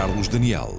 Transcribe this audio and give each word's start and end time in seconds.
Carlos 0.00 0.28
Daniel. 0.28 0.74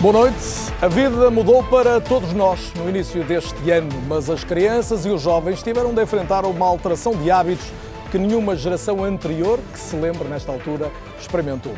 Boa 0.00 0.12
noite. 0.14 0.36
A 0.80 0.88
vida 0.88 1.30
mudou 1.30 1.62
para 1.64 2.00
todos 2.00 2.32
nós 2.32 2.72
no 2.74 2.88
início 2.88 3.22
deste 3.22 3.70
ano, 3.70 3.90
mas 4.08 4.30
as 4.30 4.42
crianças 4.44 5.04
e 5.04 5.10
os 5.10 5.20
jovens 5.20 5.62
tiveram 5.62 5.92
de 5.92 6.02
enfrentar 6.02 6.46
uma 6.46 6.64
alteração 6.64 7.14
de 7.14 7.30
hábitos 7.30 7.66
que 8.10 8.16
nenhuma 8.16 8.56
geração 8.56 9.04
anterior 9.04 9.60
que 9.70 9.78
se 9.78 9.94
lembre 9.94 10.26
nesta 10.26 10.50
altura 10.50 10.90
experimentou. 11.20 11.74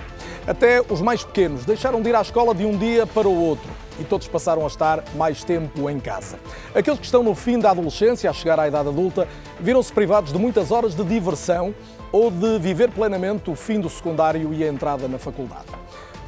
Até 0.46 0.80
os 0.88 1.00
mais 1.00 1.24
pequenos 1.24 1.64
deixaram 1.64 2.00
de 2.00 2.10
ir 2.10 2.14
à 2.14 2.22
escola 2.22 2.54
de 2.54 2.64
um 2.64 2.78
dia 2.78 3.08
para 3.08 3.26
o 3.26 3.36
outro 3.36 3.68
e 4.00 4.04
todos 4.04 4.26
passaram 4.26 4.64
a 4.64 4.66
estar 4.66 5.04
mais 5.14 5.44
tempo 5.44 5.88
em 5.90 6.00
casa. 6.00 6.38
Aqueles 6.74 6.98
que 6.98 7.04
estão 7.04 7.22
no 7.22 7.34
fim 7.34 7.58
da 7.58 7.70
adolescência, 7.70 8.30
a 8.30 8.32
chegar 8.32 8.58
à 8.58 8.66
idade 8.66 8.88
adulta, 8.88 9.28
viram-se 9.60 9.92
privados 9.92 10.32
de 10.32 10.38
muitas 10.38 10.70
horas 10.70 10.94
de 10.94 11.04
diversão 11.04 11.74
ou 12.10 12.30
de 12.30 12.58
viver 12.58 12.90
plenamente 12.90 13.50
o 13.50 13.54
fim 13.54 13.78
do 13.78 13.88
secundário 13.88 14.52
e 14.52 14.64
a 14.64 14.68
entrada 14.68 15.06
na 15.06 15.18
faculdade. 15.18 15.66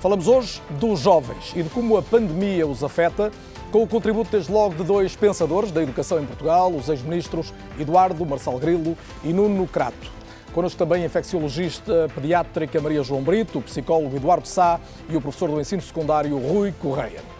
Falamos 0.01 0.29
hoje 0.29 0.61
dos 0.71 1.01
jovens 1.01 1.53
e 1.57 1.63
de 1.63 1.71
como 1.71 1.97
a 1.97 2.03
pandemia 2.03 2.67
os 2.67 2.85
afeta, 2.85 3.31
com 3.71 3.83
o 3.83 3.87
contributo 3.87 4.31
desde 4.31 4.53
logo 4.53 4.75
de 4.75 4.85
dois 4.85 5.17
pensadores 5.17 5.71
da 5.71 5.83
educação 5.83 6.21
em 6.21 6.27
Portugal, 6.27 6.71
os 6.71 6.89
ex-ministros 6.89 7.55
Eduardo 7.81 8.27
Marçal 8.27 8.59
Grilo 8.59 8.97
e 9.25 9.33
Nuno 9.33 9.67
Crato. 9.67 10.11
Connosco 10.53 10.79
também 10.79 11.03
a 11.03 11.07
infecciologista 11.07 12.11
pediátrica 12.15 12.79
Maria 12.81 13.03
João 13.03 13.23
Brito, 13.23 13.61
o 13.61 13.63
psicólogo 13.63 14.15
Eduardo 14.15 14.47
Sá 14.47 14.79
e 15.09 15.17
o 15.17 15.21
professor 15.21 15.49
do 15.49 15.59
ensino 15.59 15.81
secundário 15.81 16.37
Rui 16.37 16.75
Correia. 16.79 17.32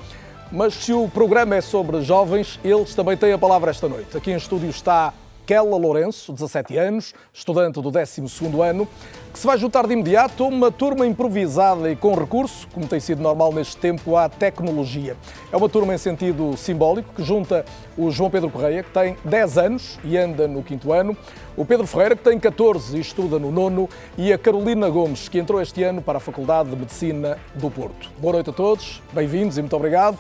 Mas 0.53 0.75
se 0.75 0.93
o 0.93 1.09
programa 1.09 1.57
é 1.57 1.63
sobre 1.63 2.03
jovens, 2.03 2.61
eles 2.63 2.95
também 2.95 3.17
têm 3.17 3.33
a 3.33 3.39
palavra 3.39 3.71
esta 3.71 3.89
noite. 3.89 4.15
Aqui 4.15 4.31
em 4.31 4.37
estúdio 4.37 4.69
está 4.69 5.15
Kela 5.53 5.77
Lourenço, 5.77 6.33
17 6.33 6.79
anos, 6.79 7.13
estudante 7.31 7.75
do 7.75 7.93
12º 7.93 8.63
ano, 8.67 8.89
que 9.31 9.39
se 9.39 9.47
vai 9.47 9.59
juntar 9.59 9.87
de 9.87 9.93
imediato 9.93 10.45
a 10.45 10.47
uma 10.47 10.73
turma 10.73 11.07
improvisada 11.07 11.91
e 11.91 11.95
com 11.95 12.15
recurso, 12.15 12.67
como 12.73 12.89
tem 12.89 12.99
sido 12.99 13.21
normal 13.21 13.53
neste 13.53 13.77
tempo, 13.77 14.17
à 14.17 14.31
tecnologia. 14.31 15.15
É 15.53 15.57
uma 15.59 15.69
turma 15.69 15.95
em 15.95 15.99
sentido 15.99 16.57
simbólico 16.57 17.13
que 17.13 17.23
junta 17.23 17.67
o 17.99 18.11
João 18.11 18.31
Pedro 18.31 18.49
Correia, 18.49 18.83
que 18.83 18.93
tem 18.93 19.15
10 19.27 19.59
anos 19.59 19.99
e 20.03 20.17
anda 20.17 20.49
no 20.49 20.65
5 20.67 20.91
ano, 20.91 21.15
o 21.55 21.67
Pedro 21.67 21.87
Ferreira, 21.87 22.17
que 22.17 22.25
tem 22.25 22.41
14 22.41 22.97
e 22.97 23.01
estuda 23.01 23.39
no 23.39 23.53
nono, 23.53 23.91
e 24.17 24.33
a 24.33 24.39
Carolina 24.39 24.89
Gomes, 24.89 25.29
que 25.29 25.39
entrou 25.39 25.61
este 25.61 25.83
ano 25.83 26.01
para 26.01 26.17
a 26.17 26.21
Faculdade 26.21 26.71
de 26.71 26.77
Medicina 26.77 27.37
do 27.55 27.71
Porto. 27.71 28.09
Boa 28.17 28.33
noite 28.33 28.49
a 28.49 28.55
todos, 28.55 29.03
bem-vindos 29.13 29.59
e 29.59 29.61
muito 29.61 29.77
obrigado. 29.77 30.19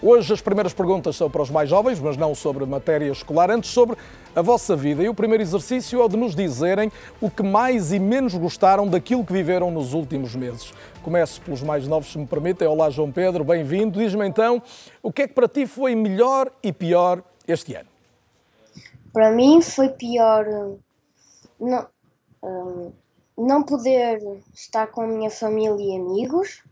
Hoje 0.00 0.32
as 0.32 0.40
primeiras 0.40 0.72
perguntas 0.72 1.16
são 1.16 1.28
para 1.28 1.42
os 1.42 1.50
mais 1.50 1.68
jovens, 1.68 1.98
mas 1.98 2.16
não 2.16 2.32
sobre 2.32 2.64
matéria 2.64 3.10
escolar, 3.10 3.50
antes 3.50 3.70
sobre 3.70 3.96
a 4.34 4.40
vossa 4.40 4.76
vida. 4.76 5.02
E 5.02 5.08
o 5.08 5.14
primeiro 5.14 5.42
exercício 5.42 6.00
é 6.00 6.08
de 6.08 6.16
nos 6.16 6.36
dizerem 6.36 6.92
o 7.20 7.28
que 7.28 7.42
mais 7.42 7.90
e 7.92 7.98
menos 7.98 8.32
gostaram 8.34 8.86
daquilo 8.86 9.24
que 9.24 9.32
viveram 9.32 9.72
nos 9.72 9.94
últimos 9.94 10.36
meses. 10.36 10.72
Começo 11.02 11.40
pelos 11.42 11.64
mais 11.64 11.88
novos, 11.88 12.12
se 12.12 12.18
me 12.18 12.28
permitem. 12.28 12.68
Olá, 12.68 12.88
João 12.90 13.10
Pedro, 13.10 13.42
bem-vindo. 13.42 13.98
Diz-me 13.98 14.24
então, 14.24 14.62
o 15.02 15.12
que 15.12 15.22
é 15.22 15.28
que 15.28 15.34
para 15.34 15.48
ti 15.48 15.66
foi 15.66 15.96
melhor 15.96 16.48
e 16.62 16.72
pior 16.72 17.20
este 17.48 17.74
ano? 17.74 17.88
Para 19.12 19.32
mim 19.32 19.60
foi 19.60 19.88
pior 19.88 20.46
não, 21.58 21.86
hum, 22.44 22.92
não 23.36 23.64
poder 23.64 24.20
estar 24.54 24.86
com 24.86 25.00
a 25.00 25.06
minha 25.08 25.28
família 25.28 25.96
e 25.96 25.96
amigos 25.96 26.62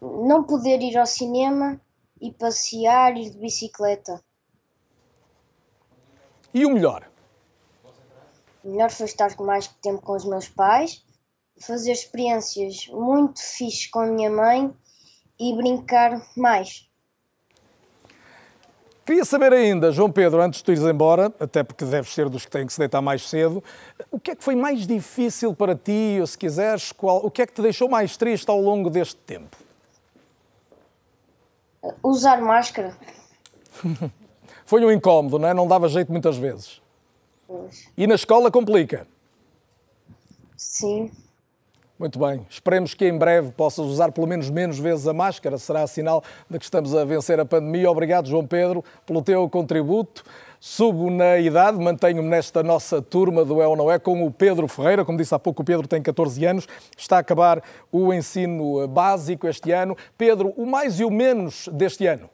não 0.00 0.44
poder 0.44 0.80
ir 0.80 0.96
ao 0.96 1.06
cinema 1.06 1.80
e 2.20 2.32
passear, 2.32 3.16
ir 3.16 3.30
de 3.30 3.38
bicicleta. 3.38 4.22
E 6.52 6.64
o 6.64 6.70
melhor? 6.70 7.08
O 8.64 8.70
melhor 8.70 8.90
foi 8.90 9.06
estar 9.06 9.34
mais 9.38 9.68
tempo 9.82 10.02
com 10.02 10.16
os 10.16 10.24
meus 10.24 10.48
pais, 10.48 11.04
fazer 11.60 11.92
experiências 11.92 12.86
muito 12.88 13.40
fixes 13.40 13.86
com 13.86 14.00
a 14.00 14.06
minha 14.06 14.30
mãe 14.30 14.74
e 15.38 15.54
brincar 15.56 16.20
mais. 16.36 16.88
Queria 19.04 19.24
saber 19.24 19.52
ainda, 19.52 19.92
João 19.92 20.10
Pedro, 20.10 20.42
antes 20.42 20.58
de 20.58 20.64
tu 20.64 20.72
ires 20.72 20.82
embora, 20.82 21.32
até 21.38 21.62
porque 21.62 21.84
deves 21.84 22.12
ser 22.12 22.28
dos 22.28 22.44
que 22.44 22.50
têm 22.50 22.66
que 22.66 22.72
se 22.72 22.78
deitar 22.78 23.00
mais 23.00 23.28
cedo, 23.28 23.62
o 24.10 24.18
que 24.18 24.32
é 24.32 24.34
que 24.34 24.42
foi 24.42 24.56
mais 24.56 24.84
difícil 24.84 25.54
para 25.54 25.76
ti, 25.76 26.18
ou 26.20 26.26
se 26.26 26.36
quiseres, 26.36 26.90
qual, 26.90 27.24
o 27.24 27.30
que 27.30 27.42
é 27.42 27.46
que 27.46 27.52
te 27.52 27.62
deixou 27.62 27.88
mais 27.88 28.16
triste 28.16 28.50
ao 28.50 28.60
longo 28.60 28.90
deste 28.90 29.14
tempo? 29.14 29.56
Usar 32.02 32.40
máscara. 32.40 32.96
Foi 34.64 34.84
um 34.84 34.90
incómodo, 34.90 35.38
não 35.38 35.48
é? 35.48 35.54
Não 35.54 35.66
dava 35.66 35.88
jeito 35.88 36.10
muitas 36.10 36.36
vezes. 36.36 36.80
Pois. 37.46 37.88
E 37.96 38.06
na 38.06 38.14
escola 38.14 38.50
complica. 38.50 39.06
Sim. 40.56 41.10
Muito 41.98 42.18
bem. 42.18 42.46
Esperemos 42.50 42.92
que 42.92 43.06
em 43.06 43.16
breve 43.16 43.52
possas 43.52 43.86
usar 43.86 44.12
pelo 44.12 44.26
menos 44.26 44.50
menos 44.50 44.78
vezes 44.78 45.06
a 45.08 45.14
máscara. 45.14 45.56
Será 45.56 45.86
sinal 45.86 46.22
de 46.50 46.58
que 46.58 46.64
estamos 46.64 46.94
a 46.94 47.04
vencer 47.04 47.40
a 47.40 47.44
pandemia. 47.44 47.90
Obrigado, 47.90 48.28
João 48.28 48.46
Pedro, 48.46 48.84
pelo 49.06 49.22
teu 49.22 49.48
contributo. 49.48 50.22
Subo 50.68 51.10
na 51.10 51.38
idade, 51.38 51.78
mantenho-me 51.78 52.28
nesta 52.28 52.60
nossa 52.60 53.00
turma 53.00 53.44
do 53.44 53.62
É 53.62 53.68
ou 53.68 53.76
Não 53.76 53.88
É 53.88 54.00
com 54.00 54.26
o 54.26 54.32
Pedro 54.32 54.66
Ferreira. 54.66 55.04
Como 55.04 55.16
disse 55.16 55.32
há 55.32 55.38
pouco, 55.38 55.62
o 55.62 55.64
Pedro 55.64 55.86
tem 55.86 56.02
14 56.02 56.44
anos, 56.44 56.66
está 56.98 57.18
a 57.18 57.20
acabar 57.20 57.62
o 57.92 58.12
ensino 58.12 58.88
básico 58.88 59.46
este 59.46 59.70
ano. 59.70 59.96
Pedro, 60.18 60.52
o 60.56 60.66
mais 60.66 60.98
e 60.98 61.04
o 61.04 61.10
menos 61.10 61.68
deste 61.68 62.08
ano? 62.08 62.28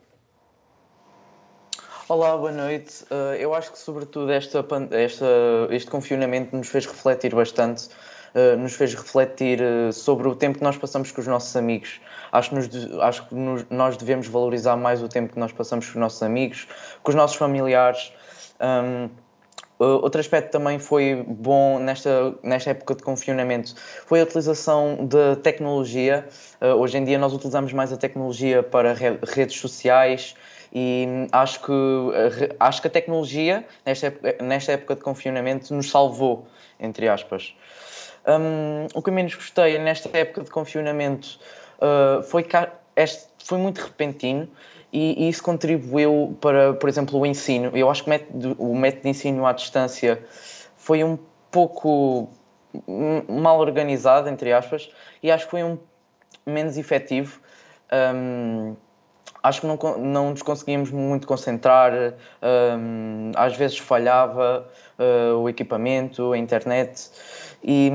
Olá, 2.08 2.34
boa 2.34 2.50
noite. 2.50 3.04
Uh, 3.10 3.34
eu 3.38 3.52
acho 3.52 3.70
que, 3.70 3.78
sobretudo, 3.78 4.32
esta, 4.32 4.64
esta, 4.92 5.26
este 5.68 5.90
confinamento 5.90 6.56
nos 6.56 6.68
fez 6.68 6.86
refletir 6.86 7.34
bastante, 7.34 7.90
uh, 8.34 8.56
nos 8.56 8.72
fez 8.72 8.94
refletir 8.94 9.60
sobre 9.92 10.26
o 10.26 10.34
tempo 10.34 10.56
que 10.56 10.64
nós 10.64 10.78
passamos 10.78 11.12
com 11.12 11.20
os 11.20 11.26
nossos 11.26 11.54
amigos. 11.54 12.00
Acho 12.32 12.48
que, 12.48 12.54
nos, 12.54 13.00
acho 13.02 13.28
que 13.28 13.34
nos, 13.34 13.66
nós 13.68 13.98
devemos 13.98 14.26
valorizar 14.26 14.74
mais 14.74 15.02
o 15.02 15.08
tempo 15.08 15.34
que 15.34 15.38
nós 15.38 15.52
passamos 15.52 15.84
com 15.84 15.90
os 15.90 16.00
nossos 16.00 16.22
amigos, 16.22 16.66
com 17.02 17.10
os 17.10 17.14
nossos 17.14 17.36
familiares. 17.36 18.10
Um, 18.62 19.10
outro 19.78 20.20
aspecto 20.20 20.52
também 20.52 20.78
foi 20.78 21.24
bom 21.26 21.80
nesta, 21.80 22.34
nesta 22.42 22.70
época 22.70 22.94
de 22.94 23.02
confinamento 23.02 23.74
foi 24.06 24.20
a 24.20 24.22
utilização 24.22 25.06
da 25.06 25.34
tecnologia. 25.34 26.28
Uh, 26.60 26.66
hoje 26.76 26.98
em 26.98 27.04
dia 27.04 27.18
nós 27.18 27.32
utilizamos 27.32 27.72
mais 27.72 27.92
a 27.92 27.96
tecnologia 27.96 28.62
para 28.62 28.94
redes 28.94 29.58
sociais 29.58 30.36
e 30.72 31.26
acho 31.32 31.60
que, 31.60 31.72
acho 32.58 32.80
que 32.80 32.88
a 32.88 32.90
tecnologia 32.90 33.64
nesta 33.84 34.06
época, 34.06 34.36
nesta 34.40 34.72
época 34.72 34.94
de 34.94 35.02
confinamento 35.02 35.74
nos 35.74 35.90
salvou, 35.90 36.46
entre 36.80 37.08
aspas. 37.08 37.54
Um, 38.26 38.86
o 38.94 39.02
que 39.02 39.10
eu 39.10 39.14
menos 39.14 39.34
gostei 39.34 39.78
nesta 39.78 40.08
época 40.16 40.42
de 40.42 40.50
confinamento 40.50 41.38
uh, 41.78 42.22
foi 42.22 42.44
que 42.44 42.56
este 42.94 43.26
foi 43.44 43.58
muito 43.58 43.80
repentino 43.80 44.48
e, 44.92 45.28
isso 45.28 45.42
contribuiu 45.42 46.36
para, 46.40 46.74
por 46.74 46.88
exemplo, 46.88 47.18
o 47.18 47.24
ensino. 47.24 47.70
Eu 47.74 47.90
acho 47.90 48.04
que 48.04 48.10
o 48.10 48.10
método, 48.10 48.56
o 48.58 48.76
método 48.76 49.02
de 49.04 49.08
ensino 49.08 49.46
à 49.46 49.52
distância 49.52 50.22
foi 50.76 51.02
um 51.02 51.18
pouco 51.50 52.28
mal 53.28 53.58
organizado, 53.58 54.28
entre 54.28 54.52
aspas, 54.52 54.90
e 55.22 55.30
acho 55.30 55.44
que 55.44 55.50
foi 55.50 55.62
um 55.62 55.78
menos 56.46 56.76
efetivo. 56.76 57.40
Um, 57.92 58.74
acho 59.42 59.60
que 59.60 59.66
não, 59.66 59.76
não 59.98 60.30
nos 60.30 60.42
conseguíamos 60.42 60.90
muito 60.90 61.26
concentrar, 61.26 61.92
um, 61.92 63.32
às 63.34 63.56
vezes 63.56 63.78
falhava 63.78 64.68
uh, 64.98 65.36
o 65.38 65.48
equipamento, 65.48 66.32
a 66.32 66.38
internet. 66.38 67.10
E, 67.64 67.92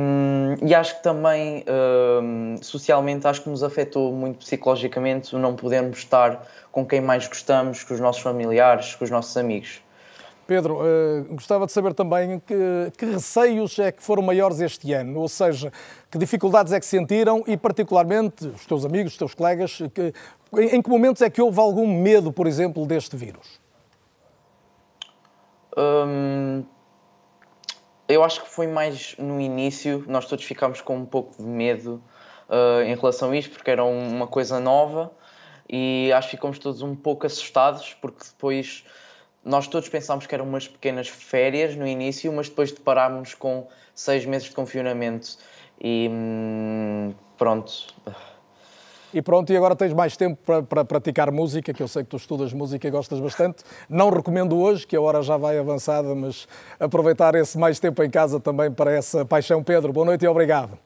e 0.65 0.73
acho 0.73 0.97
que 0.97 1.03
também 1.03 1.63
uh, 1.63 2.63
socialmente 2.63 3.27
acho 3.27 3.41
que 3.41 3.49
nos 3.49 3.63
afetou 3.63 4.13
muito 4.13 4.39
psicologicamente 4.39 5.35
o 5.35 5.39
não 5.39 5.55
podermos 5.55 5.97
estar 5.97 6.47
com 6.71 6.85
quem 6.85 7.01
mais 7.01 7.27
gostamos, 7.27 7.83
com 7.83 7.93
os 7.93 7.99
nossos 7.99 8.21
familiares, 8.21 8.95
com 8.95 9.03
os 9.03 9.11
nossos 9.11 9.35
amigos. 9.35 9.81
Pedro, 10.47 10.75
uh, 10.75 11.25
gostava 11.31 11.65
de 11.65 11.73
saber 11.73 11.93
também 11.93 12.39
que, 12.39 12.55
que, 12.97 13.05
receios 13.05 13.77
é 13.79 13.91
que 13.91 14.01
foram 14.01 14.23
maiores 14.23 14.61
este 14.61 14.93
ano, 14.93 15.19
ou 15.19 15.27
seja, 15.27 15.73
que 16.09 16.17
dificuldades 16.17 16.71
é 16.71 16.79
que 16.79 16.85
sentiram 16.85 17.43
e, 17.45 17.57
particularmente, 17.57 18.47
os 18.47 18.65
teus 18.65 18.85
amigos, 18.85 19.11
os 19.11 19.17
teus 19.17 19.33
colegas, 19.33 19.79
que, 19.93 20.13
em, 20.57 20.77
em 20.77 20.81
que 20.81 20.89
momentos 20.89 21.21
é 21.21 21.29
que 21.29 21.41
houve 21.41 21.59
algum 21.59 21.85
medo, 21.85 22.31
por 22.31 22.47
exemplo, 22.47 22.85
deste 22.85 23.17
vírus? 23.17 23.59
Hum, 25.77 26.63
eu 28.07 28.23
acho 28.23 28.43
que 28.43 28.49
foi 28.49 28.67
mais 28.67 29.15
no 29.17 29.39
início, 29.39 30.03
nós 30.07 30.25
todos 30.25 30.45
ficámos 30.45 30.81
com 30.81 30.97
um 30.97 31.05
pouco 31.05 31.35
de 31.37 31.47
medo 31.47 32.01
uh, 32.49 32.81
em 32.83 32.95
relação 32.95 33.31
a 33.31 33.37
isto, 33.37 33.51
porque 33.51 33.69
era 33.69 33.83
uma 33.83 34.27
coisa 34.27 34.59
nova 34.59 35.11
e 35.69 36.11
acho 36.13 36.29
que 36.29 36.35
ficamos 36.37 36.59
todos 36.59 36.81
um 36.81 36.95
pouco 36.95 37.25
assustados, 37.25 37.93
porque 38.01 38.23
depois 38.23 38.85
nós 39.43 39.67
todos 39.67 39.89
pensámos 39.89 40.25
que 40.25 40.33
eram 40.33 40.45
umas 40.45 40.67
pequenas 40.67 41.07
férias 41.07 41.75
no 41.75 41.87
início, 41.87 42.31
mas 42.31 42.49
depois 42.49 42.71
deparámos 42.71 43.33
com 43.33 43.67
seis 43.93 44.25
meses 44.25 44.49
de 44.49 44.55
confinamento 44.55 45.37
e 45.81 46.09
hum, 46.09 47.13
pronto. 47.37 47.93
E 49.17 49.21
pronto, 49.21 49.51
e 49.51 49.57
agora 49.57 49.75
tens 49.75 49.93
mais 49.93 50.15
tempo 50.15 50.37
para, 50.45 50.61
para 50.61 50.85
praticar 50.85 51.31
música, 51.31 51.73
que 51.73 51.81
eu 51.81 51.87
sei 51.87 52.03
que 52.03 52.09
tu 52.09 52.17
estudas 52.17 52.53
música 52.53 52.87
e 52.87 52.91
gostas 52.91 53.19
bastante. 53.19 53.63
Não 53.89 54.11
recomendo 54.11 54.55
hoje, 54.55 54.85
que 54.85 54.95
a 54.95 55.01
hora 55.01 55.23
já 55.23 55.35
vai 55.37 55.57
avançada, 55.57 56.13
mas 56.13 56.47
aproveitar 56.79 57.33
esse 57.33 57.57
mais 57.57 57.79
tempo 57.79 58.03
em 58.03 58.09
casa 58.11 58.39
também 58.39 58.71
para 58.71 58.91
essa 58.91 59.25
paixão. 59.25 59.63
Pedro, 59.63 59.91
boa 59.91 60.05
noite 60.05 60.23
e 60.23 60.27
obrigado. 60.27 60.77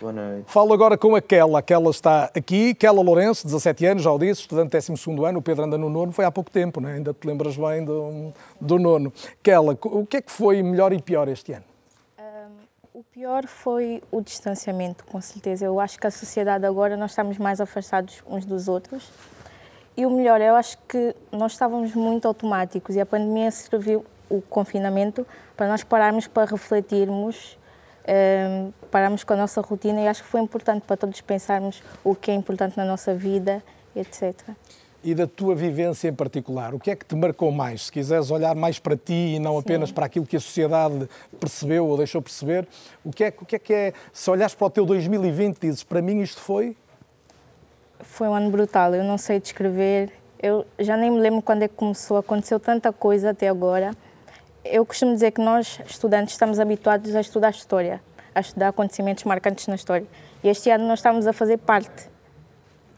Boa 0.00 0.12
noite. 0.12 0.44
Falo 0.46 0.72
agora 0.72 0.96
com 0.96 1.16
aquela, 1.16 1.58
aquela 1.58 1.90
está 1.90 2.30
aqui, 2.36 2.72
Kela 2.72 3.02
Lourenço, 3.02 3.46
17 3.46 3.86
anos, 3.86 4.02
já 4.04 4.12
o 4.12 4.18
disse, 4.18 4.42
estudante 4.42 4.78
de 4.78 4.92
12 4.92 5.24
ano, 5.24 5.40
o 5.40 5.42
Pedro 5.42 5.64
anda 5.64 5.76
no 5.76 5.90
nono, 5.90 6.12
foi 6.12 6.24
há 6.24 6.30
pouco 6.30 6.52
tempo, 6.52 6.80
né? 6.80 6.94
ainda 6.94 7.12
te 7.12 7.26
lembras 7.26 7.56
bem 7.56 7.84
do, 7.84 8.32
do 8.60 8.78
nono. 8.78 9.12
Kela, 9.42 9.76
o 9.82 10.06
que 10.06 10.18
é 10.18 10.22
que 10.22 10.30
foi 10.30 10.62
melhor 10.62 10.92
e 10.92 11.02
pior 11.02 11.26
este 11.26 11.52
ano? 11.52 11.73
O 12.94 13.02
pior 13.02 13.48
foi 13.48 14.00
o 14.08 14.20
distanciamento, 14.20 15.04
com 15.06 15.20
certeza. 15.20 15.64
Eu 15.64 15.80
acho 15.80 15.98
que 15.98 16.06
a 16.06 16.12
sociedade 16.12 16.64
agora 16.64 16.96
nós 16.96 17.10
estamos 17.10 17.38
mais 17.38 17.60
afastados 17.60 18.22
uns 18.24 18.44
dos 18.44 18.68
outros. 18.68 19.10
E 19.96 20.06
o 20.06 20.10
melhor, 20.10 20.40
eu 20.40 20.54
acho 20.54 20.78
que 20.86 21.12
nós 21.32 21.54
estávamos 21.54 21.92
muito 21.92 22.28
automáticos 22.28 22.94
e 22.94 23.00
a 23.00 23.04
pandemia 23.04 23.50
serviu 23.50 24.06
o 24.30 24.40
confinamento 24.40 25.26
para 25.56 25.66
nós 25.66 25.82
pararmos 25.82 26.28
para 26.28 26.48
refletirmos 26.48 27.58
um, 28.06 28.72
pararmos 28.92 29.24
com 29.24 29.32
a 29.32 29.36
nossa 29.38 29.60
rotina 29.60 30.00
e 30.00 30.06
acho 30.06 30.22
que 30.22 30.28
foi 30.28 30.40
importante 30.40 30.84
para 30.86 30.96
todos 30.96 31.20
pensarmos 31.20 31.82
o 32.04 32.14
que 32.14 32.30
é 32.30 32.34
importante 32.34 32.76
na 32.76 32.84
nossa 32.84 33.12
vida, 33.12 33.60
etc. 33.96 34.54
E 35.04 35.14
da 35.14 35.26
tua 35.26 35.54
vivência 35.54 36.08
em 36.08 36.14
particular, 36.14 36.74
o 36.74 36.80
que 36.80 36.90
é 36.90 36.96
que 36.96 37.04
te 37.04 37.14
marcou 37.14 37.52
mais? 37.52 37.84
Se 37.84 37.92
quiseres 37.92 38.30
olhar 38.30 38.54
mais 38.54 38.78
para 38.78 38.96
ti 38.96 39.34
e 39.34 39.38
não 39.38 39.58
apenas 39.58 39.90
Sim. 39.90 39.94
para 39.94 40.06
aquilo 40.06 40.24
que 40.24 40.36
a 40.36 40.40
sociedade 40.40 41.06
percebeu 41.38 41.86
ou 41.86 41.96
deixou 41.96 42.22
perceber, 42.22 42.66
o 43.04 43.10
que, 43.10 43.24
é, 43.24 43.34
o 43.38 43.44
que 43.44 43.56
é 43.56 43.58
que 43.58 43.72
é, 43.74 43.92
se 44.12 44.30
olhares 44.30 44.54
para 44.54 44.66
o 44.66 44.70
teu 44.70 44.86
2020, 44.86 45.58
dizes, 45.60 45.84
para 45.84 46.00
mim 46.00 46.22
isto 46.22 46.40
foi? 46.40 46.74
Foi 48.00 48.28
um 48.28 48.34
ano 48.34 48.50
brutal, 48.50 48.94
eu 48.94 49.04
não 49.04 49.18
sei 49.18 49.38
descrever, 49.38 50.10
eu 50.42 50.64
já 50.78 50.96
nem 50.96 51.10
me 51.10 51.20
lembro 51.20 51.42
quando 51.42 51.62
é 51.62 51.68
que 51.68 51.74
começou, 51.74 52.16
aconteceu 52.16 52.58
tanta 52.58 52.90
coisa 52.90 53.30
até 53.30 53.48
agora 53.48 53.94
eu 54.64 54.84
costumo 54.86 55.12
dizer 55.12 55.32
que 55.32 55.40
nós, 55.40 55.78
estudantes, 55.86 56.32
estamos 56.32 56.58
habituados 56.58 57.14
a 57.14 57.20
estudar 57.20 57.50
história, 57.50 58.00
a 58.34 58.40
estudar 58.40 58.68
acontecimentos 58.68 59.24
marcantes 59.24 59.66
na 59.66 59.74
história. 59.74 60.06
E 60.42 60.48
este 60.48 60.70
ano 60.70 60.86
nós 60.88 61.00
estamos 61.00 61.26
a 61.26 61.32
fazer 61.32 61.58
parte 61.58 62.08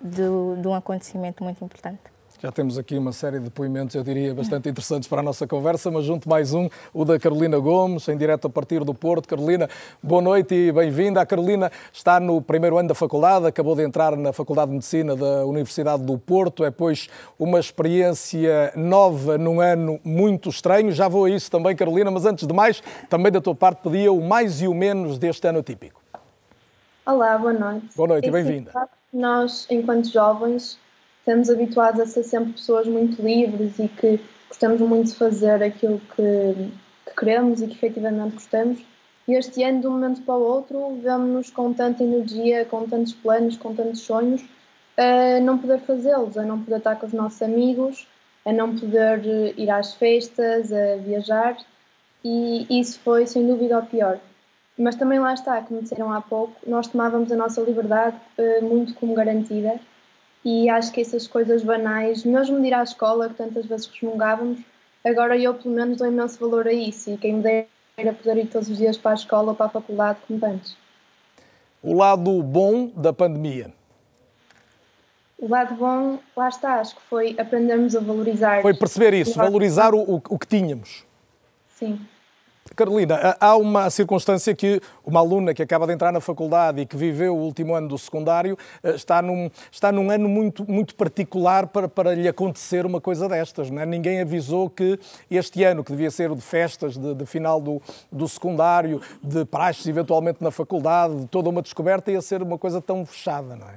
de, 0.01 0.61
de 0.61 0.69
um 0.69 0.75
acontecimento 0.75 1.43
muito 1.43 1.65
importante. 1.65 2.17
Já 2.39 2.53
temos 2.53 2.77
aqui 2.77 2.99
uma 2.99 3.13
série 3.13 3.39
de 3.39 3.45
depoimentos, 3.45 3.97
eu 3.97 4.05
diria, 4.05 4.35
bastante 4.35 4.69
interessantes 4.69 5.09
para 5.09 5.21
a 5.21 5.23
nossa 5.23 5.47
conversa, 5.47 5.91
mas 5.91 6.05
junto 6.05 6.29
mais 6.29 6.53
um, 6.53 6.69
o 6.93 7.03
da 7.03 7.19
Carolina 7.19 7.59
Gomes, 7.59 8.07
em 8.09 8.17
direto 8.17 8.47
a 8.47 8.51
partir 8.51 8.85
do 8.85 8.93
Porto. 8.93 9.27
Carolina, 9.27 9.71
boa 10.03 10.21
noite 10.21 10.55
e 10.55 10.71
bem-vinda. 10.71 11.23
A 11.23 11.25
Carolina 11.25 11.73
está 11.91 12.21
no 12.21 12.43
primeiro 12.43 12.77
ano 12.77 12.91
da 12.91 12.95
faculdade, 12.95 13.47
acabou 13.47 13.75
de 13.75 13.83
entrar 13.83 14.15
na 14.19 14.35
Faculdade 14.35 14.69
de 14.69 14.75
Medicina 14.75 15.17
da 15.17 15.47
Universidade 15.47 16.03
do 16.03 16.19
Porto. 16.19 16.63
É, 16.63 16.71
pois, 16.71 17.09
uma 17.39 17.59
experiência 17.59 18.71
nova 18.77 19.39
num 19.39 19.59
ano 19.59 19.99
muito 20.05 20.51
estranho. 20.51 20.93
Já 20.93 21.09
vou 21.09 21.25
a 21.25 21.31
isso 21.31 21.51
também, 21.51 21.75
Carolina, 21.75 22.11
mas 22.11 22.27
antes 22.27 22.47
de 22.47 22.53
mais, 22.53 22.83
também 23.09 23.33
da 23.33 23.41
tua 23.41 23.55
parte, 23.55 23.81
pedia 23.83 24.13
o 24.13 24.21
mais 24.21 24.61
e 24.61 24.69
o 24.69 24.75
menos 24.75 25.19
deste 25.19 25.49
ano 25.49 25.63
típico. 25.63 26.03
Olá, 27.07 27.39
boa 27.39 27.55
noite. 27.55 27.89
Boa 27.97 28.09
noite 28.09 28.29
e 28.29 28.31
bem-vinda. 28.31 28.73
Nós, 29.17 29.67
enquanto 29.71 30.13
jovens, 30.13 30.79
estamos 31.21 31.49
habituados 31.49 31.99
a 32.03 32.07
ser 32.07 32.23
sempre 32.23 32.53
pessoas 32.53 32.87
muito 32.87 33.23
livres 33.23 33.79
e 33.79 33.89
que 33.89 34.21
gostamos 34.47 34.79
muito 34.83 35.07
de 35.07 35.15
fazer 35.15 35.63
aquilo 35.63 35.99
que, 36.15 36.71
que 37.07 37.17
queremos 37.19 37.63
e 37.63 37.67
que 37.67 37.73
efetivamente 37.73 38.35
gostamos. 38.35 38.79
E 39.27 39.33
este 39.33 39.63
ano, 39.65 39.81
de 39.81 39.87
um 39.87 39.93
momento 39.93 40.21
para 40.21 40.35
o 40.35 40.43
outro, 40.43 40.99
vemos-nos 41.03 41.49
com 41.49 41.73
tanta 41.73 42.05
energia, 42.05 42.67
com 42.67 42.87
tantos 42.87 43.15
planos, 43.15 43.57
com 43.57 43.75
tantos 43.75 44.01
sonhos, 44.01 44.45
a 44.99 45.41
não 45.41 45.57
poder 45.57 45.81
fazê-los, 45.81 46.37
a 46.37 46.43
não 46.43 46.63
poder 46.63 46.77
estar 46.77 46.97
com 46.97 47.07
os 47.07 47.15
nossos 47.15 47.41
amigos, 47.41 48.07
a 48.45 48.53
não 48.53 48.77
poder 48.77 49.25
ir 49.59 49.71
às 49.71 49.95
festas, 49.95 50.71
a 50.71 50.97
viajar. 50.97 51.57
E 52.23 52.67
isso 52.69 53.01
foi, 53.01 53.27
sem 53.27 53.47
dúvida, 53.47 53.79
o 53.79 53.87
pior. 53.87 54.21
Mas 54.79 54.95
também 54.95 55.19
lá 55.19 55.33
está, 55.33 55.61
como 55.63 55.81
disseram 55.81 56.13
há 56.13 56.21
pouco, 56.21 56.55
nós 56.67 56.87
tomávamos 56.87 57.33
a 57.33 57.37
nossa 57.37 57.61
liberdade 57.63 58.17
uh, 58.39 58.65
muito 58.65 58.95
como 58.95 59.15
garantida 59.15 59.81
e 60.45 60.69
acho 60.69 60.93
que 60.93 61.01
essas 61.01 61.27
coisas 61.27 61.65
banais, 61.65 62.25
mesmo 62.25 62.61
de 62.61 62.69
ir 62.69 62.75
à 62.75 62.83
escola, 62.83 63.29
que 63.29 63.35
tantas 63.35 63.67
vezes 63.67 63.87
resmungávamos, 63.87 64.61
agora 65.05 65.37
eu 65.37 65.55
pelo 65.55 65.75
menos 65.75 65.97
dou 65.97 66.07
imenso 66.07 66.39
valor 66.39 66.69
a 66.69 66.73
isso 66.73 67.11
e 67.11 67.17
quem 67.17 67.35
me 67.35 67.43
dera 67.43 68.13
poder 68.13 68.37
ir 68.37 68.47
todos 68.49 68.69
os 68.69 68.77
dias 68.77 68.97
para 68.97 69.13
a 69.13 69.15
escola 69.15 69.49
ou 69.49 69.55
para 69.55 69.67
a 69.67 69.71
faculdade 69.71 70.19
como 70.29 70.45
antes. 70.45 70.77
O 71.83 71.95
lado 71.95 72.43
bom 72.43 72.93
da 72.95 73.13
pandemia? 73.13 73.73
O 75.39 75.49
lado 75.49 75.75
bom, 75.75 76.19
lá 76.37 76.49
está, 76.49 76.81
acho 76.81 76.97
que 76.97 77.03
foi 77.03 77.35
aprendermos 77.39 77.95
a 77.95 78.01
valorizar. 78.01 78.63
Foi 78.63 78.73
perceber 78.73 79.15
isso, 79.15 79.35
valorizar 79.35 79.95
o, 79.95 80.23
o, 80.29 80.39
que 80.39 80.47
tínhamos. 80.47 81.05
Sim. 81.69 82.01
Carolina, 82.75 83.37
há 83.41 83.57
uma 83.57 83.89
circunstância 83.91 84.55
que 84.55 84.81
uma 85.05 85.21
aluna 85.21 85.55
que 85.55 85.63
acaba 85.63 85.87
de 85.87 85.93
entrar 85.93 86.13
na 86.13 86.21
faculdade 86.21 86.81
e 86.81 86.87
que 86.87 86.97
viveu 86.97 87.37
o 87.37 87.41
último 87.41 87.75
ano 87.75 87.89
do 87.89 87.97
secundário 87.97 88.57
eh, 88.83 88.91
está 88.91 89.23
num, 89.23 89.51
está 89.71 89.93
num 89.93 90.11
ano 90.11 90.29
muito, 90.29 90.71
muito 90.71 90.95
particular 90.95 91.67
para, 91.69 91.89
para 91.89 92.15
lhe 92.15 92.29
acontecer 92.29 92.85
uma 92.85 93.01
coisa 93.01 93.29
destas. 93.29 93.71
Não 93.71 93.81
é? 93.81 93.87
Ninguém 93.87 94.21
avisou 94.21 94.69
que 94.69 94.99
este 95.31 95.63
ano, 95.65 95.85
que 95.85 95.93
devia 95.93 96.11
ser 96.11 96.31
o 96.31 96.35
de 96.35 96.43
festas, 96.43 96.97
de, 96.97 97.15
de 97.15 97.27
final 97.27 97.61
do, 97.61 97.81
do 98.11 98.29
secundário, 98.29 99.01
de 99.23 99.45
praxes 99.45 99.87
eventualmente 99.87 100.43
na 100.43 100.51
faculdade, 100.51 101.21
de 101.21 101.27
toda 101.27 101.49
uma 101.49 101.63
descoberta, 101.63 102.11
ia 102.11 102.21
ser 102.21 102.43
uma 102.43 102.59
coisa 102.59 102.81
tão 102.81 103.07
fechada, 103.07 103.57
não 103.57 103.69
é? 103.69 103.77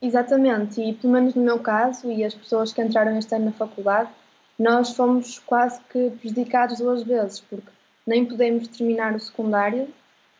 Exatamente, 0.00 0.80
e 0.80 0.92
pelo 0.94 1.12
menos 1.12 1.34
no 1.34 1.42
meu 1.42 1.58
caso 1.58 2.08
e 2.10 2.24
as 2.24 2.32
pessoas 2.32 2.72
que 2.72 2.80
entraram 2.80 3.18
este 3.18 3.34
ano 3.34 3.46
na 3.46 3.52
faculdade, 3.52 4.08
nós 4.56 4.94
fomos 4.94 5.40
quase 5.40 5.80
que 5.90 6.10
prejudicados 6.10 6.78
duas 6.78 7.02
vezes, 7.02 7.40
porque 7.40 7.77
nem 8.08 8.24
podemos 8.24 8.66
terminar 8.68 9.14
o 9.14 9.20
secundário, 9.20 9.86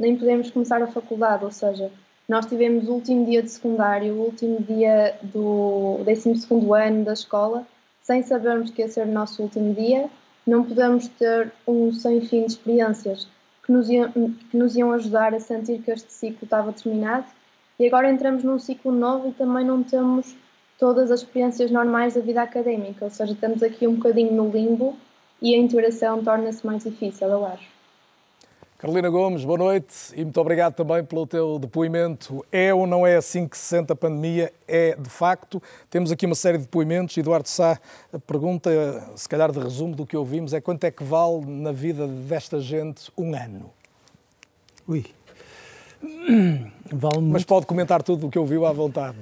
nem 0.00 0.16
podemos 0.16 0.50
começar 0.50 0.82
a 0.82 0.86
faculdade, 0.86 1.44
ou 1.44 1.50
seja, 1.50 1.92
nós 2.26 2.46
tivemos 2.46 2.88
o 2.88 2.94
último 2.94 3.26
dia 3.26 3.42
de 3.42 3.50
secundário, 3.50 4.14
o 4.14 4.24
último 4.24 4.58
dia 4.62 5.18
do 5.22 6.00
12 6.02 6.48
ano 6.82 7.04
da 7.04 7.12
escola, 7.12 7.66
sem 8.00 8.22
sabermos 8.22 8.70
que 8.70 8.80
ia 8.80 8.88
ser 8.88 9.06
o 9.06 9.12
nosso 9.12 9.42
último 9.42 9.74
dia, 9.74 10.08
não 10.46 10.64
podemos 10.64 11.08
ter 11.08 11.52
um 11.66 11.92
sem 11.92 12.22
fim 12.22 12.46
de 12.46 12.52
experiências 12.52 13.28
que 13.62 13.70
nos, 13.70 13.90
iam, 13.90 14.10
que 14.10 14.56
nos 14.56 14.74
iam 14.74 14.90
ajudar 14.92 15.34
a 15.34 15.40
sentir 15.40 15.82
que 15.82 15.90
este 15.90 16.10
ciclo 16.10 16.44
estava 16.44 16.72
terminado. 16.72 17.26
E 17.78 17.86
agora 17.86 18.10
entramos 18.10 18.42
num 18.42 18.58
ciclo 18.58 18.92
novo 18.92 19.28
e 19.28 19.32
também 19.32 19.62
não 19.62 19.82
temos 19.82 20.34
todas 20.78 21.10
as 21.10 21.20
experiências 21.20 21.70
normais 21.70 22.14
da 22.14 22.22
vida 22.22 22.40
académica, 22.40 23.04
ou 23.04 23.10
seja, 23.10 23.34
estamos 23.34 23.62
aqui 23.62 23.86
um 23.86 23.96
bocadinho 23.96 24.32
no 24.32 24.48
limbo 24.48 24.96
e 25.40 25.54
a 25.54 25.58
integração 25.58 26.22
torna-se 26.22 26.66
mais 26.66 26.84
difícil, 26.84 27.28
eu 27.28 27.46
acho. 27.46 27.78
Carolina 28.78 29.08
Gomes, 29.08 29.44
boa 29.44 29.58
noite 29.58 30.12
e 30.14 30.22
muito 30.22 30.40
obrigado 30.40 30.72
também 30.72 31.04
pelo 31.04 31.26
teu 31.26 31.58
depoimento. 31.58 32.46
É 32.52 32.72
ou 32.72 32.86
não 32.86 33.04
é 33.04 33.16
assim 33.16 33.48
que 33.48 33.58
se 33.58 33.64
sente 33.64 33.92
a 33.92 33.96
pandemia? 33.96 34.52
É 34.68 34.94
de 34.94 35.10
facto. 35.10 35.60
Temos 35.90 36.12
aqui 36.12 36.26
uma 36.26 36.36
série 36.36 36.58
de 36.58 36.62
depoimentos. 36.62 37.16
Eduardo 37.16 37.48
Sá 37.48 37.80
pergunta, 38.24 38.70
se 39.16 39.28
calhar 39.28 39.50
de 39.50 39.58
resumo 39.58 39.96
do 39.96 40.06
que 40.06 40.16
ouvimos, 40.16 40.54
é 40.54 40.60
quanto 40.60 40.84
é 40.84 40.92
que 40.92 41.02
vale 41.02 41.44
na 41.44 41.72
vida 41.72 42.06
desta 42.06 42.60
gente 42.60 43.10
um 43.18 43.34
ano? 43.34 43.68
Ui. 44.86 45.04
Vale 46.00 47.18
muito. 47.18 47.32
Mas 47.32 47.42
pode 47.42 47.66
comentar 47.66 48.00
tudo 48.00 48.28
o 48.28 48.30
que 48.30 48.38
ouviu 48.38 48.64
à 48.64 48.72
vontade. 48.72 49.18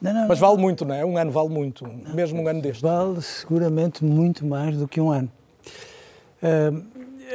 Não, 0.00 0.14
não, 0.14 0.28
Mas 0.28 0.38
vale 0.38 0.58
muito, 0.58 0.84
não 0.84 0.94
é? 0.94 1.04
Um 1.04 1.16
ano 1.16 1.32
vale 1.32 1.48
muito, 1.48 1.84
não, 1.84 2.14
mesmo 2.14 2.40
um 2.40 2.46
ano 2.46 2.62
deste. 2.62 2.82
Vale 2.82 3.20
seguramente 3.20 4.04
muito 4.04 4.46
mais 4.46 4.76
do 4.76 4.86
que 4.86 5.00
um 5.00 5.10
ano. 5.10 5.30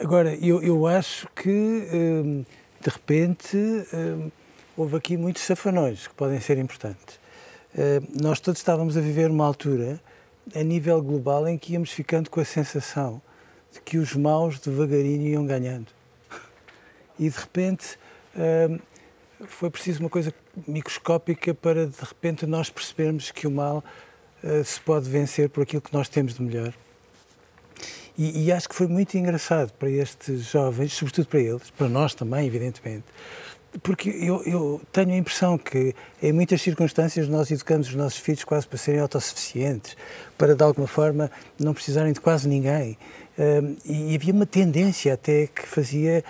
Agora, 0.01 0.35
eu, 0.35 0.61
eu 0.61 0.85
acho 0.85 1.27
que, 1.35 2.43
de 2.81 2.89
repente, 2.89 3.57
houve 4.75 4.97
aqui 4.97 5.15
muitos 5.17 5.43
safanões 5.43 6.07
que 6.07 6.13
podem 6.13 6.39
ser 6.39 6.57
importantes. 6.57 7.19
nós 8.21 8.39
todos 8.39 8.59
estávamos 8.59 8.97
a 8.97 9.01
viver 9.01 9.31
uma 9.31 9.45
altura, 9.45 9.99
a 10.53 10.61
nível 10.61 11.01
global, 11.01 11.47
em 11.47 11.57
que 11.57 11.73
íamos 11.73 11.91
ficando 11.91 12.29
com 12.29 12.39
a 12.39 12.45
sensação 12.45 13.21
de 13.71 13.81
que 13.81 13.97
os 13.97 14.13
maus 14.13 14.59
devagarinho 14.59 15.27
iam 15.27 15.45
ganhando. 15.45 15.87
E, 17.17 17.29
de 17.29 17.37
repente, 17.37 17.97
foi 19.47 19.69
preciso 19.69 20.01
uma 20.01 20.09
coisa 20.09 20.33
microscópica 20.67 21.53
para, 21.53 21.87
de 21.87 22.01
repente, 22.01 22.45
nós 22.45 22.69
percebermos 22.69 23.31
que 23.31 23.47
o 23.47 23.51
mal 23.51 23.83
se 24.63 24.79
pode 24.81 25.09
vencer 25.09 25.49
por 25.49 25.63
aquilo 25.63 25.81
que 25.81 25.93
nós 25.93 26.09
temos 26.09 26.35
de 26.35 26.41
melhor. 26.43 26.73
E, 28.17 28.45
e, 28.45 28.51
acho 28.51 28.67
que 28.67 28.75
foi 28.75 28.87
muito 28.87 29.15
engraçado 29.15 29.71
para 29.73 29.89
estes 29.89 30.45
jovens, 30.45 30.93
sobretudo 30.93 31.27
para 31.27 31.39
eles, 31.39 31.69
para 31.69 31.87
nós 31.87 32.15
também, 32.15 32.47
evidentemente, 32.47 33.03
porque 33.83 34.09
eu, 34.09 34.41
eu, 34.43 34.81
tenho 34.91 35.11
a 35.11 35.17
impressão 35.17 35.55
que 35.55 35.93
em 36.21 36.33
muitas 36.33 36.61
circunstâncias 36.61 37.27
nós 37.27 37.51
educamos 37.51 37.89
os 37.89 37.95
nossos 37.95 38.17
filhos 38.19 38.43
quase 38.43 38.67
para 38.67 38.77
serem 38.77 39.01
autossuficientes, 39.01 39.95
para 40.35 40.55
de 40.55 40.63
alguma 40.63 40.87
forma 40.87 41.29
não 41.59 41.73
precisarem 41.73 42.11
de 42.11 42.19
quase 42.19 42.47
ninguém. 42.47 42.97
e 43.85 44.15
havia 44.15 44.33
uma 44.33 44.47
tendência 44.47 45.13
até 45.13 45.45
que 45.45 45.67
fazia 45.67 46.23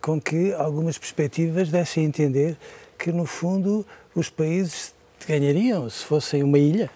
com 0.00 0.20
que 0.20 0.52
algumas 0.54 0.98
perspectivas 0.98 1.68
dessem 1.68 2.04
a 2.04 2.08
entender 2.08 2.56
que, 2.98 3.12
no 3.12 3.24
fundo, 3.24 3.86
os 4.14 4.28
países 4.28 4.92
ganhariam 5.26 5.88
se 5.88 6.04
fossem 6.04 6.42
uma 6.42 6.58
ilha. 6.58 6.90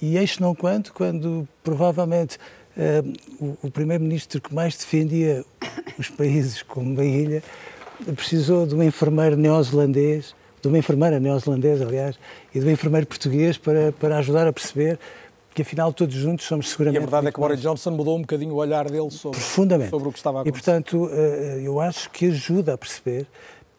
E 0.00 0.16
eis 0.16 0.38
não 0.38 0.54
quanto, 0.54 0.92
quando 0.92 1.48
provavelmente 1.62 2.38
uh, 2.76 3.44
o, 3.44 3.66
o 3.66 3.70
primeiro-ministro 3.70 4.40
que 4.40 4.54
mais 4.54 4.76
defendia 4.76 5.44
os 5.98 6.08
países 6.10 6.62
como 6.62 6.90
uma 6.92 7.04
ilha 7.04 7.42
precisou 8.16 8.66
de 8.66 8.74
um 8.74 8.82
enfermeiro 8.82 9.36
neozelandês, 9.36 10.34
de 10.60 10.68
uma 10.68 10.78
enfermeira 10.78 11.20
neozelandesa, 11.20 11.84
aliás, 11.86 12.18
e 12.54 12.60
de 12.60 12.66
um 12.66 12.70
enfermeiro 12.70 13.06
português 13.06 13.56
para, 13.56 13.92
para 13.92 14.18
ajudar 14.18 14.46
a 14.46 14.52
perceber 14.52 14.98
que 15.54 15.62
afinal 15.62 15.92
todos 15.92 16.14
juntos 16.14 16.46
somos 16.46 16.68
seguramente. 16.68 16.96
E 16.96 16.98
a 16.98 17.00
verdade 17.02 17.28
é 17.28 17.32
que 17.32 17.38
Boris 17.38 17.60
Johnson 17.60 17.92
mudou 17.92 18.16
um 18.16 18.22
bocadinho 18.22 18.52
o 18.54 18.56
olhar 18.56 18.90
dele 18.90 19.10
sobre, 19.10 19.38
Profundamente. 19.38 19.90
sobre 19.90 20.08
o 20.08 20.12
que 20.12 20.18
estava 20.18 20.38
a 20.38 20.40
acontecer. 20.42 20.58
E 20.58 20.62
portanto, 20.62 21.10
eh, 21.12 21.60
eu 21.62 21.80
acho 21.80 22.10
que 22.10 22.26
ajuda 22.26 22.74
a 22.74 22.78
perceber 22.78 23.26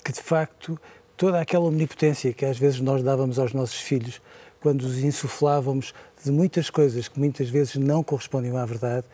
que 0.03 0.13
de 0.13 0.21
facto 0.21 0.79
toda 1.17 1.39
aquela 1.39 1.65
omnipotência 1.65 2.31
que 2.31 2.45
às 2.45 2.57
vezes 2.57 2.79
nós 2.79 3.03
dávamos 3.03 3.37
aos 3.37 3.51
nossos 3.51 3.79
filhos 3.79 4.21
quando 4.61 4.83
os 4.83 4.99
insuflávamos 4.99 5.93
de 6.25 6.31
muitas 6.31 6.71
coisas 6.71 7.07
que 7.07 7.19
muitas 7.19 7.49
vezes 7.49 7.75
não 7.75 8.03
correspondiam 8.03 8.57
à 8.57 8.65
verdade, 8.65 9.05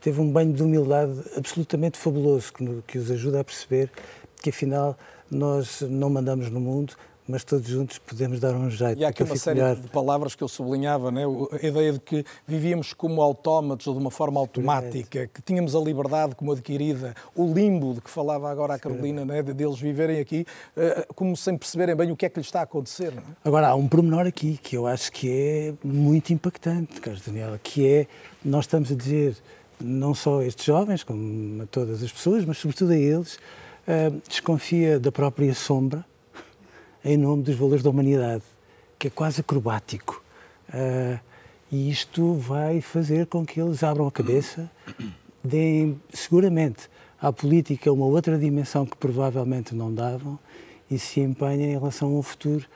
teve 0.00 0.20
um 0.20 0.30
banho 0.30 0.52
de 0.52 0.62
humildade 0.62 1.12
absolutamente 1.36 1.98
fabuloso 1.98 2.52
que, 2.52 2.82
que 2.86 2.96
os 2.96 3.10
ajuda 3.10 3.40
a 3.40 3.44
perceber 3.44 3.90
que 4.40 4.50
afinal 4.50 4.96
nós 5.30 5.82
não 5.82 6.08
mandamos 6.08 6.48
no 6.48 6.60
mundo, 6.60 6.94
mas 7.30 7.44
todos 7.44 7.66
juntos 7.66 7.98
podemos 7.98 8.40
dar 8.40 8.54
um 8.54 8.68
jeito. 8.68 9.00
E 9.00 9.04
há 9.04 9.08
aqui 9.08 9.22
uma 9.22 9.36
série 9.36 9.60
melhor. 9.60 9.76
de 9.76 9.88
palavras 9.88 10.34
que 10.34 10.42
eu 10.42 10.48
sublinhava, 10.48 11.10
né? 11.10 11.22
a 11.52 11.66
ideia 11.66 11.92
de 11.92 12.00
que 12.00 12.24
vivíamos 12.46 12.92
como 12.92 13.22
autómatos 13.22 13.86
ou 13.86 13.94
de 13.94 14.00
uma 14.00 14.10
forma 14.10 14.40
automática, 14.40 15.26
que 15.32 15.40
tínhamos 15.42 15.74
a 15.74 15.80
liberdade 15.80 16.34
como 16.34 16.52
adquirida, 16.52 17.14
o 17.34 17.52
limbo 17.52 17.94
de 17.94 18.00
que 18.00 18.10
falava 18.10 18.50
agora 18.50 18.74
a 18.74 18.78
Carolina, 18.78 19.24
né? 19.24 19.42
de 19.42 19.54
deles 19.54 19.78
viverem 19.78 20.18
aqui 20.18 20.44
eh, 20.76 21.06
como 21.14 21.36
sem 21.36 21.56
perceberem 21.56 21.94
bem 21.94 22.10
o 22.10 22.16
que 22.16 22.26
é 22.26 22.28
que 22.28 22.38
lhes 22.38 22.46
está 22.46 22.60
a 22.60 22.64
acontecer. 22.64 23.12
Não 23.14 23.22
é? 23.22 23.24
Agora, 23.44 23.68
há 23.68 23.74
um 23.74 23.86
pormenor 23.86 24.26
aqui 24.26 24.58
que 24.62 24.76
eu 24.76 24.86
acho 24.86 25.12
que 25.12 25.30
é 25.30 25.74
muito 25.84 26.32
impactante, 26.32 27.00
Carlos 27.00 27.22
Daniela, 27.24 27.58
que 27.62 27.86
é, 27.86 28.06
nós 28.44 28.64
estamos 28.64 28.90
a 28.90 28.94
dizer, 28.94 29.36
não 29.80 30.14
só 30.14 30.40
a 30.40 30.46
estes 30.46 30.64
jovens, 30.64 31.02
como 31.02 31.62
a 31.62 31.66
todas 31.66 32.02
as 32.02 32.12
pessoas, 32.12 32.44
mas 32.44 32.58
sobretudo 32.58 32.92
a 32.92 32.96
eles, 32.96 33.36
uh, 33.36 34.20
desconfia 34.28 34.98
da 34.98 35.10
própria 35.10 35.54
sombra, 35.54 36.04
em 37.04 37.16
nome 37.16 37.42
dos 37.42 37.54
valores 37.56 37.82
da 37.82 37.90
humanidade, 37.90 38.42
que 38.98 39.08
é 39.08 39.10
quase 39.10 39.40
acrobático. 39.40 40.22
Uh, 40.68 41.18
e 41.72 41.90
isto 41.90 42.34
vai 42.34 42.80
fazer 42.80 43.26
com 43.26 43.46
que 43.46 43.60
eles 43.60 43.82
abram 43.82 44.06
a 44.06 44.12
cabeça, 44.12 44.70
deem 45.42 46.00
seguramente 46.12 46.88
à 47.20 47.32
política 47.32 47.92
uma 47.92 48.06
outra 48.06 48.36
dimensão 48.38 48.84
que 48.84 48.96
provavelmente 48.96 49.74
não 49.74 49.92
davam 49.92 50.38
e 50.90 50.98
se 50.98 51.20
empenhem 51.20 51.72
em 51.72 51.78
relação 51.78 52.08
a 52.08 52.18
um 52.18 52.22
futuro 52.22 52.66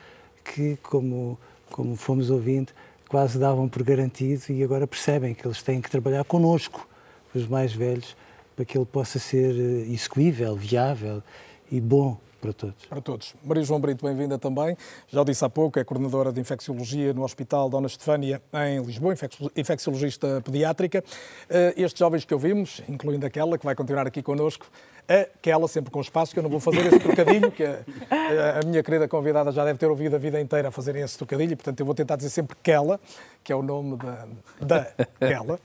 que, 0.43 0.77
como, 0.81 1.37
como 1.69 1.95
fomos 1.95 2.29
ouvindo, 2.29 2.71
quase 3.09 3.37
davam 3.37 3.67
por 3.67 3.83
garantido 3.83 4.43
e 4.49 4.63
agora 4.63 4.87
percebem 4.87 5.33
que 5.33 5.45
eles 5.45 5.61
têm 5.61 5.81
que 5.81 5.89
trabalhar 5.89 6.23
connosco, 6.23 6.87
os 7.33 7.47
mais 7.47 7.73
velhos, 7.73 8.15
para 8.55 8.63
que 8.63 8.77
ele 8.77 8.85
possa 8.85 9.19
ser 9.19 9.53
eh, 9.53 9.91
execuível, 9.91 10.55
viável 10.55 11.21
e 11.69 11.81
bom 11.81 12.17
para 12.45 12.53
todos. 12.53 12.85
Para 12.85 13.01
todos. 13.01 13.35
Maria 13.43 13.63
João 13.63 13.79
Brito, 13.79 14.05
bem-vinda 14.05 14.37
também. 14.37 14.77
Já 15.07 15.23
disse 15.23 15.43
há 15.43 15.49
pouco, 15.49 15.79
é 15.79 15.83
coordenadora 15.83 16.31
de 16.31 16.39
infecciologia 16.39 17.13
no 17.13 17.23
Hospital 17.23 17.69
Dona 17.69 17.87
Estefânia, 17.87 18.41
em 18.67 18.81
Lisboa, 18.83 19.15
infecciologista 19.55 20.41
pediátrica. 20.41 21.03
Eh, 21.49 21.73
estes 21.77 21.97
jovens 21.97 22.23
que 22.23 22.33
ouvimos, 22.33 22.81
incluindo 22.87 23.25
aquela 23.25 23.57
que 23.57 23.65
vai 23.65 23.73
continuar 23.73 24.05
aqui 24.05 24.21
connosco, 24.21 24.67
aquela 25.07 25.67
sempre 25.67 25.91
com 25.91 26.01
espaço, 26.01 26.33
que 26.33 26.39
eu 26.39 26.43
não 26.43 26.49
vou 26.49 26.59
fazer 26.59 26.85
esse 26.85 26.99
trocadilho, 26.99 27.51
que 27.51 27.63
a, 27.63 28.59
a, 28.61 28.65
minha 28.65 28.81
querida 28.81 29.07
convidada 29.07 29.51
já 29.51 29.63
deve 29.63 29.77
ter 29.77 29.87
ouvido 29.87 30.15
a 30.15 30.19
vida 30.19 30.39
inteira 30.39 30.69
a 30.69 30.71
fazerem 30.71 31.03
esse 31.03 31.17
trocadilho, 31.17 31.55
portanto 31.55 31.79
eu 31.79 31.85
vou 31.85 31.95
tentar 31.95 32.15
dizer 32.15 32.29
sempre 32.29 32.55
Kela, 32.63 32.99
que 33.43 33.53
é 33.53 33.55
o 33.55 33.61
nome 33.61 33.97
da, 33.97 34.27
da 34.59 35.05
Kela. 35.19 35.59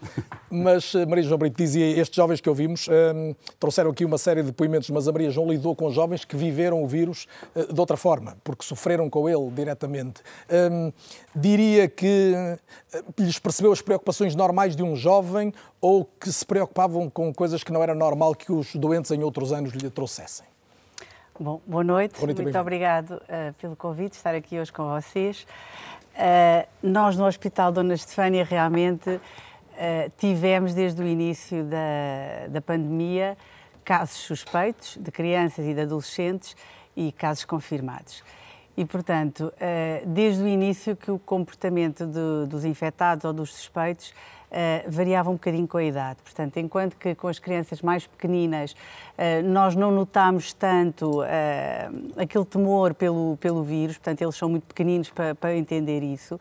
Mas 0.51 0.95
eh, 0.95 1.07
Maria 1.07 1.25
João 1.25 1.39
Brito 1.39 1.57
dizia, 1.57 1.99
estes 1.99 2.15
jovens 2.15 2.41
que 2.41 2.49
ouvimos 2.49 2.87
um, 2.89 3.35
trouxeram 3.59 3.91
aqui 3.91 4.05
uma 4.05 4.19
série 4.19 4.43
de 4.43 4.49
depoimentos, 4.49 4.91
mas 4.91 5.09
a 5.09 5.13
Maria 5.13 5.31
João 5.31 5.49
lidou 5.49 5.75
com 5.75 5.91
jovens 5.91 6.25
que 6.25 6.37
viveram 6.37 6.83
o 6.83 6.87
vírus 6.87 7.27
uh, 7.55 7.73
de 7.73 7.81
outra 7.81 7.97
forma, 7.97 8.37
porque 8.45 8.65
sofreram 8.65 9.09
com 9.09 9.29
ele 9.29 9.51
diretamente. 9.51 10.21
Um, 10.51 10.93
diria 11.35 11.89
que 11.89 12.35
uh, 12.95 13.05
lhes 13.19 13.39
percebeu 13.39 13.73
as 13.73 13.81
preocupações 13.81 14.35
normais 14.35 14.77
de 14.77 14.83
um 14.83 14.95
jovem 14.95 15.53
ou 15.81 16.05
que 16.05 16.31
se 16.31 16.45
preocupavam 16.45 17.09
com 17.09 17.33
coisas 17.33 17.65
que 17.65 17.73
não 17.73 17.83
era 17.83 17.95
normal 17.95 18.35
que 18.35 18.53
os 18.53 18.75
doentes 18.77 19.11
em 19.11 19.23
outros 19.23 19.53
anos 19.53 19.73
lhe 19.73 19.89
trouxessem? 19.89 20.47
Bom, 21.39 21.59
boa 21.67 21.83
noite, 21.83 22.17
boa 22.17 22.27
noite 22.27 22.43
muito 22.43 22.59
obrigado 22.59 23.13
uh, 23.13 23.55
pelo 23.55 23.75
convite, 23.75 24.13
estar 24.13 24.35
aqui 24.35 24.61
hoje 24.61 24.71
com 24.71 24.87
vocês. 24.91 25.47
Uh, 26.15 26.69
nós 26.83 27.17
no 27.17 27.25
Hospital 27.25 27.73
Dona 27.73 27.95
Estefânia 27.95 28.45
realmente 28.45 29.09
uh, 29.09 29.21
tivemos 30.19 30.75
desde 30.75 31.03
o 31.03 31.07
início 31.07 31.65
da, 31.65 32.47
da 32.51 32.61
pandemia 32.61 33.39
casos 33.83 34.19
suspeitos 34.19 34.99
de 34.99 35.11
crianças 35.11 35.65
e 35.65 35.73
de 35.73 35.81
adolescentes 35.81 36.55
e 36.95 37.11
casos 37.11 37.47
confirmados. 37.47 38.23
E, 38.77 38.85
portanto, 38.85 39.53
desde 40.07 40.43
o 40.43 40.49
início 40.49 40.95
que 40.97 41.11
o 41.11 41.19
comportamento 41.19 42.07
de, 42.07 42.47
dos 42.47 42.65
infectados 42.65 43.25
ou 43.25 43.33
dos 43.33 43.53
suspeitos 43.53 44.15
uh, 44.51 44.91
variava 44.91 45.31
um 45.31 45.35
bocadinho 45.35 45.67
com 45.67 45.79
a 45.79 45.85
idade. 45.85 46.19
Portanto, 46.23 46.57
enquanto 46.59 46.97
que 46.97 47.15
com 47.15 47.29
as 47.29 47.39
crianças 47.39 47.81
mais 47.83 48.07
pequeninas 48.07 48.73
uh, 48.73 49.43
nós 49.45 49.75
não 49.75 49.91
notámos 49.91 50.53
tanto 50.53 51.23
uh, 51.23 51.25
aquele 52.17 52.45
temor 52.45 52.95
pelo, 52.95 53.37
pelo 53.39 53.63
vírus, 53.63 53.97
portanto, 53.97 54.23
eles 54.23 54.37
são 54.37 54.49
muito 54.49 54.67
pequeninos 54.67 55.11
para, 55.11 55.35
para 55.35 55.57
entender 55.57 56.03
isso. 56.03 56.39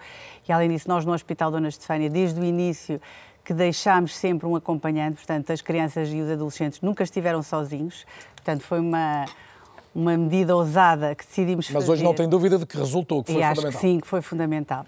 E, 0.47 0.51
além 0.51 0.69
disso, 0.69 0.87
nós 0.87 1.05
no 1.05 1.13
Hospital 1.13 1.51
Dona 1.51 1.67
Estefânia, 1.67 2.09
desde 2.09 2.39
o 2.39 2.43
início, 2.43 2.99
que 3.43 3.53
deixámos 3.53 4.15
sempre 4.15 4.47
um 4.47 4.55
acompanhante, 4.55 5.17
portanto, 5.17 5.51
as 5.51 5.61
crianças 5.61 6.09
e 6.09 6.21
os 6.21 6.29
adolescentes 6.29 6.81
nunca 6.81 7.03
estiveram 7.03 7.41
sozinhos, 7.41 8.05
portanto, 8.35 8.61
foi 8.61 8.79
uma 8.79 9.25
uma 9.93 10.15
medida 10.15 10.55
ousada 10.55 11.15
que 11.15 11.25
decidimos 11.25 11.65
Mas 11.65 11.73
fazer. 11.73 11.87
Mas 11.87 11.89
hoje 11.89 12.03
não 12.03 12.13
tem 12.13 12.29
dúvida 12.29 12.57
de 12.57 12.65
que 12.65 12.77
resultou, 12.77 13.23
que 13.23 13.33
foi 13.33 13.41
e 13.41 13.43
fundamental. 13.43 13.69
Acho 13.69 13.77
que 13.77 13.81
sim, 13.81 13.99
que 13.99 14.07
foi 14.07 14.21
fundamental. 14.21 14.85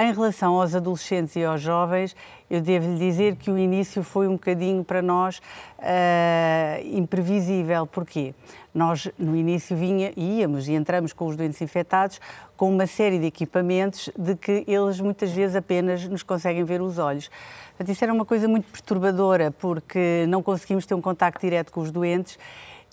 Em 0.00 0.12
relação 0.12 0.60
aos 0.60 0.76
adolescentes 0.76 1.34
e 1.34 1.44
aos 1.44 1.60
jovens, 1.60 2.14
eu 2.48 2.60
devo-lhe 2.60 2.96
dizer 2.96 3.34
que 3.34 3.50
o 3.50 3.58
início 3.58 4.04
foi 4.04 4.28
um 4.28 4.34
bocadinho 4.34 4.84
para 4.84 5.02
nós 5.02 5.38
uh, 5.38 6.96
imprevisível. 6.96 7.84
Porquê? 7.84 8.32
Nós, 8.72 9.08
no 9.18 9.34
início, 9.34 9.76
vinha, 9.76 10.12
íamos 10.16 10.68
e 10.68 10.74
entramos 10.74 11.12
com 11.12 11.26
os 11.26 11.34
doentes 11.34 11.60
infectados 11.60 12.20
com 12.56 12.72
uma 12.72 12.86
série 12.86 13.18
de 13.18 13.26
equipamentos 13.26 14.08
de 14.16 14.36
que 14.36 14.62
eles 14.68 15.00
muitas 15.00 15.32
vezes 15.32 15.56
apenas 15.56 16.06
nos 16.06 16.22
conseguem 16.22 16.62
ver 16.62 16.80
os 16.80 16.96
olhos. 17.00 17.28
Portanto, 17.70 17.90
isso 17.92 18.04
era 18.04 18.12
uma 18.14 18.24
coisa 18.24 18.46
muito 18.46 18.70
perturbadora, 18.70 19.50
porque 19.50 20.26
não 20.28 20.44
conseguimos 20.44 20.86
ter 20.86 20.94
um 20.94 21.00
contacto 21.00 21.40
direto 21.40 21.72
com 21.72 21.80
os 21.80 21.90
doentes 21.90 22.38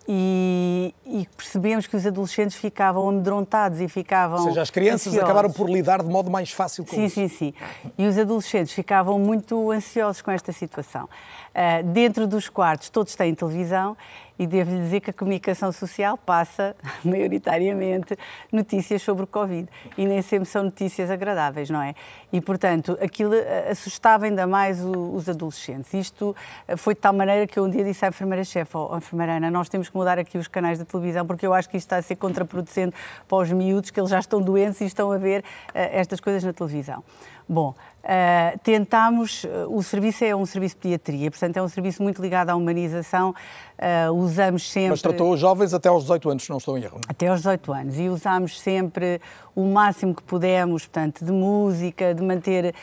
e, 0.08 0.94
e, 1.06 1.28
percebemos 1.36 1.88
que 1.88 1.96
os 1.96 2.06
adolescentes 2.06 2.56
ficavam 2.58 3.10
amedrontados 3.10 3.82
e 3.82 3.88
ficavam. 3.88 4.40
Ou 4.40 4.48
seja, 4.50 4.62
as 4.62 4.70
crianças 4.70 5.08
ansiosos. 5.08 5.24
acabaram 5.24 5.52
por 5.52 5.70
lidar 5.70 6.04
de 6.04 6.10
modo 6.10 6.30
mais 6.30 6.52
fácil 6.52 6.86
com 6.86 6.96
sim, 6.96 7.06
isso. 7.06 7.16
Sim, 7.16 7.28
sim, 7.28 7.54
sim. 7.54 7.92
E 7.98 8.06
os 8.06 8.18
adolescentes 8.18 8.74
ficavam 8.74 9.18
muito 9.18 9.72
ansiosos 9.72 10.22
com 10.22 10.32
esta 10.32 10.52
situação. 10.52 11.06
Uh, 11.06 11.84
dentro 11.92 12.28
dos 12.28 12.50
quartos, 12.50 12.90
todos 12.90 13.16
têm 13.16 13.34
televisão 13.34 13.98
e 14.38 14.46
devo-lhe 14.46 14.80
dizer 14.82 15.00
que 15.00 15.10
a 15.10 15.14
comunicação 15.14 15.72
social 15.72 16.18
passa, 16.18 16.76
maioritariamente, 17.04 18.18
notícias 18.52 19.02
sobre 19.02 19.24
o 19.24 19.28
Covid. 19.28 19.68
E 19.98 20.06
nem 20.06 20.22
sempre 20.22 20.48
são 20.48 20.64
notícias 20.64 21.10
agradáveis, 21.10 21.70
não 21.70 21.82
é? 21.82 21.96
E, 22.32 22.42
portanto, 22.42 22.98
aquilo 23.02 23.34
eh, 23.34 23.70
assustava 23.72 24.26
ainda 24.26 24.46
mais 24.46 24.82
os 24.84 25.30
adolescentes. 25.30 25.94
Isto 25.94 26.36
eh, 26.68 26.76
foi 26.76 26.94
de 26.94 27.02
tal 27.02 27.14
maneira 27.14 27.48
que 27.48 27.58
eu 27.58 27.64
um 27.64 27.70
dia 27.70 27.84
disse 27.84 28.04
à 28.06 28.10
enfermeira-chefe, 28.10 28.76
oh, 28.76 28.98
enfermeira 28.98 29.38
Ana, 29.38 29.50
nós 29.50 29.70
temos 29.70 29.90
que 29.90 29.96
mudar 29.96 30.20
aqui 30.20 30.38
os 30.38 30.48
canais 30.48 30.78
da 30.78 30.86
televisão, 30.86 31.26
porque 31.26 31.46
eu 31.46 31.54
acho 31.54 31.70
que 31.70 31.78
isto 31.78 31.88
está 31.88 31.98
a 31.98 32.02
ser 32.02 32.16
contraproducente 32.16 32.96
para 33.28 33.38
os 33.38 33.52
miúdos, 33.52 33.90
que 33.90 34.00
eles 34.00 34.10
já 34.10 34.20
estão 34.20 34.42
doentes 34.42 34.82
e 34.82 34.86
estão 34.86 35.12
a 35.12 35.18
ver 35.18 35.42
uh, 35.42 35.44
estas 35.74 36.20
coisas 36.20 36.44
na 36.44 36.54
televisão. 36.54 37.04
Bom, 37.48 37.76
Uh, 38.06 38.60
tentámos, 38.60 39.46
uh, 39.46 39.66
o 39.68 39.82
serviço 39.82 40.24
é 40.24 40.36
um 40.36 40.46
serviço 40.46 40.76
de 40.76 40.82
pediatria, 40.82 41.32
portanto 41.32 41.58
é 41.58 41.64
um 41.64 41.68
serviço 41.68 42.04
muito 42.04 42.22
ligado 42.22 42.52
à 42.52 42.56
humanização, 42.56 43.32
uh, 43.32 44.14
usamos 44.14 44.70
sempre... 44.70 44.92
Mas 44.92 45.02
tratou 45.02 45.34
os 45.34 45.40
jovens 45.40 45.74
até 45.74 45.90
aos 45.90 46.04
18 46.04 46.30
anos, 46.30 46.44
se 46.44 46.50
não 46.52 46.58
estou 46.58 46.78
em 46.78 46.84
erro. 46.84 47.00
Não? 47.00 47.06
Até 47.10 47.30
aos 47.30 47.40
18 47.40 47.74
anos, 47.74 48.00
e 48.00 48.08
usámos 48.08 48.62
sempre 48.62 49.20
o 49.56 49.66
máximo 49.66 50.14
que 50.14 50.22
pudemos, 50.22 50.86
portanto, 50.86 51.26
de 51.26 51.32
música, 51.32 52.14
de 52.14 52.22
manter 52.22 52.76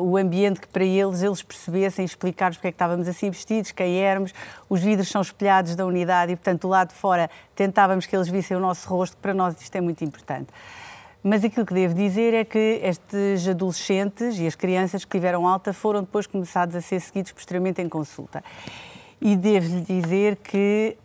o 0.00 0.16
ambiente 0.16 0.58
que 0.58 0.66
para 0.66 0.82
eles, 0.82 1.22
eles 1.22 1.42
percebessem, 1.42 2.04
explicar-nos 2.04 2.56
porque 2.56 2.68
é 2.68 2.70
que 2.72 2.74
estávamos 2.74 3.06
assim 3.06 3.28
vestidos, 3.28 3.70
quem 3.70 4.00
éramos, 4.00 4.32
os 4.68 4.80
vidros 4.80 5.10
são 5.10 5.20
espelhados 5.20 5.76
da 5.76 5.84
unidade 5.84 6.32
e, 6.32 6.36
portanto, 6.36 6.62
do 6.62 6.68
lado 6.68 6.88
de 6.88 6.94
fora 6.94 7.30
tentávamos 7.54 8.06
que 8.06 8.16
eles 8.16 8.28
vissem 8.28 8.56
o 8.56 8.60
nosso 8.60 8.88
rosto, 8.88 9.14
que 9.14 9.22
para 9.22 9.34
nós 9.34 9.60
isto 9.60 9.76
é 9.76 9.80
muito 9.80 10.02
importante. 10.02 10.48
Mas 11.26 11.42
aquilo 11.42 11.64
que 11.64 11.72
devo 11.72 11.94
dizer 11.94 12.34
é 12.34 12.44
que 12.44 12.80
estes 12.82 13.48
adolescentes 13.48 14.38
e 14.38 14.46
as 14.46 14.54
crianças 14.54 15.06
que 15.06 15.10
tiveram 15.10 15.48
alta 15.48 15.72
foram 15.72 16.02
depois 16.02 16.26
começados 16.26 16.76
a 16.76 16.82
ser 16.82 17.00
seguidos 17.00 17.32
posteriormente 17.32 17.80
em 17.80 17.88
consulta. 17.88 18.44
E 19.22 19.34
devo-lhe 19.34 19.80
dizer 19.80 20.36
que 20.36 20.98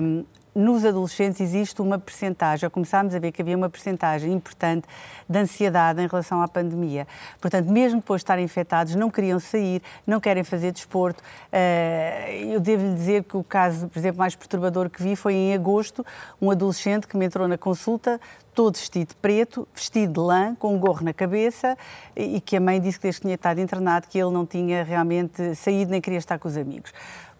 hum, 0.00 0.24
nos 0.54 0.84
adolescentes 0.84 1.40
existe 1.40 1.80
uma 1.80 1.98
percentagem, 1.98 2.68
começámos 2.68 3.14
a 3.14 3.18
ver 3.18 3.32
que 3.32 3.40
havia 3.40 3.56
uma 3.56 3.70
percentagem 3.70 4.32
importante 4.32 4.86
de 5.28 5.38
ansiedade 5.38 6.02
em 6.02 6.06
relação 6.06 6.42
à 6.42 6.48
pandemia. 6.48 7.06
Portanto, 7.40 7.70
mesmo 7.70 8.00
depois 8.00 8.20
de 8.20 8.24
estarem 8.24 8.44
infectados, 8.44 8.94
não 8.94 9.10
queriam 9.10 9.40
sair, 9.40 9.82
não 10.06 10.20
querem 10.20 10.44
fazer 10.44 10.72
desporto. 10.72 11.22
Eh, 11.50 12.48
eu 12.50 12.60
devo-lhe 12.60 12.94
dizer 12.94 13.24
que 13.24 13.36
o 13.36 13.42
caso, 13.42 13.88
por 13.88 13.98
exemplo, 13.98 14.18
mais 14.18 14.36
perturbador 14.36 14.90
que 14.90 15.02
vi 15.02 15.16
foi 15.16 15.34
em 15.34 15.54
agosto, 15.54 16.04
um 16.40 16.50
adolescente 16.50 17.06
que 17.06 17.16
me 17.16 17.26
entrou 17.26 17.48
na 17.48 17.56
consulta 17.56 18.20
todo 18.54 18.76
vestido 18.76 19.08
de 19.08 19.14
preto, 19.14 19.66
vestido 19.74 20.12
de 20.12 20.20
lã, 20.20 20.54
com 20.54 20.74
um 20.74 20.78
gorro 20.78 21.02
na 21.02 21.14
cabeça, 21.14 21.76
e 22.14 22.40
que 22.40 22.56
a 22.56 22.60
mãe 22.60 22.80
disse 22.80 22.98
que 22.98 23.04
desde 23.04 23.20
que 23.20 23.26
tinha 23.26 23.34
estado 23.34 23.60
internado 23.60 24.06
que 24.08 24.18
ele 24.18 24.30
não 24.30 24.44
tinha 24.44 24.84
realmente 24.84 25.54
saído 25.54 25.90
nem 25.90 26.00
queria 26.00 26.18
estar 26.18 26.38
com 26.38 26.48
os 26.48 26.56
amigos. 26.56 26.92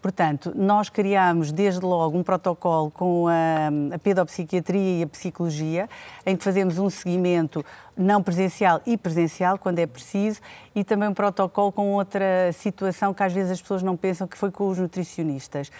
Portanto, 0.03 0.51
nós 0.53 0.89
criámos 0.89 1.49
desde 1.49 1.79
logo 1.79 2.17
um 2.17 2.23
protocolo 2.23 2.91
com 2.91 3.25
a, 3.29 3.95
a 3.95 3.97
pedopsiquiatria 3.97 4.99
e 4.99 5.03
a 5.03 5.07
psicologia, 5.07 5.89
em 6.25 6.35
que 6.35 6.43
fazemos 6.43 6.77
um 6.77 6.89
seguimento 6.89 7.63
não 7.95 8.21
presencial 8.21 8.81
e 8.85 8.97
presencial, 8.97 9.57
quando 9.57 9.79
é 9.79 9.87
preciso, 9.87 10.41
e 10.75 10.83
também 10.83 11.07
um 11.07 11.13
protocolo 11.13 11.71
com 11.71 11.93
outra 11.93 12.51
situação 12.51 13.13
que 13.13 13.23
às 13.23 13.31
vezes 13.31 13.51
as 13.53 13.61
pessoas 13.61 13.81
não 13.81 13.95
pensam, 13.95 14.27
que 14.27 14.37
foi 14.37 14.51
com 14.51 14.67
os 14.67 14.77
nutricionistas 14.77 15.71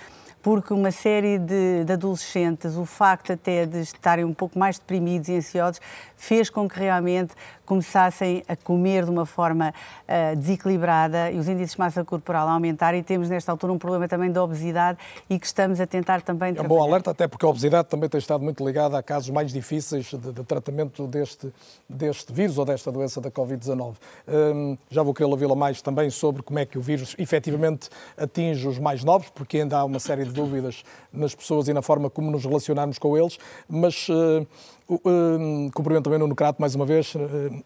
porque 0.43 0.73
uma 0.73 0.91
série 0.91 1.39
de, 1.39 1.85
de, 1.85 1.93
adolescentes, 1.93 2.75
o 2.75 2.85
facto 2.85 3.31
até 3.31 3.65
de 3.65 3.79
estarem 3.79 4.25
um 4.25 4.33
pouco 4.33 4.59
mais 4.59 4.77
deprimidos 4.77 5.29
e 5.29 5.35
ansiosos, 5.37 5.79
fez 6.17 6.49
com 6.49 6.67
que 6.67 6.77
realmente 6.77 7.33
começassem 7.65 8.43
a 8.45 8.55
comer 8.55 9.05
de 9.05 9.09
uma 9.09 9.25
forma 9.25 9.73
uh, 9.73 10.35
desequilibrada 10.35 11.31
e 11.31 11.39
os 11.39 11.47
índices 11.47 11.75
de 11.75 11.79
massa 11.79 12.03
corporal 12.03 12.49
a 12.49 12.51
aumentar 12.51 12.93
e 12.93 13.01
temos 13.01 13.29
nesta 13.29 13.53
altura 13.53 13.71
um 13.71 13.77
problema 13.77 14.05
também 14.05 14.29
da 14.29 14.43
obesidade 14.43 14.99
e 15.29 15.39
que 15.39 15.45
estamos 15.45 15.79
a 15.79 15.87
tentar 15.87 16.21
também 16.21 16.53
É 16.57 16.61
um 16.61 16.67
bom 16.67 16.83
alerta, 16.83 17.11
até 17.11 17.25
porque 17.25 17.45
a 17.45 17.49
obesidade 17.49 17.87
também 17.87 18.09
tem 18.09 18.19
estado 18.19 18.43
muito 18.43 18.65
ligada 18.65 18.97
a 18.97 19.03
casos 19.03 19.29
mais 19.29 19.51
difíceis 19.53 20.07
de, 20.07 20.33
de 20.33 20.43
tratamento 20.43 21.07
deste, 21.07 21.53
deste 21.87 22.33
vírus 22.33 22.57
ou 22.57 22.65
desta 22.65 22.91
doença 22.91 23.21
da 23.21 23.31
Covid-19. 23.31 23.95
Um, 24.27 24.77
já 24.89 25.01
vou 25.01 25.13
querer 25.13 25.29
ouvi-la 25.29 25.55
mais 25.55 25.81
também 25.81 26.09
sobre 26.09 26.43
como 26.43 26.59
é 26.59 26.65
que 26.65 26.77
o 26.77 26.81
vírus 26.81 27.15
efetivamente 27.17 27.89
atinge 28.17 28.67
os 28.67 28.77
mais 28.77 29.05
novos, 29.05 29.29
porque 29.29 29.59
ainda 29.59 29.77
há 29.77 29.85
uma 29.85 29.99
série 29.99 30.25
de 30.25 30.32
dúvidas 30.33 30.83
nas 31.13 31.33
pessoas 31.33 31.67
e 31.69 31.73
na 31.73 31.81
forma 31.81 32.09
como 32.09 32.29
nos 32.29 32.43
relacionarmos 32.43 32.99
com 32.99 33.17
eles, 33.17 33.37
mas 33.69 34.09
uh, 34.09 34.45
uh, 34.89 35.71
cumprimento 35.73 36.03
também 36.03 36.19
no 36.19 36.27
Nucrato 36.27 36.59
mais 36.59 36.75
uma 36.75 36.85
vez. 36.85 37.15
Uh, 37.15 37.63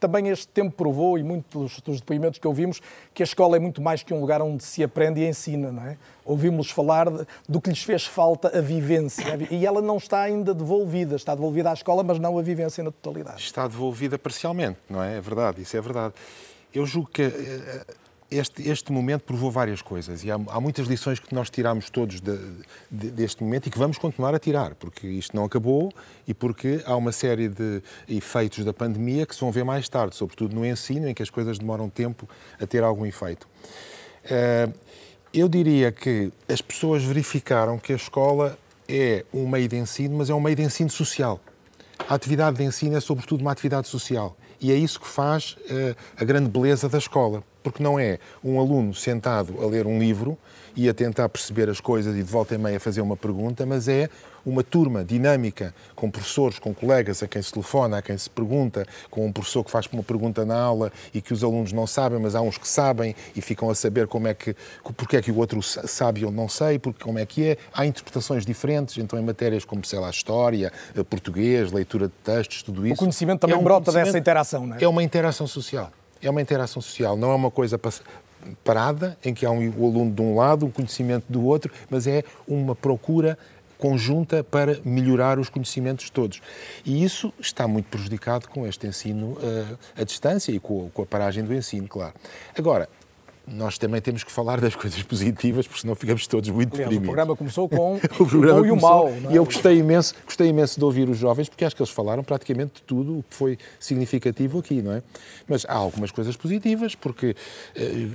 também 0.00 0.28
este 0.28 0.48
tempo 0.48 0.74
provou, 0.74 1.18
e 1.18 1.22
muitos 1.22 1.80
dos 1.80 2.00
depoimentos 2.00 2.38
que 2.38 2.46
ouvimos, 2.46 2.80
que 3.12 3.22
a 3.22 3.24
escola 3.24 3.56
é 3.56 3.58
muito 3.60 3.82
mais 3.82 4.02
que 4.02 4.14
um 4.14 4.20
lugar 4.20 4.40
onde 4.40 4.64
se 4.64 4.82
aprende 4.82 5.20
e 5.20 5.28
ensina, 5.28 5.70
não 5.70 5.82
é? 5.82 5.98
Ouvimos 6.24 6.70
falar 6.70 7.10
de, 7.10 7.26
do 7.48 7.60
que 7.60 7.68
lhes 7.68 7.82
fez 7.82 8.06
falta 8.06 8.56
a 8.56 8.60
vivência, 8.60 9.38
e 9.50 9.66
ela 9.66 9.82
não 9.82 9.98
está 9.98 10.20
ainda 10.20 10.54
devolvida, 10.54 11.16
está 11.16 11.34
devolvida 11.34 11.70
à 11.70 11.74
escola, 11.74 12.02
mas 12.02 12.18
não 12.18 12.38
a 12.38 12.42
vivência 12.42 12.82
na 12.82 12.90
totalidade. 12.90 13.42
Está 13.42 13.68
devolvida 13.68 14.18
parcialmente, 14.18 14.78
não 14.88 15.02
é? 15.02 15.18
É 15.18 15.20
verdade, 15.20 15.62
isso 15.62 15.76
é 15.76 15.80
verdade. 15.80 16.14
Eu 16.72 16.86
julgo 16.86 17.10
que 17.10 17.22
este, 18.36 18.68
este 18.68 18.92
momento 18.92 19.22
provou 19.22 19.50
várias 19.50 19.80
coisas 19.80 20.24
e 20.24 20.30
há, 20.30 20.34
há 20.34 20.60
muitas 20.60 20.86
lições 20.86 21.18
que 21.18 21.34
nós 21.34 21.50
tiramos 21.50 21.88
todos 21.88 22.20
de, 22.20 22.36
de, 22.90 23.10
deste 23.10 23.42
momento 23.42 23.66
e 23.66 23.70
que 23.70 23.78
vamos 23.78 23.98
continuar 23.98 24.34
a 24.34 24.38
tirar, 24.38 24.74
porque 24.74 25.06
isto 25.06 25.36
não 25.36 25.44
acabou 25.44 25.92
e 26.26 26.34
porque 26.34 26.82
há 26.84 26.96
uma 26.96 27.12
série 27.12 27.48
de 27.48 27.82
efeitos 28.08 28.64
da 28.64 28.72
pandemia 28.72 29.24
que 29.26 29.34
se 29.34 29.40
vão 29.40 29.52
ver 29.52 29.64
mais 29.64 29.88
tarde, 29.88 30.16
sobretudo 30.16 30.54
no 30.54 30.66
ensino, 30.66 31.08
em 31.08 31.14
que 31.14 31.22
as 31.22 31.30
coisas 31.30 31.58
demoram 31.58 31.88
tempo 31.88 32.28
a 32.60 32.66
ter 32.66 32.82
algum 32.82 33.06
efeito. 33.06 33.46
Uh, 34.24 34.72
eu 35.32 35.48
diria 35.48 35.90
que 35.90 36.32
as 36.48 36.60
pessoas 36.60 37.02
verificaram 37.02 37.78
que 37.78 37.92
a 37.92 37.96
escola 37.96 38.58
é 38.88 39.24
um 39.32 39.48
meio 39.48 39.68
de 39.68 39.76
ensino, 39.76 40.16
mas 40.16 40.30
é 40.30 40.34
um 40.34 40.40
meio 40.40 40.56
de 40.56 40.62
ensino 40.62 40.90
social. 40.90 41.40
A 42.08 42.14
atividade 42.14 42.56
de 42.56 42.64
ensino 42.64 42.96
é, 42.96 43.00
sobretudo, 43.00 43.40
uma 43.40 43.52
atividade 43.52 43.88
social. 43.88 44.36
E 44.60 44.70
é 44.70 44.76
isso 44.76 45.00
que 45.00 45.06
faz 45.06 45.56
uh, 45.70 45.96
a 46.16 46.24
grande 46.24 46.48
beleza 46.48 46.88
da 46.88 46.98
escola 46.98 47.42
porque 47.64 47.82
não 47.82 47.98
é 47.98 48.18
um 48.44 48.60
aluno 48.60 48.94
sentado 48.94 49.60
a 49.60 49.66
ler 49.66 49.86
um 49.86 49.98
livro 49.98 50.38
e 50.76 50.88
a 50.88 50.94
tentar 50.94 51.28
perceber 51.30 51.70
as 51.70 51.80
coisas 51.80 52.14
e 52.14 52.22
de 52.22 52.30
volta 52.30 52.54
e 52.54 52.58
meia 52.58 52.78
fazer 52.78 53.00
uma 53.00 53.16
pergunta, 53.16 53.64
mas 53.64 53.88
é 53.88 54.10
uma 54.44 54.62
turma 54.62 55.02
dinâmica, 55.02 55.74
com 55.94 56.10
professores, 56.10 56.58
com 56.58 56.74
colegas 56.74 57.22
a 57.22 57.28
quem 57.28 57.40
se 57.40 57.50
telefona, 57.50 57.98
a 57.98 58.02
quem 58.02 58.18
se 58.18 58.28
pergunta, 58.28 58.86
com 59.10 59.24
um 59.24 59.32
professor 59.32 59.64
que 59.64 59.70
faz 59.70 59.86
uma 59.90 60.02
pergunta 60.02 60.44
na 60.44 60.60
aula 60.60 60.92
e 61.14 61.22
que 61.22 61.32
os 61.32 61.42
alunos 61.42 61.72
não 61.72 61.86
sabem, 61.86 62.18
mas 62.18 62.34
há 62.34 62.42
uns 62.42 62.58
que 62.58 62.68
sabem 62.68 63.16
e 63.34 63.40
ficam 63.40 63.70
a 63.70 63.74
saber 63.74 64.06
como 64.06 64.28
é 64.28 64.34
que, 64.34 64.54
porque 64.96 65.16
é 65.16 65.22
que 65.22 65.30
o 65.30 65.38
outro 65.38 65.62
sabe 65.62 66.20
e 66.20 66.22
eu 66.24 66.30
não 66.30 66.48
sei, 66.48 66.78
porque 66.78 67.02
como 67.02 67.18
é 67.18 67.24
que 67.24 67.48
é. 67.48 67.56
Há 67.72 67.86
interpretações 67.86 68.44
diferentes, 68.44 68.98
então 68.98 69.18
em 69.18 69.22
matérias 69.22 69.64
como, 69.64 69.82
sei 69.86 69.98
lá, 69.98 70.10
história, 70.10 70.70
eh, 70.94 71.02
português, 71.02 71.72
leitura 71.72 72.08
de 72.08 72.14
textos, 72.22 72.62
tudo 72.62 72.86
isso. 72.86 72.96
O 72.96 72.98
conhecimento 72.98 73.40
também 73.40 73.56
é 73.56 73.58
um 73.58 73.64
brota 73.64 73.90
dessa 73.90 74.18
interação, 74.18 74.66
não 74.66 74.76
é? 74.76 74.84
É 74.84 74.88
uma 74.88 75.02
interação 75.02 75.46
social 75.46 75.90
é 76.24 76.30
uma 76.30 76.42
interação 76.42 76.80
social, 76.80 77.16
não 77.16 77.30
é 77.30 77.34
uma 77.34 77.50
coisa 77.50 77.78
parada, 78.62 79.16
em 79.24 79.32
que 79.32 79.46
há 79.46 79.50
um 79.50 79.60
aluno 79.60 80.10
de 80.10 80.22
um 80.22 80.36
lado, 80.36 80.66
um 80.66 80.70
conhecimento 80.70 81.24
do 81.28 81.44
outro, 81.44 81.72
mas 81.88 82.06
é 82.06 82.24
uma 82.46 82.74
procura 82.74 83.38
conjunta 83.76 84.42
para 84.42 84.78
melhorar 84.84 85.38
os 85.38 85.48
conhecimentos 85.48 86.08
todos. 86.08 86.40
E 86.84 87.04
isso 87.04 87.32
está 87.38 87.68
muito 87.68 87.86
prejudicado 87.86 88.48
com 88.48 88.66
este 88.66 88.86
ensino 88.86 89.32
uh, 89.32 89.78
à 89.96 90.04
distância 90.04 90.52
e 90.52 90.58
com, 90.58 90.88
com 90.90 91.02
a 91.02 91.06
paragem 91.06 91.44
do 91.44 91.52
ensino, 91.52 91.86
claro. 91.88 92.14
Agora, 92.56 92.88
nós 93.46 93.76
também 93.76 94.00
temos 94.00 94.24
que 94.24 94.32
falar 94.32 94.60
das 94.60 94.74
coisas 94.74 95.02
positivas, 95.02 95.66
porque 95.66 95.82
senão 95.82 95.94
ficamos 95.94 96.26
todos 96.26 96.48
muito 96.48 96.74
Aliás, 96.74 96.90
deprimidos. 96.90 97.08
O 97.08 97.12
programa 97.12 97.36
começou 97.36 97.68
com 97.68 97.96
o, 98.18 98.26
programa 98.26 98.60
o 98.60 98.66
e 98.66 98.70
o 98.70 98.80
mal. 98.80 99.08
É? 99.08 99.32
E 99.32 99.36
eu 99.36 99.44
gostei 99.44 99.78
imenso, 99.78 100.14
gostei 100.24 100.48
imenso 100.48 100.78
de 100.78 100.84
ouvir 100.84 101.08
os 101.08 101.18
jovens, 101.18 101.48
porque 101.48 101.64
acho 101.64 101.76
que 101.76 101.82
eles 101.82 101.92
falaram 101.92 102.24
praticamente 102.24 102.74
de 102.76 102.82
tudo 102.82 103.18
o 103.18 103.22
que 103.22 103.34
foi 103.34 103.58
significativo 103.78 104.58
aqui, 104.58 104.80
não 104.80 104.92
é? 104.92 105.02
Mas 105.46 105.64
há 105.66 105.74
algumas 105.74 106.10
coisas 106.10 106.36
positivas, 106.36 106.94
porque 106.94 107.30
uh, 107.30 107.34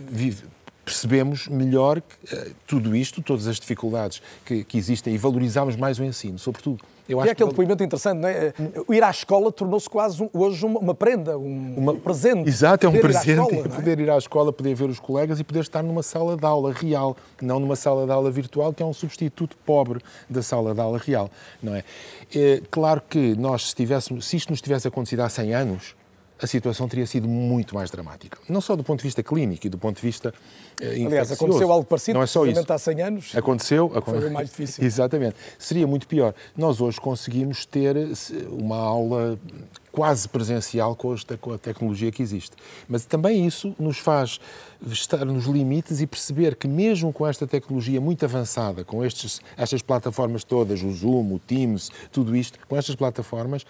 vive, 0.10 0.44
percebemos 0.84 1.48
melhor 1.48 2.02
que, 2.02 2.36
uh, 2.36 2.56
tudo 2.66 2.96
isto, 2.96 3.22
todas 3.22 3.48
as 3.48 3.60
dificuldades 3.60 4.22
que, 4.46 4.64
que 4.64 4.78
existem 4.78 5.14
e 5.14 5.18
valorizamos 5.18 5.76
mais 5.76 6.00
o 6.00 6.04
ensino, 6.04 6.40
sobretudo. 6.40 6.84
Eu 7.10 7.26
e 7.26 7.28
é 7.28 7.32
aquele 7.32 7.50
que... 7.50 7.56
depoimento 7.56 7.84
interessante, 7.84 8.20
não 8.20 8.30
é? 8.30 8.54
O 8.88 8.94
ir 8.94 9.04
à 9.04 9.10
escola 9.10 9.52
tornou-se 9.52 9.90
quase 9.90 10.30
hoje 10.32 10.64
uma, 10.64 10.80
uma 10.80 10.94
prenda, 10.94 11.38
um, 11.40 11.74
uma... 11.76 11.96
presente. 11.96 12.48
Exato, 12.48 12.86
é 12.86 12.90
um 12.90 13.00
presente. 13.00 13.42
Escola, 13.42 13.66
é? 13.66 13.68
Poder 13.68 14.00
ir 14.00 14.10
à 14.12 14.18
escola, 14.18 14.54
poder 14.54 14.76
ver 14.76 14.90
os 14.90 15.00
colegas 15.00 15.40
e 15.40 15.44
poder 15.44 15.62
estar 15.62 15.82
numa 15.82 16.04
sala 16.04 16.38
de 16.38 16.46
aula 16.46 16.72
real, 16.72 17.18
não 17.42 17.60
numa 17.60 17.76
sala 17.76 18.06
de 18.06 18.12
aula 18.12 18.30
virtual, 18.30 18.72
que 18.72 18.84
é 18.84 18.86
um 18.86 18.94
substituto 18.94 19.58
pobre 19.66 20.00
da 20.30 20.44
sala 20.44 20.76
de 20.76 20.80
aula 20.80 21.00
real, 21.00 21.32
não 21.64 21.74
é? 21.74 21.84
é 22.36 22.62
claro 22.70 23.02
que 23.10 23.36
nós, 23.36 23.70
se, 23.70 23.76
tivéssemos, 23.76 24.28
se 24.28 24.38
isto 24.38 24.52
nos 24.52 24.62
tivesse 24.62 24.88
acontecido 24.88 25.22
há 25.22 25.30
100 25.30 25.54
anos, 25.56 25.99
a 26.42 26.48
situação 26.48 26.88
teria 26.88 27.06
sido 27.06 27.28
muito 27.28 27.76
mais 27.76 27.92
dramática. 27.92 28.38
Não 28.48 28.62
só 28.62 28.76
do 28.76 28.84
ponto 28.84 29.00
de 29.00 29.04
vista 29.04 29.22
clínico 29.22 29.68
e 29.68 29.70
do 29.70 29.78
ponto 29.78 29.98
de 29.98 30.02
vista 30.02 30.34
uh, 30.82 31.06
Aliás, 31.06 31.32
aconteceu 31.32 31.72
algo 31.72 31.86
parecido, 31.86 32.16
não 32.16 32.24
é 32.24 32.28
só 32.28 32.46
isso. 32.46 32.64
há 32.68 32.78
100 32.78 33.02
anos. 33.02 33.36
Aconteceu. 33.36 33.92
Foi 34.04 34.30
mais 34.30 34.50
difícil. 34.50 34.84
Exatamente. 34.86 35.36
Seria 35.58 35.86
muito 35.86 36.08
pior. 36.08 36.34
Nós 36.56 36.80
hoje 36.80 37.00
conseguimos 37.00 37.66
ter 37.66 37.96
uma 38.52 38.78
aula 38.78 39.38
quase 39.92 40.30
presencial 40.30 40.96
com 40.96 41.14
a 41.54 41.58
tecnologia 41.58 42.12
que 42.12 42.22
existe. 42.22 42.56
Mas 42.88 43.06
também 43.06 43.46
isso 43.46 43.76
nos 43.80 43.98
faz 43.98 44.40
estar 44.88 45.26
nos 45.26 45.46
limites 45.46 46.00
e 46.00 46.08
perceber 46.08 46.56
que 46.56 46.68
mesmo 46.68 47.12
com 47.12 47.28
esta 47.28 47.46
tecnologia 47.46 48.00
muito 48.00 48.24
avançada, 48.24 48.84
com 48.84 49.04
estes, 49.04 49.42
estas 49.58 49.82
plataformas 49.82 50.44
todas, 50.44 50.82
o 50.84 50.92
Zoom, 50.92 51.34
o 51.34 51.40
Teams, 51.40 51.92
tudo 52.12 52.36
isto, 52.36 52.58
com 52.68 52.78
estas 52.78 52.96
plataformas, 52.96 53.66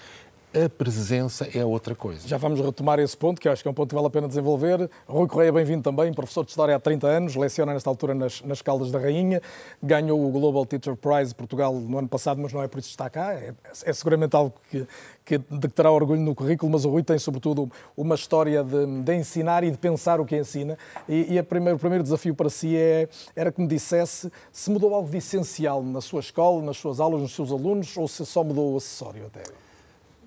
a 0.54 0.68
presença 0.68 1.48
é 1.54 1.64
outra 1.64 1.94
coisa. 1.94 2.28
Já 2.28 2.36
vamos 2.38 2.60
retomar 2.60 3.00
esse 3.00 3.16
ponto, 3.16 3.40
que 3.40 3.48
acho 3.48 3.62
que 3.62 3.68
é 3.68 3.72
um 3.72 3.74
ponto 3.74 3.90
que 3.90 3.96
vale 3.96 4.08
a 4.08 4.10
pena 4.10 4.28
desenvolver. 4.28 4.90
Rui 5.08 5.28
Correia, 5.28 5.52
bem-vindo 5.52 5.84
também, 5.84 6.12
professor 6.12 6.44
de 6.44 6.50
História 6.50 6.76
há 6.76 6.80
30 6.80 7.08
anos, 7.08 7.36
leciona 7.36 7.74
nesta 7.74 7.88
altura 7.88 8.16
nas, 8.16 8.42
nas 8.42 8.60
Caldas 8.60 8.90
da 8.90 8.98
Rainha, 8.98 9.42
ganhou 9.82 10.28
o 10.28 10.32
Global 10.32 10.66
Teacher 10.66 10.96
Prize 10.96 11.36
Portugal 11.36 11.74
no 11.76 12.00
ano 12.00 12.08
passado, 12.08 12.42
mas 12.42 12.52
não 12.52 12.64
é 12.64 12.68
por 12.68 12.80
isso 12.80 12.88
que 12.88 12.94
está 12.94 13.10
cá, 13.12 13.34
é, 13.34 13.54
é 13.84 13.94
seguramente 13.94 14.36
algo 14.36 14.52
que, 14.72 14.88
que, 15.24 15.38
de 15.38 15.68
que 15.68 15.70
terá 15.70 15.92
orgulho 15.92 16.22
no 16.22 16.34
currículo, 16.34 16.72
mas 16.72 16.84
o 16.84 16.90
Rui 16.90 17.04
tem 17.04 17.20
sobretudo 17.20 17.72
uma 17.96 18.16
história 18.16 18.64
de, 18.64 19.02
de 19.04 19.16
ensinar 19.16 19.64
e 19.64 19.70
de 19.70 19.78
pensar 19.78 20.20
o 20.20 20.26
que 20.26 20.36
ensina, 20.36 20.80
e, 21.08 21.36
e 21.36 21.40
o 21.40 21.44
primeiro 21.44 22.04
desafio 22.04 22.34
para 22.34 22.50
si 22.50 22.76
é, 22.76 23.08
era 23.36 23.52
que 23.52 23.62
me 23.62 23.68
dissesse 23.68 24.32
se 24.52 24.72
mudou 24.72 24.96
algo 24.96 25.10
de 25.10 25.18
essencial 25.18 25.84
na 25.84 26.02
sua 26.02 26.22
escola, 26.22 26.64
nas 26.64 26.78
suas 26.78 27.00
aulas, 27.00 27.22
nos 27.22 27.36
seus 27.36 27.52
alunos, 27.52 27.96
ou 27.96 28.08
se 28.08 28.26
só 28.26 28.44
mudou 28.44 28.74
o 28.74 28.78
acessório 28.78 29.28
até 29.28 29.44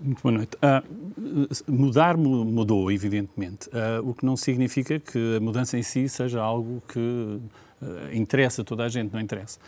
muito 0.03 0.23
boa 0.23 0.33
noite. 0.33 0.57
Uh, 0.57 1.73
mudar 1.73 2.17
mudou, 2.17 2.91
evidentemente, 2.91 3.69
uh, 3.69 4.09
o 4.09 4.15
que 4.15 4.25
não 4.25 4.37
significa 4.37 4.99
que 4.99 5.37
a 5.37 5.41
mudança 5.41 5.79
em 5.79 5.83
si 5.83 6.09
seja 6.09 6.41
algo 6.41 6.83
que 6.89 6.99
uh, 6.99 7.41
interessa 8.13 8.63
a 8.63 8.65
toda 8.65 8.85
a 8.85 8.89
gente, 8.89 9.13
não 9.13 9.21
interessa. 9.21 9.59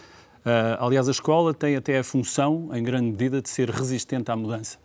aliás, 0.78 1.08
a 1.08 1.10
escola 1.10 1.54
tem 1.54 1.76
até 1.76 1.98
a 1.98 2.04
função, 2.04 2.70
em 2.74 2.82
grande 2.82 3.10
medida, 3.10 3.40
de 3.40 3.48
ser 3.48 3.70
resistente 3.70 4.30
à 4.30 4.36
mudança. 4.36 4.78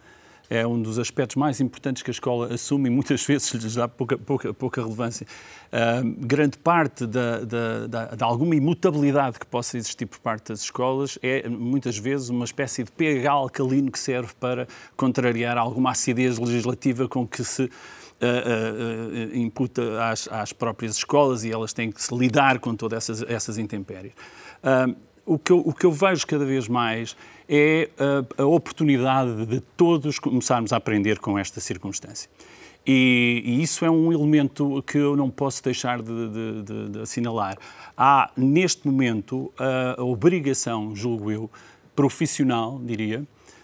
É 0.49 0.65
um 0.65 0.81
dos 0.81 0.97
aspectos 0.97 1.35
mais 1.35 1.61
importantes 1.61 2.01
que 2.01 2.09
a 2.09 2.13
escola 2.13 2.53
assume 2.53 2.89
e 2.89 2.91
muitas 2.91 3.23
vezes 3.25 3.51
lhes 3.53 3.75
dá 3.75 3.87
pouca, 3.87 4.17
pouca, 4.17 4.53
pouca 4.53 4.81
relevância. 4.81 5.27
Uh, 5.67 6.25
grande 6.25 6.57
parte 6.57 7.05
da, 7.05 7.41
da, 7.41 7.87
da, 7.87 8.05
de 8.15 8.23
alguma 8.23 8.55
imutabilidade 8.55 9.37
que 9.37 9.45
possa 9.45 9.77
existir 9.77 10.07
por 10.07 10.19
parte 10.19 10.49
das 10.49 10.61
escolas 10.61 11.19
é, 11.21 11.47
muitas 11.47 11.97
vezes, 11.97 12.29
uma 12.29 12.45
espécie 12.45 12.83
de 12.83 12.91
pH 12.91 13.29
alcalino 13.29 13.91
que 13.91 13.99
serve 13.99 14.33
para 14.39 14.67
contrariar 14.97 15.57
alguma 15.57 15.91
acidez 15.91 16.39
legislativa 16.39 17.07
com 17.07 17.27
que 17.27 17.43
se 17.43 17.63
uh, 17.63 17.67
uh, 17.67 19.35
imputa 19.37 20.03
às, 20.03 20.27
às, 20.31 20.51
próprias 20.51 20.95
escolas 20.95 21.43
e 21.43 21.51
elas 21.51 21.71
têm 21.73 21.91
que 21.91 22.01
se 22.01 22.15
lidar 22.15 22.59
com 22.59 22.75
todas 22.75 23.09
essas, 23.09 23.29
essas 23.29 23.57
intempéries. 23.59 24.13
o, 25.25 25.37
que 25.37 25.51
eu, 25.51 25.59
o 25.59 25.73
que 25.73 25.85
eu 25.85 25.91
vejo 25.91 26.25
cada 26.25 26.45
vez 26.45 26.67
mais 26.67 27.15
é 27.49 27.89
a, 28.37 28.43
a 28.43 28.45
oportunidade 28.45 29.47
de 29.47 29.59
todos 29.59 30.19
começarmos 30.19 30.71
a 30.71 30.77
aprender 30.77 31.17
com 31.17 31.37
esta 31.37 31.59
circunstância. 31.59 32.29
E, 32.85 33.41
e, 33.43 33.61
isso 33.61 33.83
é 33.83 33.89
um 33.89 34.13
elemento 34.13 34.83
que 34.83 34.97
eu 34.97 35.15
não 35.15 35.29
posso 35.29 35.63
deixar 35.63 36.01
de, 36.01 36.29
de, 36.29 36.61
de, 36.63 36.89
de 36.89 36.99
assinalar. 37.01 37.57
Há, 37.97 38.31
neste 38.37 38.87
momento, 38.87 39.51
a, 39.57 39.99
a, 39.99 40.03
obrigação, 40.03 40.95
julgo 40.95 41.31
eu, 41.31 41.49
profissional, 41.95 42.79
diria, 42.83 43.23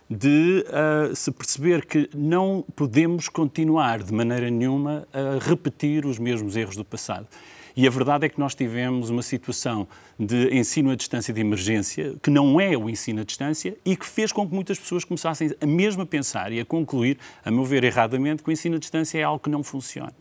de 0.09 0.65
uh, 0.67 1.15
se 1.15 1.31
perceber 1.31 1.85
que 1.85 2.09
não 2.13 2.63
podemos 2.75 3.29
continuar 3.29 4.03
de 4.03 4.13
maneira 4.13 4.49
nenhuma 4.51 5.07
a 5.13 5.43
repetir 5.43 6.05
os 6.05 6.19
mesmos 6.19 6.55
erros 6.55 6.75
do 6.75 6.85
passado. 6.85 7.27
E 7.75 7.87
a 7.87 7.89
verdade 7.89 8.25
é 8.25 8.29
que 8.29 8.39
nós 8.39 8.55
tivemos 8.55 9.09
uma 9.09 9.21
situação 9.21 9.87
de 10.19 10.55
ensino 10.55 10.91
à 10.91 10.95
distância 10.95 11.33
de 11.33 11.41
emergência, 11.41 12.15
que 12.21 12.29
não 12.29 12.59
é 12.59 12.77
o 12.77 12.89
ensino 12.89 13.21
à 13.21 13.23
distância, 13.23 13.77
e 13.85 13.95
que 13.95 14.05
fez 14.05 14.31
com 14.31 14.47
que 14.47 14.53
muitas 14.53 14.79
pessoas 14.79 15.03
começassem 15.03 15.51
a 15.59 15.65
mesmo 15.65 16.01
a 16.01 16.05
pensar 16.05 16.51
e 16.51 16.59
a 16.59 16.65
concluir, 16.65 17.17
a 17.43 17.51
meu 17.51 17.65
ver 17.65 17.83
erradamente, 17.83 18.41
que 18.41 18.49
o 18.49 18.51
ensino 18.51 18.75
à 18.75 18.79
distância 18.79 19.17
é 19.19 19.23
algo 19.23 19.39
que 19.39 19.49
não 19.49 19.63
funciona. 19.63 20.13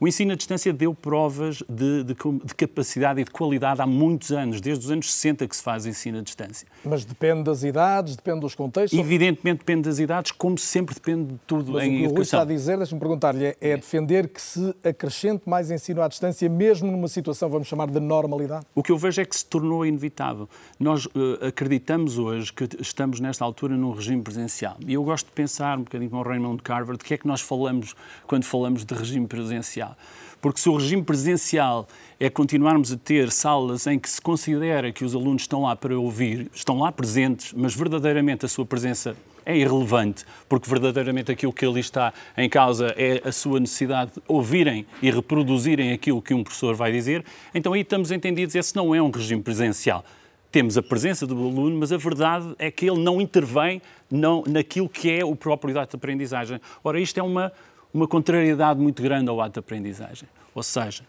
O 0.00 0.08
ensino 0.08 0.32
à 0.32 0.36
distância 0.36 0.72
deu 0.72 0.94
provas 0.94 1.62
de, 1.68 2.04
de, 2.04 2.14
de, 2.14 2.54
capacidade 2.54 3.20
e 3.20 3.24
de 3.24 3.30
qualidade 3.30 3.80
há 3.80 3.86
muitos 3.86 4.32
anos, 4.32 4.60
desde 4.60 4.84
os 4.84 4.90
anos 4.90 5.12
60 5.12 5.46
que 5.46 5.56
se 5.56 5.62
faz 5.62 5.86
ensino 5.86 6.18
à 6.18 6.22
distância. 6.22 6.66
Mas 6.84 7.04
depende 7.04 7.44
das 7.44 7.62
idades, 7.62 8.16
depende 8.16 8.40
dos 8.40 8.54
contextos? 8.54 8.98
Evidentemente 8.98 9.58
depende 9.58 9.82
das 9.82 9.98
idades, 9.98 10.32
como 10.32 10.58
sempre 10.58 10.94
depende 10.94 11.32
de 11.32 11.38
tudo 11.46 11.72
Mas 11.72 11.84
em 11.84 11.96
o 11.96 12.00
que 12.00 12.06
o 12.06 12.10
Rui 12.14 12.22
está 12.22 12.42
a 12.42 12.44
dizer, 12.44 12.76
deixe-me 12.76 13.00
perguntar-lhe, 13.00 13.46
é, 13.46 13.56
é 13.60 13.76
defender 13.76 14.28
que 14.28 14.40
se 14.40 14.74
acrescente 14.82 15.48
mais 15.48 15.70
ensino 15.70 16.02
à 16.02 16.08
distância, 16.08 16.48
mesmo 16.48 16.90
numa 16.90 17.08
situação, 17.08 17.48
vamos 17.48 17.68
chamar, 17.68 17.88
de 17.88 18.00
normalidade? 18.00 18.66
O 18.74 18.82
que 18.82 18.90
eu 18.90 18.98
vejo 18.98 19.20
é 19.20 19.24
que 19.24 19.36
se 19.36 19.46
tornou 19.46 19.86
inevitável. 19.86 20.48
Nós 20.78 21.06
uh, 21.06 21.10
acreditamos 21.46 22.18
hoje 22.18 22.52
que 22.52 22.68
estamos, 22.80 23.20
nesta 23.20 23.44
altura, 23.44 23.76
num 23.76 23.92
regime 23.92 24.22
presencial. 24.22 24.76
E 24.86 24.94
eu 24.94 25.04
gosto 25.04 25.26
de 25.26 25.32
pensar, 25.32 25.78
um 25.78 25.82
bocadinho 25.82 26.10
com 26.10 26.18
o 26.18 26.22
Raymond 26.22 26.62
Carver, 26.62 26.96
de 26.96 27.04
que 27.04 27.14
é 27.14 27.18
que 27.18 27.26
nós 27.26 27.40
falamos 27.40 27.94
quando 28.26 28.44
falamos 28.44 28.84
de 28.84 28.94
regime 28.94 29.26
presencial. 29.26 29.93
Porque 30.40 30.60
se 30.60 30.68
o 30.68 30.76
regime 30.76 31.02
presencial 31.02 31.88
é 32.20 32.28
continuarmos 32.28 32.92
a 32.92 32.96
ter 32.96 33.30
salas 33.30 33.86
em 33.86 33.98
que 33.98 34.10
se 34.10 34.20
considera 34.20 34.92
que 34.92 35.04
os 35.04 35.14
alunos 35.14 35.42
estão 35.42 35.62
lá 35.62 35.74
para 35.74 35.98
ouvir, 35.98 36.50
estão 36.54 36.78
lá 36.78 36.92
presentes, 36.92 37.52
mas 37.54 37.74
verdadeiramente 37.74 38.44
a 38.44 38.48
sua 38.48 38.66
presença 38.66 39.16
é 39.46 39.56
irrelevante, 39.56 40.24
porque 40.48 40.68
verdadeiramente 40.68 41.30
aquilo 41.30 41.52
que 41.52 41.64
ali 41.64 41.80
está 41.80 42.12
em 42.36 42.48
causa 42.48 42.94
é 42.96 43.20
a 43.24 43.32
sua 43.32 43.60
necessidade 43.60 44.12
de 44.12 44.22
ouvirem 44.26 44.86
e 45.02 45.10
reproduzirem 45.10 45.92
aquilo 45.92 46.22
que 46.22 46.34
um 46.34 46.42
professor 46.42 46.74
vai 46.74 46.92
dizer, 46.92 47.24
então 47.54 47.72
aí 47.72 47.82
estamos 47.82 48.10
entendidos, 48.10 48.54
esse 48.54 48.74
não 48.74 48.94
é 48.94 49.02
um 49.02 49.10
regime 49.10 49.42
presencial. 49.42 50.04
Temos 50.50 50.78
a 50.78 50.82
presença 50.82 51.26
do 51.26 51.34
aluno, 51.34 51.78
mas 51.80 51.90
a 51.90 51.96
verdade 51.96 52.54
é 52.58 52.70
que 52.70 52.88
ele 52.88 53.00
não 53.00 53.20
intervém 53.20 53.82
não, 54.08 54.44
naquilo 54.46 54.88
que 54.88 55.10
é 55.10 55.24
o 55.24 55.34
próprio 55.34 55.76
ato 55.78 55.90
de 55.90 55.96
aprendizagem. 55.96 56.60
Ora, 56.84 57.00
isto 57.00 57.18
é 57.18 57.22
uma 57.22 57.52
uma 57.94 58.08
contrariedade 58.08 58.80
muito 58.80 59.00
grande 59.00 59.30
ao 59.30 59.40
ato 59.40 59.52
de 59.54 59.58
aprendizagem. 59.60 60.28
Ou 60.52 60.64
seja, 60.64 61.04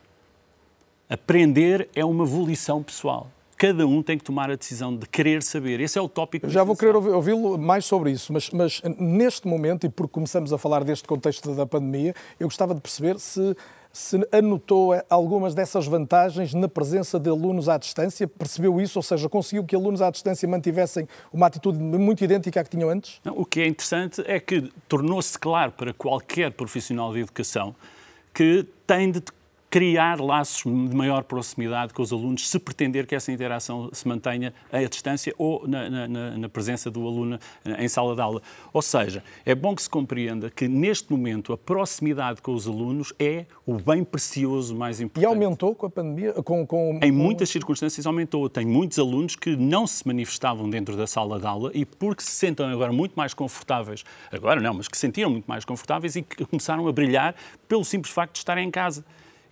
aprender 1.09 1.89
é 1.95 2.05
uma 2.05 2.23
volição 2.23 2.83
pessoal. 2.83 3.31
Cada 3.57 3.87
um 3.87 4.03
tem 4.03 4.17
que 4.17 4.23
tomar 4.23 4.51
a 4.51 4.55
decisão 4.55 4.95
de 4.95 5.07
querer 5.07 5.41
saber. 5.41 5.79
Esse 5.79 5.97
é 5.97 6.01
o 6.01 6.09
tópico. 6.09 6.47
Já 6.49 6.63
vou 6.63 6.75
querer 6.75 6.95
ouvi-lo 6.95 7.57
mais 7.57 7.85
sobre 7.85 8.11
isso, 8.11 8.31
mas, 8.31 8.51
mas 8.51 8.81
neste 8.99 9.47
momento, 9.47 9.85
e 9.87 9.89
porque 9.89 10.11
começamos 10.11 10.53
a 10.53 10.57
falar 10.57 10.83
deste 10.83 11.07
contexto 11.07 11.55
da 11.55 11.65
pandemia, 11.65 12.13
eu 12.39 12.47
gostava 12.47 12.75
de 12.75 12.81
perceber 12.81 13.17
se 13.19 13.55
se 13.95 14.19
anotou 14.29 14.91
algumas 15.09 15.55
dessas 15.55 15.87
vantagens 15.87 16.53
na 16.53 16.67
presença 16.67 17.17
de 17.17 17.29
alunos 17.29 17.69
à 17.69 17.77
distância, 17.77 18.27
percebeu 18.27 18.81
isso, 18.81 18.99
ou 18.99 19.03
seja, 19.03 19.29
conseguiu 19.29 19.63
que 19.63 19.73
alunos 19.73 20.01
à 20.01 20.11
distância 20.11 20.45
mantivessem 20.49 21.07
uma 21.31 21.47
atitude 21.47 21.79
muito 21.79 22.21
idêntica 22.21 22.59
à 22.59 22.63
que 22.65 22.69
tinham 22.71 22.89
antes? 22.89 23.21
Não, 23.23 23.39
o 23.39 23.45
que 23.45 23.61
é 23.61 23.67
interessante 23.67 24.21
é 24.27 24.37
que 24.37 24.69
tornou-se 24.89 25.39
claro 25.39 25.71
para 25.71 25.93
qualquer 25.93 26.51
profissional 26.51 27.13
de 27.13 27.21
educação 27.21 27.73
que 28.33 28.67
tem 28.85 29.09
de 29.11 29.21
criar 29.75 30.21
laços 30.21 30.63
de 30.63 30.95
maior 30.95 31.25
proximidade 31.25 31.93
com 31.93 32.01
os 32.01 32.13
alunos, 32.13 32.47
se 32.47 32.57
pretender 32.57 33.05
que 33.05 33.13
essa 33.13 33.29
interação 33.29 33.89
se 33.91 34.07
mantenha 34.07 34.53
à 34.71 34.81
distância 34.83 35.35
ou 35.37 35.67
na, 35.67 35.89
na, 35.89 36.37
na, 36.37 36.47
presença 36.47 36.89
do 36.89 37.05
aluno 37.05 37.37
em 37.77 37.87
sala 37.89 38.15
de 38.15 38.21
aula. 38.21 38.41
Ou 38.71 38.81
seja, 38.81 39.21
é 39.45 39.53
bom 39.53 39.75
que 39.75 39.81
se 39.81 39.89
compreenda 39.89 40.49
que 40.49 40.69
neste 40.69 41.11
momento 41.11 41.51
a 41.51 41.57
proximidade 41.57 42.41
com 42.41 42.53
os 42.53 42.65
alunos 42.65 43.11
é 43.19 43.47
o 43.65 43.73
bem 43.73 44.01
precioso 44.05 44.73
mais 44.73 45.01
importante. 45.01 45.25
E 45.25 45.27
aumentou 45.27 45.75
com 45.75 45.87
a 45.87 45.89
pandemia? 45.89 46.31
Com, 46.31 46.65
com, 46.65 46.97
em 47.03 47.11
muitas 47.11 47.49
circunstâncias 47.49 48.05
aumentou. 48.05 48.49
Tem 48.49 48.65
muitos 48.65 48.97
alunos 48.97 49.35
que 49.35 49.57
não 49.57 49.85
se 49.85 50.07
manifestavam 50.07 50.69
dentro 50.69 50.95
da 50.95 51.05
sala 51.05 51.37
de 51.37 51.47
aula 51.47 51.71
e 51.73 51.83
porque 51.83 52.23
se 52.23 52.31
sentem 52.31 52.65
agora 52.65 52.93
muito 52.93 53.15
mais 53.15 53.33
confortáveis, 53.33 54.05
agora 54.31 54.61
não, 54.61 54.75
mas 54.75 54.87
que 54.87 54.95
se 54.95 55.01
sentiam 55.01 55.29
muito 55.29 55.47
mais 55.47 55.65
confortáveis 55.65 56.15
e 56.15 56.21
que 56.21 56.45
começaram 56.45 56.87
a 56.87 56.93
brilhar 56.93 57.35
pelo 57.67 57.83
simples 57.83 58.13
facto 58.13 58.35
de 58.35 58.39
estarem 58.39 58.65
em 58.65 58.71
casa 58.71 59.03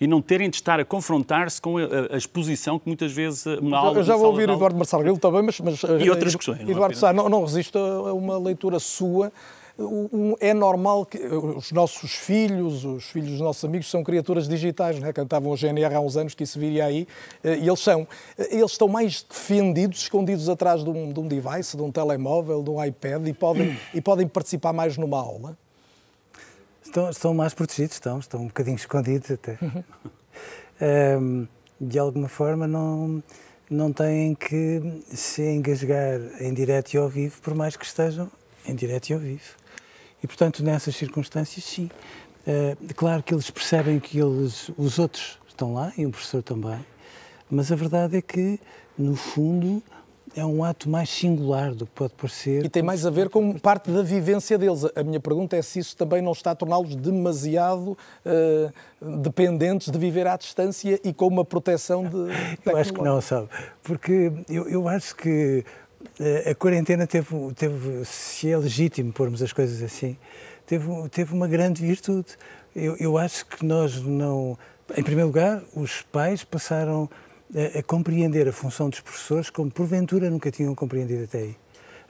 e 0.04 0.08
não 0.08 0.22
terem 0.22 0.50
de 0.50 0.58
estar 0.58 0.82
a 0.82 0.86
confrontar-se 0.86 1.62
com 1.62 1.78
a, 1.78 1.84
a, 2.12 2.18
exposição 2.18 2.78
que 2.78 2.86
muitas 2.88 3.14
vezes 3.14 3.46
uma 3.46 3.78
aula. 3.78 4.00
Eu 4.00 4.04
já 4.04 4.18
vou 4.18 4.26
ouvir 4.26 4.50
Eduardo 4.50 4.78
Marçal 4.78 5.02
também, 5.18 5.42
mas, 5.42 5.62
mas. 5.62 5.82
E 6.04 6.10
outras 6.10 6.36
questões. 6.36 6.60
Eduardo 6.68 6.98
Sá, 6.98 7.14
não, 7.14 7.30
não 7.30 7.42
resisto 7.42 7.78
a 7.78 8.14
uma 8.14 8.38
leitura 8.38 8.80
sua. 8.80 9.32
É 10.42 10.54
normal 10.54 11.06
que 11.06 11.18
os 11.18 11.72
nossos 11.72 12.12
filhos, 12.12 12.84
os 12.84 13.06
filhos 13.06 13.32
dos 13.32 13.40
nossos 13.40 13.64
amigos, 13.64 13.90
são 13.90 14.04
criaturas 14.04 14.46
digitais, 14.46 15.00
não 15.00 15.08
é? 15.08 15.14
cantavam 15.14 15.52
o 15.52 15.56
GNR 15.56 15.96
há 15.96 16.02
uns 16.02 16.18
anos 16.18 16.36
que 16.36 16.44
isso 16.44 16.60
viria 16.60 16.86
aí, 16.86 17.08
eh, 17.44 17.58
e 17.58 17.68
eles 17.68 17.80
são. 17.80 18.06
Eh, 18.38 18.58
eles 18.58 18.72
estão 18.72 18.90
mais 18.90 19.24
defendidos, 19.24 20.02
escondidos 20.02 20.50
atrás 20.50 20.84
de 20.84 20.90
um, 20.90 21.14
de 21.14 21.20
um 21.20 21.28
device, 21.28 21.78
de 21.78 21.82
um 21.82 21.92
telemóvel, 21.92 22.62
de 22.62 22.70
um 22.70 22.84
iPad, 22.84 23.26
e 23.26 23.34
podem, 23.34 23.80
e 23.94 24.02
podem 24.02 24.28
participar 24.28 24.74
mais 24.74 24.98
numa 24.98 25.18
aula. 25.18 25.58
Estão, 26.94 27.10
estão 27.10 27.34
mais 27.34 27.56
protegidos, 27.56 27.96
estão, 27.96 28.20
estão 28.20 28.42
um 28.42 28.46
bocadinho 28.46 28.76
escondidos 28.78 29.32
até. 29.32 29.58
um, 31.20 31.48
de 31.82 31.98
alguma 31.98 32.28
forma 32.28 32.68
não, 32.68 33.24
não 33.68 33.92
têm 33.92 34.36
que 34.36 35.02
se 35.08 35.42
engasgar 35.42 36.20
em 36.40 36.54
direto 36.54 36.94
e 36.94 37.00
ao 37.00 37.10
vivo, 37.10 37.42
por 37.42 37.56
mais 37.56 37.76
que 37.76 37.84
estejam 37.84 38.32
em 38.64 38.76
direto 38.76 39.10
e 39.10 39.14
ao 39.16 39.20
vivo. 39.20 39.56
E, 40.24 40.28
portanto, 40.28 40.64
nessas 40.64 40.96
circunstâncias, 40.96 41.66
sim. 41.66 41.90
Uh, 42.46 42.94
claro 42.94 43.24
que 43.24 43.34
eles 43.34 43.50
percebem 43.50 44.00
que 44.00 44.20
eles, 44.20 44.70
os 44.78 45.00
outros 45.00 45.40
estão 45.48 45.74
lá, 45.74 45.92
e 45.98 46.06
o 46.06 46.12
professor 46.12 46.44
também, 46.44 46.86
mas 47.50 47.72
a 47.72 47.76
verdade 47.76 48.18
é 48.18 48.22
que, 48.22 48.60
no 48.96 49.16
fundo, 49.16 49.82
é 50.36 50.46
um 50.46 50.64
ato 50.64 50.90
mais 50.90 51.10
singular 51.10 51.74
do 51.74 51.86
que 51.86 51.92
pode 51.92 52.14
parecer. 52.14 52.66
E 52.66 52.70
tem 52.70 52.82
mais 52.82 53.06
a 53.06 53.10
ver 53.10 53.30
com 53.30 53.54
parte 53.54 53.92
da 53.92 54.02
vivência 54.02 54.58
deles. 54.58 54.86
A 54.96 55.04
minha 55.04 55.20
pergunta 55.20 55.56
é 55.56 55.62
se 55.62 55.80
isso 55.80 55.96
também 55.96 56.22
não 56.22 56.32
está 56.32 56.52
a 56.52 56.56
torná-los 56.56 56.96
demasiado 56.96 57.98
uh, 58.26 59.18
dependentes 59.22 59.92
de 59.92 59.98
viver 59.98 60.28
à 60.28 60.36
distância 60.36 61.00
e 61.04 61.14
com 61.14 61.28
uma 61.28 61.46
proteção 61.46 62.04
de. 62.04 62.32
Eu 62.66 62.78
acho 62.78 62.94
que 62.94 63.02
não, 63.02 63.22
sabe? 63.22 63.48
Porque 63.84 64.32
eu, 64.50 64.68
eu 64.68 64.88
acho 64.88 65.16
que 65.16 65.64
uh, 66.20 66.50
a 66.50 66.56
quarentena 66.56 67.06
teve, 67.06 67.36
teve, 67.56 68.06
se 68.06 68.50
é 68.50 68.58
legítimo 68.58 69.14
pormos 69.14 69.42
as 69.42 69.54
coisas 69.54 69.84
assim, 69.84 70.18
teve, 70.66 70.88
teve 71.10 71.34
uma 71.34 71.48
grande 71.48 71.86
virtude. 71.86 72.36
Eu, 72.76 72.96
eu 72.98 73.18
acho 73.18 73.46
que 73.46 73.64
nós 73.64 74.02
não. 74.02 74.58
Em 74.98 75.04
primeiro 75.04 75.28
lugar, 75.28 75.64
os 75.76 76.02
pais 76.02 76.44
passaram 76.44 77.10
a, 77.56 77.80
a, 77.80 77.84
compreender 77.84 78.48
a 78.48 78.52
função 78.52 78.90
dos 78.90 79.00
professores 79.00 79.50
como 79.50 79.72
porventura 79.72 80.30
nunca 80.30 80.52
tinham 80.52 80.74
compreendido 80.76 81.24
até 81.24 81.40
aí. 81.40 81.56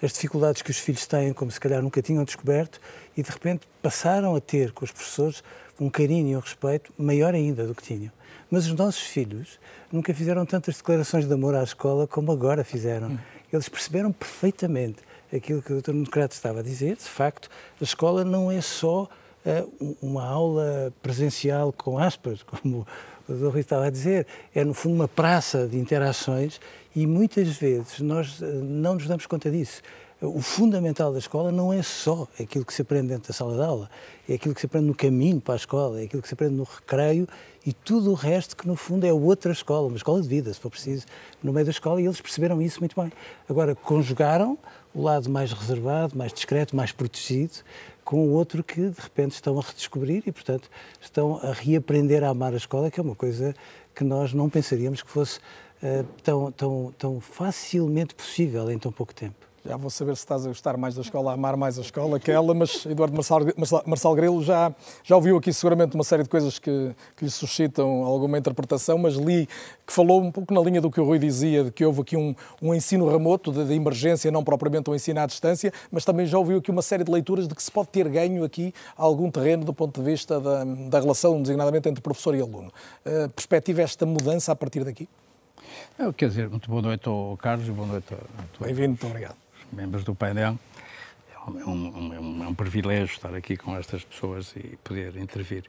As 0.02 0.12
dificuldades 0.12 0.62
que 0.62 0.72
os 0.72 0.78
filhos 0.78 1.06
têm, 1.08 1.32
como 1.34 1.50
se 1.52 1.60
calhar 1.60 1.82
nunca 1.82 2.02
tinham 2.02 2.24
descoberto, 2.24 2.80
e 3.16 3.24
de 3.24 3.30
repente 3.30 3.68
passaram 3.82 4.36
a 4.36 4.42
ter 4.42 4.72
com 4.72 4.84
os 4.84 4.92
professores 4.92 5.44
um 5.80 5.90
carinho 5.90 6.30
e 6.30 6.36
um 6.36 6.40
respeito 6.40 6.92
maior 6.98 7.34
ainda 7.34 7.66
do 7.66 7.74
que 7.74 7.84
tinham. 7.84 8.12
Mas 8.50 8.68
os 8.68 8.74
nossos 8.74 9.02
filhos 9.02 9.60
nunca 9.92 10.14
fizeram 10.14 10.46
tantas 10.46 10.78
declarações 10.78 11.26
de 11.26 11.34
amor 11.34 11.56
à 11.56 11.64
escola 11.64 12.06
como 12.06 12.32
agora 12.32 12.64
fizeram. 12.64 13.10
Hum. 13.10 13.18
Eles 13.52 13.70
perceberam 13.70 14.12
perfeitamente 14.12 14.98
aquilo 15.34 15.62
que 15.62 15.74
o 15.74 15.82
Dr. 15.82 15.92
Democrata 15.92 16.36
estava 16.36 16.60
a 16.60 16.64
dizer. 16.64 16.96
De 16.96 17.04
facto, 17.04 17.50
a 17.80 17.84
escola 17.84 18.24
não 18.24 18.52
é 18.52 18.62
só 18.62 19.04
uh, 19.46 19.98
uma 20.02 20.26
aula 20.26 20.94
presencial 21.02 21.72
com 21.74 21.98
aspas, 21.98 22.44
como 22.44 22.86
o 23.28 23.34
Dr. 23.34 23.48
Rui 23.48 23.60
estava 23.62 23.86
a 23.86 23.90
dizer, 23.90 24.28
é 24.54 24.64
no 24.64 24.74
fundo 24.74 24.96
uma 24.96 25.08
praça 25.08 25.68
de 25.68 25.78
interações 25.78 26.60
e 26.96 27.08
muitas 27.08 27.48
vezes 27.50 28.00
nós 28.00 28.42
eh, 28.42 28.46
não 28.46 28.96
nos 28.96 29.08
damos 29.08 29.26
conta 29.26 29.50
disso. 29.50 29.82
o 30.22 30.42
fundamental 30.42 31.12
da 31.12 31.20
escola 31.20 31.52
não 31.52 31.74
é 31.74 31.82
só 31.82 32.28
aquilo 32.40 32.66
que 32.66 32.74
se 32.74 32.82
aprende 32.82 33.08
dentro 33.10 33.28
da 33.28 33.34
sala 33.34 33.56
de 33.56 33.62
aula, 33.62 33.90
é 34.28 34.36
aquilo 34.36 34.54
que 34.54 34.62
se 34.62 34.66
aprende 34.66 34.88
no 34.88 34.96
caminho 34.96 35.42
para 35.42 35.56
a 35.56 35.58
escola, 35.58 36.02
é 36.02 36.06
aquilo 36.06 36.22
que 36.22 36.28
se 36.28 36.34
aprende 36.34 36.56
no 36.56 36.64
recreio 36.64 37.28
e 37.66 37.72
tudo 37.72 38.12
o 38.12 38.14
resto 38.14 38.58
que 38.58 38.68
no 38.68 38.76
fundo 38.76 39.06
é 39.06 39.14
outra 39.14 39.52
escola, 39.52 39.88
uma 39.88 39.98
escola 39.98 40.22
de 40.22 40.28
vida, 40.28 40.54
se 40.54 40.60
for 40.60 40.70
preciso, 40.70 41.06
no 41.42 41.54
meio 41.54 41.66
da 41.66 41.72
escola 41.72 42.02
e 42.02 42.06
eles 42.06 42.20
perceberam 42.20 42.62
isso 42.62 42.80
muito 42.80 43.00
bem. 43.00 43.12
Agora, 43.50 43.74
conjugaram 43.74 44.58
o 44.94 45.02
lado 45.02 45.30
mais 45.30 45.52
reservado, 45.52 46.18
mais 46.18 46.32
discreto, 46.32 46.76
mais 46.76 46.92
protegido, 46.92 47.54
com 48.04 48.28
o 48.28 48.32
outro 48.32 48.64
que 48.64 48.90
de 48.90 49.02
repente 49.02 49.34
estão 49.34 49.58
a 49.58 49.62
redescobrir 49.62 50.24
e, 50.26 50.32
portanto, 50.32 50.70
estão 51.02 51.40
a 51.42 51.52
reaprender 51.52 52.24
a 52.24 52.30
amar 52.30 52.54
a 52.54 52.58
escola, 52.58 52.92
que 52.92 53.00
é 53.00 53.04
uma 53.04 53.16
coisa 53.16 53.54
que 53.96 54.04
nós 54.04 54.34
não 54.34 54.50
pensaríamos 54.50 55.02
que 55.02 55.10
fosse 55.10 55.40
uh, 55.82 56.04
tão, 56.24 56.52
tão, 56.52 56.94
tão 56.98 57.22
facilmente 57.22 58.14
possível 58.14 58.70
em 58.70 58.78
tão 58.78 58.92
pouco 58.92 59.14
tempo. 59.14 59.53
Já 59.66 59.78
vou 59.78 59.90
saber 59.90 60.14
se 60.18 60.24
estás 60.24 60.46
a 60.46 60.50
gostar 60.50 60.76
mais 60.76 60.94
da 60.94 61.02
escola, 61.02 61.32
a 61.32 61.36
amar 61.36 61.56
mais 61.56 61.80
a 61.80 61.82
escola 61.82 62.20
que 62.20 62.30
ela, 62.30 62.54
mas 62.54 62.86
Eduardo 62.86 63.16
Marçal, 63.16 63.40
Marçal, 63.86 64.14
Grilo 64.14 64.44
já, 64.44 64.76
já 65.06 65.16
ouviu 65.16 65.38
aqui 65.38 65.54
seguramente 65.54 65.96
uma 65.96 66.04
série 66.04 66.22
de 66.22 66.28
coisas 66.28 66.60
que, 66.60 66.94
que 67.16 67.24
lhe 67.24 67.32
suscitam 67.32 68.04
alguma 68.04 68.38
interpretação, 68.38 68.98
mas 68.98 69.14
li 69.14 69.48
que 69.88 69.94
falou 69.94 70.22
um 70.22 70.30
pouco 70.34 70.54
na 70.54 70.60
linha 70.60 70.82
do 70.82 70.92
que 70.92 71.00
o 71.00 71.06
Rui 71.06 71.18
dizia, 71.18 71.64
de 71.64 71.72
que 71.72 71.86
houve 71.86 72.02
aqui 72.02 72.18
um, 72.18 72.36
um 72.62 72.74
ensino 72.74 73.10
remoto, 73.10 73.54
de, 73.54 73.64
de, 73.64 73.74
emergência, 73.74 74.30
não 74.30 74.44
propriamente 74.44 74.90
um 74.90 74.96
ensino 74.96 75.22
à 75.22 75.26
distância, 75.26 75.72
mas 75.90 76.04
também 76.04 76.26
já 76.26 76.38
ouviu 76.38 76.58
aqui 76.58 76.70
uma 76.70 76.82
série 76.82 77.06
de 77.06 77.12
leituras 77.12 77.48
de 77.48 77.56
que 77.56 77.64
se 77.64 77.72
pode 77.72 77.88
ter 77.88 78.10
ganho 78.10 78.44
aqui 78.44 78.74
algum 78.98 79.32
terreno 79.32 79.64
do 79.64 79.74
ponto 79.74 80.02
de 80.02 80.12
vista 80.12 80.42
da, 80.42 80.66
da 80.66 81.00
relação, 81.00 81.42
designadamente, 81.42 81.88
entre 81.88 82.02
professor 82.02 82.36
e 82.36 82.42
aluno. 82.42 82.68
Uh, 83.06 83.30
perspectiva 83.30 83.82
esta 83.82 84.06
mudança 84.06 84.52
a 84.52 84.56
partir 84.58 84.84
daqui? 84.84 85.08
Eu, 85.98 86.12
quer 86.12 86.28
dizer, 86.28 86.50
muito 86.50 86.70
boa 86.70 86.82
noite 86.82 87.08
ao 87.08 87.38
Carlos 87.38 87.66
e 87.66 87.72
boa 87.72 87.88
noite 87.88 88.14
a... 88.14 88.64
Bem-vindo, 88.66 88.90
muito 88.90 89.08
obrigado 89.08 89.43
membros 89.74 90.04
do 90.04 90.16
painel. 90.16 90.58
É 91.36 91.50
um, 91.50 91.60
é 91.60 92.20
um, 92.20 92.44
é 92.44 92.48
um, 92.48 92.54
privilégio 92.54 93.14
estar 93.14 93.34
aqui 93.36 93.58
com 93.58 93.76
estas 93.76 94.04
pessoas 94.04 94.54
e 94.56 94.78
poder 94.84 95.18
intervir. 95.18 95.66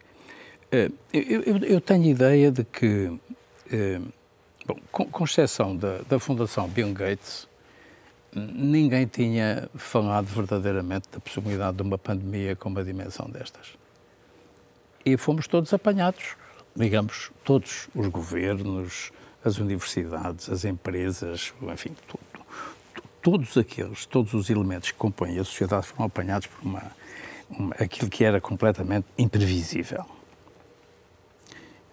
Eh, 0.71 0.91
eu, 1.13 1.43
eu, 1.43 1.57
eu 1.59 1.81
tenho 1.81 2.05
ideia 2.05 2.51
de 2.53 2.63
que, 2.65 3.19
eh, 3.73 4.01
bom, 4.65 4.79
com 4.93 5.25
exceção 5.25 5.77
da, 5.77 5.99
da 6.09 6.19
Fundação 6.21 6.69
Bill 6.69 6.93
Gates, 6.93 7.49
ninguém 8.35 9.07
tinha 9.07 9.69
falado 9.75 10.27
verdadeiramente 10.27 11.09
da 11.11 11.21
possibilidade 11.21 11.77
de 11.77 11.83
uma 11.83 11.99
pandemia 11.99 12.55
com 12.57 12.69
uma 12.69 12.85
dimensão 12.85 13.29
destas. 13.29 13.77
E 15.05 15.17
fomos 15.17 15.47
todos 15.47 15.73
apanhados, 15.73 16.37
digamos, 16.75 17.31
todos 17.45 17.89
os 17.95 18.09
governos, 18.09 19.13
as 19.45 19.59
universidades, 19.59 20.49
as 20.49 20.65
empresas, 20.65 21.53
enfim, 21.73 21.95
todos 23.25 23.57
aqueles, 23.57 24.05
todos 24.05 24.35
os 24.35 24.51
elementos 24.51 24.91
que 24.91 24.99
compõem 24.99 25.39
a 25.39 25.45
sociedade 25.45 25.87
foram 25.87 26.05
apanhados 26.05 26.47
por 26.47 26.63
uma, 26.63 26.83
uma, 27.49 27.75
aquilo 27.77 28.11
que 28.11 28.23
era 28.23 28.39
completamente 28.39 29.07
imprevisível. 29.17 30.05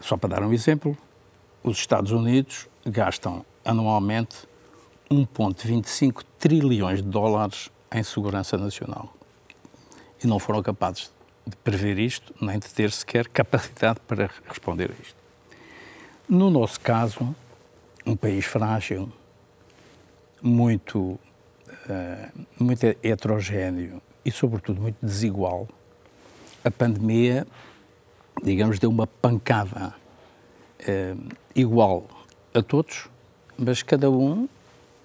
Só 0.02 0.17
para 0.17 0.36
dar 0.36 0.44
um 0.44 0.52
exemplo, 0.52 0.98
os 1.63 1.78
Estados 1.78 2.12
Unidos 2.12 2.67
gastam 2.86 3.46
anualmente 3.63 4.46
1,25 5.10 6.22
trilhões 6.38 7.02
de 7.02 7.08
dólares 7.08 7.70
em 7.94 8.04
segurança 8.04 8.58
nacional. 8.58 9.15
E 10.22 10.28
não 10.28 10.38
foram 10.38 10.62
capazes 10.62 11.13
de 11.48 11.56
prever 11.56 11.98
isto, 11.98 12.36
nem 12.41 12.60
de 12.60 12.67
ter 12.67 12.91
sequer 12.91 13.30
capacidade 13.30 14.02
para 14.06 14.30
responder 14.46 14.91
a 14.91 15.02
isto. 15.02 15.15
No 16.28 16.50
nosso 16.50 16.78
caso, 16.82 17.34
um 18.06 18.17
país 18.17 18.44
frágil, 18.44 19.10
muito, 20.41 20.99
uh, 20.99 22.45
muito 22.60 22.86
heterogéneo 23.04 24.01
e, 24.25 24.32
sobretudo, 24.32 24.82
muito 24.82 24.97
desigual, 25.01 25.67
a 26.63 26.71
pandemia, 26.71 27.47
digamos, 28.43 28.80
deu 28.80 28.89
uma 28.89 29.08
pancada 29.08 29.95
uh, 30.82 31.36
igual 31.56 32.06
a 32.54 32.62
todos, 32.62 33.10
mas 33.58 33.84
cada 33.84 34.10
um 34.10 34.47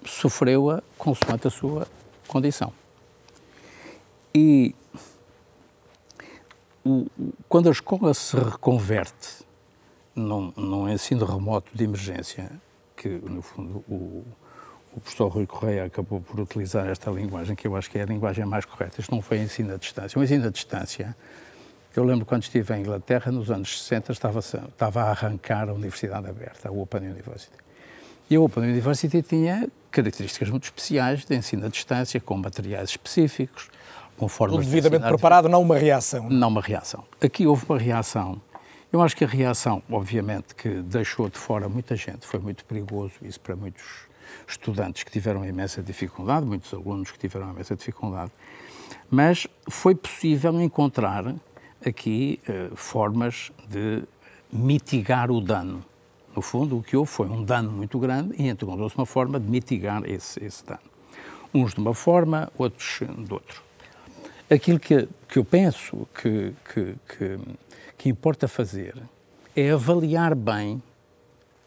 sofreu-a 0.05 0.81
consoante 0.97 1.47
a 1.47 1.51
sua 1.51 1.87
condição. 2.27 2.73
E 4.33 4.75
o, 6.85 7.07
quando 7.49 7.69
a 7.69 7.71
escola 7.71 8.13
se 8.13 8.37
reconverte 8.37 9.45
num, 10.15 10.53
num 10.55 10.89
ensino 10.89 11.25
remoto 11.25 11.71
de 11.73 11.83
emergência, 11.83 12.51
que 12.95 13.09
no 13.09 13.41
fundo 13.41 13.83
o, 13.89 14.25
o 14.97 14.99
professor 14.99 15.27
Rui 15.27 15.45
Correia 15.45 15.85
acabou 15.85 16.19
por 16.19 16.39
utilizar 16.39 16.87
esta 16.87 17.11
linguagem, 17.11 17.55
que 17.55 17.67
eu 17.67 17.75
acho 17.75 17.89
que 17.89 17.99
é 17.99 18.01
a 18.01 18.05
linguagem 18.05 18.43
mais 18.45 18.65
correta. 18.65 18.99
Isto 18.99 19.13
não 19.13 19.21
foi 19.21 19.37
ensino 19.37 19.71
à 19.75 19.77
distância. 19.77 20.19
O 20.19 20.23
ensino 20.23 20.47
à 20.47 20.49
distância, 20.49 21.15
eu 21.95 22.03
lembro 22.03 22.25
quando 22.25 22.41
estive 22.41 22.73
em 22.73 22.79
Inglaterra, 22.79 23.31
nos 23.31 23.51
anos 23.51 23.83
60, 23.83 24.11
estava, 24.11 24.39
estava 24.39 25.03
a 25.03 25.11
arrancar 25.11 25.69
a 25.69 25.73
Universidade 25.73 26.27
Aberta, 26.27 26.69
a 26.69 26.71
Open 26.71 27.01
University. 27.01 27.55
E 28.27 28.35
a 28.35 28.41
Open 28.41 28.63
University 28.63 29.21
tinha 29.21 29.69
características 29.91 30.49
muito 30.49 30.63
especiais 30.63 31.23
de 31.23 31.35
ensino 31.35 31.67
à 31.67 31.69
distância, 31.69 32.19
com 32.19 32.35
materiais 32.35 32.89
específicos, 32.89 33.69
com 34.17 34.27
formas 34.27 34.57
Tudo 34.57 34.65
devidamente 34.65 35.03
de 35.03 35.09
preparado, 35.09 35.47
não 35.47 35.61
uma 35.61 35.77
reação. 35.77 36.27
Não 36.27 36.47
uma 36.47 36.61
reação. 36.61 37.03
Aqui 37.21 37.45
houve 37.45 37.65
uma 37.69 37.77
reação. 37.77 38.41
Eu 38.91 39.01
acho 39.01 39.17
que 39.17 39.25
a 39.25 39.27
reação, 39.27 39.83
obviamente, 39.91 40.55
que 40.55 40.81
deixou 40.81 41.27
de 41.29 41.37
fora 41.37 41.67
muita 41.67 41.95
gente, 41.95 42.25
foi 42.25 42.39
muito 42.39 42.63
perigoso, 42.63 43.15
isso 43.21 43.39
para 43.39 43.53
muitos 43.53 43.83
estudantes 44.47 45.03
que 45.03 45.11
tiveram 45.11 45.45
imensa 45.45 45.83
dificuldade, 45.83 46.45
muitos 46.45 46.73
alunos 46.73 47.11
que 47.11 47.19
tiveram 47.19 47.51
imensa 47.51 47.75
dificuldade, 47.75 48.31
mas 49.11 49.45
foi 49.69 49.93
possível 49.93 50.59
encontrar 50.61 51.35
aqui 51.85 52.39
eh, 52.47 52.69
formas 52.75 53.51
de 53.67 54.03
mitigar 54.51 55.29
o 55.31 55.41
dano. 55.41 55.83
No 56.33 56.41
fundo, 56.41 56.77
o 56.77 56.83
que 56.83 56.95
houve 56.95 57.11
foi 57.11 57.27
um 57.27 57.43
dano 57.43 57.71
muito 57.71 57.99
grande 57.99 58.35
e 58.37 58.47
encontrou-se 58.47 58.95
uma 58.95 59.05
forma 59.05 59.37
de 59.37 59.49
mitigar 59.49 60.03
esse, 60.05 60.41
esse 60.43 60.65
dano. 60.65 60.79
Uns 61.53 61.73
de 61.73 61.79
uma 61.81 61.93
forma, 61.93 62.49
outros 62.57 62.99
de 63.01 63.33
outro. 63.33 63.66
Aquilo 64.49 64.79
que, 64.79 65.07
que 65.27 65.39
eu 65.39 65.43
penso 65.43 66.07
que, 66.13 66.53
que, 66.73 66.95
que, 67.07 67.39
que 67.97 68.09
importa 68.09 68.47
fazer 68.47 68.95
é 69.55 69.71
avaliar 69.71 70.33
bem 70.35 70.81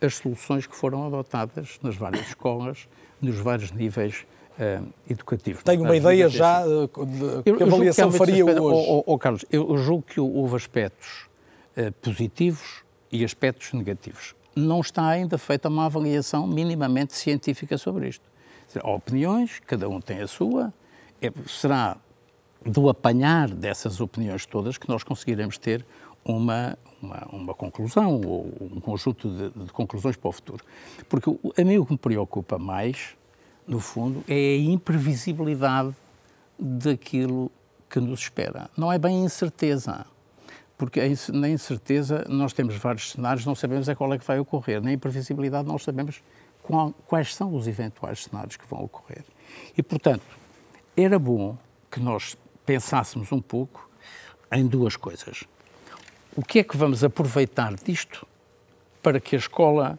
as 0.01 0.17
soluções 0.17 0.67
que 0.67 0.75
foram 0.75 1.07
adotadas 1.07 1.79
nas 1.83 1.95
várias 1.97 2.29
escolas, 2.29 2.89
nos 3.21 3.37
vários 3.37 3.71
níveis 3.71 4.25
uh, 4.59 4.87
educativos. 5.09 5.63
Tenho 5.63 5.83
uma 5.83 5.97
ideia 5.97 6.29
já 6.29 6.63
de, 6.63 6.69
de 6.69 7.43
eu, 7.45 7.57
que 7.57 7.63
avaliação 7.63 8.11
que 8.11 8.17
faria 8.17 8.45
hoje? 8.47 8.89
Oh, 8.89 9.05
oh, 9.07 9.19
Carlos, 9.19 9.45
eu 9.51 9.77
julgo 9.77 10.03
que 10.03 10.19
houve 10.19 10.57
aspectos 10.57 11.27
uh, 11.77 11.93
positivos 12.01 12.83
e 13.13 13.25
aspectos 13.25 13.73
negativos. 13.75 14.35
Não 14.57 14.81
está 14.81 15.07
ainda 15.07 15.37
feita 15.37 15.69
uma 15.69 15.87
avaliação 15.87 16.47
minimamente 16.47 17.13
científica 17.15 17.77
sobre 17.77 18.09
isto. 18.09 18.25
Há 18.83 18.91
opiniões, 18.91 19.61
cada 19.67 19.89
um 19.89 20.01
tem 20.01 20.21
a 20.21 20.27
sua. 20.27 20.73
É, 21.21 21.31
será 21.47 21.97
do 22.65 22.89
apanhar 22.89 23.49
dessas 23.49 24.01
opiniões 24.01 24.45
todas 24.47 24.77
que 24.77 24.89
nós 24.89 25.03
conseguiremos 25.03 25.57
ter 25.57 25.85
uma, 26.25 26.79
uma, 27.03 27.29
uma 27.33 27.55
conclusão 27.55 28.21
ou 28.21 28.53
um 28.61 28.81
conjunto 28.81 29.29
de, 29.29 29.51
de, 29.65 29.73
conclusões 29.73 30.17
para 30.17 30.29
o 30.29 30.33
futuro. 30.33 30.65
Porque 31.09 31.31
a 31.31 31.65
mim 31.65 31.79
o 31.79 31.87
que 31.87 31.93
me 31.93 31.99
preocupa 31.99 32.59
mais, 32.59 33.17
no 33.67 33.81
fundo, 33.81 34.23
é 34.29 34.35
a 34.35 34.59
imprevisibilidade 34.59 35.95
daquilo 36.59 37.51
que 37.89 37.99
nos 37.99 38.21
espera. 38.21 38.71
Não 38.77 38.93
é 38.93 38.99
bem 38.99 39.25
incerteza, 39.25 40.05
porque 40.77 41.01
na 41.33 41.49
incerteza 41.49 42.25
nós 42.29 42.53
temos 42.53 42.77
vários 42.77 43.11
cenários, 43.13 43.47
não 43.47 43.55
sabemos 43.55 43.89
a 43.89 43.97
qual 43.97 44.13
é 44.13 44.19
que 44.19 44.27
vai 44.27 44.39
ocorrer. 44.39 44.83
Na 44.83 44.93
imprevisibilidade 44.93 45.67
nós 45.67 45.83
sabemos 45.83 46.23
qual, 46.63 46.93
quais 47.07 47.35
são 47.35 47.55
os 47.55 47.67
eventuais 47.67 48.25
cenários 48.25 48.57
que 48.57 48.67
vão 48.67 48.85
ocorrer. 48.85 49.25
E, 49.77 49.83
portanto, 49.83 50.23
era 50.97 51.19
bom 51.19 51.57
que 51.91 51.99
nós 51.99 52.37
pensássemos 52.65 53.33
um 53.33 53.41
pouco 53.41 53.89
em 54.53 54.67
duas 54.67 54.97
coisas 54.97 55.45
o 56.37 56.43
que 56.43 56.61
é 56.61 56.65
que 56.65 56.77
vamos 56.77 57.03
aproveitar 57.03 57.75
disto 57.75 58.27
para 59.03 59.21
que 59.21 59.35
a 59.35 59.39
escola 59.39 59.99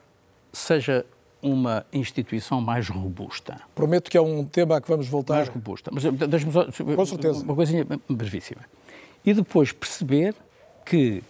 seja 0.54 1.06
uma 1.42 1.86
instituição 1.92 2.62
mais 2.62 2.88
robusta? 2.88 3.62
Prometo 3.76 4.10
que 4.10 4.18
é 4.18 4.22
um 4.22 4.46
tema 4.46 4.78
a 4.78 4.82
que 4.82 4.88
vamos 4.88 5.08
voltar. 5.08 5.36
Mais 5.36 5.50
robusta. 5.50 5.92
Mas 5.94 6.04
deixe-me 6.04 6.52
só. 6.52 6.66
Com 6.96 7.06
certeza. 7.06 7.44
Uma 7.44 7.56
coisinha 7.56 7.86
brevíssima. 8.10 8.62
E 9.26 9.34
depois 9.34 9.72
perceber 9.72 10.36
que 10.86 11.24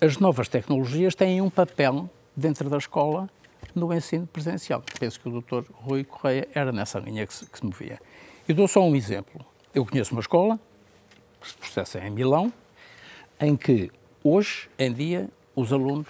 as 0.00 0.18
novas 0.18 0.48
tecnologias 0.48 1.14
têm 1.14 1.40
um 1.40 1.50
papel 1.50 2.08
dentro 2.34 2.68
da 2.68 2.78
escola 2.78 3.28
no 3.74 3.92
ensino 3.92 4.26
presencial. 4.26 4.82
Penso 4.98 5.20
que 5.20 5.28
o 5.28 5.40
Dr. 5.40 5.64
Rui 5.72 6.04
Correia 6.04 6.48
era 6.54 6.72
nessa 6.72 6.98
linha 6.98 7.26
que 7.26 7.34
se, 7.34 7.46
que 7.46 7.58
se 7.58 7.64
movia. 7.64 8.00
Eu 8.48 8.54
dou 8.54 8.68
só 8.68 8.82
um 8.82 8.94
exemplo. 8.94 9.44
Eu 9.74 9.84
conheço 9.84 10.12
uma 10.12 10.20
escola, 10.20 10.58
se 11.42 11.54
processa 11.56 11.98
em 11.98 12.10
Milão, 12.10 12.52
em 13.40 13.56
que 13.56 13.90
Hoje 14.28 14.68
em 14.76 14.92
dia, 14.92 15.28
os 15.54 15.72
alunos 15.72 16.08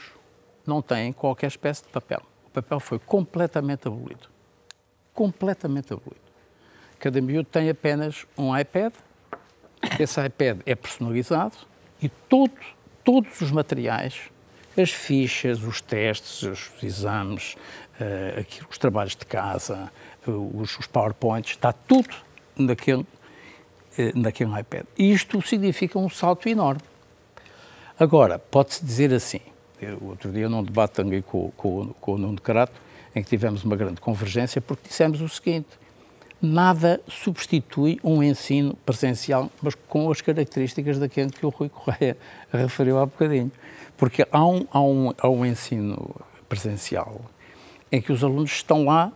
não 0.67 0.81
têm 0.81 1.13
qualquer 1.13 1.49
espécie 1.49 1.83
de 1.83 1.91
papel. 1.91 2.23
O 2.47 2.51
papel 2.51 2.81
foi 2.81 2.99
completamente 2.99 3.87
abolido. 3.87 4.31
Completamente 5.13 5.93
abolido. 5.93 6.25
cada 6.99 7.21
miúdo 7.21 7.45
tem 7.45 7.69
apenas 7.69 8.25
um 8.39 8.59
iPad, 8.59 8.95
esse 10.01 10.19
iPad 10.19 10.61
é 10.65 10.75
personalizado 10.75 11.59
e 12.01 12.09
todo, 12.09 12.55
todos 13.05 13.39
os 13.43 13.51
materiais, 13.51 14.31
as 14.79 14.91
fichas, 14.91 15.63
os 15.63 15.83
testes, 15.83 16.43
os 16.43 16.71
exames, 16.83 17.55
uh, 18.01 18.41
aqui, 18.41 18.63
os 18.67 18.79
trabalhos 18.79 19.15
de 19.15 19.27
casa, 19.27 19.93
uh, 20.27 20.59
os, 20.59 20.79
os 20.79 20.87
PowerPoints, 20.87 21.51
está 21.51 21.71
tudo 21.71 22.17
naquele, 22.57 23.07
uh, 23.99 24.19
naquele 24.19 24.59
iPad. 24.59 24.85
E 24.99 25.13
isto 25.13 25.41
significa 25.47 25.99
um 25.99 26.09
salto 26.09 26.49
enorme. 26.49 26.81
Agora, 27.99 28.39
pode-se 28.39 28.85
dizer 28.85 29.13
assim, 29.13 29.41
eu, 29.81 29.99
outro 30.03 30.31
dia 30.31 30.49
num 30.49 30.63
debate 30.63 30.93
também 30.93 31.23
com, 31.23 31.51
com, 31.57 31.95
com 32.01 32.13
o 32.13 32.19
Nuno 32.19 32.41
Carato, 32.41 32.73
em 33.15 33.23
que 33.23 33.29
tivemos 33.29 33.65
uma 33.65 33.77
grande 33.77 34.01
convergência, 34.01 34.61
porque 34.61 34.89
dissemos 34.89 35.21
o 35.23 35.29
seguinte, 35.29 35.69
nada 36.41 37.01
substitui 37.09 37.99
um 38.05 38.23
ensino 38.23 38.77
presencial, 38.85 39.51
mas 39.63 39.75
com 39.75 40.11
as 40.11 40.21
características 40.21 40.99
daquele 40.99 41.31
que 41.31 41.47
o 41.47 41.49
Rui 41.49 41.69
Correia 41.69 42.17
referiu 42.53 42.99
há 42.99 43.07
bocadinho. 43.07 43.51
Porque 43.97 44.27
há 44.31 44.47
um, 44.47 44.67
há 44.71 44.81
um, 44.81 45.13
há 45.17 45.29
um 45.29 45.47
ensino 45.47 46.15
presencial 46.49 47.23
em 47.91 48.01
que 48.01 48.13
os 48.13 48.23
alunos 48.23 48.53
estão 48.53 48.85
lá, 48.85 49.11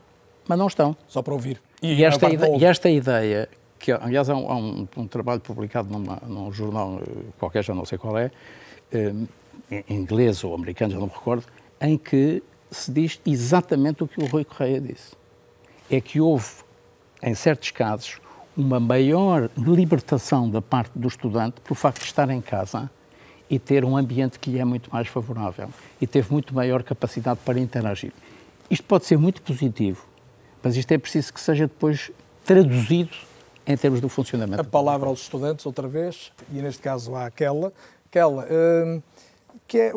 mas 0.48 0.58
não 0.58 0.66
estão. 0.66 0.96
Só 1.06 1.20
para 1.20 1.34
ouvir. 1.34 1.60
E, 1.82 1.94
e 1.94 2.04
esta, 2.04 2.26
e 2.30 2.64
esta 2.64 2.88
ideia, 2.88 3.48
que 3.80 3.90
aliás 3.90 4.28
há 4.28 4.36
um, 4.36 4.50
há 4.50 4.56
um, 4.56 4.88
um 4.96 5.06
trabalho 5.08 5.40
publicado 5.40 5.88
numa, 5.90 6.22
num 6.26 6.52
jornal 6.52 7.00
eh, 7.00 7.10
qualquer, 7.38 7.64
já 7.64 7.74
não 7.74 7.84
sei 7.84 7.98
qual 7.98 8.16
é, 8.16 8.30
eh, 8.92 9.12
inglês 9.88 10.44
ou 10.44 10.54
americano, 10.54 10.92
já 10.92 10.98
não 10.98 11.06
me 11.06 11.12
recordo, 11.12 11.44
em 11.80 11.96
que 11.96 12.42
se 12.70 12.92
diz 12.92 13.20
exatamente 13.26 14.04
o 14.04 14.06
que 14.06 14.22
o 14.22 14.26
Rui 14.26 14.44
Correia 14.44 14.80
disse. 14.80 15.16
É 15.90 16.00
que 16.00 16.20
houve 16.20 16.46
em 17.22 17.34
certos 17.34 17.70
casos, 17.70 18.20
uma 18.56 18.80
maior 18.80 19.50
libertação 19.56 20.48
da 20.48 20.60
parte 20.60 20.98
do 20.98 21.08
estudante 21.08 21.60
pelo 21.60 21.74
facto 21.74 22.00
de 22.00 22.06
estar 22.06 22.28
em 22.30 22.40
casa 22.40 22.90
e 23.48 23.58
ter 23.58 23.84
um 23.84 23.96
ambiente 23.96 24.38
que 24.38 24.50
lhe 24.50 24.58
é 24.58 24.64
muito 24.64 24.90
mais 24.92 25.08
favorável 25.08 25.68
e 26.00 26.06
teve 26.06 26.32
muito 26.32 26.54
maior 26.54 26.82
capacidade 26.82 27.40
para 27.44 27.58
interagir. 27.58 28.12
Isto 28.70 28.84
pode 28.84 29.06
ser 29.06 29.18
muito 29.18 29.42
positivo, 29.42 30.06
mas 30.62 30.76
isto 30.76 30.92
é 30.92 30.98
preciso 30.98 31.32
que 31.32 31.40
seja 31.40 31.66
depois 31.66 32.10
traduzido 32.44 33.10
em 33.70 33.76
termos 33.76 34.00
do 34.00 34.08
funcionamento. 34.08 34.60
A 34.60 34.64
palavra 34.64 35.08
aos 35.08 35.22
estudantes, 35.22 35.64
outra 35.66 35.88
vez, 35.88 36.32
e 36.52 36.60
neste 36.60 36.82
caso 36.82 37.14
àquela. 37.14 37.72
Aquela, 38.08 38.46
hum, 38.50 39.02
que 39.70 39.78
é, 39.78 39.92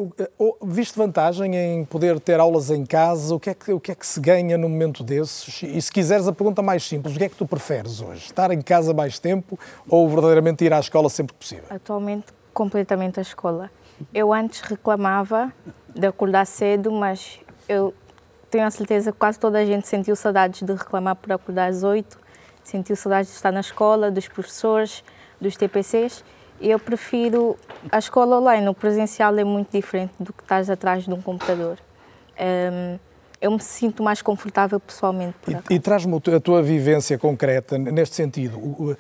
viste 0.62 0.96
vantagem 0.96 1.56
em 1.56 1.84
poder 1.84 2.20
ter 2.20 2.40
aulas 2.40 2.70
em 2.70 2.86
casa? 2.86 3.34
O 3.34 3.40
que, 3.40 3.50
é 3.50 3.54
que, 3.56 3.74
o 3.74 3.80
que 3.80 3.92
é 3.92 3.96
que 3.96 4.06
se 4.06 4.20
ganha 4.20 4.56
no 4.56 4.70
momento 4.70 5.04
desses? 5.04 5.64
E 5.64 5.82
se 5.82 5.92
quiseres 5.92 6.28
a 6.28 6.32
pergunta 6.32 6.62
mais 6.62 6.84
simples, 6.84 7.16
o 7.16 7.18
que 7.18 7.26
é 7.26 7.30
que 7.30 7.36
tu 7.36 7.48
preferes 7.48 8.00
hoje? 8.00 8.26
Estar 8.26 8.52
em 8.52 8.62
casa 8.62 8.94
mais 8.94 9.18
tempo 9.18 9.58
ou 9.90 10.08
verdadeiramente 10.08 10.64
ir 10.64 10.72
à 10.72 10.80
escola 10.80 11.10
sempre 11.10 11.34
que 11.34 11.40
possível? 11.40 11.66
Atualmente, 11.72 12.28
completamente 12.54 13.18
a 13.20 13.24
escola. 13.24 13.72
Eu 14.14 14.32
antes 14.32 14.62
reclamava 14.62 15.52
de 15.96 16.06
acordar 16.06 16.46
cedo, 16.46 16.92
mas 16.92 17.40
eu 17.68 17.96
tenho 18.52 18.66
a 18.66 18.72
certeza 18.72 19.12
que 19.12 19.18
quase 19.18 19.40
toda 19.40 19.58
a 19.58 19.66
gente 19.66 19.88
sentiu 19.88 20.16
saudades 20.16 20.62
de 20.62 20.72
reclamar 20.72 21.16
por 21.16 21.32
acordar 21.32 21.70
às 21.70 21.82
oito, 21.82 22.20
sentiu 22.64 22.96
saudades 22.96 23.30
de 23.30 23.36
estar 23.36 23.52
na 23.52 23.62
escola, 23.62 24.12
dos 24.12 24.28
professores, 24.28 25.04
dos 25.40 25.56
TPCs 25.56 26.24
eu 26.70 26.80
prefiro 26.80 27.58
a 27.92 28.00
escola 28.00 28.40
online. 28.40 28.68
O 28.70 28.74
presencial 28.74 29.38
é 29.38 29.44
muito 29.44 29.72
diferente 29.72 30.14
do 30.20 30.32
que 30.32 30.44
estás 30.44 30.70
atrás 30.70 31.04
de 31.04 31.14
um 31.14 31.22
computador. 31.22 31.78
Um, 32.40 32.98
eu 33.42 33.52
me 33.52 33.60
sinto 33.60 34.02
mais 34.02 34.22
confortável 34.22 34.80
pessoalmente. 34.80 35.36
e, 35.70 35.76
e 35.76 35.80
traz-me 35.80 36.16
a 36.16 36.40
tua 36.40 36.64
vivência 36.64 37.18
concreta 37.18 37.78
neste 37.78 38.16
sentido. 38.16 38.98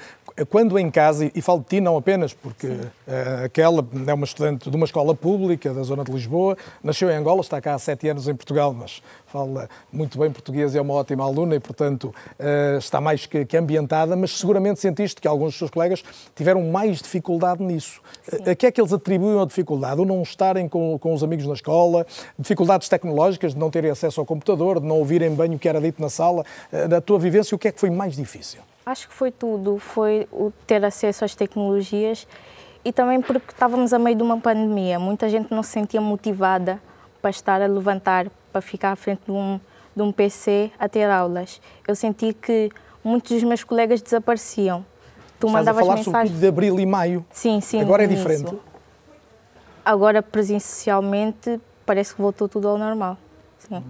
Quando 0.49 0.79
em 0.79 0.89
casa, 0.89 1.31
e 1.35 1.41
falo 1.43 1.59
de 1.59 1.65
ti 1.65 1.81
não 1.81 1.95
apenas 1.95 2.33
porque 2.33 2.65
uh, 2.67 3.45
aquela 3.45 3.85
é 4.07 4.13
uma 4.13 4.25
estudante 4.25 4.67
de 4.67 4.75
uma 4.75 4.85
escola 4.85 5.13
pública 5.13 5.71
da 5.71 5.83
zona 5.83 6.03
de 6.03 6.11
Lisboa, 6.11 6.57
nasceu 6.83 7.11
em 7.11 7.15
Angola, 7.15 7.41
está 7.41 7.61
cá 7.61 7.75
há 7.75 7.79
sete 7.79 8.09
anos 8.09 8.27
em 8.27 8.33
Portugal, 8.33 8.73
mas 8.73 9.03
fala 9.27 9.69
muito 9.91 10.17
bem 10.17 10.31
português 10.31 10.73
e 10.73 10.79
é 10.79 10.81
uma 10.81 10.95
ótima 10.95 11.23
aluna 11.23 11.55
e, 11.55 11.59
portanto, 11.59 12.05
uh, 12.39 12.77
está 12.79 12.99
mais 12.99 13.27
que, 13.27 13.45
que, 13.45 13.55
ambientada, 13.55 14.15
mas 14.15 14.35
seguramente 14.35 14.79
sentiste 14.79 15.21
que 15.21 15.27
alguns 15.27 15.49
dos 15.49 15.57
seus 15.57 15.69
colegas 15.69 16.03
tiveram 16.35 16.63
mais 16.63 16.99
dificuldade 16.99 17.61
nisso. 17.61 18.01
Uh, 18.31 18.49
a 18.49 18.55
que 18.55 18.65
é 18.65 18.71
que 18.71 18.81
eles 18.81 18.91
atribuem 18.91 19.39
a 19.39 19.45
dificuldade? 19.45 20.01
O 20.01 20.05
não 20.05 20.23
estarem 20.23 20.67
com, 20.67 20.97
com 20.97 21.13
os 21.13 21.23
amigos 21.23 21.45
na 21.45 21.53
escola, 21.53 22.07
dificuldades 22.39 22.89
tecnológicas, 22.89 23.53
de 23.53 23.59
não 23.59 23.69
terem 23.69 23.91
acesso 23.91 24.19
ao 24.19 24.25
computador, 24.25 24.79
de 24.79 24.87
não 24.87 24.97
ouvirem 24.97 25.35
bem 25.35 25.53
o 25.53 25.59
que 25.59 25.69
era 25.69 25.79
dito 25.79 26.01
na 26.01 26.09
sala. 26.09 26.43
Uh, 26.71 26.87
na 26.87 26.99
tua 26.99 27.19
vivência, 27.19 27.53
o 27.53 27.59
que 27.59 27.67
é 27.67 27.71
que 27.71 27.79
foi 27.79 27.91
mais 27.91 28.15
difícil? 28.15 28.61
Acho 28.85 29.07
que 29.07 29.13
foi 29.13 29.31
tudo. 29.31 29.79
Foi 29.79 30.27
o 30.31 30.51
ter 30.67 30.83
acesso 30.83 31.23
às 31.23 31.35
tecnologias 31.35 32.27
e 32.83 32.91
também 32.91 33.21
porque 33.21 33.51
estávamos 33.51 33.93
a 33.93 33.99
meio 33.99 34.15
de 34.15 34.23
uma 34.23 34.39
pandemia. 34.39 34.99
Muita 34.99 35.29
gente 35.29 35.53
não 35.53 35.63
se 35.63 35.71
sentia 35.71 36.01
motivada 36.01 36.81
para 37.21 37.29
estar 37.31 37.61
a 37.61 37.67
levantar, 37.67 38.27
para 38.51 38.61
ficar 38.61 38.91
à 38.91 38.95
frente 38.95 39.21
de 39.25 39.31
um, 39.31 39.59
de 39.95 40.01
um 40.01 40.11
PC 40.11 40.71
a 40.77 40.89
ter 40.89 41.09
aulas. 41.09 41.61
Eu 41.87 41.95
senti 41.95 42.33
que 42.33 42.69
muitos 43.03 43.31
dos 43.31 43.43
meus 43.43 43.63
colegas 43.63 44.01
desapareciam. 44.01 44.85
Tu 45.39 45.47
Estás 45.47 45.53
mandavas 45.53 45.81
a 45.81 45.85
falar 45.85 45.95
mensagens. 45.97 46.39
de 46.39 46.47
abril 46.47 46.79
e 46.79 46.85
maio. 46.85 47.25
Sim, 47.31 47.61
sim. 47.61 47.81
Agora 47.81 48.03
é 48.03 48.07
diferente. 48.07 48.53
Agora, 49.85 50.21
presencialmente, 50.21 51.59
parece 51.85 52.15
que 52.15 52.21
voltou 52.21 52.47
tudo 52.47 52.67
ao 52.67 52.77
normal. 52.77 53.17
Sim. 53.59 53.83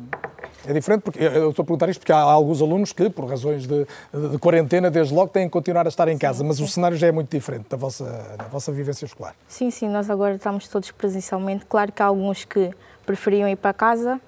É 0.65 0.73
diferente 0.73 1.01
porque 1.01 1.19
eu 1.19 1.49
estou 1.49 1.63
a 1.63 1.65
perguntar 1.65 1.89
isto 1.89 1.99
porque 1.99 2.11
há 2.11 2.19
alguns 2.19 2.61
alunos 2.61 2.93
que, 2.93 3.09
por 3.09 3.25
razões 3.25 3.67
de, 3.67 3.85
de 4.31 4.37
quarentena, 4.39 4.89
desde 4.89 5.13
logo 5.13 5.29
têm 5.29 5.45
que 5.45 5.51
continuar 5.51 5.85
a 5.85 5.89
estar 5.89 6.07
em 6.07 6.17
casa, 6.17 6.39
sim, 6.39 6.47
mas 6.47 6.57
sim. 6.57 6.63
o 6.63 6.67
cenário 6.67 6.95
já 6.95 7.07
é 7.07 7.11
muito 7.11 7.29
diferente 7.29 7.67
da 7.69 7.75
vossa, 7.75 8.05
da 8.37 8.45
vossa 8.45 8.71
vivência 8.71 9.05
escolar. 9.05 9.35
Sim, 9.47 9.69
sim, 9.69 9.89
nós 9.89 10.09
agora 10.09 10.35
estamos 10.35 10.67
todos 10.67 10.89
presencialmente. 10.91 11.65
Claro 11.65 11.91
que 11.91 12.01
há 12.01 12.05
alguns 12.05 12.45
que 12.45 12.71
preferiam 13.05 13.47
ir 13.49 13.57
para 13.57 13.73
casa 13.73 14.21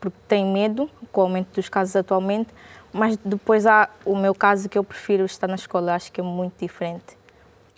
porque 0.00 0.16
têm 0.26 0.46
medo 0.46 0.88
com 1.12 1.20
o 1.20 1.24
aumento 1.24 1.54
dos 1.54 1.68
casos 1.68 1.94
atualmente, 1.94 2.48
mas 2.92 3.16
depois 3.18 3.66
há 3.66 3.88
o 4.04 4.16
meu 4.16 4.34
caso 4.34 4.68
que 4.68 4.78
eu 4.78 4.84
prefiro 4.84 5.24
estar 5.24 5.46
na 5.46 5.56
escola, 5.56 5.94
acho 5.94 6.10
que 6.10 6.20
é 6.20 6.24
muito 6.24 6.54
diferente 6.58 7.18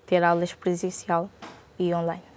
ter 0.07 0.23
aulas 0.23 0.53
presencial 0.53 1.29
e 1.79 1.93
online. 1.95 2.32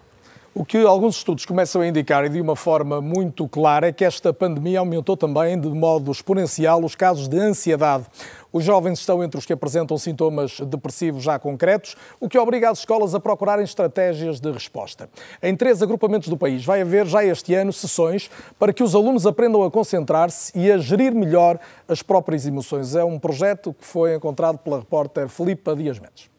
O 0.57 0.63
que 0.63 0.77
alguns 0.77 1.17
estudos 1.17 1.45
começam 1.45 1.81
a 1.81 1.87
indicar, 1.87 2.23
e 2.23 2.29
de 2.29 2.39
uma 2.39 2.55
forma 2.55 3.01
muito 3.01 3.45
clara, 3.45 3.89
é 3.89 3.91
que 3.91 4.05
esta 4.05 4.33
pandemia 4.33 4.79
aumentou 4.79 5.17
também 5.17 5.59
de 5.59 5.67
modo 5.67 6.09
exponencial 6.09 6.81
os 6.81 6.95
casos 6.95 7.27
de 7.27 7.37
ansiedade. 7.37 8.05
Os 8.53 8.63
jovens 8.63 8.99
estão 8.99 9.21
entre 9.21 9.37
os 9.37 9.45
que 9.45 9.51
apresentam 9.51 9.97
sintomas 9.97 10.61
depressivos 10.61 11.21
já 11.23 11.37
concretos, 11.37 11.97
o 12.21 12.29
que 12.29 12.37
obriga 12.37 12.69
as 12.69 12.79
escolas 12.79 13.13
a 13.13 13.19
procurarem 13.19 13.65
estratégias 13.65 14.39
de 14.39 14.49
resposta. 14.49 15.09
Em 15.43 15.53
três 15.57 15.81
agrupamentos 15.81 16.29
do 16.29 16.37
país 16.37 16.63
vai 16.63 16.81
haver 16.81 17.05
já 17.05 17.21
este 17.21 17.53
ano 17.53 17.73
sessões 17.73 18.31
para 18.57 18.71
que 18.71 18.81
os 18.81 18.95
alunos 18.95 19.27
aprendam 19.27 19.61
a 19.61 19.69
concentrar-se 19.69 20.57
e 20.57 20.71
a 20.71 20.77
gerir 20.77 21.13
melhor 21.13 21.59
as 21.85 22.01
próprias 22.01 22.47
emoções. 22.47 22.95
É 22.95 23.03
um 23.03 23.19
projeto 23.19 23.73
que 23.73 23.85
foi 23.85 24.15
encontrado 24.15 24.57
pela 24.59 24.79
repórter 24.79 25.27
Filipa 25.27 25.75
Dias 25.75 25.99
Mendes. 25.99 26.29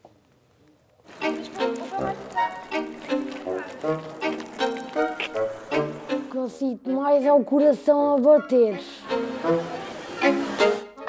O 6.11 6.19
que 6.29 6.37
eu 6.37 6.49
sinto 6.49 6.89
mais 6.89 7.25
é 7.25 7.31
o 7.31 7.41
coração 7.41 8.15
a 8.15 8.19
bater. 8.19 8.77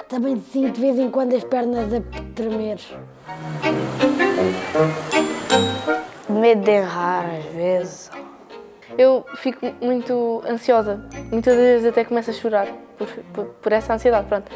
Também 0.08 0.40
sinto 0.52 0.74
de 0.74 0.80
vez 0.80 0.96
em 0.96 1.10
quando 1.10 1.34
as 1.34 1.42
pernas 1.42 1.92
a 1.92 2.00
tremer. 2.36 2.78
Medo 6.28 6.62
de 6.62 6.70
errar 6.70 7.28
às 7.36 7.44
vezes. 7.46 8.10
Eu 8.96 9.24
fico 9.34 9.66
muito 9.80 10.40
ansiosa. 10.48 11.04
Muitas 11.32 11.56
vezes 11.56 11.88
até 11.88 12.04
começo 12.04 12.30
a 12.30 12.32
chorar 12.32 12.68
por, 12.96 13.08
por, 13.34 13.44
por 13.46 13.72
essa 13.72 13.94
ansiedade. 13.94 14.28
Pronto. 14.28 14.52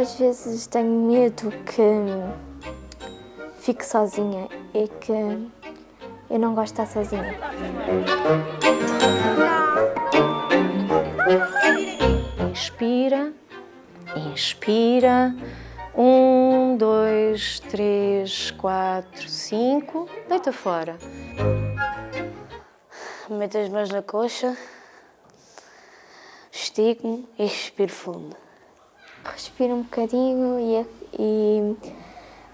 Às 0.00 0.14
vezes 0.14 0.66
tenho 0.66 0.90
medo 1.06 1.50
que 1.66 1.82
fique 3.58 3.84
sozinha 3.84 4.48
e 4.72 4.88
que 4.88 5.12
eu 6.30 6.38
não 6.38 6.54
gosto 6.54 6.74
de 6.74 6.82
estar 6.82 6.86
sozinha. 6.86 7.38
Inspira, 12.50 13.34
inspira. 14.32 15.34
Um, 15.94 16.78
dois, 16.78 17.60
três, 17.60 18.50
quatro, 18.52 19.28
cinco. 19.28 20.08
Deita 20.30 20.50
fora. 20.50 20.96
Meto 23.28 23.58
as 23.58 23.68
mãos 23.68 23.90
na 23.90 24.00
coxa, 24.00 24.56
estico-me 26.50 27.28
e 27.38 27.44
respiro 27.44 27.92
fundo. 27.92 28.49
Respiro 29.24 29.74
um 29.74 29.82
bocadinho 29.82 30.58
e, 30.58 30.86
e 31.18 31.76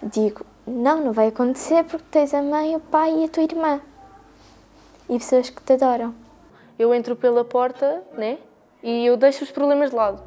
digo: 0.02 0.44
não, 0.66 1.04
não 1.04 1.12
vai 1.12 1.28
acontecer 1.28 1.84
porque 1.84 2.06
tens 2.10 2.34
a 2.34 2.42
mãe, 2.42 2.74
o 2.76 2.80
pai 2.80 3.20
e 3.20 3.24
a 3.24 3.28
tua 3.28 3.42
irmã. 3.42 3.80
E 5.08 5.18
pessoas 5.18 5.50
que 5.50 5.62
te 5.62 5.74
adoram. 5.74 6.14
Eu 6.78 6.92
entro 6.92 7.16
pela 7.16 7.44
porta, 7.44 8.02
né? 8.18 8.38
e 8.86 9.04
eu 9.04 9.16
deixo 9.16 9.42
os 9.42 9.50
problemas 9.50 9.90
de 9.90 9.96
lado. 9.96 10.22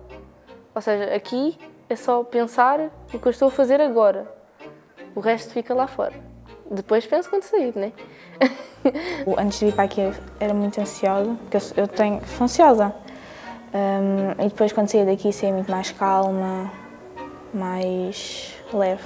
Ou 0.75 0.81
seja, 0.81 1.15
aqui 1.15 1.57
é 1.87 1.95
só 1.95 2.21
pensar 2.25 2.91
o 3.13 3.17
que 3.17 3.25
eu 3.25 3.31
estou 3.31 3.47
a 3.47 3.51
fazer 3.51 3.79
agora. 3.79 4.29
O 5.15 5.21
resto 5.21 5.53
fica 5.53 5.73
lá 5.73 5.87
fora. 5.87 6.13
Depois 6.69 7.05
penso 7.05 7.29
quando 7.29 7.43
sair, 7.43 7.73
né? 7.73 7.93
Antes 9.37 9.59
de 9.59 9.67
vir 9.67 9.73
para 9.73 9.85
aqui 9.85 10.01
era 10.41 10.53
muito 10.53 10.79
ansiosa, 10.79 11.37
porque 11.41 11.79
eu, 11.79 11.87
tenho, 11.87 12.21
sou 12.27 12.43
ansiosa. 12.43 12.93
Um, 13.74 14.43
e 14.43 14.49
depois 14.49 14.72
quando 14.72 14.89
saí 14.89 15.05
daqui 15.05 15.32
saí 15.32 15.51
muito 15.51 15.70
mais 15.70 15.91
calma, 15.91 16.72
mais 17.53 18.53
leve. 18.74 19.03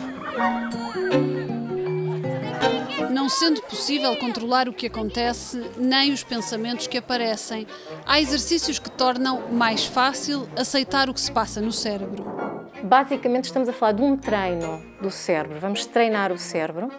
Não 3.12 3.30
sendo 3.30 3.62
possível 3.64 4.16
controlar 4.18 4.68
o 4.68 4.74
que 4.74 4.88
acontece, 4.88 5.70
nem 5.78 6.12
os 6.12 6.24
pensamentos 6.24 6.88
que 6.88 6.98
aparecem, 6.98 7.68
há 8.06 8.20
exercícios 8.20 8.80
que 8.80 8.90
tornam 8.90 9.52
mais 9.52 9.86
fácil 9.86 10.48
aceitar 10.58 11.10
o 11.10 11.14
que 11.14 11.22
se 11.22 11.32
passa 11.32 11.62
no 11.62 11.72
cérebro. 11.72 12.26
Basicamente, 12.84 13.46
estamos 13.46 13.70
a 13.70 13.74
falar 13.74 13.94
de 13.94 14.02
um 14.02 14.18
treino 14.18 14.82
do 15.02 15.12
cérebro. 15.12 15.60
Vamos 15.60 15.86
treinar 15.86 16.32
o 16.32 16.38
cérebro 16.38 16.92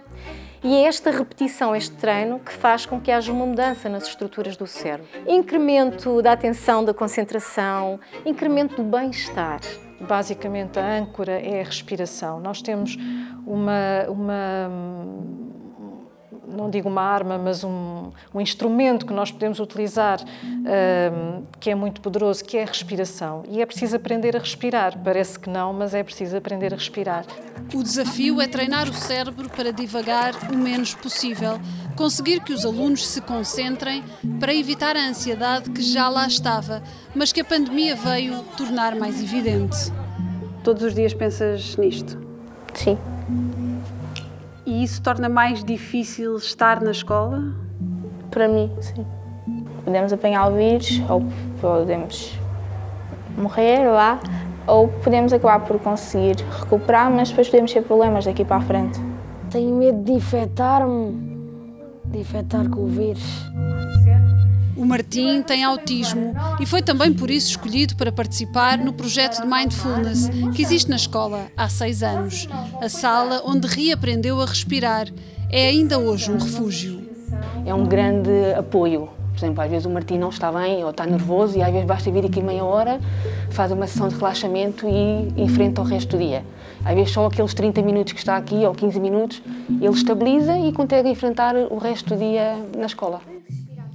e 0.64 0.74
é 0.76 0.84
esta 0.86 1.10
repetição, 1.10 1.76
este 1.76 1.94
treino, 1.94 2.40
que 2.40 2.50
faz 2.50 2.86
com 2.86 2.98
que 2.98 3.12
haja 3.12 3.30
uma 3.30 3.44
mudança 3.44 3.86
nas 3.86 4.08
estruturas 4.08 4.56
do 4.56 4.66
cérebro. 4.66 5.06
Incremento 5.26 6.22
da 6.22 6.32
atenção, 6.32 6.82
da 6.82 6.94
concentração, 6.94 8.00
incremento 8.24 8.76
do 8.76 8.82
bem-estar. 8.82 9.60
Basicamente, 10.00 10.78
a 10.78 10.98
âncora 10.98 11.32
é 11.32 11.60
a 11.60 11.64
respiração. 11.64 12.40
Nós 12.40 12.62
temos 12.62 12.96
uma, 13.46 14.08
uma 14.08 14.70
não 16.48 16.70
digo 16.70 16.88
uma 16.88 17.02
arma, 17.02 17.38
mas 17.38 17.64
um, 17.64 18.10
um 18.34 18.40
instrumento 18.40 19.06
que 19.06 19.12
nós 19.12 19.30
podemos 19.30 19.60
utilizar 19.60 20.20
um, 20.42 21.42
que 21.58 21.70
é 21.70 21.74
muito 21.74 22.00
poderoso, 22.00 22.44
que 22.44 22.56
é 22.56 22.62
a 22.62 22.66
respiração. 22.66 23.42
E 23.48 23.60
é 23.60 23.66
preciso 23.66 23.96
aprender 23.96 24.36
a 24.36 24.38
respirar. 24.38 24.98
Parece 25.02 25.38
que 25.38 25.48
não, 25.48 25.72
mas 25.72 25.94
é 25.94 26.02
preciso 26.02 26.36
aprender 26.36 26.72
a 26.72 26.76
respirar. 26.76 27.24
O 27.74 27.82
desafio 27.82 28.40
é 28.40 28.46
treinar 28.46 28.88
o 28.88 28.94
cérebro 28.94 29.48
para 29.48 29.72
divagar 29.72 30.34
o 30.52 30.56
menos 30.56 30.94
possível, 30.94 31.60
conseguir 31.96 32.40
que 32.40 32.52
os 32.52 32.64
alunos 32.64 33.06
se 33.06 33.20
concentrem 33.20 34.02
para 34.38 34.54
evitar 34.54 34.96
a 34.96 35.08
ansiedade 35.08 35.70
que 35.70 35.82
já 35.82 36.08
lá 36.08 36.26
estava, 36.26 36.82
mas 37.14 37.32
que 37.32 37.40
a 37.40 37.44
pandemia 37.44 37.96
veio 37.96 38.42
tornar 38.56 38.94
mais 38.94 39.22
evidente. 39.22 39.76
Todos 40.62 40.82
os 40.82 40.94
dias 40.94 41.12
pensas 41.12 41.76
nisto? 41.76 42.18
Sim. 42.74 42.98
E 44.66 44.82
isso 44.82 45.02
torna 45.02 45.28
mais 45.28 45.62
difícil 45.62 46.36
estar 46.36 46.80
na 46.80 46.90
escola? 46.90 47.42
Para 48.30 48.48
mim, 48.48 48.70
sim. 48.80 49.04
Podemos 49.84 50.12
apanhar 50.12 50.50
o 50.50 50.56
vírus 50.56 51.02
ou 51.08 51.22
podemos 51.60 52.38
morrer 53.36 53.86
lá 53.86 54.18
ou 54.66 54.88
podemos 54.88 55.32
acabar 55.32 55.60
por 55.60 55.78
conseguir 55.78 56.36
recuperar, 56.60 57.10
mas 57.10 57.28
depois 57.28 57.48
podemos 57.48 57.72
ter 57.72 57.82
problemas 57.82 58.24
daqui 58.24 58.44
para 58.44 58.56
a 58.56 58.60
frente. 58.62 58.98
Tenho 59.50 59.76
medo 59.76 60.02
de 60.02 60.12
infectar-me, 60.12 61.36
de 62.06 62.18
infectar 62.18 62.68
com 62.70 62.80
o 62.80 62.86
vírus. 62.86 63.44
O 64.84 64.86
Martim 64.86 65.40
tem 65.40 65.64
autismo 65.64 66.34
e 66.60 66.66
foi 66.66 66.82
também 66.82 67.10
por 67.10 67.30
isso 67.30 67.48
escolhido 67.48 67.96
para 67.96 68.12
participar 68.12 68.76
no 68.76 68.92
projeto 68.92 69.40
de 69.40 69.46
Mindfulness 69.46 70.28
que 70.54 70.60
existe 70.60 70.90
na 70.90 70.96
escola 70.96 71.46
há 71.56 71.70
seis 71.70 72.02
anos. 72.02 72.46
A 72.82 72.88
sala 72.90 73.40
onde 73.46 73.66
reaprendeu 73.66 74.42
a 74.42 74.44
respirar 74.44 75.08
é 75.50 75.68
ainda 75.68 75.98
hoje 75.98 76.30
um 76.30 76.36
refúgio. 76.36 77.00
É 77.64 77.72
um 77.72 77.86
grande 77.86 78.30
apoio. 78.58 79.08
Por 79.32 79.38
exemplo, 79.38 79.62
às 79.62 79.70
vezes 79.70 79.86
o 79.86 79.90
Martim 79.90 80.18
não 80.18 80.28
está 80.28 80.52
bem 80.52 80.84
ou 80.84 80.90
está 80.90 81.06
nervoso 81.06 81.56
e 81.56 81.62
às 81.62 81.72
vezes 81.72 81.86
basta 81.86 82.10
vir 82.10 82.26
aqui 82.26 82.42
meia 82.42 82.62
hora, 82.62 83.00
faz 83.52 83.72
uma 83.72 83.86
sessão 83.86 84.08
de 84.08 84.16
relaxamento 84.16 84.86
e 84.86 85.42
enfrenta 85.42 85.80
o 85.80 85.84
resto 85.84 86.10
do 86.10 86.18
dia. 86.18 86.44
Às 86.84 86.94
vezes 86.94 87.10
só 87.10 87.24
aqueles 87.24 87.54
30 87.54 87.80
minutos 87.80 88.12
que 88.12 88.18
está 88.18 88.36
aqui 88.36 88.66
ou 88.66 88.74
15 88.74 89.00
minutos, 89.00 89.42
ele 89.80 89.94
estabiliza 89.94 90.58
e 90.58 90.70
consegue 90.74 91.08
enfrentar 91.08 91.56
o 91.56 91.78
resto 91.78 92.10
do 92.14 92.18
dia 92.18 92.58
na 92.76 92.84
escola. 92.84 93.33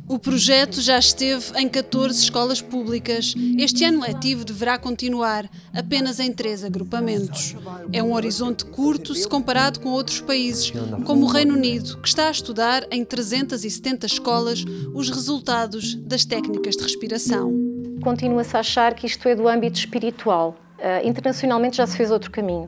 O 0.09 0.17
projeto 0.17 0.81
já 0.81 0.97
esteve 0.97 1.55
em 1.55 1.69
14 1.69 2.19
escolas 2.23 2.59
públicas. 2.63 3.35
Este 3.59 3.85
ano 3.85 4.01
letivo 4.01 4.43
deverá 4.43 4.75
continuar 4.75 5.47
apenas 5.71 6.19
em 6.19 6.33
três 6.33 6.63
agrupamentos. 6.63 7.55
É 7.93 8.01
um 8.01 8.15
horizonte 8.15 8.65
curto 8.65 9.13
se 9.13 9.27
comparado 9.27 9.79
com 9.79 9.89
outros 9.89 10.19
países, 10.19 10.73
como 11.05 11.27
o 11.27 11.29
Reino 11.29 11.53
Unido, 11.53 12.01
que 12.01 12.07
está 12.07 12.27
a 12.27 12.31
estudar 12.31 12.87
em 12.89 13.05
370 13.05 14.07
escolas 14.07 14.65
os 14.95 15.11
resultados 15.11 15.93
das 15.93 16.25
técnicas 16.25 16.75
de 16.75 16.81
respiração. 16.81 17.53
Continua-se 18.01 18.57
a 18.57 18.61
achar 18.61 18.95
que 18.95 19.05
isto 19.05 19.29
é 19.29 19.35
do 19.35 19.47
âmbito 19.47 19.77
espiritual. 19.77 20.57
Uh, 20.79 21.07
internacionalmente 21.07 21.77
já 21.77 21.85
se 21.85 21.95
fez 21.95 22.09
outro 22.09 22.31
caminho. 22.31 22.67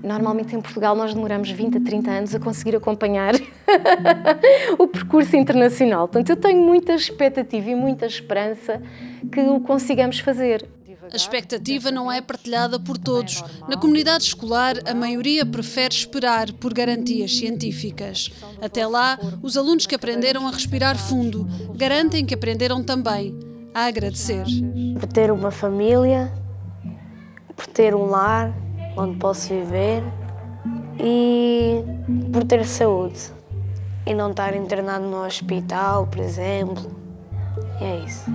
Normalmente 0.00 0.54
em 0.54 0.60
Portugal 0.60 0.94
nós 0.94 1.12
demoramos 1.12 1.50
20 1.50 1.78
a 1.78 1.80
30 1.80 2.10
anos 2.10 2.34
a 2.34 2.40
conseguir 2.40 2.76
acompanhar 2.76 3.34
o 4.78 4.86
percurso 4.86 5.36
internacional. 5.36 6.08
Portanto, 6.08 6.30
eu 6.30 6.36
tenho 6.36 6.62
muita 6.62 6.94
expectativa 6.94 7.70
e 7.70 7.74
muita 7.74 8.06
esperança 8.06 8.80
que 9.30 9.40
o 9.40 9.60
consigamos 9.60 10.18
fazer. 10.20 10.66
A 11.12 11.16
expectativa 11.16 11.90
não 11.90 12.10
é 12.10 12.20
partilhada 12.20 12.78
por 12.78 12.96
todos. 12.96 13.42
Na 13.68 13.76
comunidade 13.76 14.24
escolar, 14.24 14.76
a 14.86 14.94
maioria 14.94 15.44
prefere 15.44 15.94
esperar 15.94 16.50
por 16.52 16.72
garantias 16.72 17.36
científicas. 17.36 18.30
Até 18.62 18.86
lá, 18.86 19.18
os 19.42 19.56
alunos 19.56 19.86
que 19.86 19.94
aprenderam 19.94 20.46
a 20.46 20.50
respirar 20.50 20.96
fundo 20.96 21.46
garantem 21.74 22.24
que 22.24 22.32
aprenderam 22.32 22.82
também 22.82 23.38
a 23.74 23.86
agradecer. 23.86 24.44
Por 24.98 25.06
ter 25.06 25.30
uma 25.30 25.50
família, 25.50 26.32
por 27.54 27.66
ter 27.66 27.94
um 27.94 28.06
lar, 28.06 28.54
onde 28.96 29.16
posso 29.18 29.48
viver 29.48 30.02
e 30.98 31.82
por 32.32 32.44
ter 32.44 32.64
saúde 32.66 33.32
e 34.06 34.14
não 34.14 34.30
estar 34.30 34.54
internado 34.54 35.06
no 35.06 35.24
hospital, 35.24 36.06
por 36.06 36.20
exemplo. 36.20 36.90
E 37.80 37.84
é 37.84 38.04
isso. 38.04 38.30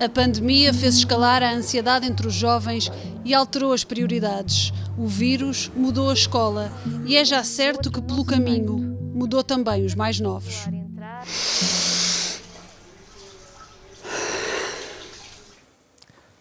A 0.00 0.08
pandemia 0.08 0.72
fez 0.72 0.96
escalar 0.96 1.42
a 1.42 1.52
ansiedade 1.52 2.06
entre 2.06 2.28
os 2.28 2.34
jovens 2.34 2.90
e 3.24 3.34
alterou 3.34 3.72
as 3.72 3.82
prioridades. 3.82 4.72
O 4.96 5.06
vírus 5.06 5.70
mudou 5.74 6.10
a 6.10 6.14
escola 6.14 6.70
e 7.04 7.16
é 7.16 7.24
já 7.24 7.42
certo 7.42 7.90
que, 7.90 8.00
pelo 8.00 8.24
caminho, 8.24 8.76
mudou 9.12 9.42
também 9.42 9.84
os 9.84 9.94
mais 9.94 10.20
novos. 10.20 10.68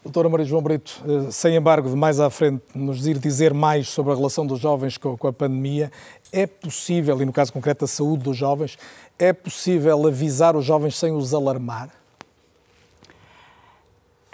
Doutora 0.08 0.30
Maria 0.30 0.45
João 0.45 0.62
Brito, 0.62 1.03
eh, 1.05 1.32
sem 1.32 1.58
embargo 1.58 1.89
de 1.89 1.95
mais 1.95 2.18
à 2.22 2.30
frente 2.30 2.64
nos 2.74 3.05
ir 3.05 3.20
dizer 3.20 3.53
mais 3.53 3.89
sobre 3.89 4.14
a 4.14 4.16
relação 4.16 4.47
dos 4.47 4.58
jovens 4.58 4.97
com 4.97 5.28
a 5.28 5.34
pandemia, 5.34 5.91
é 6.32 6.47
possível, 6.47 7.22
e 7.22 7.26
no 7.26 7.34
caso 7.34 7.51
concreto 7.51 7.84
a 7.84 7.88
saúde 7.89 8.24
dos 8.24 8.38
jovens, 8.38 8.78
é 9.20 9.34
possível 9.34 10.08
avisar 10.08 10.55
os 10.55 10.64
jovens 10.64 10.97
sem 10.97 11.12
os 11.12 11.34
alarmar? 11.34 11.89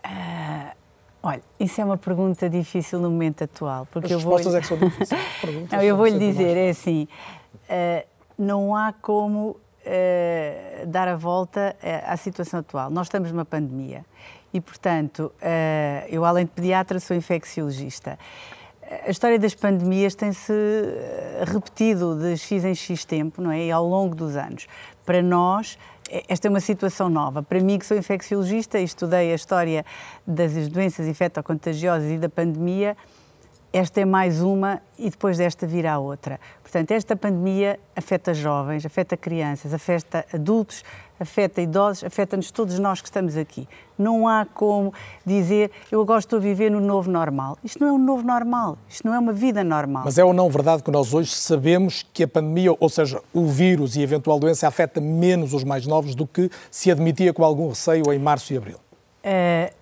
Uh, 0.06 0.76
olha, 1.24 1.42
isso 1.60 1.82
é 1.82 1.86
uma 1.86 1.98
pergunta 1.98 2.48
difícil 2.48 3.00
no 3.00 3.10
momento 3.10 3.44
atual. 3.44 3.88
Porque 3.92 4.06
As 4.06 4.12
eu 4.12 4.18
respostas 4.20 4.52
vou... 4.52 4.58
é 4.58 4.62
que 4.62 4.68
são 4.68 4.78
difíceis. 4.78 5.22
não, 5.72 5.82
eu 5.82 5.98
vou 5.98 6.06
lhe 6.06 6.20
dizer, 6.20 6.56
é 6.56 6.70
assim, 6.70 7.08
uh, 7.52 8.08
não 8.38 8.76
há 8.76 8.94
como 8.94 9.50
uh, 9.50 10.86
dar 10.86 11.08
a 11.08 11.16
volta 11.16 11.76
à 12.06 12.16
situação 12.16 12.60
atual. 12.60 12.92
Nós 12.92 13.08
estamos 13.08 13.32
numa 13.32 13.44
pandemia 13.44 14.06
e, 14.54 14.62
portanto, 14.62 15.32
eh, 15.42 16.06
eu, 16.10 16.24
além 16.24 16.46
de 16.46 16.52
pediatra, 16.52 17.00
sou 17.00 17.18
infecciologista. 17.18 18.20
A 19.06 19.10
história 19.10 19.40
das 19.40 19.56
pandemias 19.56 20.14
tem-se 20.14 20.54
eh, 20.54 21.44
repetido 21.46 22.16
de 22.16 22.38
X 22.38 22.64
em 22.64 22.76
X 22.76 23.04
tempo, 23.04 23.42
não 23.42 23.52
é? 23.52 23.66
E 23.66 23.72
ao 23.72 23.86
longo 23.86 24.14
dos 24.14 24.36
anos. 24.36 24.68
Para 25.06 25.22
nós, 25.22 25.78
esta 26.28 26.48
é 26.48 26.50
uma 26.50 26.60
situação 26.60 27.10
nova. 27.10 27.42
Para 27.42 27.60
mim, 27.60 27.80
que 27.80 27.86
sou 27.86 27.98
infecciologista 27.98 28.78
e 28.80 28.84
estudei 28.84 29.32
a 29.32 29.36
história 29.36 29.84
das 30.28 30.68
doenças 30.68 31.08
infectocontagiosas 31.08 32.12
e 32.12 32.18
da 32.18 32.30
pandemia, 32.30 32.96
esta 33.72 34.02
é 34.02 34.06
mais 34.06 34.40
uma 34.40 34.80
e 35.00 35.10
depois 35.10 35.40
desta 35.40 35.66
virá 35.66 35.98
outra. 35.98 36.40
Portanto, 36.62 36.92
esta 36.92 37.16
pandemia 37.16 37.80
afeta 37.96 38.32
jovens, 38.32 38.86
afeta 38.86 39.18
crianças, 39.18 39.74
afeta 39.74 40.24
adultos, 40.32 40.84
afeta 41.24 41.62
idosos, 41.62 42.04
afeta-nos 42.04 42.52
todos 42.52 42.78
nós 42.78 43.02
que 43.02 43.08
estamos 43.08 43.36
aqui. 43.36 43.68
Não 43.98 44.28
há 44.28 44.46
como 44.46 44.94
dizer 45.26 45.72
eu 45.92 46.02
agora 46.02 46.20
estou 46.20 46.38
a 46.38 46.42
viver 46.42 46.70
no 46.70 46.80
novo 46.80 47.10
normal. 47.10 47.58
Isto 47.64 47.80
não 47.80 47.88
é 47.88 47.92
um 47.92 47.98
novo 47.98 48.24
normal, 48.24 48.78
isto 48.88 49.08
não 49.08 49.14
é 49.14 49.20
uma 49.20 49.34
vida 49.34 49.64
normal. 49.64 50.04
Mas 50.06 50.18
é 50.18 50.24
ou 50.24 50.34
não 50.34 50.50
verdade 50.50 50.84
que 50.84 50.92
nós 50.92 51.14
hoje 51.14 51.32
sabemos 51.32 52.06
que 52.14 52.24
a 52.24 52.28
pandemia, 52.28 52.76
ou 52.80 52.90
seja, 52.90 53.22
o 53.34 53.48
vírus 53.48 53.96
e 53.96 54.00
a 54.00 54.04
eventual 54.04 54.40
doença, 54.40 54.68
afeta 54.68 55.02
menos 55.02 55.54
os 55.54 55.64
mais 55.64 55.88
novos 55.88 56.14
do 56.16 56.28
que 56.28 56.50
se 56.70 56.92
admitia 56.92 57.34
com 57.34 57.44
algum 57.44 57.70
receio 57.70 58.12
em 58.12 58.20
março 58.20 58.54
e 58.54 58.58
abril? 58.58 58.78
Uh, 59.24 59.74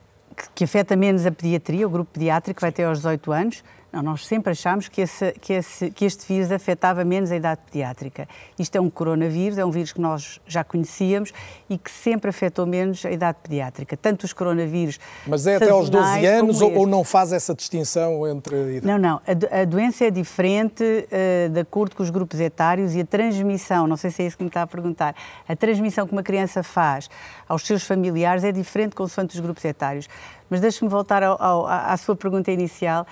que 0.56 0.64
afeta 0.64 0.96
menos 0.96 1.26
a 1.26 1.32
pediatria, 1.32 1.86
o 1.86 1.90
grupo 1.90 2.12
pediátrico, 2.14 2.62
vai 2.62 2.70
até 2.70 2.86
aos 2.86 3.00
18 3.00 3.32
anos, 3.32 3.64
Não, 3.92 4.02
nós 4.02 4.26
sempre 4.26 4.52
achámos 4.52 4.88
que, 4.88 5.02
esse, 5.02 5.34
que, 5.34 5.52
esse, 5.52 5.92
que 5.92 6.06
este 6.06 6.26
vírus 6.26 6.50
afetava 6.50 7.04
menos 7.04 7.30
a 7.30 7.36
idade 7.36 7.60
pediátrica. 7.66 8.26
Isto 8.58 8.78
é 8.78 8.82
um 8.82 8.90
coronavírus, 8.90 9.58
é 9.58 9.66
um 9.66 9.70
vírus 9.70 9.92
que 9.92 10.00
nós 10.00 10.40
já 10.48 10.64
conhecíamos 10.64 11.34
e 11.70 11.78
que 11.78 11.92
sempre 11.92 12.30
afetou 12.30 12.66
menos 12.66 13.06
a 13.06 13.12
idade 13.12 13.40
pediátrica. 13.44 13.98
Tanto 13.98 14.24
os 14.24 14.32
coronavírus. 14.32 14.98
Mas 15.28 15.46
é 15.46 15.58
até 15.58 15.70
aos 15.70 15.90
12 15.90 16.26
anos 16.26 16.62
ou, 16.62 16.74
ou, 16.74 16.88
não 16.88 17.04
faz 17.04 17.34
essa 17.34 17.54
distinção 17.54 18.26
entre. 18.26 18.78
Idade? 18.78 18.88
Não, 18.88 18.98
não. 18.98 19.22
A, 19.28 19.62
a 19.62 19.66
doença 19.66 20.06
é 20.06 20.10
diferente 20.10 20.84
uh, 20.84 21.50
de 21.50 21.60
acordo 21.60 21.94
com 21.94 22.02
os 22.02 22.10
grupos 22.10 22.40
etários 22.40 22.96
e 22.96 23.02
a 23.02 23.06
transmissão, 23.06 23.88
não 23.88 23.98
sei 23.98 24.10
se 24.10 24.24
é 24.24 24.28
isso 24.28 24.38
que 24.38 24.44
me 24.44 24.50
está 24.50 24.62
a 24.62 24.68
perguntar, 24.68 25.14
a 25.46 25.56
transmissão 25.56 26.08
que 26.08 26.14
uma 26.14 26.24
criança 26.24 26.64
faz 26.64 27.10
aos 27.48 27.64
seus 27.68 27.84
familiares 27.84 28.46
é 28.46 28.54
diferente 28.54 28.96
consoante 28.96 29.36
os 29.36 29.42
grupos 29.42 29.66
etários. 29.66 30.08
Mas 30.50 30.62
deixe-me 30.62 30.90
voltar 30.90 31.24
ao, 31.24 31.42
ao, 31.42 31.68
à 31.68 31.96
sua 31.98 32.16
pergunta 32.16 32.52
inicial 32.52 33.06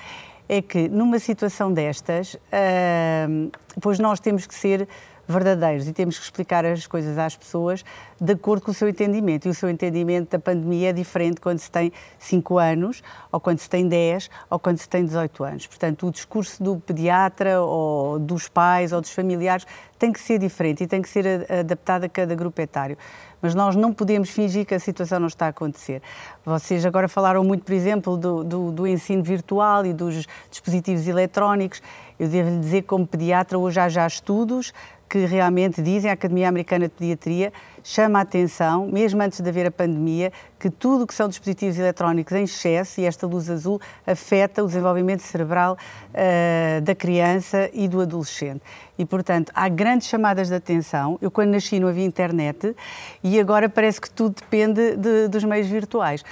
é 0.49 0.63
que 0.63 0.89
numa 0.89 1.19
situação 1.19 1.71
destas, 1.71 2.33
uh, 2.33 3.51
pois 3.79 3.99
nós 3.99 4.19
temos 4.19 4.47
que 4.47 4.55
ser 4.55 4.87
verdadeiros 5.27 5.87
e 5.87 5.93
temos 5.93 6.17
que 6.17 6.23
explicar 6.23 6.65
as 6.65 6.87
coisas 6.87 7.15
às 7.19 7.37
pessoas 7.37 7.85
de 8.19 8.33
acordo 8.33 8.63
com 8.63 8.71
o 8.71 8.73
seu 8.73 8.89
entendimento. 8.89 9.47
E 9.47 9.49
o 9.51 9.53
seu 9.53 9.69
entendimento 9.69 10.31
da 10.31 10.39
pandemia 10.39 10.89
é 10.89 10.93
diferente 10.93 11.39
quando 11.39 11.59
se 11.59 11.69
tem 11.69 11.93
5 12.17 12.57
anos, 12.57 13.03
ou 13.31 13.39
quando 13.39 13.59
se 13.59 13.69
tem 13.69 13.87
10, 13.87 14.27
ou 14.49 14.57
quando 14.57 14.79
se 14.79 14.89
tem 14.89 15.05
18 15.05 15.43
anos. 15.43 15.67
Portanto, 15.67 16.07
o 16.07 16.11
discurso 16.11 16.63
do 16.63 16.77
pediatra, 16.79 17.61
ou 17.61 18.17
dos 18.17 18.47
pais, 18.47 18.91
ou 18.91 18.99
dos 18.99 19.11
familiares, 19.11 19.67
tem 19.99 20.11
que 20.11 20.19
ser 20.19 20.39
diferente 20.39 20.83
e 20.83 20.87
tem 20.87 20.99
que 20.99 21.09
ser 21.09 21.45
adaptado 21.51 22.05
a 22.05 22.09
cada 22.09 22.33
grupo 22.33 22.59
etário 22.59 22.97
mas 23.41 23.55
nós 23.55 23.75
não 23.75 23.93
podemos 23.93 24.29
fingir 24.29 24.65
que 24.65 24.75
a 24.75 24.79
situação 24.79 25.19
não 25.19 25.27
está 25.27 25.45
a 25.47 25.49
acontecer. 25.49 26.01
Vocês 26.45 26.85
agora 26.85 27.07
falaram 27.07 27.43
muito, 27.43 27.63
por 27.63 27.73
exemplo, 27.73 28.17
do, 28.17 28.43
do, 28.43 28.71
do 28.71 28.87
ensino 28.87 29.23
virtual 29.23 29.85
e 29.85 29.93
dos 29.93 30.27
dispositivos 30.49 31.07
eletrónicos. 31.07 31.81
Eu 32.19 32.27
devo 32.27 32.49
lhe 32.49 32.59
dizer, 32.59 32.81
como 32.83 33.07
pediatra, 33.07 33.57
hoje 33.57 33.79
há 33.79 33.87
já 33.87 34.05
estudos 34.05 34.73
que 35.09 35.25
realmente 35.25 35.81
dizem, 35.81 36.11
a 36.11 36.13
Academia 36.13 36.47
Americana 36.47 36.87
de 36.87 36.93
Pediatria 36.93 37.51
chama 37.83 38.19
a 38.19 38.21
atenção, 38.21 38.87
mesmo 38.87 39.21
antes 39.21 39.41
de 39.41 39.49
haver 39.49 39.65
a 39.65 39.71
pandemia, 39.71 40.31
que 40.59 40.69
tudo 40.69 41.03
o 41.03 41.07
que 41.07 41.13
são 41.15 41.27
dispositivos 41.27 41.79
eletrónicos 41.79 42.33
em 42.33 42.43
excesso, 42.43 43.01
e 43.01 43.05
esta 43.05 43.25
luz 43.25 43.49
azul, 43.49 43.81
afeta 44.05 44.63
o 44.63 44.67
desenvolvimento 44.67 45.21
cerebral 45.21 45.75
uh, 46.13 46.81
da 46.81 46.93
criança 46.93 47.69
e 47.73 47.87
do 47.87 48.01
adolescente. 48.01 48.61
E, 48.99 49.05
portanto, 49.05 49.51
há 49.55 49.67
grandes 49.67 50.07
chamadas 50.07 50.49
de 50.49 50.55
atenção. 50.55 51.17
Eu, 51.21 51.31
quando 51.31 51.49
nasci, 51.49 51.79
não 51.79 51.87
havia 51.87 52.05
internet 52.05 52.75
e 53.23 53.39
agora 53.39 53.67
parece 53.67 53.99
que 53.99 54.11
tudo 54.11 54.35
depende 54.39 54.95
de, 54.95 55.27
dos 55.27 55.43
meios 55.43 55.67
virtuais. 55.67 56.23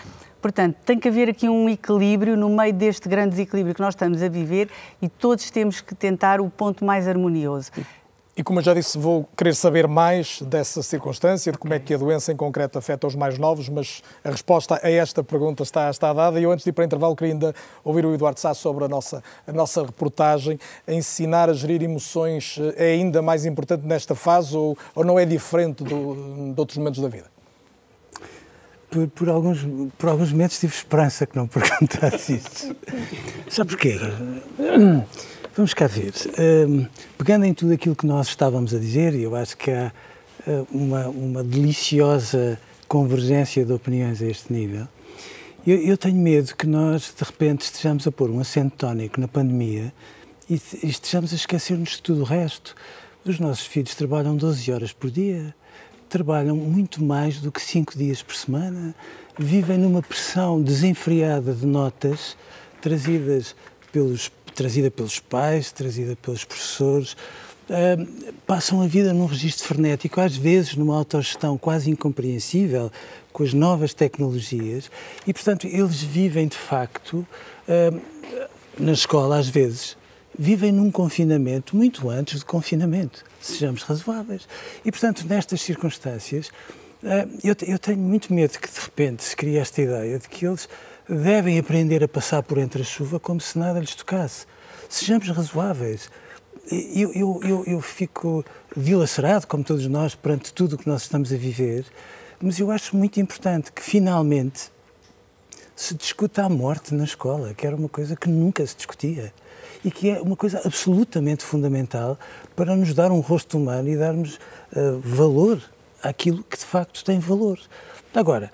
Portanto, 0.42 0.78
tem 0.86 1.00
que 1.00 1.08
haver 1.08 1.30
aqui 1.30 1.50
um 1.50 1.68
equilíbrio 1.68 2.38
no 2.38 2.50
meio 2.50 2.74
deste 2.74 3.10
grande 3.10 3.32
desequilíbrio 3.32 3.74
que 3.74 3.82
nós 3.82 3.94
estamos 3.96 4.22
a 4.22 4.30
viver 4.30 4.70
e 5.02 5.10
todos 5.10 5.50
temos 5.50 5.82
que 5.82 5.96
tentar 5.96 6.40
o 6.40 6.50
ponto 6.50 6.86
mais 6.86 7.08
harmonioso. 7.08 7.72
E 8.38 8.44
como 8.44 8.60
eu 8.60 8.64
já 8.64 8.72
disse, 8.76 9.00
vou 9.00 9.28
querer 9.36 9.56
saber 9.56 9.88
mais 9.88 10.44
dessa 10.44 10.84
circunstância, 10.84 11.52
de 11.52 11.58
como 11.58 11.74
é 11.74 11.80
que 11.80 11.92
a 11.92 11.98
doença 11.98 12.32
em 12.32 12.36
concreto 12.36 12.78
afeta 12.78 13.08
os 13.08 13.16
mais 13.16 13.40
novos, 13.40 13.68
mas 13.68 14.04
a 14.24 14.30
resposta 14.30 14.80
a 14.84 14.92
esta 14.92 15.24
pergunta 15.24 15.64
está, 15.64 15.90
está 15.90 16.14
dada. 16.14 16.40
E 16.40 16.44
eu, 16.44 16.52
antes 16.52 16.64
de 16.64 16.70
ir 16.70 16.74
para 16.74 16.84
o 16.84 16.86
intervalo, 16.86 17.16
queria 17.16 17.34
ainda 17.34 17.56
ouvir 17.84 18.06
o 18.06 18.14
Eduardo 18.14 18.40
Sá 18.40 18.54
sobre 18.54 18.86
a 18.86 18.88
nossa, 18.88 19.24
a 19.48 19.52
nossa 19.52 19.84
reportagem. 19.84 20.60
Ensinar 20.88 21.50
a 21.50 21.54
gerir 21.54 21.82
emoções 21.82 22.60
é 22.76 22.92
ainda 22.92 23.24
mais 23.24 23.44
importante 23.44 23.88
nesta 23.88 24.14
fase 24.14 24.56
ou, 24.56 24.78
ou 24.94 25.04
não 25.04 25.18
é 25.18 25.26
diferente 25.26 25.84
do, 25.84 26.54
de 26.54 26.60
outros 26.60 26.78
momentos 26.78 27.02
da 27.02 27.08
vida? 27.08 27.26
Por, 28.92 29.08
por, 29.08 29.30
alguns, 29.30 29.66
por 29.98 30.10
alguns 30.10 30.32
momentos 30.32 30.60
tive 30.60 30.76
esperança 30.76 31.26
que 31.26 31.36
não 31.36 31.48
perguntasse 31.50 32.36
isso. 32.36 32.76
Sabe 33.50 33.72
porquê? 33.72 34.00
Vamos 35.58 35.74
cá 35.74 35.88
ver. 35.88 36.14
Um, 36.70 36.86
pegando 37.18 37.43
em 37.43 37.51
tudo 37.51 37.74
aquilo 37.74 37.95
que 37.95 38.05
nós 38.05 38.28
estávamos 38.28 38.76
a 38.76 38.78
dizer, 38.78 39.16
e 39.16 39.24
eu 39.24 39.36
acho 39.36 39.58
que 39.58 39.72
há 39.72 39.91
uh, 40.45 40.68
uma, 40.72 41.08
uma 41.08 41.43
deliciosa 41.43 42.60
convergência 42.88 43.66
de 43.66 43.74
opiniões 43.74 44.22
a 44.22 44.28
este 44.28 44.53
nível, 44.53 44.88
eu, 45.66 45.82
eu, 45.82 45.97
tenho 45.97 46.16
medo 46.16 46.55
que 46.55 46.68
nós, 46.68 47.12
de 47.12 47.24
repente, 47.24 47.62
estejamos 47.62 48.05
a 48.05 48.12
pôr 48.12 48.30
um 48.30 48.39
acento 48.39 48.76
tónico 48.78 49.20
na 49.20 49.28
pandemia 49.28 49.91
e, 50.47 50.62
e 50.84 50.89
estejamos 50.89 51.34
a 51.34 51.36
esquecer-nos 51.36 51.89
de 51.89 52.03
tudo 52.03 52.22
o 52.22 52.24
resto. 52.24 52.76
Os 53.26 53.39
nossos 53.39 53.66
filhos 53.66 53.95
trabalham 53.95 54.38
12 54.38 54.72
horas 54.72 54.93
por 54.93 55.10
dia, 55.10 55.55
trabalham 56.08 56.55
muito 56.55 57.03
mais 57.03 57.41
do 57.41 57.51
que 57.51 57.64
5 57.64 57.97
dias 57.97 58.22
por 58.22 58.36
semana, 58.36 58.93
vivem 59.39 59.80
numa 59.80 60.03
pressão 60.03 60.62
desenfreada 60.62 61.51
de 61.51 61.66
notas 61.66 62.38
trazidas 62.80 63.55
pelos 63.91 64.30
trazida 64.58 64.89
pelos 64.89 65.20
pais, 65.20 65.72
trazida 65.72 66.18
pelos 66.20 66.43
professores, 66.43 67.14
uh, 67.70 68.34
passam 68.47 68.82
a 68.82 68.88
vida 68.88 69.14
num 69.14 69.28
registro 69.28 69.68
frenético, 69.68 70.20
às 70.20 70.36
vezes 70.36 70.76
numa 70.76 70.97
autogestão 70.97 71.60
quase 71.60 71.91
incompreensível 71.91 72.91
com 73.32 73.43
as 73.43 73.53
novas 73.53 73.93
tecnologias 73.93 74.89
e, 75.28 75.32
portanto, 75.32 75.68
eles 75.68 76.01
vivem 76.01 76.47
de 76.47 76.58
facto 76.58 77.18
uh, 77.18 78.01
na 78.80 78.93
escola, 78.93 79.38
às 79.38 79.47
vezes, 79.47 79.95
vivem 80.38 80.72
num 80.72 80.89
confinamento 80.89 81.76
muito 81.76 82.10
antes 82.10 82.39
do 82.39 82.45
confinamento, 82.47 83.24
sejamos 83.39 83.84
razoáveis. 83.84 84.47
E, 84.84 84.91
portanto, 84.91 85.24
nestas 85.28 85.62
circunstâncias, 85.62 86.51
eu 87.43 87.80
tenho 87.80 87.97
muito 87.97 88.34
medo 88.34 88.60
que, 88.60 88.72
de 88.72 88.80
repente, 88.80 89.24
se 89.24 89.36
crie 89.36 89.58
esta 89.58 89.82
ideia 89.82 90.20
de 90.20 90.28
que 90.28 90.45
eles 90.45 90.68
devem 91.10 91.58
aprender 91.58 92.03
a 92.03 92.08
passar 92.08 92.43
por 92.43 92.58
entre 92.58 92.82
a 92.82 92.86
chuva 92.86 93.20
como 93.20 93.39
se 93.39 93.58
nada 93.58 93.80
lhes 93.80 93.95
tocasse. 93.95 94.45
Sejamos 94.89 95.30
razoáveis. 95.30 96.10
Eu, 96.70 97.14
eu, 97.14 97.39
eu, 97.43 97.64
eu 97.66 97.82
fico 97.82 98.43
dilacerado, 98.76 99.47
como 99.47 99.64
todos 99.64 99.88
nós, 99.88 100.16
perante 100.16 100.53
tudo 100.53 100.74
o 100.74 100.78
que 100.78 100.88
nós 100.88 101.03
estamos 101.03 101.32
a 101.32 101.38
viver, 101.38 101.86
mas 102.41 102.60
eu 102.60 102.70
acho 102.70 102.95
muito 102.95 103.20
importante 103.22 103.72
que, 103.72 103.82
finalmente, 103.82 104.70
se 105.76 105.93
discuta 105.93 106.43
a 106.43 106.49
morte 106.49 106.93
na 106.93 107.05
escola, 107.05 107.53
que 107.53 107.66
era 107.66 107.76
uma 107.76 107.88
coisa 107.88 108.16
que 108.16 108.28
nunca 108.28 108.66
se 108.66 108.76
discutia 108.76 109.34
e 109.84 109.91
que 109.91 110.10
é 110.10 110.22
uma 110.22 110.36
coisa 110.36 110.62
absolutamente 110.66 111.43
fundamental 111.43 112.20
para 112.55 112.76
nos 112.76 112.93
dar 112.93 113.12
um 113.12 113.20
rosto 113.20 113.58
humano 113.58 113.88
e 113.88 113.95
darmos 113.95 114.36
uh, 114.76 114.99
valor 114.99 115.62
àquilo 116.03 116.43
que 116.43 116.58
de 116.58 116.66
facto 116.66 117.03
tem 117.03 117.20
valor. 117.20 117.60
Agora, 118.14 118.51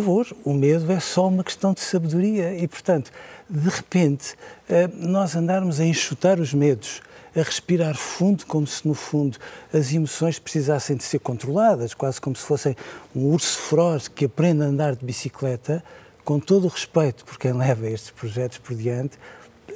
favor, 0.00 0.26
o 0.44 0.54
medo 0.54 0.90
é 0.90 1.00
só 1.00 1.28
uma 1.28 1.44
questão 1.44 1.72
de 1.72 1.80
sabedoria. 1.80 2.54
E, 2.56 2.66
portanto, 2.66 3.10
de 3.48 3.68
repente, 3.68 4.34
eh, 4.68 4.88
nós 4.94 5.36
andarmos 5.36 5.80
a 5.80 5.84
enxutar 5.84 6.40
os 6.40 6.54
medos, 6.54 7.02
a 7.36 7.42
respirar 7.42 7.96
fundo, 7.96 8.46
como 8.46 8.66
se 8.66 8.86
no 8.86 8.94
fundo 8.94 9.38
as 9.72 9.92
emoções 9.92 10.38
precisassem 10.38 10.96
de 10.96 11.04
ser 11.04 11.18
controladas, 11.18 11.94
quase 11.94 12.20
como 12.20 12.36
se 12.36 12.42
fossem 12.42 12.76
um 13.14 13.26
urso 13.26 13.58
feroz 13.58 14.08
que 14.08 14.24
aprende 14.24 14.62
a 14.62 14.66
andar 14.66 14.96
de 14.96 15.04
bicicleta, 15.04 15.82
com 16.24 16.38
todo 16.38 16.64
o 16.64 16.68
respeito 16.68 17.24
por 17.24 17.38
quem 17.38 17.52
leva 17.52 17.88
estes 17.88 18.10
projetos 18.10 18.58
por 18.58 18.76
diante, 18.76 19.18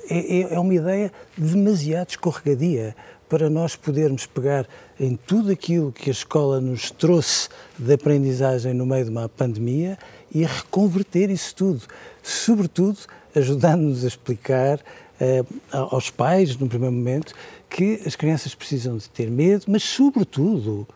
é, 0.08 0.38
é, 0.38 0.54
é 0.54 0.58
uma 0.58 0.74
ideia 0.74 1.12
demasiado 1.36 2.10
escorregadia 2.10 2.94
para 3.28 3.50
nós 3.50 3.74
podermos 3.76 4.26
pegar 4.26 4.66
em 4.98 5.16
tudo 5.16 5.50
aquilo 5.50 5.92
que 5.92 6.10
a 6.10 6.12
escola 6.12 6.60
nos 6.60 6.90
trouxe 6.90 7.48
de 7.78 7.92
aprendizagem 7.92 8.72
no 8.72 8.86
meio 8.86 9.04
de 9.04 9.10
uma 9.10 9.28
pandemia 9.28 9.98
e 10.32 10.44
reconverter 10.44 11.30
isso 11.30 11.54
tudo, 11.54 11.82
sobretudo 12.22 12.98
ajudando-nos 13.34 14.04
a 14.04 14.08
explicar 14.08 14.78
uh, 14.78 15.46
aos 15.70 16.10
pais, 16.10 16.56
no 16.56 16.68
primeiro 16.68 16.94
momento, 16.94 17.34
que 17.68 18.00
as 18.06 18.16
crianças 18.16 18.54
precisam 18.54 18.96
de 18.96 19.08
ter 19.10 19.30
medo, 19.30 19.64
mas, 19.68 19.82
sobretudo, 19.82 20.86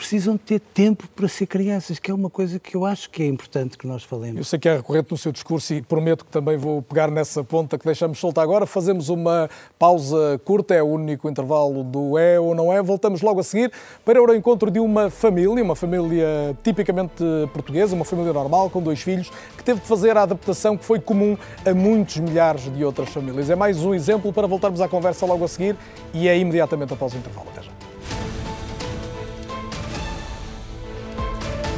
precisam 0.00 0.32
de 0.32 0.40
ter 0.40 0.60
tempo 0.60 1.06
para 1.14 1.28
ser 1.28 1.44
crianças, 1.44 1.98
que 1.98 2.10
é 2.10 2.14
uma 2.14 2.30
coisa 2.30 2.58
que 2.58 2.74
eu 2.74 2.86
acho 2.86 3.10
que 3.10 3.22
é 3.22 3.26
importante 3.26 3.76
que 3.76 3.86
nós 3.86 4.02
falemos. 4.02 4.38
Eu 4.38 4.44
sei 4.44 4.58
que 4.58 4.66
é 4.66 4.76
recorrente 4.76 5.10
no 5.10 5.18
seu 5.18 5.30
discurso 5.30 5.74
e 5.74 5.82
prometo 5.82 6.24
que 6.24 6.30
também 6.30 6.56
vou 6.56 6.80
pegar 6.80 7.10
nessa 7.10 7.44
ponta 7.44 7.76
que 7.76 7.84
deixamos 7.84 8.18
solta 8.18 8.40
agora. 8.40 8.64
Fazemos 8.64 9.10
uma 9.10 9.50
pausa 9.78 10.40
curta, 10.42 10.74
é 10.74 10.82
o 10.82 10.86
único 10.86 11.28
intervalo 11.28 11.84
do 11.84 12.16
é 12.16 12.40
ou 12.40 12.54
não 12.54 12.72
é. 12.72 12.82
Voltamos 12.82 13.20
logo 13.20 13.40
a 13.40 13.42
seguir 13.42 13.70
para 14.02 14.22
o 14.22 14.34
encontro 14.34 14.70
de 14.70 14.80
uma 14.80 15.10
família, 15.10 15.62
uma 15.62 15.76
família 15.76 16.56
tipicamente 16.64 17.22
portuguesa, 17.52 17.94
uma 17.94 18.06
família 18.06 18.32
normal, 18.32 18.70
com 18.70 18.80
dois 18.80 19.02
filhos, 19.02 19.30
que 19.54 19.62
teve 19.62 19.80
de 19.80 19.86
fazer 19.86 20.16
a 20.16 20.22
adaptação 20.22 20.78
que 20.78 20.84
foi 20.84 20.98
comum 20.98 21.36
a 21.66 21.74
muitos 21.74 22.16
milhares 22.16 22.72
de 22.74 22.82
outras 22.82 23.10
famílias. 23.10 23.50
É 23.50 23.54
mais 23.54 23.84
um 23.84 23.92
exemplo 23.92 24.32
para 24.32 24.46
voltarmos 24.46 24.80
à 24.80 24.88
conversa 24.88 25.26
logo 25.26 25.44
a 25.44 25.48
seguir 25.48 25.76
e 26.14 26.26
é 26.26 26.38
imediatamente 26.38 26.94
após 26.94 27.12
o 27.12 27.18
intervalo. 27.18 27.48
Até 27.50 27.64
já. 27.64 27.79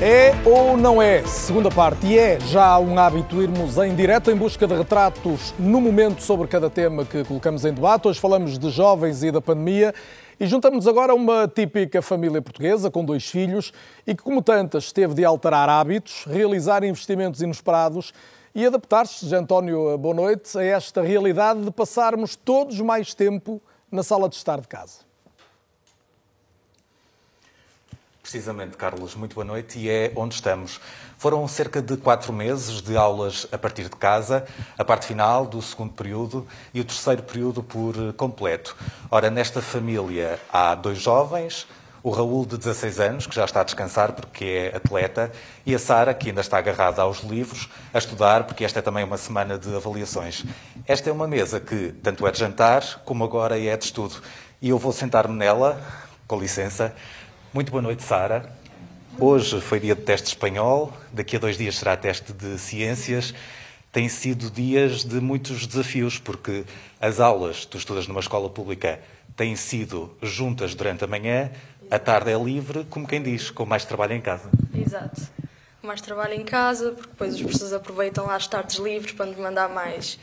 É 0.04 0.32
ou 0.44 0.76
não 0.76 1.00
é? 1.00 1.24
Segunda 1.28 1.70
parte. 1.70 2.08
E 2.08 2.18
é 2.18 2.40
já 2.40 2.76
um 2.76 2.98
hábito 2.98 3.40
irmos 3.40 3.78
em 3.78 3.94
direto 3.94 4.32
em 4.32 4.34
busca 4.34 4.66
de 4.66 4.74
retratos 4.74 5.54
no 5.56 5.80
momento 5.80 6.20
sobre 6.20 6.48
cada 6.48 6.68
tema 6.68 7.04
que 7.04 7.22
colocamos 7.22 7.64
em 7.64 7.72
debate. 7.72 8.08
Hoje 8.08 8.18
falamos 8.18 8.58
de 8.58 8.68
jovens 8.68 9.22
e 9.22 9.30
da 9.30 9.40
pandemia. 9.40 9.94
E 10.40 10.46
juntamos 10.48 10.88
agora 10.88 11.14
uma 11.14 11.46
típica 11.46 12.02
família 12.02 12.42
portuguesa 12.42 12.90
com 12.90 13.04
dois 13.04 13.30
filhos 13.30 13.72
e 14.04 14.12
que, 14.12 14.24
como 14.24 14.42
tantas, 14.42 14.90
teve 14.90 15.14
de 15.14 15.24
alterar 15.24 15.68
hábitos, 15.68 16.24
realizar 16.26 16.82
investimentos 16.82 17.40
inesperados 17.40 18.12
e 18.52 18.66
adaptar-se, 18.66 19.32
António, 19.32 19.96
boa 19.98 20.16
noite, 20.16 20.58
a 20.58 20.64
esta 20.64 21.00
realidade 21.00 21.60
de 21.60 21.70
passarmos 21.70 22.34
todos 22.34 22.80
mais 22.80 23.14
tempo 23.14 23.62
na 23.88 24.02
sala 24.02 24.28
de 24.28 24.34
estar 24.34 24.60
de 24.60 24.66
casa. 24.66 25.11
Precisamente, 28.32 28.78
Carlos, 28.78 29.14
muito 29.14 29.34
boa 29.34 29.44
noite 29.44 29.78
e 29.78 29.90
é 29.90 30.10
onde 30.16 30.36
estamos. 30.36 30.80
Foram 31.18 31.46
cerca 31.46 31.82
de 31.82 31.98
quatro 31.98 32.32
meses 32.32 32.80
de 32.80 32.96
aulas 32.96 33.46
a 33.52 33.58
partir 33.58 33.82
de 33.82 33.90
casa, 33.90 34.46
a 34.78 34.82
parte 34.82 35.04
final 35.04 35.44
do 35.44 35.60
segundo 35.60 35.92
período 35.92 36.46
e 36.72 36.80
o 36.80 36.84
terceiro 36.84 37.22
período 37.24 37.62
por 37.62 37.94
completo. 38.14 38.74
Ora, 39.10 39.28
nesta 39.28 39.60
família 39.60 40.40
há 40.50 40.74
dois 40.74 40.98
jovens, 40.98 41.66
o 42.02 42.08
Raul, 42.08 42.46
de 42.46 42.56
16 42.56 43.00
anos, 43.00 43.26
que 43.26 43.34
já 43.34 43.44
está 43.44 43.60
a 43.60 43.64
descansar 43.64 44.12
porque 44.12 44.72
é 44.72 44.76
atleta, 44.78 45.30
e 45.66 45.74
a 45.74 45.78
Sara, 45.78 46.14
que 46.14 46.30
ainda 46.30 46.40
está 46.40 46.56
agarrada 46.56 47.02
aos 47.02 47.20
livros, 47.20 47.68
a 47.92 47.98
estudar, 47.98 48.44
porque 48.44 48.64
esta 48.64 48.78
é 48.78 48.82
também 48.82 49.04
uma 49.04 49.18
semana 49.18 49.58
de 49.58 49.76
avaliações. 49.76 50.42
Esta 50.88 51.10
é 51.10 51.12
uma 51.12 51.28
mesa 51.28 51.60
que 51.60 51.92
tanto 52.02 52.26
é 52.26 52.30
de 52.30 52.38
jantar 52.38 53.02
como 53.04 53.24
agora 53.24 53.60
é 53.60 53.76
de 53.76 53.84
estudo. 53.84 54.22
E 54.62 54.70
eu 54.70 54.78
vou 54.78 54.90
sentar-me 54.90 55.36
nela, 55.36 55.78
com 56.26 56.40
licença. 56.40 56.94
Muito 57.54 57.70
boa 57.70 57.82
noite, 57.82 58.02
Sara. 58.02 58.50
Hoje 59.18 59.60
foi 59.60 59.78
dia 59.78 59.94
de 59.94 60.00
teste 60.00 60.28
espanhol, 60.28 60.90
daqui 61.12 61.36
a 61.36 61.38
dois 61.38 61.58
dias 61.58 61.76
será 61.76 61.94
teste 61.94 62.32
de 62.32 62.58
ciências. 62.58 63.34
Têm 63.92 64.08
sido 64.08 64.50
dias 64.50 65.04
de 65.04 65.20
muitos 65.20 65.66
desafios, 65.66 66.18
porque 66.18 66.64
as 66.98 67.20
aulas, 67.20 67.66
tu 67.66 67.76
estudas 67.76 68.08
numa 68.08 68.20
escola 68.20 68.48
pública, 68.48 69.00
têm 69.36 69.54
sido 69.54 70.16
juntas 70.22 70.74
durante 70.74 71.04
a 71.04 71.06
manhã, 71.06 71.50
a 71.90 71.98
tarde 71.98 72.30
é 72.30 72.38
livre, 72.42 72.86
como 72.88 73.06
quem 73.06 73.22
diz, 73.22 73.50
com 73.50 73.66
mais 73.66 73.84
trabalho 73.84 74.14
em 74.14 74.20
casa. 74.22 74.48
Exato. 74.74 75.20
Mais 75.82 76.00
trabalho 76.00 76.32
em 76.32 76.44
casa, 76.46 76.92
porque 76.92 77.10
depois 77.10 77.34
os 77.34 77.42
professores 77.42 77.74
aproveitam 77.74 78.24
lá 78.24 78.36
as 78.36 78.46
tardes 78.46 78.76
livres 78.76 79.12
para 79.12 79.26
nos 79.26 79.36
mandar 79.36 79.68
mais 79.68 80.18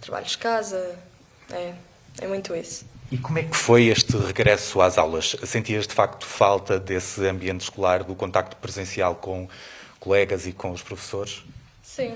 trabalhos 0.00 0.32
de 0.32 0.38
casa. 0.38 0.98
É, 1.48 1.74
é 2.20 2.26
muito 2.26 2.52
isso. 2.56 2.91
E 3.12 3.18
como 3.18 3.38
é 3.38 3.42
que 3.42 3.54
foi 3.54 3.88
este 3.88 4.16
regresso 4.16 4.80
às 4.80 4.96
aulas? 4.96 5.36
Sentias 5.44 5.86
de 5.86 5.92
facto 5.92 6.24
falta 6.24 6.80
desse 6.80 7.26
ambiente 7.26 7.60
escolar, 7.60 8.02
do 8.02 8.14
contacto 8.14 8.56
presencial 8.56 9.16
com 9.16 9.46
colegas 10.00 10.46
e 10.46 10.52
com 10.52 10.70
os 10.70 10.80
professores? 10.80 11.42
Sim, 11.82 12.14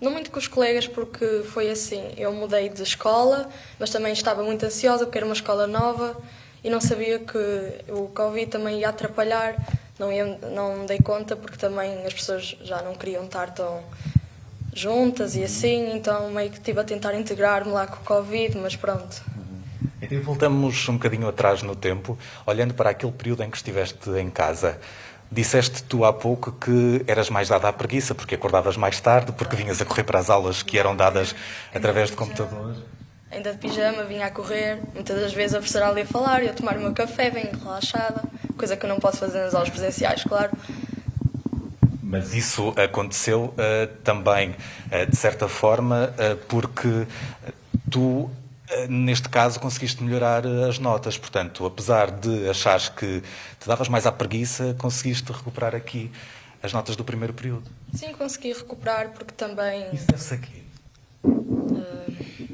não 0.00 0.12
muito 0.12 0.30
com 0.30 0.38
os 0.38 0.46
colegas 0.46 0.86
porque 0.86 1.42
foi 1.52 1.68
assim, 1.68 2.14
eu 2.16 2.32
mudei 2.32 2.68
de 2.68 2.80
escola, 2.80 3.50
mas 3.76 3.90
também 3.90 4.12
estava 4.12 4.44
muito 4.44 4.64
ansiosa 4.64 5.04
porque 5.04 5.18
era 5.18 5.26
uma 5.26 5.34
escola 5.34 5.66
nova 5.66 6.16
e 6.62 6.70
não 6.70 6.80
sabia 6.80 7.18
que 7.18 7.38
o 7.88 8.06
Covid 8.14 8.52
também 8.52 8.78
ia 8.78 8.90
atrapalhar, 8.90 9.56
não, 9.98 10.12
ia, 10.12 10.38
não 10.52 10.86
dei 10.86 11.00
conta 11.00 11.34
porque 11.34 11.56
também 11.56 12.06
as 12.06 12.14
pessoas 12.14 12.56
já 12.62 12.80
não 12.82 12.94
queriam 12.94 13.24
estar 13.24 13.50
tão 13.50 13.82
juntas 14.72 15.34
e 15.34 15.42
assim, 15.42 15.92
então 15.92 16.30
meio 16.30 16.50
que 16.50 16.58
estive 16.58 16.78
a 16.78 16.84
tentar 16.84 17.14
integrar-me 17.14 17.72
lá 17.72 17.88
com 17.88 17.96
o 17.96 18.04
Covid, 18.04 18.56
mas 18.58 18.76
pronto, 18.76 19.24
e 20.08 20.16
voltamos 20.16 20.88
um 20.88 20.94
bocadinho 20.94 21.28
atrás 21.28 21.62
no 21.62 21.74
tempo, 21.76 22.18
olhando 22.46 22.74
para 22.74 22.90
aquele 22.90 23.12
período 23.12 23.42
em 23.42 23.50
que 23.50 23.56
estiveste 23.56 24.10
em 24.10 24.30
casa. 24.30 24.78
Disseste 25.30 25.82
tu 25.84 26.04
há 26.04 26.12
pouco 26.12 26.52
que 26.52 27.04
eras 27.06 27.30
mais 27.30 27.48
dada 27.48 27.68
à 27.68 27.72
preguiça, 27.72 28.14
porque 28.14 28.34
acordavas 28.34 28.76
mais 28.76 29.00
tarde, 29.00 29.32
porque 29.32 29.54
vinhas 29.54 29.80
a 29.80 29.84
correr 29.84 30.02
para 30.02 30.18
as 30.18 30.28
aulas 30.28 30.62
que 30.62 30.78
eram 30.78 30.96
dadas 30.96 31.34
através 31.74 32.10
de 32.10 32.16
computador. 32.16 32.76
Ainda 33.30 33.52
de 33.52 33.58
pijama, 33.58 34.02
vinha 34.04 34.26
a 34.26 34.30
correr, 34.30 34.80
muitas 34.92 35.20
das 35.20 35.32
vezes 35.32 35.54
a 35.54 35.58
professora 35.58 35.88
ali 35.88 36.00
a 36.00 36.06
falar, 36.06 36.42
eu 36.42 36.50
a 36.50 36.52
tomar 36.52 36.76
o 36.76 36.80
meu 36.80 36.92
café, 36.92 37.30
bem 37.30 37.48
relaxada, 37.62 38.24
coisa 38.58 38.76
que 38.76 38.84
eu 38.84 38.88
não 38.88 38.98
posso 38.98 39.18
fazer 39.18 39.44
nas 39.44 39.54
aulas 39.54 39.70
presenciais, 39.70 40.24
claro. 40.24 40.50
Mas 42.02 42.34
isso 42.34 42.74
aconteceu 42.76 43.54
uh, 43.54 43.86
também, 44.02 44.50
uh, 44.50 45.08
de 45.08 45.16
certa 45.16 45.46
forma, 45.46 46.12
uh, 46.18 46.36
porque 46.48 47.06
tu 47.88 48.28
neste 48.88 49.28
caso 49.28 49.58
conseguiste 49.58 50.02
melhorar 50.02 50.44
eh, 50.44 50.68
as 50.68 50.78
notas, 50.78 51.18
portanto, 51.18 51.66
apesar 51.66 52.10
de 52.10 52.48
achares 52.48 52.88
que 52.88 53.22
te 53.58 53.66
davas 53.66 53.88
mais 53.88 54.06
à 54.06 54.12
preguiça, 54.12 54.74
conseguiste 54.78 55.32
recuperar 55.32 55.74
aqui 55.74 56.10
as 56.62 56.72
notas 56.72 56.96
do 56.96 57.04
primeiro 57.04 57.32
período. 57.32 57.64
Sim, 57.94 58.12
consegui 58.12 58.52
recuperar 58.52 59.10
porque 59.10 59.32
também. 59.34 59.92
Isso 59.92 60.06
deve-se 60.06 60.34
aqui. 60.34 60.62
Uh, 61.24 62.48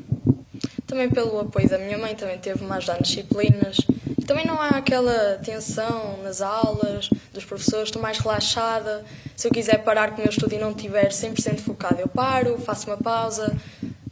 também 0.86 1.10
pelo 1.10 1.40
apoio 1.40 1.68
da 1.68 1.78
minha 1.78 1.98
mãe, 1.98 2.14
também 2.14 2.38
teve 2.38 2.64
mais 2.64 2.86
nas 2.86 2.98
disciplinas. 2.98 3.76
E 4.18 4.24
também 4.24 4.46
não 4.46 4.60
há 4.60 4.68
aquela 4.68 5.38
tensão 5.44 6.22
nas 6.22 6.40
aulas 6.40 7.10
dos 7.32 7.44
professores, 7.44 7.88
estou 7.88 8.00
mais 8.00 8.18
relaxada. 8.18 9.04
Se 9.36 9.48
eu 9.48 9.52
quiser 9.52 9.84
parar 9.84 10.12
com 10.12 10.18
o 10.18 10.20
meu 10.20 10.30
estudo 10.30 10.54
e 10.54 10.58
não 10.58 10.70
estiver 10.70 11.08
100% 11.08 11.58
focado, 11.58 12.00
eu 12.00 12.08
paro, 12.08 12.58
faço 12.58 12.86
uma 12.86 12.96
pausa. 12.96 13.54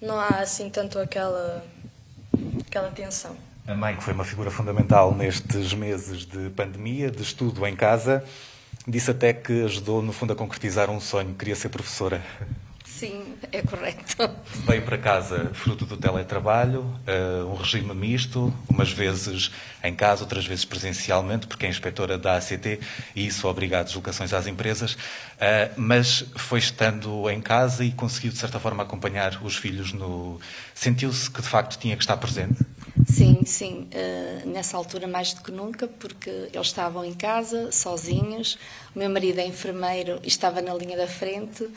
Não 0.03 0.21
há 0.21 0.41
assim 0.41 0.69
tanto 0.69 0.99
aquela 0.99 1.65
aquela 2.67 2.91
tensão. 2.91 3.37
A 3.67 3.75
mãe, 3.75 3.97
que 3.97 4.03
foi 4.03 4.13
uma 4.13 4.25
figura 4.25 4.51
fundamental 4.51 5.15
nestes 5.15 5.73
meses 5.73 6.27
de 6.27 6.51
pandemia, 6.51 7.11
de 7.11 7.23
estudo 7.23 7.67
em 7.67 7.75
casa, 7.75 8.23
disse 8.87 9.11
até 9.11 9.33
que 9.33 9.65
ajudou, 9.65 10.03
no 10.03 10.13
fundo, 10.13 10.33
a 10.33 10.37
concretizar 10.37 10.91
um 10.91 11.01
sonho, 11.01 11.35
queria 11.35 11.57
ser 11.57 11.71
professora. 11.71 12.23
Sim, 12.99 13.35
é 13.51 13.61
correto. 13.61 14.31
Veio 14.65 14.83
para 14.83 14.97
casa 14.97 15.51
fruto 15.53 15.85
do 15.85 15.97
teletrabalho, 15.97 16.83
uh, 16.83 17.45
um 17.51 17.57
regime 17.57 17.93
misto, 17.93 18.55
umas 18.69 18.93
vezes 18.93 19.51
em 19.83 19.93
casa, 19.93 20.23
outras 20.23 20.47
vezes 20.47 20.65
presencialmente, 20.65 21.49
porque 21.49 21.67
é 21.67 21.69
inspetora 21.69 22.17
da 22.17 22.37
ACT 22.37 22.79
e 23.17 23.27
isso 23.27 23.49
obriga 23.49 23.81
a 23.81 23.83
deslocações 23.83 24.33
às 24.33 24.47
empresas, 24.47 24.93
uh, 24.93 24.97
mas 25.77 26.25
foi 26.37 26.61
estando 26.61 27.29
em 27.29 27.41
casa 27.41 27.85
e 27.85 27.91
conseguiu, 27.91 28.31
de 28.31 28.39
certa 28.39 28.61
forma, 28.61 28.85
acompanhar 28.85 29.43
os 29.43 29.57
filhos 29.57 29.93
no. 29.93 30.41
Sentiu-se 30.73 31.29
que 31.29 31.43
de 31.43 31.49
facto 31.49 31.77
tinha 31.81 31.97
que 31.97 32.03
estar 32.05 32.17
presente? 32.17 32.65
Sim, 33.09 33.41
sim. 33.45 33.89
Uh, 33.93 34.49
nessa 34.49 34.77
altura, 34.77 35.09
mais 35.09 35.35
do 35.35 35.43
que 35.43 35.51
nunca, 35.51 35.89
porque 35.89 36.31
eles 36.31 36.69
estavam 36.69 37.05
em 37.05 37.13
casa, 37.13 37.73
sozinhos. 37.73 38.57
O 38.95 39.01
meu 39.01 39.11
marido 39.11 39.41
é 39.41 39.47
enfermeiro 39.47 40.21
e 40.23 40.29
estava 40.29 40.63
na 40.63 40.73
linha 40.73 40.97
da 40.97 41.09
frente 41.09 41.69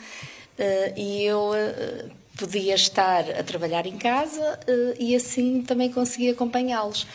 e 0.96 1.24
eu 1.24 1.50
uh, 1.50 2.10
podia 2.36 2.74
estar 2.74 3.30
a 3.30 3.42
trabalhar 3.42 3.86
em 3.86 3.96
casa 3.96 4.58
uh, 4.68 4.94
e 4.98 5.14
assim 5.14 5.62
também 5.62 5.90
conseguia 5.90 6.32
acompanhá-los. 6.32 7.06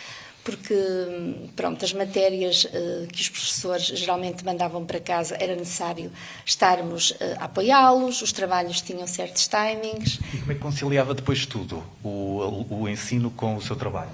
Porque, 0.43 0.75
pronto, 1.55 1.85
as 1.85 1.93
matérias 1.93 2.67
que 3.13 3.21
os 3.21 3.29
professores 3.29 3.85
geralmente 3.85 4.43
mandavam 4.43 4.85
para 4.85 4.99
casa 4.99 5.37
era 5.39 5.55
necessário 5.55 6.11
estarmos 6.45 7.13
a 7.39 7.45
apoiá-los, 7.45 8.21
os 8.21 8.33
trabalhos 8.33 8.81
tinham 8.81 9.07
certos 9.07 9.47
timings. 9.47 10.19
E 10.33 10.39
como 10.39 10.51
é 10.51 10.55
que 10.55 10.59
conciliava 10.59 11.13
depois 11.13 11.45
tudo, 11.45 11.81
o, 12.03 12.65
o 12.69 12.89
ensino 12.89 13.31
com 13.31 13.55
o 13.55 13.61
seu 13.61 13.77
trabalho? 13.77 14.11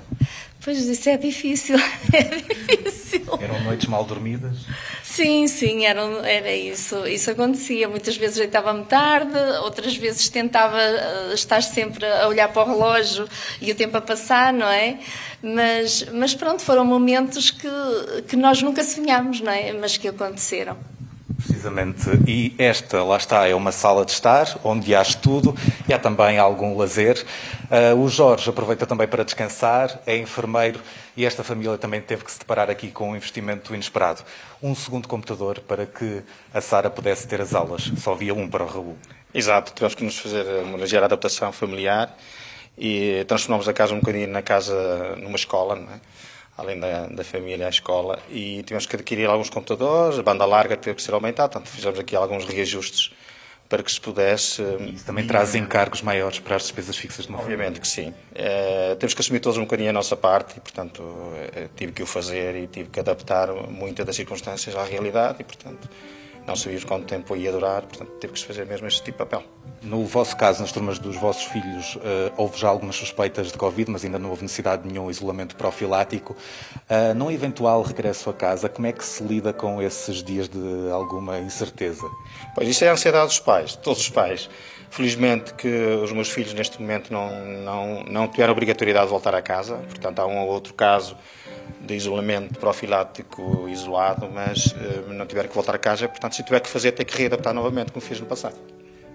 Pois 0.64 0.78
isso 0.78 1.10
é 1.10 1.16
difícil, 1.16 1.78
é 2.12 2.24
difícil. 2.24 3.22
Eram 3.42 3.64
noites 3.64 3.88
mal 3.88 4.04
dormidas? 4.04 4.58
Sim, 5.02 5.48
sim, 5.48 5.86
era, 5.86 6.02
era 6.28 6.54
isso. 6.54 7.08
Isso 7.08 7.32
acontecia. 7.32 7.88
Muitas 7.88 8.18
vezes 8.18 8.38
deitava-me 8.38 8.84
tarde, 8.86 9.38
outras 9.64 9.96
vezes 9.96 10.28
tentava 10.28 10.80
eh, 10.80 11.32
estar 11.34 11.64
sempre 11.64 12.06
a 12.06 12.28
olhar 12.28 12.50
para 12.50 12.64
o 12.64 12.66
relógio 12.74 13.28
e 13.62 13.72
o 13.72 13.76
tempo 13.76 13.98
a 13.98 14.02
passar, 14.02 14.52
não 14.52 14.68
é? 14.68 15.00
Mas, 15.42 16.06
mas 16.12 16.36
pronto, 16.36 16.62
foram 16.62 16.84
momentos 16.84 17.52
que, 17.52 17.70
que 18.28 18.36
nós 18.36 18.62
nunca 18.62 18.84
sonhámos, 18.84 19.40
não 19.40 19.52
é? 19.52 19.72
Mas 19.72 19.96
que 19.96 20.10
aconteceram. 20.10 20.78
Precisamente. 21.40 22.10
E 22.28 22.54
esta, 22.58 23.02
lá 23.04 23.16
está, 23.16 23.48
é 23.48 23.56
uma 23.56 23.72
sala 23.72 24.06
de 24.06 24.12
estar, 24.12 24.60
onde 24.64 24.94
há 24.94 25.02
estudo 25.02 25.56
e 25.88 25.94
há 25.94 26.00
também 26.00 26.38
algum 26.38 26.78
lazer. 26.78 27.26
Uh, 27.72 27.98
o 27.98 28.10
Jorge 28.10 28.50
aproveita 28.50 28.86
também 28.86 29.08
para 29.08 29.24
descansar, 29.24 30.02
é 30.06 30.18
enfermeiro 30.18 30.82
e 31.16 31.26
esta 31.26 31.44
família 31.44 31.78
também 31.78 32.02
teve 32.02 32.26
que 32.26 32.32
se 32.32 32.40
deparar 32.40 32.70
aqui 32.70 32.92
com 32.92 33.12
um 33.12 33.16
investimento 33.16 33.74
inesperado. 33.74 34.22
Um 34.62 34.76
segundo 34.76 35.08
computador 35.08 35.60
para 35.62 35.86
que 35.86 36.22
a 36.54 36.60
Sara 36.60 36.90
pudesse 36.90 37.28
ter 37.28 37.40
as 37.40 37.56
aulas. 37.56 37.92
Só 37.98 38.14
havia 38.14 38.34
um 38.34 38.48
para 38.48 38.64
o 38.64 38.68
Raul. 38.68 38.98
Exato, 39.34 39.72
tivemos 39.74 39.96
que 39.96 40.04
nos 40.04 40.18
fazer 40.18 40.46
uma 40.64 40.78
ligeira 40.78 41.06
adaptação 41.06 41.52
familiar 41.52 42.16
e 42.78 43.24
transformamos 43.28 43.68
a 43.68 43.74
casa 43.74 43.94
um 43.94 44.00
bocadinho 44.00 44.28
na 44.28 44.42
casa, 44.42 45.16
numa 45.18 45.36
escola, 45.36 45.76
não 45.76 45.94
é? 45.94 46.00
Além 46.60 46.80
da, 46.80 47.08
da 47.08 47.24
família, 47.24 47.66
a 47.66 47.70
escola, 47.70 48.20
e 48.30 48.62
tivemos 48.64 48.86
que 48.86 48.96
adquirir 48.96 49.28
alguns 49.28 49.50
computadores, 49.50 50.20
a 50.20 50.24
banda 50.24 50.46
larga 50.46 50.76
teve 50.76 50.96
que 50.96 51.02
ser 51.02 51.14
aumentada, 51.14 51.50
portanto 51.50 51.70
fizemos 51.70 51.98
aqui 51.98 52.16
alguns 52.16 52.46
reajustes 52.46 53.12
para 53.70 53.84
que 53.84 53.92
se 53.92 54.02
pudesse... 54.02 54.64
Isso 54.94 55.06
também 55.06 55.24
e, 55.24 55.28
traz 55.28 55.54
encargos 55.54 56.02
maiores 56.02 56.40
para 56.40 56.56
as 56.56 56.64
despesas 56.64 56.98
fixas 56.98 57.26
de 57.26 57.32
uma 57.32 57.40
Obviamente 57.40 57.80
que 57.80 57.88
sim. 57.88 58.14
É, 58.34 58.96
temos 58.96 59.14
que 59.14 59.22
assumir 59.22 59.40
todos 59.40 59.58
um 59.60 59.62
bocadinho 59.62 59.92
a 59.92 59.94
nossa 59.94 60.18
parte 60.18 60.58
e, 60.58 60.60
portanto, 60.60 61.04
é, 61.56 61.68
tive 61.76 61.92
que 61.92 62.02
o 62.02 62.06
fazer 62.08 62.56
e 62.56 62.68
tive 62.68 62.90
que 62.90 63.00
adaptar 63.00 63.54
muitas 63.70 64.06
das 64.06 64.16
circunstâncias 64.16 64.76
à 64.76 64.84
realidade 64.84 65.38
e, 65.42 65.44
portanto, 65.44 65.88
não 66.50 66.56
sabíamos 66.56 66.84
quanto 66.84 67.06
tempo 67.06 67.36
ia 67.36 67.52
durar, 67.52 67.84
portanto 67.84 68.10
teve 68.20 68.34
que 68.34 68.40
se 68.40 68.46
fazer 68.46 68.66
mesmo 68.66 68.88
este 68.88 69.04
tipo 69.04 69.24
de 69.24 69.30
papel. 69.30 69.44
No 69.84 70.04
vosso 70.06 70.36
caso, 70.36 70.62
nas 70.62 70.72
turmas 70.72 70.98
dos 70.98 71.16
vossos 71.16 71.44
filhos, 71.44 71.96
uh, 71.96 72.34
houve 72.38 72.58
já 72.58 72.68
algumas 72.68 72.96
suspeitas 72.96 73.52
de 73.52 73.58
Covid, 73.58 73.92
mas 73.92 74.04
ainda 74.04 74.18
não 74.18 74.32
houve 74.32 74.42
necessidade 74.42 74.82
de 74.82 74.90
nenhum 74.90 75.12
isolamento 75.12 75.56
profilático. 75.56 76.36
Uh, 76.90 77.14
num 77.14 77.30
eventual 77.30 77.84
regresso 77.84 78.32
a 78.32 78.34
casa, 78.34 78.68
como 78.68 78.88
é 78.88 78.92
que 78.92 79.06
se 79.06 79.24
lida 79.24 79.54
com 79.54 79.80
esses 79.80 80.24
dias 80.24 80.50
de 80.50 80.92
alguma 80.92 81.38
incerteza? 81.38 82.10
Pois 82.56 82.68
isso 82.68 82.84
é 82.84 82.90
a 82.90 82.94
ansiedade 82.94 83.28
dos 83.28 83.40
pais, 83.40 83.72
de 83.72 83.78
todos 83.78 84.00
os 84.00 84.10
pais. 84.10 84.50
Felizmente 84.90 85.54
que 85.54 85.68
os 86.04 86.12
meus 86.12 86.32
filhos 86.32 86.52
neste 86.56 86.82
momento 86.82 87.14
não, 87.14 87.46
não, 87.46 88.04
não 88.06 88.28
tiveram 88.28 88.54
obrigatoriedade 88.54 89.06
de 89.06 89.12
voltar 89.12 89.36
a 89.36 89.42
casa, 89.42 89.76
portanto 89.88 90.18
há 90.18 90.26
um 90.26 90.40
ou 90.40 90.48
outro 90.48 90.74
caso 90.74 91.16
de 91.82 91.96
isolamento 91.96 92.60
profilático 92.60 93.68
isolado, 93.70 94.30
mas 94.32 94.68
uh, 94.68 95.14
não 95.14 95.26
tiveram 95.26 95.50
que 95.50 95.56
voltar 95.56 95.76
a 95.76 95.78
casa, 95.78 96.08
portanto 96.08 96.34
se 96.40 96.44
tiver 96.44 96.62
que 96.62 96.70
fazer 96.70 96.94
tem 96.94 97.06
que 97.06 97.18
readaptar 97.18 97.54
novamente 97.54 97.92
como 97.92 98.02
fiz 98.02 98.18
no 98.18 98.26
passado. 98.26 98.56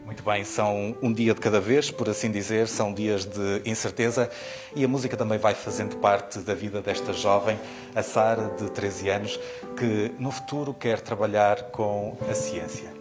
Muito 0.05 0.23
bem, 0.23 0.45
são 0.45 0.95
um 1.01 1.11
dia 1.11 1.33
de 1.33 1.41
cada 1.41 1.59
vez, 1.59 1.91
por 1.91 2.07
assim 2.11 2.31
dizer, 2.31 2.69
são 2.69 2.93
dias 2.93 3.25
de 3.25 3.63
incerteza 3.65 4.31
e 4.77 4.85
a 4.85 4.89
música 4.89 5.17
também 5.17 5.39
vai 5.39 5.55
fazendo 5.55 5.97
parte 5.97 6.41
da 6.41 6.53
vida 6.53 6.83
desta 6.83 7.15
jovem, 7.15 7.59
a 7.95 8.03
Sara, 8.03 8.51
de 8.59 8.71
13 8.71 9.09
anos, 9.09 9.41
que 9.79 10.13
no 10.19 10.31
futuro 10.31 10.75
quer 10.75 11.01
trabalhar 11.01 11.71
com 11.71 12.15
a 12.31 12.35
ciência 12.35 12.94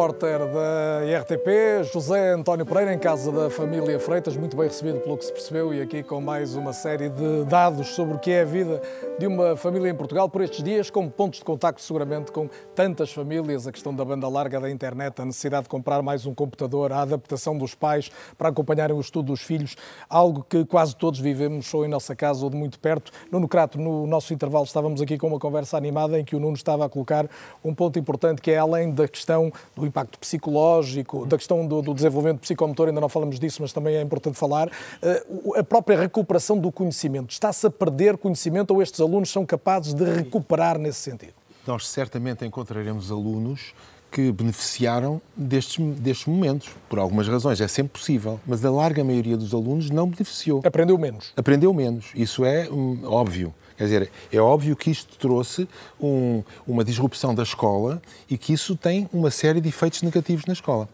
repórter 0.00 0.38
da 0.38 1.20
RTP, 1.20 1.92
José 1.92 2.32
António 2.32 2.64
Pereira, 2.64 2.94
em 2.94 2.98
casa 2.98 3.30
da 3.30 3.50
família 3.50 4.00
Freitas, 4.00 4.34
muito 4.34 4.56
bem 4.56 4.66
recebido 4.66 4.98
pelo 5.00 5.18
que 5.18 5.26
se 5.26 5.32
percebeu 5.32 5.74
e 5.74 5.82
aqui 5.82 6.02
com 6.02 6.22
mais 6.22 6.56
uma 6.56 6.72
série 6.72 7.10
de 7.10 7.44
dados 7.44 7.88
sobre 7.88 8.14
o 8.14 8.18
que 8.18 8.30
é 8.30 8.40
a 8.40 8.44
vida 8.46 8.80
de 9.18 9.26
uma 9.26 9.54
família 9.56 9.90
em 9.90 9.94
Portugal 9.94 10.26
por 10.26 10.40
estes 10.40 10.64
dias, 10.64 10.88
com 10.88 11.06
pontos 11.10 11.40
de 11.40 11.44
contacto 11.44 11.82
seguramente 11.82 12.32
com 12.32 12.48
tantas 12.74 13.12
famílias, 13.12 13.66
a 13.66 13.72
questão 13.72 13.94
da 13.94 14.02
banda 14.02 14.26
larga 14.26 14.58
da 14.58 14.70
internet, 14.70 15.20
a 15.20 15.24
necessidade 15.26 15.64
de 15.64 15.68
comprar 15.68 16.00
mais 16.00 16.24
um 16.24 16.32
computador, 16.32 16.92
a 16.92 17.02
adaptação 17.02 17.58
dos 17.58 17.74
pais 17.74 18.10
para 18.38 18.48
acompanharem 18.48 18.96
o 18.96 19.00
estudo 19.00 19.26
dos 19.26 19.42
filhos, 19.42 19.76
algo 20.08 20.46
que 20.48 20.64
quase 20.64 20.96
todos 20.96 21.20
vivemos, 21.20 21.74
ou 21.74 21.84
em 21.84 21.88
nossa 21.88 22.16
casa 22.16 22.42
ou 22.42 22.48
de 22.48 22.56
muito 22.56 22.80
perto. 22.80 23.12
Nuno 23.30 23.46
Crato, 23.46 23.78
no 23.78 24.06
nosso 24.06 24.32
intervalo 24.32 24.64
estávamos 24.64 25.02
aqui 25.02 25.18
com 25.18 25.26
uma 25.26 25.38
conversa 25.38 25.76
animada 25.76 26.18
em 26.18 26.24
que 26.24 26.34
o 26.34 26.40
Nuno 26.40 26.56
estava 26.56 26.86
a 26.86 26.88
colocar 26.88 27.28
um 27.62 27.74
ponto 27.74 27.98
importante 27.98 28.40
que 28.40 28.50
é 28.50 28.56
além 28.56 28.90
da 28.92 29.06
questão 29.06 29.52
do 29.76 29.89
impacto 29.90 30.18
psicológico, 30.18 31.26
da 31.26 31.36
questão 31.36 31.66
do, 31.66 31.82
do 31.82 31.92
desenvolvimento 31.92 32.40
psicomotor, 32.40 32.88
ainda 32.88 33.00
não 33.00 33.08
falamos 33.08 33.38
disso, 33.38 33.60
mas 33.60 33.72
também 33.72 33.96
é 33.96 34.02
importante 34.02 34.38
falar, 34.38 34.68
uh, 34.68 35.58
a 35.58 35.62
própria 35.62 35.98
recuperação 35.98 36.58
do 36.58 36.72
conhecimento. 36.72 37.30
Está-se 37.30 37.66
a 37.66 37.70
perder 37.70 38.16
conhecimento 38.16 38.72
ou 38.72 38.82
estes 38.82 39.00
alunos 39.00 39.30
são 39.30 39.44
capazes 39.44 39.92
de 39.92 40.04
recuperar 40.04 40.78
nesse 40.78 41.00
sentido? 41.00 41.34
Nós 41.66 41.86
certamente 41.88 42.44
encontraremos 42.44 43.10
alunos 43.10 43.74
que 44.10 44.32
beneficiaram 44.32 45.20
destes, 45.36 45.78
destes 45.98 46.26
momentos, 46.26 46.70
por 46.88 46.98
algumas 46.98 47.28
razões. 47.28 47.60
É 47.60 47.68
sempre 47.68 47.92
possível, 47.92 48.40
mas 48.46 48.64
a 48.64 48.70
larga 48.70 49.04
maioria 49.04 49.36
dos 49.36 49.54
alunos 49.54 49.88
não 49.88 50.08
beneficiou. 50.08 50.62
Aprendeu 50.64 50.98
menos. 50.98 51.32
Aprendeu 51.36 51.72
menos. 51.72 52.06
Isso 52.14 52.44
é 52.44 52.68
hum, 52.68 53.00
óbvio. 53.04 53.54
Quer 53.80 53.84
dizer, 53.84 54.10
é 54.30 54.38
óbvio 54.38 54.76
que 54.76 54.90
isto 54.90 55.16
trouxe 55.16 55.66
um, 55.98 56.42
uma 56.66 56.84
disrupção 56.84 57.34
da 57.34 57.42
escola 57.42 58.02
e 58.28 58.36
que 58.36 58.52
isso 58.52 58.76
tem 58.76 59.08
uma 59.10 59.30
série 59.30 59.58
de 59.58 59.70
efeitos 59.70 60.02
negativos 60.02 60.44
na 60.44 60.52
escola. 60.52 60.86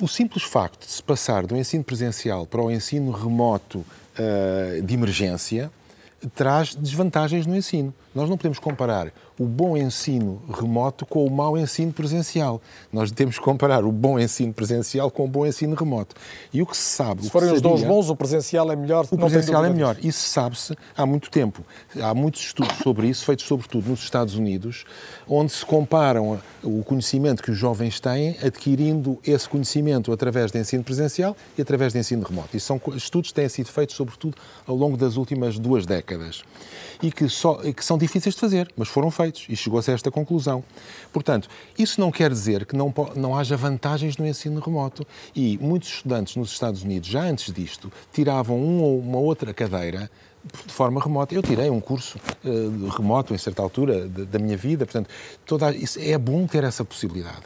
O 0.00 0.08
simples 0.08 0.42
facto 0.42 0.86
de 0.86 0.90
se 0.90 1.02
passar 1.02 1.46
do 1.46 1.54
ensino 1.54 1.84
presencial 1.84 2.46
para 2.46 2.62
o 2.62 2.70
ensino 2.70 3.10
remoto 3.10 3.80
uh, 3.80 4.80
de 4.80 4.94
emergência 4.94 5.70
traz 6.34 6.74
desvantagens 6.74 7.44
no 7.44 7.54
ensino. 7.54 7.92
Nós 8.14 8.26
não 8.30 8.38
podemos 8.38 8.58
comparar 8.58 9.12
o 9.38 9.44
bom 9.44 9.76
ensino 9.76 10.42
remoto 10.52 11.06
com 11.06 11.24
o 11.24 11.30
mau 11.30 11.56
ensino 11.56 11.92
presencial. 11.92 12.60
Nós 12.92 13.10
temos 13.10 13.38
que 13.38 13.44
comparar 13.44 13.84
o 13.84 13.92
bom 13.92 14.18
ensino 14.18 14.52
presencial 14.52 15.10
com 15.10 15.24
o 15.24 15.28
bom 15.28 15.46
ensino 15.46 15.76
remoto. 15.76 16.16
E 16.52 16.60
o 16.60 16.66
que 16.66 16.76
se 16.76 16.82
sabe... 16.82 17.22
Se 17.22 17.30
forem 17.30 17.52
os 17.52 17.60
dois 17.60 17.82
bons, 17.84 18.10
o 18.10 18.16
presencial 18.16 18.70
é 18.72 18.76
melhor. 18.76 19.06
O 19.10 19.16
presencial 19.16 19.64
é 19.64 19.70
melhor. 19.70 19.96
Isso 20.02 20.28
sabe-se 20.28 20.76
há 20.96 21.06
muito 21.06 21.30
tempo. 21.30 21.62
Há 22.00 22.12
muitos 22.14 22.42
estudos 22.42 22.76
sobre 22.78 23.08
isso, 23.08 23.24
feitos 23.24 23.44
sobretudo 23.46 23.88
nos 23.88 24.00
Estados 24.00 24.34
Unidos, 24.34 24.84
onde 25.28 25.52
se 25.52 25.64
comparam 25.64 26.40
o 26.62 26.82
conhecimento 26.82 27.42
que 27.42 27.50
os 27.50 27.56
jovens 27.56 28.00
têm, 28.00 28.36
adquirindo 28.42 29.18
esse 29.24 29.48
conhecimento 29.48 30.12
através 30.12 30.50
de 30.50 30.58
ensino 30.58 30.82
presencial 30.82 31.36
e 31.56 31.62
através 31.62 31.92
de 31.92 32.00
ensino 32.00 32.26
remoto. 32.26 32.56
E 32.56 32.60
são 32.60 32.80
estudos 32.96 33.30
que 33.30 33.34
têm 33.34 33.48
sido 33.48 33.68
feitos 33.68 33.94
sobretudo 33.94 34.36
ao 34.66 34.74
longo 34.74 34.96
das 34.96 35.16
últimas 35.16 35.58
duas 35.58 35.86
décadas 35.86 36.42
e 37.02 37.10
que, 37.10 37.28
só, 37.28 37.54
que 37.56 37.84
são 37.84 37.96
difíceis 37.96 38.34
de 38.34 38.40
fazer, 38.40 38.72
mas 38.76 38.88
foram 38.88 39.10
feitos 39.10 39.46
e 39.48 39.56
chegou-se 39.56 39.90
a 39.90 39.94
esta 39.94 40.10
conclusão. 40.10 40.64
Portanto, 41.12 41.48
isso 41.78 42.00
não 42.00 42.10
quer 42.10 42.30
dizer 42.30 42.66
que 42.66 42.76
não, 42.76 42.92
não 43.14 43.36
haja 43.36 43.56
vantagens 43.56 44.16
no 44.16 44.26
ensino 44.26 44.60
remoto 44.60 45.06
e 45.34 45.58
muitos 45.58 45.88
estudantes 45.88 46.36
nos 46.36 46.52
Estados 46.52 46.82
Unidos, 46.82 47.08
já 47.08 47.22
antes 47.22 47.52
disto, 47.52 47.92
tiravam 48.12 48.62
uma 48.62 48.82
ou 48.82 49.00
uma 49.00 49.18
outra 49.18 49.52
cadeira 49.54 50.10
de 50.66 50.72
forma 50.72 51.00
remota. 51.00 51.34
Eu 51.34 51.42
tirei 51.42 51.68
um 51.70 51.80
curso 51.80 52.18
uh, 52.44 52.88
remoto 52.88 53.34
em 53.34 53.38
certa 53.38 53.62
altura 53.62 54.08
da 54.08 54.38
minha 54.38 54.56
vida, 54.56 54.86
portanto, 54.86 55.08
toda, 55.44 55.74
isso, 55.74 55.98
é 56.00 56.16
bom 56.16 56.46
ter 56.46 56.64
essa 56.64 56.84
possibilidade. 56.84 57.42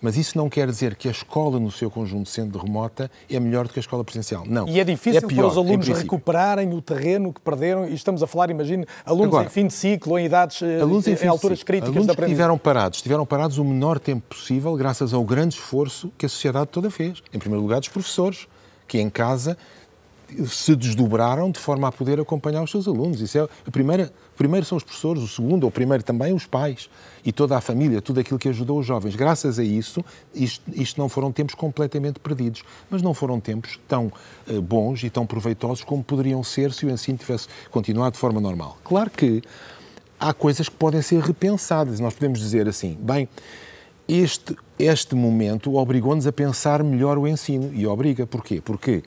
Mas 0.00 0.16
isso 0.16 0.36
não 0.36 0.48
quer 0.48 0.66
dizer 0.68 0.94
que 0.94 1.08
a 1.08 1.10
escola, 1.10 1.58
no 1.58 1.70
seu 1.70 1.90
conjunto, 1.90 2.28
sendo 2.28 2.58
remota, 2.58 3.10
é 3.30 3.40
melhor 3.40 3.66
do 3.66 3.72
que 3.72 3.78
a 3.78 3.80
escola 3.80 4.04
presencial. 4.04 4.44
Não. 4.46 4.68
E 4.68 4.78
é 4.80 4.84
difícil 4.84 5.18
é 5.18 5.26
pior, 5.26 5.42
para 5.42 5.46
os 5.48 5.56
alunos 5.56 5.88
recuperarem 5.88 6.72
o 6.72 6.82
terreno 6.82 7.32
que 7.32 7.40
perderam, 7.40 7.88
e 7.88 7.94
estamos 7.94 8.22
a 8.22 8.26
falar, 8.26 8.50
imagine, 8.50 8.86
alunos 9.04 9.28
Agora, 9.28 9.46
em 9.46 9.48
fim 9.50 9.66
de 9.66 9.74
ciclo, 9.74 10.18
em 10.18 10.26
idades, 10.26 10.62
eh, 10.62 10.80
alunos 10.80 11.06
em, 11.06 11.14
em 11.14 11.28
alturas 11.28 11.62
críticas 11.62 11.90
alunos 11.90 12.06
da 12.06 12.12
aprendizagem. 12.12 12.32
estiveram 12.32 12.58
parados, 12.58 12.98
estiveram 12.98 13.26
parados 13.26 13.58
o 13.58 13.64
menor 13.64 13.98
tempo 13.98 14.22
possível, 14.28 14.74
graças 14.76 15.12
ao 15.12 15.24
grande 15.24 15.54
esforço 15.54 16.12
que 16.16 16.26
a 16.26 16.28
sociedade 16.28 16.68
toda 16.68 16.90
fez. 16.90 17.22
Em 17.32 17.38
primeiro 17.38 17.62
lugar, 17.62 17.80
dos 17.80 17.88
professores, 17.88 18.46
que 18.86 18.98
em 18.98 19.10
casa 19.10 19.56
se 20.46 20.74
desdobraram 20.74 21.50
de 21.50 21.58
forma 21.58 21.88
a 21.88 21.92
poder 21.92 22.20
acompanhar 22.20 22.62
os 22.62 22.70
seus 22.70 22.88
alunos. 22.88 23.20
Isso 23.20 23.38
é 23.38 23.48
a 23.66 23.70
primeira, 23.70 24.12
primeiro 24.36 24.66
são 24.66 24.76
os 24.76 24.84
professores, 24.84 25.22
o 25.22 25.28
segundo 25.28 25.64
ou 25.64 25.70
primeiro 25.70 26.02
também 26.02 26.32
os 26.32 26.46
pais 26.46 26.90
e 27.24 27.32
toda 27.32 27.56
a 27.56 27.60
família, 27.60 28.02
tudo 28.02 28.20
aquilo 28.20 28.38
que 28.38 28.48
ajudou 28.48 28.78
os 28.78 28.86
jovens. 28.86 29.14
Graças 29.14 29.58
a 29.58 29.64
isso, 29.64 30.04
isto, 30.34 30.62
isto 30.74 31.00
não 31.00 31.08
foram 31.08 31.30
tempos 31.32 31.54
completamente 31.54 32.18
perdidos, 32.18 32.62
mas 32.90 33.02
não 33.02 33.14
foram 33.14 33.40
tempos 33.40 33.78
tão 33.86 34.12
uh, 34.48 34.60
bons 34.60 35.02
e 35.04 35.10
tão 35.10 35.26
proveitosos 35.26 35.84
como 35.84 36.02
poderiam 36.02 36.42
ser 36.42 36.72
se 36.72 36.86
o 36.86 36.90
ensino 36.90 37.18
tivesse 37.18 37.48
continuado 37.70 38.12
de 38.12 38.18
forma 38.18 38.40
normal. 38.40 38.78
Claro 38.84 39.10
que 39.10 39.42
há 40.18 40.32
coisas 40.32 40.68
que 40.68 40.76
podem 40.76 41.02
ser 41.02 41.20
repensadas. 41.20 42.00
Nós 42.00 42.14
podemos 42.14 42.40
dizer 42.40 42.68
assim, 42.68 42.96
bem, 43.00 43.28
este, 44.08 44.56
este 44.78 45.14
momento 45.14 45.76
obrigou-nos 45.76 46.26
a 46.26 46.32
pensar 46.32 46.82
melhor 46.82 47.18
o 47.18 47.26
ensino. 47.26 47.72
E 47.74 47.86
obriga, 47.86 48.26
porquê? 48.26 48.60
Porque 48.60 49.02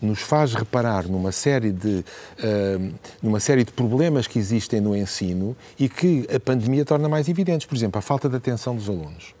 nos 0.00 0.20
faz 0.20 0.54
reparar 0.54 1.06
numa 1.06 1.32
série 1.32 1.72
de, 1.72 2.04
uh, 2.38 2.94
numa 3.22 3.40
série 3.40 3.64
de 3.64 3.72
problemas 3.72 4.26
que 4.26 4.38
existem 4.38 4.80
no 4.80 4.96
ensino 4.96 5.56
e 5.78 5.88
que 5.88 6.26
a 6.34 6.40
pandemia 6.40 6.84
torna 6.84 7.08
mais 7.08 7.28
evidentes. 7.28 7.66
Por 7.66 7.76
exemplo, 7.76 7.98
a 7.98 8.02
falta 8.02 8.28
de 8.28 8.36
atenção 8.36 8.74
dos 8.74 8.88
alunos 8.88 9.39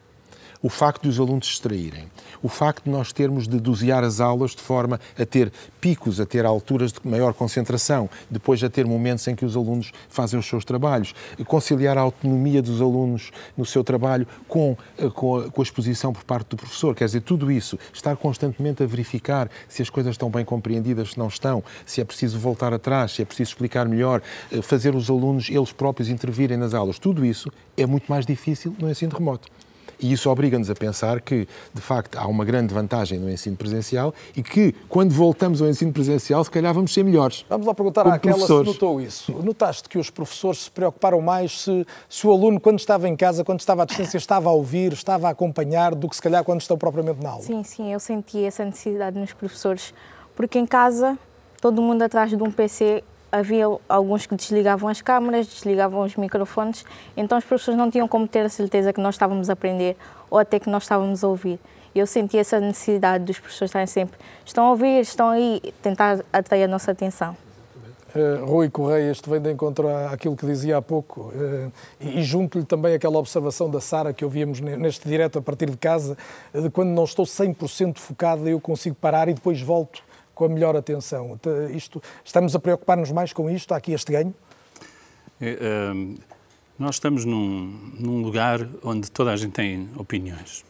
o 0.62 0.68
facto 0.68 1.02
de 1.02 1.08
os 1.08 1.18
alunos 1.18 1.46
se 1.46 1.52
distraírem, 1.52 2.04
o 2.42 2.48
facto 2.48 2.84
de 2.84 2.90
nós 2.90 3.12
termos 3.12 3.48
de 3.48 3.58
dosear 3.58 4.04
as 4.04 4.20
aulas 4.20 4.52
de 4.52 4.60
forma 4.60 5.00
a 5.18 5.24
ter 5.24 5.52
picos, 5.80 6.20
a 6.20 6.26
ter 6.26 6.44
alturas 6.44 6.92
de 6.92 7.00
maior 7.04 7.32
concentração, 7.32 8.08
depois 8.30 8.62
a 8.62 8.68
ter 8.68 8.86
momentos 8.86 9.26
em 9.28 9.34
que 9.34 9.44
os 9.44 9.56
alunos 9.56 9.92
fazem 10.08 10.38
os 10.38 10.46
seus 10.46 10.64
trabalhos, 10.64 11.14
conciliar 11.46 11.96
a 11.96 12.02
autonomia 12.02 12.60
dos 12.60 12.80
alunos 12.80 13.30
no 13.56 13.64
seu 13.64 13.82
trabalho 13.82 14.26
com, 14.46 14.76
eh, 14.98 15.08
com, 15.08 15.36
a, 15.36 15.50
com 15.50 15.62
a 15.62 15.64
exposição 15.64 16.12
por 16.12 16.24
parte 16.24 16.50
do 16.50 16.56
professor. 16.56 16.94
Quer 16.94 17.06
dizer, 17.06 17.22
tudo 17.22 17.50
isso, 17.50 17.78
estar 17.92 18.16
constantemente 18.16 18.82
a 18.82 18.86
verificar 18.86 19.50
se 19.68 19.82
as 19.82 19.88
coisas 19.88 20.12
estão 20.12 20.30
bem 20.30 20.44
compreendidas, 20.44 21.12
se 21.12 21.18
não 21.18 21.28
estão, 21.28 21.64
se 21.86 22.00
é 22.00 22.04
preciso 22.04 22.38
voltar 22.38 22.72
atrás, 22.74 23.12
se 23.12 23.22
é 23.22 23.24
preciso 23.24 23.50
explicar 23.50 23.88
melhor, 23.88 24.22
eh, 24.52 24.60
fazer 24.60 24.94
os 24.94 25.08
alunos 25.08 25.48
eles 25.48 25.72
próprios 25.72 26.08
intervirem 26.08 26.56
nas 26.56 26.74
aulas, 26.74 26.98
tudo 26.98 27.24
isso 27.24 27.50
é 27.76 27.86
muito 27.86 28.06
mais 28.08 28.26
difícil 28.26 28.74
no 28.78 28.90
ensino 28.90 29.16
remoto. 29.16 29.48
E 30.00 30.12
isso 30.12 30.30
obriga-nos 30.30 30.70
a 30.70 30.74
pensar 30.74 31.20
que, 31.20 31.46
de 31.74 31.80
facto, 31.80 32.16
há 32.16 32.26
uma 32.26 32.44
grande 32.44 32.72
vantagem 32.72 33.18
no 33.18 33.30
ensino 33.30 33.56
presencial 33.56 34.14
e 34.36 34.42
que, 34.42 34.74
quando 34.88 35.12
voltamos 35.12 35.60
ao 35.60 35.68
ensino 35.68 35.92
presencial, 35.92 36.42
se 36.42 36.50
calhar 36.50 36.72
vamos 36.72 36.92
ser 36.92 37.04
melhores. 37.04 37.44
Vamos 37.48 37.66
lá 37.66 37.74
perguntar 37.74 38.06
àquela 38.06 38.46
se 38.46 38.52
notou 38.52 39.00
isso. 39.00 39.32
Notaste 39.42 39.88
que 39.88 39.98
os 39.98 40.10
professores 40.10 40.64
se 40.64 40.70
preocuparam 40.70 41.20
mais 41.20 41.62
se, 41.62 41.86
se 42.08 42.26
o 42.26 42.32
aluno, 42.32 42.58
quando 42.58 42.78
estava 42.78 43.08
em 43.08 43.16
casa, 43.16 43.44
quando 43.44 43.60
estava 43.60 43.82
à 43.82 43.84
distância, 43.84 44.16
estava 44.16 44.48
a 44.48 44.52
ouvir, 44.52 44.92
estava 44.92 45.28
a 45.28 45.30
acompanhar, 45.30 45.94
do 45.94 46.08
que 46.08 46.16
se 46.16 46.22
calhar 46.22 46.42
quando 46.44 46.60
estão 46.60 46.78
propriamente 46.78 47.22
na 47.22 47.30
aula? 47.30 47.42
Sim, 47.42 47.62
sim, 47.62 47.92
eu 47.92 48.00
senti 48.00 48.44
essa 48.44 48.64
necessidade 48.64 49.18
nos 49.18 49.32
professores, 49.32 49.92
porque 50.34 50.58
em 50.58 50.66
casa, 50.66 51.18
todo 51.60 51.82
mundo 51.82 52.02
atrás 52.02 52.30
de 52.30 52.42
um 52.42 52.50
PC 52.50 53.04
havia 53.30 53.64
alguns 53.88 54.26
que 54.26 54.34
desligavam 54.34 54.88
as 54.88 55.00
câmaras, 55.00 55.46
desligavam 55.46 56.02
os 56.02 56.16
microfones, 56.16 56.84
então 57.16 57.38
os 57.38 57.44
professores 57.44 57.78
não 57.78 57.90
tinham 57.90 58.08
como 58.08 58.26
ter 58.26 58.40
a 58.40 58.48
certeza 58.48 58.92
que 58.92 59.00
nós 59.00 59.14
estávamos 59.14 59.48
a 59.48 59.52
aprender 59.52 59.96
ou 60.28 60.38
até 60.38 60.58
que 60.58 60.68
nós 60.68 60.84
estávamos 60.84 61.22
a 61.22 61.28
ouvir. 61.28 61.58
Eu 61.94 62.06
senti 62.06 62.38
essa 62.38 62.60
necessidade 62.60 63.24
dos 63.24 63.38
professores 63.38 63.70
estarem 63.70 63.86
sempre, 63.86 64.18
estão 64.44 64.66
a 64.66 64.70
ouvir, 64.70 65.00
estão 65.00 65.28
aí, 65.28 65.60
tentar 65.82 66.20
atrair 66.32 66.64
a 66.64 66.68
nossa 66.68 66.92
atenção. 66.92 67.36
Uh, 68.14 68.44
Rui 68.44 68.68
Correia, 68.68 69.12
isto 69.12 69.30
vem 69.30 69.40
de 69.40 69.52
encontro 69.52 69.88
àquilo 69.88 70.36
que 70.36 70.44
dizia 70.44 70.78
há 70.78 70.82
pouco, 70.82 71.32
uh, 71.32 71.72
e, 72.00 72.18
e 72.18 72.22
junto-lhe 72.24 72.64
também 72.64 72.94
aquela 72.94 73.18
observação 73.18 73.70
da 73.70 73.80
Sara 73.80 74.12
que 74.12 74.24
ouvíamos 74.24 74.58
neste 74.60 75.08
direto 75.08 75.38
a 75.38 75.42
partir 75.42 75.70
de 75.70 75.76
casa, 75.76 76.18
de 76.52 76.68
quando 76.70 76.88
não 76.88 77.04
estou 77.04 77.24
100% 77.24 77.98
focado, 77.98 78.48
eu 78.48 78.60
consigo 78.60 78.96
parar 78.96 79.28
e 79.28 79.34
depois 79.34 79.60
volto 79.60 80.02
com 80.40 80.46
a 80.46 80.48
melhor 80.48 80.74
atenção. 80.74 81.38
Isto, 81.70 82.02
estamos 82.24 82.56
a 82.56 82.58
preocupar-nos 82.58 83.12
mais 83.12 83.30
com 83.30 83.50
isto? 83.50 83.74
Há 83.74 83.76
aqui 83.76 83.92
este 83.92 84.10
ganho? 84.10 84.34
É, 85.38 85.52
uh, 85.92 86.18
nós 86.78 86.94
estamos 86.94 87.26
num, 87.26 87.92
num 87.98 88.22
lugar 88.22 88.66
onde 88.82 89.10
toda 89.10 89.32
a 89.32 89.36
gente 89.36 89.52
tem 89.52 89.90
opiniões. 89.98 90.64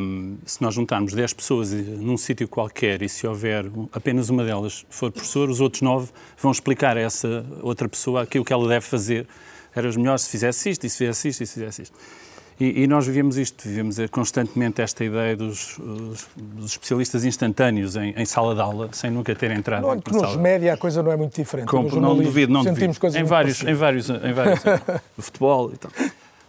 Um, 0.00 0.38
se 0.46 0.62
nós 0.62 0.72
juntarmos 0.72 1.14
10 1.14 1.32
pessoas 1.32 1.72
num 1.72 2.16
sítio 2.16 2.46
qualquer 2.46 3.02
e 3.02 3.08
se 3.08 3.26
houver 3.26 3.68
apenas 3.92 4.30
uma 4.30 4.44
delas 4.44 4.86
for 4.88 5.10
professor, 5.10 5.50
os 5.50 5.60
outros 5.60 5.82
9 5.82 6.12
vão 6.38 6.52
explicar 6.52 6.96
a 6.96 7.00
essa 7.00 7.44
outra 7.62 7.88
pessoa 7.88 8.22
aquilo 8.22 8.44
que 8.44 8.52
ela 8.52 8.68
deve 8.68 8.86
fazer. 8.86 9.26
Era 9.74 9.88
melhor 9.94 10.16
se 10.16 10.30
fizesse 10.30 10.70
isto, 10.70 10.86
e 10.86 10.90
se 10.90 10.98
fizesse 10.98 11.28
isto, 11.28 11.42
e 11.42 11.46
se 11.46 11.54
fizesse 11.54 11.82
isto. 11.82 11.98
E, 12.60 12.82
e 12.82 12.86
nós 12.86 13.06
vivemos 13.06 13.38
isto, 13.38 13.66
vivemos 13.66 13.96
constantemente 14.10 14.82
esta 14.82 15.02
ideia 15.02 15.34
dos, 15.34 15.78
dos 16.36 16.72
especialistas 16.72 17.24
instantâneos 17.24 17.96
em, 17.96 18.12
em, 18.14 18.24
sala 18.26 18.54
de 18.54 18.60
aula, 18.60 18.90
sem 18.92 19.10
nunca 19.10 19.34
ter 19.34 19.50
entrado 19.50 19.86
não, 19.86 19.94
na 19.94 20.28
nos 20.28 20.36
média 20.36 20.74
a 20.74 20.76
coisa 20.76 21.02
não 21.02 21.10
é 21.10 21.16
muito 21.16 21.34
diferente. 21.34 21.72
Não 21.72 22.16
duvido, 22.16 22.52
não 22.52 22.62
sentimos 22.62 22.98
duvido. 22.98 23.00
Coisas 23.00 23.18
em 23.18 23.24
vários, 23.24 23.62
em 23.62 23.72
vários, 23.72 24.10
em 24.10 24.32
vários, 24.34 24.60
futebol 25.18 25.72
e 25.72 25.78
tal. 25.78 25.90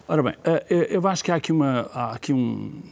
Ora 0.06 0.22
bem, 0.22 0.36
eh, 0.44 0.88
eu 0.90 1.08
acho 1.08 1.24
que 1.24 1.32
há 1.32 1.36
aqui 1.36 1.54
uma, 1.54 1.90
há 1.94 2.12
aqui 2.12 2.34
um, 2.34 2.84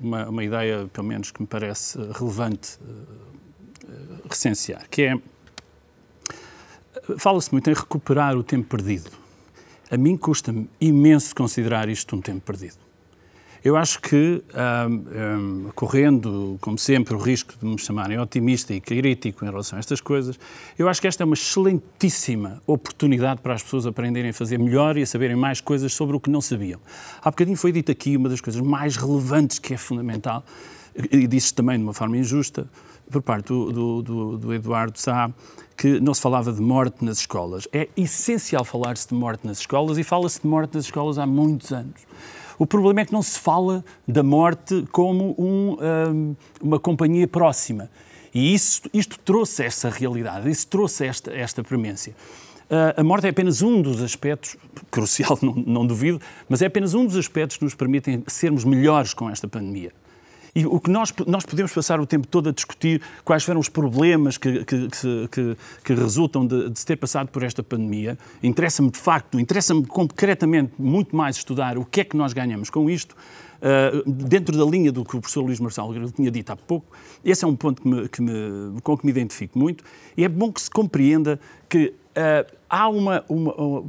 uma, 0.00 0.28
uma 0.28 0.44
ideia, 0.44 0.88
pelo 0.92 1.08
menos, 1.08 1.32
que 1.32 1.42
me 1.42 1.48
parece 1.48 1.98
relevante 2.12 2.78
uh, 2.80 4.28
recensear, 4.28 4.88
que 4.88 5.02
é. 5.02 5.18
Fala-se 7.18 7.50
muito 7.50 7.68
em 7.68 7.74
recuperar 7.74 8.36
o 8.36 8.44
tempo 8.44 8.68
perdido. 8.68 9.19
A 9.90 9.96
mim 9.96 10.16
custa-me 10.16 10.68
imenso 10.80 11.34
considerar 11.34 11.88
isto 11.88 12.14
um 12.14 12.20
tempo 12.20 12.40
perdido. 12.40 12.76
Eu 13.62 13.76
acho 13.76 14.00
que, 14.00 14.42
um, 14.88 15.66
um, 15.66 15.70
correndo, 15.74 16.56
como 16.62 16.78
sempre, 16.78 17.14
o 17.14 17.18
risco 17.18 17.52
de 17.60 17.66
me 17.66 17.78
chamarem 17.78 18.18
otimista 18.18 18.72
e 18.72 18.80
crítico 18.80 19.44
em 19.44 19.50
relação 19.50 19.76
a 19.76 19.80
estas 19.80 20.00
coisas, 20.00 20.38
eu 20.78 20.88
acho 20.88 20.98
que 20.98 21.06
esta 21.06 21.24
é 21.24 21.26
uma 21.26 21.34
excelentíssima 21.34 22.62
oportunidade 22.66 23.42
para 23.42 23.52
as 23.52 23.62
pessoas 23.62 23.86
aprenderem 23.86 24.30
a 24.30 24.32
fazer 24.32 24.58
melhor 24.58 24.96
e 24.96 25.02
a 25.02 25.06
saberem 25.06 25.36
mais 25.36 25.60
coisas 25.60 25.92
sobre 25.92 26.16
o 26.16 26.20
que 26.20 26.30
não 26.30 26.40
sabiam. 26.40 26.80
Há 27.20 27.30
bocadinho 27.30 27.56
foi 27.56 27.70
dito 27.70 27.92
aqui 27.92 28.16
uma 28.16 28.30
das 28.30 28.40
coisas 28.40 28.62
mais 28.62 28.96
relevantes 28.96 29.58
que 29.58 29.74
é 29.74 29.76
fundamental, 29.76 30.42
e 31.12 31.26
disse 31.26 31.52
também 31.52 31.76
de 31.76 31.84
uma 31.84 31.92
forma 31.92 32.16
injusta, 32.16 32.66
por 33.10 33.22
parte 33.22 33.48
do, 33.48 33.72
do, 33.72 34.02
do, 34.02 34.38
do 34.38 34.54
Eduardo 34.54 34.98
Sá, 34.98 35.30
que 35.76 35.98
não 36.00 36.12
se 36.12 36.20
falava 36.20 36.52
de 36.52 36.60
morte 36.60 37.04
nas 37.04 37.18
escolas. 37.18 37.66
É 37.72 37.88
essencial 37.96 38.64
falar-se 38.64 39.08
de 39.08 39.14
morte 39.14 39.46
nas 39.46 39.60
escolas 39.60 39.98
e 39.98 40.04
fala-se 40.04 40.40
de 40.42 40.46
morte 40.46 40.74
nas 40.74 40.84
escolas 40.84 41.18
há 41.18 41.26
muitos 41.26 41.72
anos. 41.72 42.02
O 42.58 42.66
problema 42.66 43.00
é 43.00 43.06
que 43.06 43.12
não 43.12 43.22
se 43.22 43.38
fala 43.38 43.82
da 44.06 44.22
morte 44.22 44.86
como 44.92 45.34
um, 45.38 45.76
um, 45.80 46.36
uma 46.60 46.78
companhia 46.78 47.26
próxima. 47.26 47.90
E 48.34 48.52
isso, 48.52 48.82
isto 48.92 49.18
trouxe 49.18 49.64
essa 49.64 49.88
realidade, 49.88 50.50
isso 50.50 50.66
trouxe 50.66 51.06
esta, 51.06 51.32
esta 51.32 51.64
premência. 51.64 52.14
Uh, 52.70 53.00
a 53.00 53.02
morte 53.02 53.26
é 53.26 53.30
apenas 53.30 53.62
um 53.62 53.82
dos 53.82 54.02
aspectos, 54.02 54.56
crucial, 54.90 55.38
não, 55.42 55.54
não 55.54 55.86
duvido, 55.86 56.20
mas 56.48 56.62
é 56.62 56.66
apenas 56.66 56.94
um 56.94 57.04
dos 57.04 57.16
aspectos 57.16 57.56
que 57.56 57.64
nos 57.64 57.74
permitem 57.74 58.22
sermos 58.26 58.62
melhores 58.62 59.14
com 59.14 59.28
esta 59.28 59.48
pandemia. 59.48 59.90
E 60.54 60.66
o 60.66 60.80
que 60.80 60.90
nós, 60.90 61.12
nós 61.26 61.44
podemos 61.44 61.72
passar 61.72 62.00
o 62.00 62.06
tempo 62.06 62.26
todo 62.26 62.48
a 62.48 62.52
discutir 62.52 63.00
quais 63.24 63.44
foram 63.44 63.60
os 63.60 63.68
problemas 63.68 64.36
que, 64.36 64.64
que, 64.64 64.88
que, 65.30 65.56
que 65.84 65.94
resultam 65.94 66.46
de, 66.46 66.70
de, 66.70 66.78
se 66.78 66.86
ter 66.86 66.96
passado 66.96 67.28
por 67.28 67.42
esta 67.42 67.62
pandemia. 67.62 68.18
Interessa-me 68.42 68.90
de 68.90 68.98
facto, 68.98 69.38
interessa-me 69.38 69.86
concretamente 69.86 70.72
muito 70.78 71.14
mais 71.14 71.36
estudar 71.36 71.78
o 71.78 71.84
que 71.84 72.00
é 72.00 72.04
que 72.04 72.16
nós 72.16 72.32
ganhamos 72.32 72.70
com 72.70 72.90
isto, 72.90 73.14
uh, 73.60 74.10
dentro 74.10 74.56
da 74.56 74.64
linha 74.64 74.90
do 74.90 75.04
que 75.04 75.16
o 75.16 75.20
professor 75.20 75.42
Luís 75.42 75.60
Marcelo 75.60 76.10
tinha 76.10 76.30
dito 76.30 76.50
há 76.50 76.56
pouco. 76.56 76.86
Esse 77.24 77.44
é 77.44 77.48
um 77.48 77.54
ponto 77.54 77.82
que 77.82 77.88
me, 77.88 78.08
que 78.08 78.22
me, 78.22 78.80
com 78.82 78.96
que 78.96 79.04
me 79.04 79.12
identifico 79.12 79.58
muito. 79.58 79.84
E 80.16 80.24
é 80.24 80.28
bom 80.28 80.52
que 80.52 80.60
se 80.60 80.70
compreenda 80.70 81.38
que 81.68 81.94
uh, 82.16 82.59
há 82.70 82.88
uma, 82.88 83.24
uma, 83.28 83.54
uma, 83.54 83.84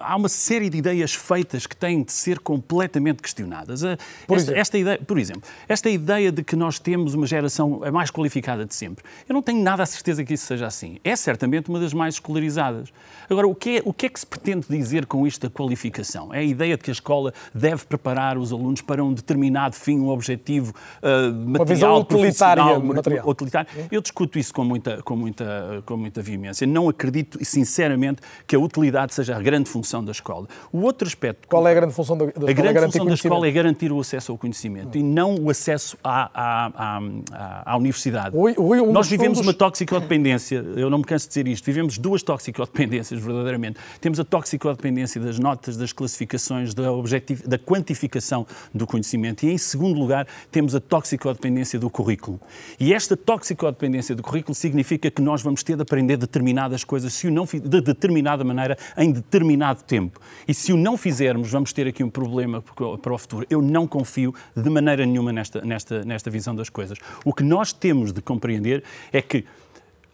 há 0.00 0.16
uma 0.16 0.28
série 0.28 0.68
de 0.68 0.78
ideias 0.78 1.14
feitas 1.14 1.66
que 1.66 1.76
têm 1.76 2.02
de 2.02 2.12
ser 2.12 2.40
completamente 2.40 3.22
questionadas. 3.22 3.82
Por 4.26 4.36
esta, 4.36 4.58
esta, 4.58 4.78
ideia, 4.78 4.98
por 4.98 5.18
exemplo, 5.18 5.42
esta 5.68 5.88
ideia 5.88 6.32
de 6.32 6.42
que 6.42 6.56
nós 6.56 6.80
temos 6.80 7.14
uma 7.14 7.26
geração 7.26 7.82
a 7.84 7.92
mais 7.92 8.10
qualificada 8.10 8.66
de 8.66 8.74
sempre. 8.74 9.04
Eu 9.28 9.32
não 9.34 9.42
tenho 9.42 9.62
nada 9.62 9.84
a 9.84 9.86
certeza 9.86 10.24
que 10.24 10.34
isso 10.34 10.46
seja 10.46 10.66
assim. 10.66 10.98
É 11.04 11.14
certamente 11.14 11.68
uma 11.68 11.78
das 11.78 11.94
mais 11.94 12.14
escolarizadas. 12.14 12.92
Agora, 13.30 13.46
o 13.46 13.54
que 13.54 13.78
é, 13.78 13.82
o 13.84 13.92
que, 13.92 14.06
é 14.06 14.08
que 14.08 14.18
se 14.18 14.26
pretende 14.26 14.66
dizer 14.68 15.06
com 15.06 15.26
isto 15.26 15.42
da 15.42 15.50
qualificação? 15.50 16.34
É 16.34 16.38
a 16.38 16.42
ideia 16.42 16.76
de 16.76 16.82
que 16.82 16.90
a 16.90 16.92
escola 16.92 17.32
deve 17.54 17.84
preparar 17.84 18.36
os 18.36 18.52
alunos 18.52 18.80
para 18.80 19.04
um 19.04 19.12
determinado 19.12 19.76
fim, 19.76 19.98
um 19.98 20.08
objetivo 20.08 20.74
uh, 21.02 21.32
material, 21.32 21.56
uma 21.56 21.64
visão 21.64 22.00
utilitária, 22.00 22.78
material. 22.78 23.28
utilitário. 23.28 23.68
Eu 23.90 24.00
discuto 24.00 24.38
isso 24.38 24.52
com 24.52 24.64
muita, 24.64 25.02
com, 25.02 25.16
muita, 25.16 25.82
com 25.84 25.96
muita 25.96 26.22
veemência. 26.22 26.66
Não 26.66 26.88
acredito, 26.88 27.38
sinceramente, 27.44 28.15
que 28.46 28.56
a 28.56 28.58
utilidade 28.58 29.14
seja 29.14 29.36
a 29.36 29.42
grande 29.42 29.68
função 29.68 30.04
da 30.04 30.12
escola. 30.12 30.46
O 30.72 30.82
outro 30.82 31.06
aspecto... 31.06 31.48
Qual 31.48 31.66
é 31.66 31.70
a 31.70 31.74
grande 31.74 31.94
função 31.94 32.16
da, 32.16 32.24
da 32.26 32.30
escola? 32.30 32.50
A 32.50 32.54
grande 32.54 32.78
é 32.78 32.82
função 32.82 33.06
da 33.06 33.14
escola 33.14 33.48
é 33.48 33.50
garantir 33.50 33.92
o 33.92 34.00
acesso 34.00 34.32
ao 34.32 34.38
conhecimento 34.38 34.96
hum. 34.96 35.00
e 35.00 35.02
não 35.02 35.34
o 35.36 35.50
acesso 35.50 35.96
à, 36.02 36.30
à, 36.34 37.00
à, 37.32 37.72
à 37.72 37.76
universidade. 37.76 38.36
Oi, 38.36 38.54
oi, 38.56 38.80
um 38.80 38.92
Nós 38.92 39.08
vivemos 39.08 39.38
uma 39.38 39.52
toxicodependência, 39.52 40.64
eu 40.76 40.90
não 40.90 40.98
me 40.98 41.04
canso 41.04 41.26
de 41.26 41.30
dizer 41.30 41.48
isto, 41.48 41.64
vivemos 41.64 41.98
duas 41.98 42.22
toxicodependências, 42.22 43.20
verdadeiramente. 43.20 43.78
Temos 44.00 44.20
a 44.20 44.24
toxicodependência 44.24 45.20
das 45.20 45.38
notas, 45.38 45.76
das 45.76 45.92
classificações, 45.92 46.74
da, 46.74 46.92
objetivo, 46.92 47.48
da 47.48 47.58
quantificação 47.58 48.46
do 48.74 48.86
conhecimento 48.86 49.44
e, 49.44 49.52
em 49.52 49.58
segundo 49.58 49.98
lugar, 49.98 50.26
temos 50.50 50.74
a 50.74 50.80
toxicodependência 50.80 51.78
do 51.78 51.90
currículo. 51.90 52.40
E 52.78 52.92
esta 52.92 53.16
toxicodependência 53.16 54.14
do 54.14 54.22
currículo 54.22 54.54
significa 54.54 55.10
que 55.10 55.22
nós 55.22 55.42
vamos 55.42 55.62
ter 55.62 55.76
de 55.76 55.82
aprender 55.82 56.16
determinadas 56.16 56.84
coisas 56.84 57.12
se 57.12 57.26
o 57.26 57.30
não, 57.30 57.44
de, 57.44 57.80
de 57.80 57.90
determinada 58.06 58.44
maneira, 58.44 58.78
em 58.96 59.10
determinado 59.10 59.82
tempo. 59.82 60.20
E 60.46 60.54
se 60.54 60.72
o 60.72 60.76
não 60.76 60.96
fizermos, 60.96 61.50
vamos 61.50 61.72
ter 61.72 61.86
aqui 61.86 62.04
um 62.04 62.10
problema 62.10 62.62
para 63.02 63.12
o 63.12 63.18
futuro. 63.18 63.46
Eu 63.50 63.60
não 63.60 63.86
confio 63.86 64.34
de 64.56 64.70
maneira 64.70 65.04
nenhuma 65.04 65.32
nesta, 65.32 65.60
nesta, 65.62 66.04
nesta 66.04 66.30
visão 66.30 66.54
das 66.54 66.68
coisas. 66.68 66.98
O 67.24 67.32
que 67.32 67.42
nós 67.42 67.72
temos 67.72 68.12
de 68.12 68.22
compreender 68.22 68.84
é 69.12 69.20
que 69.20 69.44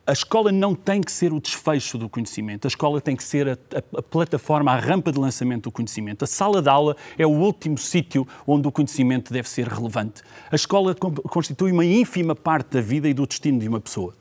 a 0.04 0.12
escola 0.12 0.50
não 0.50 0.74
tem 0.74 1.00
que 1.00 1.12
ser 1.12 1.32
o 1.32 1.40
desfecho 1.40 1.96
do 1.96 2.08
conhecimento, 2.08 2.66
a 2.66 2.68
escola 2.68 3.00
tem 3.00 3.14
que 3.14 3.22
ser 3.22 3.50
a, 3.50 3.52
a, 3.52 3.98
a, 3.98 4.02
plataforma, 4.02 4.72
a 4.72 4.76
rampa 4.76 5.12
de 5.12 5.18
lançamento 5.18 5.64
do 5.64 5.70
conhecimento. 5.70 6.24
A 6.24 6.26
sala 6.26 6.60
de 6.60 6.68
aula 6.68 6.96
é 7.16 7.24
o 7.24 7.30
último 7.30 7.78
sítio 7.78 8.26
onde 8.44 8.66
o 8.66 8.72
conhecimento 8.72 9.32
deve 9.32 9.48
ser 9.48 9.68
relevante. 9.68 10.22
A 10.50 10.56
escola 10.56 10.94
constitui 10.94 11.70
uma 11.70 11.84
ínfima 11.84 12.34
parte 12.34 12.72
da 12.72 12.80
vida 12.80 13.08
e 13.08 13.14
do 13.14 13.24
destino 13.26 13.60
de 13.60 13.68
uma 13.68 13.80
pessoa. 13.80 14.12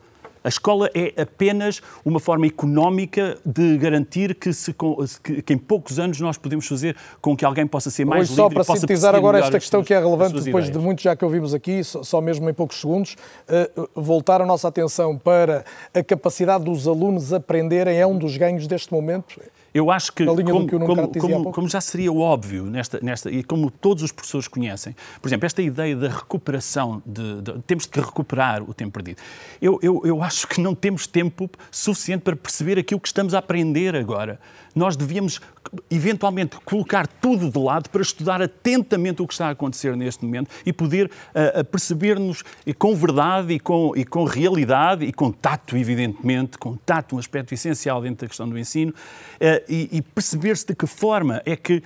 A 0.43 0.49
escola 0.49 0.89
é 0.93 1.21
apenas 1.21 1.81
uma 2.03 2.19
forma 2.19 2.47
económica 2.47 3.37
de 3.45 3.77
garantir 3.77 4.33
que, 4.33 4.51
se, 4.53 4.73
que, 4.73 5.53
em 5.53 5.57
poucos 5.57 5.99
anos 5.99 6.19
nós 6.19 6.37
podemos 6.37 6.67
fazer 6.67 6.95
com 7.21 7.37
que 7.37 7.45
alguém 7.45 7.67
possa 7.67 7.91
ser 7.91 8.05
mais 8.05 8.31
Hoje, 8.31 8.41
livre 8.41 8.63
só 8.63 8.63
para 8.63 8.79
sintetizar 8.79 9.15
agora 9.15 9.39
esta 9.39 9.59
questão 9.59 9.81
suas, 9.81 9.87
que 9.87 9.93
é 9.93 9.99
relevante 9.99 10.33
depois 10.33 10.65
ideias. 10.65 10.71
de 10.71 10.79
muito 10.79 11.01
já 11.01 11.15
que 11.15 11.23
ouvimos 11.23 11.53
aqui, 11.53 11.83
só, 11.83 12.01
só 12.03 12.19
mesmo 12.21 12.49
em 12.49 12.53
poucos 12.53 12.79
segundos, 12.79 13.15
uh, 13.47 13.89
voltar 13.93 14.41
a 14.41 14.45
nossa 14.45 14.67
atenção 14.67 15.17
para 15.17 15.63
a 15.93 16.03
capacidade 16.03 16.63
dos 16.63 16.87
alunos 16.87 17.31
aprenderem 17.31 17.97
é 17.97 18.07
um 18.07 18.17
dos 18.17 18.35
ganhos 18.35 18.65
deste 18.65 18.91
momento. 18.91 19.39
Eu 19.73 19.89
acho 19.89 20.11
que, 20.11 20.25
como, 20.25 20.67
que 20.67 20.79
como, 20.79 21.19
como, 21.19 21.51
como, 21.51 21.69
já 21.69 21.79
seria 21.79 22.11
óbvio, 22.11 22.65
nesta, 22.65 22.99
nesta, 23.01 23.31
e 23.31 23.41
como 23.41 23.71
todos 23.71 24.03
os 24.03 24.11
professores 24.11 24.47
conhecem, 24.47 24.95
por 25.21 25.29
exemplo, 25.29 25.45
esta 25.45 25.61
ideia 25.61 25.95
da 25.95 26.09
recuperação, 26.09 27.01
de, 27.05 27.41
de, 27.41 27.61
temos 27.61 27.85
que 27.85 27.99
recuperar 27.99 28.61
o 28.69 28.73
tempo 28.73 28.91
perdido. 28.91 29.21
Eu, 29.61 29.79
eu, 29.81 30.01
eu 30.03 30.21
acho 30.21 30.47
que 30.47 30.59
não 30.59 30.75
temos 30.75 31.07
tempo 31.07 31.49
suficiente 31.71 32.21
para 32.21 32.35
perceber 32.35 32.77
aquilo 32.77 32.99
que 32.99 33.07
estamos 33.07 33.33
a 33.33 33.39
aprender 33.39 33.95
agora 33.95 34.39
nós 34.75 34.95
devíamos 34.95 35.41
eventualmente 35.89 36.57
colocar 36.65 37.07
tudo 37.07 37.49
de 37.49 37.59
lado 37.59 37.89
para 37.89 38.01
estudar 38.01 38.41
atentamente 38.41 39.21
o 39.21 39.27
que 39.27 39.33
está 39.33 39.47
a 39.47 39.51
acontecer 39.51 39.95
neste 39.95 40.25
momento 40.25 40.49
e 40.65 40.73
poder 40.73 41.07
uh, 41.07 41.63
perceber-nos 41.65 42.43
com 42.77 42.95
verdade 42.95 43.53
e 43.53 43.59
com, 43.59 43.93
e 43.95 44.03
com 44.03 44.23
realidade 44.23 45.05
e 45.05 45.13
com 45.13 45.31
tato, 45.31 45.77
evidentemente, 45.77 46.57
com 46.57 46.75
tato, 46.75 47.15
um 47.15 47.19
aspecto 47.19 47.53
essencial 47.53 48.01
dentro 48.01 48.25
da 48.25 48.27
questão 48.27 48.49
do 48.49 48.57
ensino, 48.57 48.91
uh, 48.91 49.60
e, 49.67 49.89
e 49.91 50.01
perceber-se 50.01 50.65
de 50.65 50.75
que 50.75 50.87
forma 50.87 51.41
é 51.45 51.55
que 51.55 51.81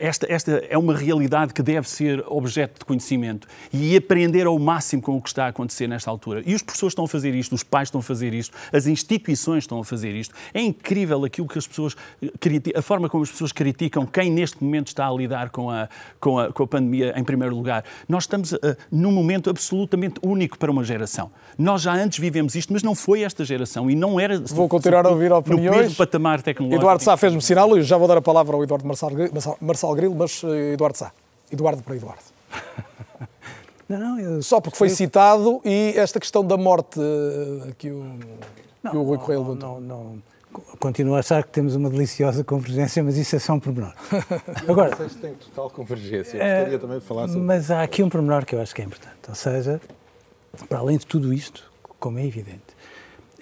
esta, 0.00 0.26
esta 0.30 0.62
é 0.68 0.76
uma 0.76 0.94
realidade 0.94 1.52
que 1.54 1.62
deve 1.62 1.88
ser 1.88 2.24
objeto 2.26 2.80
de 2.80 2.84
conhecimento 2.84 3.46
e 3.72 3.96
aprender 3.96 4.46
ao 4.46 4.58
máximo 4.58 5.02
com 5.02 5.16
o 5.16 5.22
que 5.22 5.28
está 5.28 5.46
a 5.46 5.48
acontecer 5.48 5.86
nesta 5.86 6.10
altura. 6.10 6.42
E 6.44 6.54
os 6.54 6.62
professores 6.62 6.92
estão 6.92 7.04
a 7.04 7.08
fazer 7.08 7.34
isto, 7.34 7.54
os 7.54 7.62
pais 7.62 7.88
estão 7.88 8.00
a 8.00 8.02
fazer 8.02 8.34
isto, 8.34 8.56
as 8.72 8.86
instituições 8.86 9.64
estão 9.64 9.80
a 9.80 9.84
fazer 9.84 10.14
isto. 10.14 10.34
É 10.52 10.60
incrível 10.60 11.24
aquilo 11.24 11.48
que 11.48 11.58
as 11.58 11.66
pessoas, 11.66 11.96
a 12.74 12.82
forma 12.82 13.08
como 13.08 13.22
as 13.22 13.30
pessoas 13.30 13.52
criticam 13.52 14.06
quem 14.06 14.30
neste 14.30 14.62
momento 14.62 14.88
está 14.88 15.08
a 15.08 15.12
lidar 15.12 15.50
com 15.50 15.70
a, 15.70 15.88
com 16.20 16.38
a, 16.38 16.52
com 16.52 16.62
a 16.62 16.66
pandemia 16.66 17.14
em 17.16 17.24
primeiro 17.24 17.54
lugar. 17.54 17.84
Nós 18.08 18.24
estamos 18.24 18.52
uh, 18.52 18.58
num 18.90 19.12
momento 19.12 19.50
absolutamente 19.50 20.20
único 20.22 20.58
para 20.58 20.70
uma 20.70 20.84
geração. 20.84 21.30
Nós 21.58 21.82
já 21.82 21.92
antes 21.92 22.18
vivemos 22.18 22.54
isto, 22.54 22.72
mas 22.72 22.82
não 22.82 22.94
foi 22.94 23.22
esta 23.22 23.44
geração 23.44 23.90
e 23.90 23.94
não 23.94 24.18
era. 24.20 24.38
Vou 24.38 24.68
continuar 24.68 25.06
a 25.06 25.10
ouvir 25.10 25.32
opiniões. 25.32 25.76
No 25.76 25.82
mesmo 25.82 25.96
patamar 25.96 26.42
tecnológico. 26.42 26.85
Eduardo 26.86 27.02
Sá 27.02 27.16
fez-me 27.16 27.42
sinal 27.42 27.76
e 27.76 27.82
já 27.82 27.96
vou 27.96 28.06
dar 28.06 28.16
a 28.16 28.22
palavra 28.22 28.54
ao 28.54 28.62
Eduardo 28.62 28.86
Marçal, 28.86 29.10
Marçal 29.60 29.92
Grilo, 29.96 30.14
mas 30.14 30.40
uh, 30.44 30.54
Eduardo 30.72 30.96
Sá. 30.96 31.10
Eduardo 31.50 31.82
para 31.82 31.96
Eduardo. 31.96 32.22
Não, 33.88 33.98
não, 34.00 34.18
eu... 34.18 34.42
Só 34.42 34.60
porque 34.60 34.76
foi 34.76 34.88
citado 34.88 35.60
e 35.64 35.94
esta 35.96 36.18
questão 36.18 36.44
da 36.44 36.56
morte 36.56 36.98
uh, 36.98 37.72
que 37.78 37.88
o, 37.88 38.18
não, 38.82 38.90
que 38.90 38.96
o 38.96 39.02
Rui 39.04 39.16
Correia 39.16 39.38
levantou. 39.38 39.80
Não, 39.80 39.96
não, 40.10 40.22
Continuo 40.80 41.14
a 41.14 41.20
achar 41.20 41.44
que 41.44 41.50
temos 41.50 41.76
uma 41.76 41.88
deliciosa 41.88 42.42
convergência, 42.42 43.00
mas 43.04 43.16
isso 43.16 43.36
é 43.36 43.38
só 43.38 43.52
um 43.52 43.60
pormenor. 43.60 43.94
Agora, 44.66 44.96
vocês 44.96 45.14
têm 45.14 45.34
total 45.34 45.70
convergência. 45.70 46.36
Eu 46.36 46.56
gostaria 46.56 46.78
também 46.80 46.98
de 46.98 47.04
falar 47.04 47.28
sobre 47.28 47.42
Mas 47.42 47.70
há 47.70 47.80
aqui 47.80 48.02
um 48.02 48.08
pormenor 48.08 48.44
que 48.44 48.56
eu 48.56 48.60
acho 48.60 48.74
que 48.74 48.82
é 48.82 48.84
importante. 48.84 49.16
Ou 49.28 49.34
seja, 49.36 49.80
para 50.68 50.78
além 50.78 50.98
de 50.98 51.06
tudo 51.06 51.32
isto, 51.32 51.70
como 52.00 52.18
é 52.18 52.26
evidente, 52.26 52.74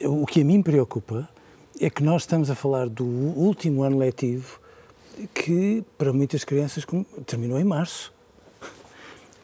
o 0.03 0.27
que 0.27 0.43
a 0.43 0.45
mim 0.45 0.61
preocupa 0.61 1.27
é 1.81 1.91
que 1.91 2.03
nós 2.03 2.23
estamos 2.23 2.51
a 2.51 2.55
falar 2.55 2.89
do 2.89 3.05
último 3.05 3.83
ano 3.83 3.99
letivo 3.99 4.61
que, 5.33 5.85
para 5.97 6.13
muitas 6.13 6.45
crianças, 6.45 6.85
terminou 7.27 7.59
em 7.59 7.65
março. 7.65 8.13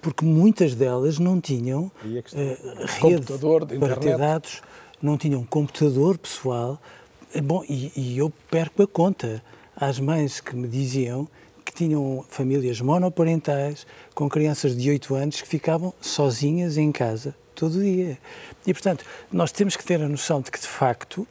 Porque 0.01 0.24
muitas 0.24 0.74
delas 0.74 1.18
não 1.18 1.41
tinham 1.41 1.85
uh, 1.85 1.93
rede 3.01 3.78
para 3.78 3.97
ter 3.97 4.16
dados, 4.16 4.62
não 5.03 5.18
tinham 5.18 5.45
computador 5.45 6.16
pessoal, 6.16 6.81
Bom, 7.45 7.62
e, 7.68 7.93
e, 7.95 8.18
eu 8.18 8.33
perco 8.51 8.83
a 8.83 8.89
conta 8.89 9.41
às 9.76 10.01
mães 10.01 10.41
que 10.41 10.57
me 10.57 10.66
diziam 10.66 11.28
que 11.64 11.72
tinham 11.72 12.24
famílias 12.28 12.81
monoparentais 12.81 13.87
com 14.16 14.28
crianças 14.28 14.76
de 14.76 14.91
8 14.91 15.14
anos 15.14 15.41
que 15.41 15.47
ficavam 15.47 15.95
sozinhas 16.01 16.76
em 16.76 16.91
casa 16.91 17.33
todo 17.55 17.76
o 17.76 17.83
dia. 17.83 18.18
E, 18.66 18.72
portanto, 18.72 19.05
nós 19.31 19.53
temos 19.53 19.76
que 19.76 19.85
ter 19.85 20.03
a 20.03 20.09
noção 20.09 20.41
de 20.41 20.51
que, 20.51 20.59
de 20.59 20.66
facto, 20.66 21.24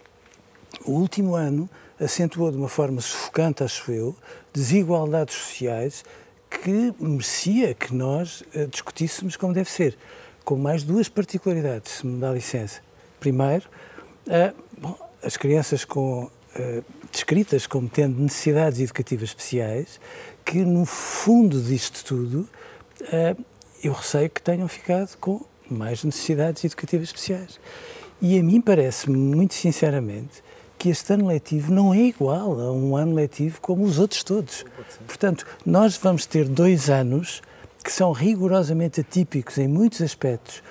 o 0.86 0.92
último 0.92 1.36
ano 1.36 1.70
acentuou 2.00 2.52
de 2.52 2.58
uma 2.58 2.70
forma 2.70 3.02
sufocante, 3.02 3.64
acho 3.64 3.92
eu, 3.92 4.16
desigualdades 4.54 5.36
sociais 5.36 6.04
que 6.50 6.94
merecia 7.00 7.74
que 7.74 7.94
nós 7.94 8.42
uh, 8.56 8.68
discutíssemos 8.68 9.36
como 9.36 9.54
deve 9.54 9.70
ser, 9.70 9.98
com 10.44 10.56
mais 10.56 10.84
duas 10.84 11.08
particularidades, 11.08 11.92
se 11.92 12.08
me 12.08 12.20
dá 12.20 12.32
licença. 12.32 12.82
Primeiro, 13.20 13.70
as 15.22 15.38
crianças 15.38 15.86
com, 15.86 16.24
uh, 16.24 16.84
descritas 17.12 17.68
como 17.68 17.90
tendo 17.90 18.20
necessidades 18.20 18.80
educativas 18.80 19.30
especiais, 19.30 20.00
que 20.46 20.60
no 20.60 20.86
fundo 20.86 21.62
disto 21.62 22.04
tudo, 22.04 22.50
uh, 23.02 23.46
eu 23.84 23.94
receio 23.94 24.30
que 24.30 24.42
tenham 24.42 24.68
ficado 24.68 25.16
com 25.18 25.46
mais 25.70 26.04
necessidades 26.04 26.64
educativas 26.64 27.10
especiais. 27.10 27.60
E 28.22 28.38
a 28.38 28.44
mim 28.44 28.60
parece-me, 28.60 29.18
muito 29.18 29.54
sinceramente, 29.54 30.44
que 30.80 30.90
este 30.90 31.14
ano 31.14 31.28
letivo 31.28 31.72
não 31.72 31.94
é 31.94 32.00
igual 32.00 32.60
a 32.60 32.72
um 32.72 32.96
ano 32.96 33.14
letivo 33.14 33.60
como 33.62 33.84
os 33.84 34.00
outros 34.00 34.24
todos. 34.24 34.66
Portanto, 35.06 35.46
nós 35.66 35.98
vamos 35.98 36.26
ter 36.26 36.48
dois 36.48 36.90
anos 36.90 37.42
que 37.84 37.92
são 37.92 38.12
rigorosamente 38.12 39.02
atípicos 39.02 39.58
em 39.58 39.68
muitos 39.68 40.02
aspectos, 40.02 40.64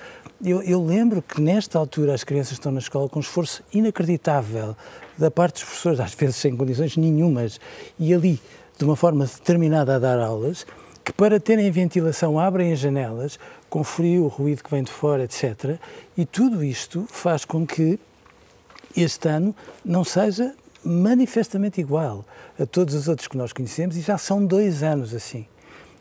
eu, 0.43 0.61
eu, 0.63 0.81
lembro 0.81 1.21
que 1.21 1.41
nesta 1.41 1.77
altura 1.77 2.13
as 2.13 2.23
crianças 2.23 2.53
estão 2.53 2.71
na 2.71 2.79
escola 2.79 3.09
com 3.09 3.19
um 3.19 3.21
esforço 3.21 3.61
inacreditável 3.73 4.73
da 5.17 5.29
parte 5.29 5.55
dos 5.55 5.63
professores, 5.65 5.99
às 5.99 6.13
vezes 6.13 6.37
sem 6.37 6.55
condições 6.55 6.95
nenhumas, 6.95 7.59
e 7.99 8.13
ali, 8.13 8.39
de 8.77 8.85
uma 8.85 8.95
forma 8.95 9.25
determinada 9.25 9.97
a 9.97 9.99
dar 9.99 10.17
aulas, 10.17 10.65
que 11.03 11.11
para 11.11 11.41
terem 11.41 11.69
ventilação 11.69 12.39
abrem 12.39 12.71
as 12.71 12.79
janelas, 12.79 13.37
com 13.69 13.83
frio, 13.83 14.27
ruído 14.27 14.63
que 14.63 14.71
vem 14.71 14.81
de 14.81 14.91
fora, 14.91 15.25
etc. 15.25 15.77
E 16.15 16.25
tudo 16.25 16.63
isto 16.63 17.05
faz 17.09 17.43
com 17.43 17.67
que 17.67 17.99
este 18.95 19.27
ano 19.27 19.55
não 19.83 20.03
seja 20.03 20.53
manifestamente 20.83 21.81
igual 21.81 22.25
a 22.59 22.65
todos 22.65 22.95
os 22.95 23.07
outros 23.07 23.27
que 23.27 23.37
nós 23.37 23.53
conhecemos, 23.53 23.97
e 23.97 24.01
já 24.01 24.17
são 24.17 24.45
dois 24.45 24.83
anos 24.83 25.13
assim. 25.13 25.45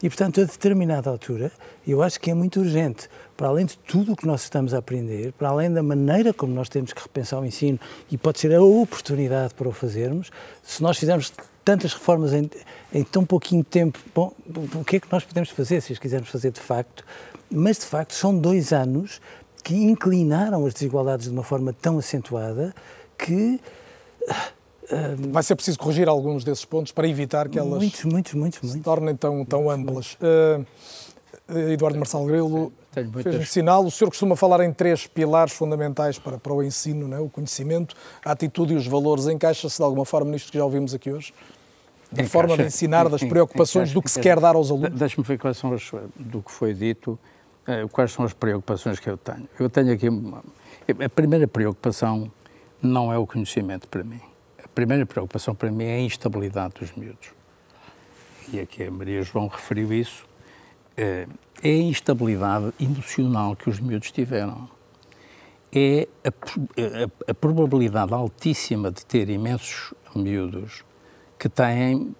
E, 0.00 0.08
portanto, 0.08 0.40
a 0.40 0.44
determinada 0.44 1.10
altura, 1.10 1.50
eu 1.86 2.02
acho 2.02 2.20
que 2.20 2.30
é 2.30 2.34
muito 2.34 2.60
urgente, 2.60 3.08
para 3.36 3.48
além 3.48 3.66
de 3.66 3.76
tudo 3.78 4.12
o 4.12 4.16
que 4.16 4.26
nós 4.26 4.42
estamos 4.42 4.72
a 4.72 4.78
aprender, 4.78 5.32
para 5.32 5.48
além 5.48 5.72
da 5.72 5.82
maneira 5.82 6.32
como 6.32 6.54
nós 6.54 6.68
temos 6.68 6.92
que 6.92 7.02
repensar 7.02 7.40
o 7.40 7.44
ensino, 7.44 7.80
e 8.08 8.16
pode 8.16 8.38
ser 8.38 8.54
a 8.54 8.62
oportunidade 8.62 9.54
para 9.54 9.68
o 9.68 9.72
fazermos, 9.72 10.30
se 10.62 10.82
nós 10.82 10.98
fizermos 10.98 11.32
tantas 11.64 11.92
reformas 11.92 12.32
em, 12.32 12.48
em 12.92 13.02
tão 13.02 13.24
pouquinho 13.24 13.64
tempo, 13.64 13.98
bom, 14.14 14.32
o 14.74 14.84
que 14.84 14.96
é 14.96 15.00
que 15.00 15.10
nós 15.10 15.24
podemos 15.24 15.50
fazer, 15.50 15.80
se 15.80 15.92
as 15.92 15.98
quisermos 15.98 16.28
fazer 16.28 16.52
de 16.52 16.60
facto? 16.60 17.04
Mas, 17.50 17.78
de 17.78 17.86
facto, 17.86 18.12
são 18.14 18.38
dois 18.38 18.72
anos 18.72 19.20
que 19.68 19.74
inclinaram 19.74 20.64
as 20.64 20.72
desigualdades 20.72 21.26
de 21.26 21.32
uma 21.32 21.42
forma 21.42 21.74
tão 21.74 21.98
acentuada 21.98 22.74
que 23.18 23.60
Vai 25.30 25.42
ser 25.42 25.54
preciso 25.54 25.78
corrigir 25.78 26.08
alguns 26.08 26.42
desses 26.42 26.64
pontos 26.64 26.92
para 26.92 27.06
evitar 27.06 27.46
que 27.50 27.58
elas 27.58 27.78
muitos, 27.78 28.04
muitos, 28.04 28.32
muitos, 28.32 28.72
se 28.72 28.80
tornem 28.80 29.14
tão, 29.14 29.44
tão 29.44 29.68
amplas. 29.68 30.14
Uh, 30.14 30.64
Eduardo 31.70 31.98
Marçal 31.98 32.24
Grilo 32.24 32.72
fez-me 33.22 33.44
sinal. 33.44 33.84
O 33.84 33.90
senhor 33.90 34.08
costuma 34.08 34.34
falar 34.34 34.64
em 34.64 34.72
três 34.72 35.06
pilares 35.06 35.52
fundamentais 35.52 36.18
para, 36.18 36.38
para 36.38 36.54
o 36.54 36.62
ensino, 36.62 37.06
né? 37.06 37.18
o 37.18 37.28
conhecimento, 37.28 37.94
a 38.24 38.32
atitude 38.32 38.72
e 38.72 38.76
os 38.76 38.86
valores. 38.86 39.26
Encaixa-se 39.26 39.76
de 39.76 39.82
alguma 39.82 40.06
forma 40.06 40.30
nisto 40.30 40.50
que 40.50 40.56
já 40.56 40.64
ouvimos 40.64 40.94
aqui 40.94 41.12
hoje? 41.12 41.34
Da 42.10 42.24
forma 42.24 42.56
de 42.56 42.62
ensinar, 42.62 43.10
das 43.10 43.22
preocupações, 43.22 43.92
do 43.92 44.00
que 44.00 44.10
se 44.10 44.18
quer 44.18 44.40
dar 44.40 44.56
aos 44.56 44.70
alunos? 44.70 44.98
Deixe-me 44.98 45.22
ver 45.22 45.38
quais 45.38 45.58
são 45.58 45.74
as, 45.74 45.82
do 46.16 46.40
que 46.40 46.50
foi 46.50 46.72
dito, 46.72 47.18
quais 47.92 48.12
são 48.12 48.24
as 48.24 48.32
preocupações 48.32 48.98
que 48.98 49.08
eu 49.08 49.16
tenho. 49.16 49.48
Eu 49.58 49.68
tenho 49.68 49.92
aqui. 49.92 50.08
Uma, 50.08 50.42
a 51.04 51.08
primeira 51.08 51.46
preocupação 51.46 52.30
não 52.80 53.12
é 53.12 53.18
o 53.18 53.26
conhecimento 53.26 53.86
para 53.88 54.02
mim 54.02 54.20
primeira 54.78 55.04
preocupação 55.04 55.56
para 55.56 55.72
mim 55.72 55.86
é 55.86 55.96
a 55.96 56.00
instabilidade 56.02 56.74
dos 56.78 56.92
miúdos. 56.92 57.30
E 58.52 58.60
aqui 58.60 58.84
a 58.84 58.90
Maria 58.92 59.24
João 59.24 59.48
referiu 59.48 59.92
isso. 59.92 60.24
Eh, 60.96 61.26
é 61.60 61.68
a 61.68 61.82
instabilidade 61.82 62.72
emocional 62.78 63.56
que 63.56 63.68
os 63.68 63.80
miúdos 63.80 64.12
tiveram. 64.12 64.70
É 65.72 66.06
a, 66.24 66.28
a, 66.28 67.30
a 67.32 67.34
probabilidade 67.34 68.14
altíssima 68.14 68.92
de 68.92 69.04
ter 69.04 69.28
imensos 69.28 69.92
miúdos 70.14 70.84
que 71.36 71.48
têm 71.48 72.14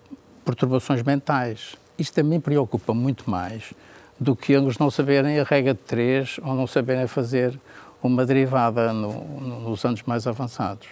perturbações 0.45 1.05
mentais. 1.05 1.77
Isto 1.97 2.15
também 2.15 2.41
preocupa 2.41 2.93
muito 2.93 3.31
mais 3.31 3.73
do 4.19 4.35
que 4.35 4.53
eles 4.53 4.79
não 4.79 4.91
saberem 4.91 5.39
a 5.39 5.45
regra 5.45 5.75
de 5.75 5.81
três 5.81 6.39
ou 6.43 6.55
não 6.55 6.67
saberem 6.67 7.07
fazer 7.07 7.59
uma 8.03 8.25
derivada 8.25 8.93
no, 8.93 9.13
no, 9.41 9.61
nos 9.71 9.85
anos 9.85 10.03
mais 10.03 10.27
avançados. 10.27 10.89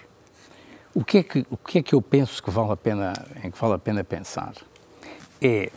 O 0.94 1.04
que, 1.04 1.18
é 1.18 1.22
que, 1.22 1.46
o 1.50 1.56
que 1.56 1.78
é 1.78 1.82
que 1.82 1.94
eu 1.94 2.00
penso 2.00 2.42
que 2.42 2.50
vale 2.50 2.72
a 2.72 2.76
pena, 2.76 3.12
em 3.44 3.50
que 3.50 3.58
vale 3.58 3.74
a 3.74 3.78
pena 3.78 4.02
pensar? 4.02 4.54
É 5.40 5.70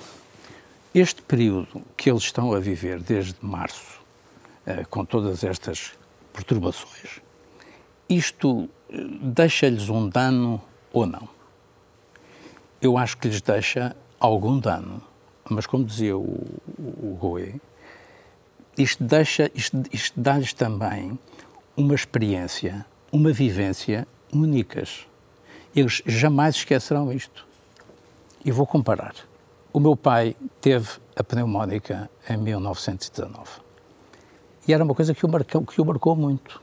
este 0.93 1.21
período 1.21 1.81
que 1.97 2.09
eles 2.09 2.23
estão 2.23 2.53
a 2.53 2.59
viver 2.59 3.01
desde 3.01 3.35
março, 3.41 3.99
eh, 4.65 4.85
com 4.89 5.03
todas 5.03 5.43
estas 5.43 5.91
perturbações, 6.31 7.21
isto 8.07 8.69
eh, 8.89 8.97
deixa-lhes 9.21 9.89
um 9.89 10.07
dano 10.07 10.61
ou 10.91 11.05
não? 11.05 11.27
Eu 12.81 12.97
acho 12.97 13.17
que 13.17 13.27
lhes 13.27 13.41
deixa 13.41 13.95
algum 14.19 14.57
dano, 14.57 15.01
mas 15.49 15.65
como 15.65 15.83
dizia 15.83 16.17
o, 16.17 16.45
o, 16.77 17.39
isto, 18.77 19.03
deixa, 19.03 19.51
isto, 19.53 19.83
isto 19.91 20.19
dá-lhes 20.19 20.53
também 20.53 21.19
uma 21.75 21.93
experiência, 21.93 22.85
uma 23.11 23.31
vivência 23.33 24.07
únicas. 24.31 25.05
Eles 25.75 26.01
jamais 26.05 26.55
esquecerão 26.55 27.11
isto. 27.11 27.45
E 28.43 28.51
vou 28.51 28.65
comparar. 28.65 29.15
O 29.73 29.79
meu 29.79 29.95
pai 29.95 30.35
teve 30.61 30.89
a 31.15 31.23
pneumónica 31.23 32.09
em 32.29 32.37
1919. 32.37 33.49
E 34.67 34.73
era 34.73 34.83
uma 34.83 34.95
coisa 34.95 35.13
que 35.13 35.25
o 35.25 35.29
marcou, 35.29 35.65
que 35.65 35.81
o 35.81 35.85
marcou 35.85 36.15
muito. 36.15 36.61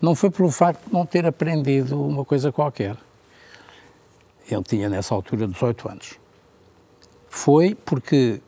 Não 0.00 0.14
foi 0.14 0.30
pelo 0.30 0.50
facto 0.50 0.86
de 0.86 0.92
não 0.92 1.04
ter 1.04 1.26
aprendido 1.26 2.00
uma 2.02 2.24
coisa 2.24 2.50
qualquer. 2.50 2.96
Ele 4.48 4.62
tinha 4.62 4.88
nessa 4.88 5.14
altura 5.14 5.46
18 5.46 5.88
anos. 5.88 6.18
Foi 7.30 7.74
porque 7.74 8.42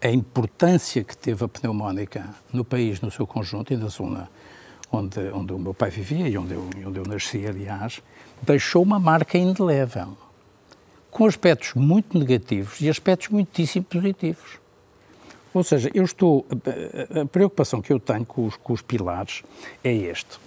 a 0.00 0.08
importância 0.10 1.04
que 1.04 1.16
teve 1.16 1.44
a 1.44 1.48
pneumónica 1.48 2.28
no 2.52 2.64
país, 2.64 3.00
no 3.00 3.10
seu 3.10 3.26
conjunto 3.26 3.72
e 3.72 3.76
na 3.76 3.86
zona 3.86 4.28
onde, 4.90 5.20
onde 5.32 5.52
o 5.52 5.58
meu 5.58 5.72
pai 5.72 5.90
vivia 5.90 6.28
e 6.28 6.36
onde 6.36 6.54
eu, 6.54 6.68
onde 6.84 6.98
eu 6.98 7.04
nasci, 7.04 7.46
aliás, 7.46 8.02
deixou 8.42 8.82
uma 8.82 8.98
marca 8.98 9.38
indelével. 9.38 10.16
com 11.10 11.26
aspectos 11.26 11.74
muito 11.74 12.18
negativos 12.18 12.80
e 12.80 12.88
aspectos 12.88 13.28
muitíssimo 13.28 13.84
positivos. 13.84 14.58
Ou 15.52 15.62
seja, 15.62 15.90
eu 15.92 16.04
estou. 16.04 16.46
A 17.20 17.26
preocupação 17.26 17.82
que 17.82 17.92
eu 17.92 18.00
tenho 18.00 18.24
com 18.24 18.46
os, 18.46 18.56
com 18.56 18.72
os 18.72 18.80
pilares 18.80 19.42
é 19.84 19.92
este. 19.92 20.40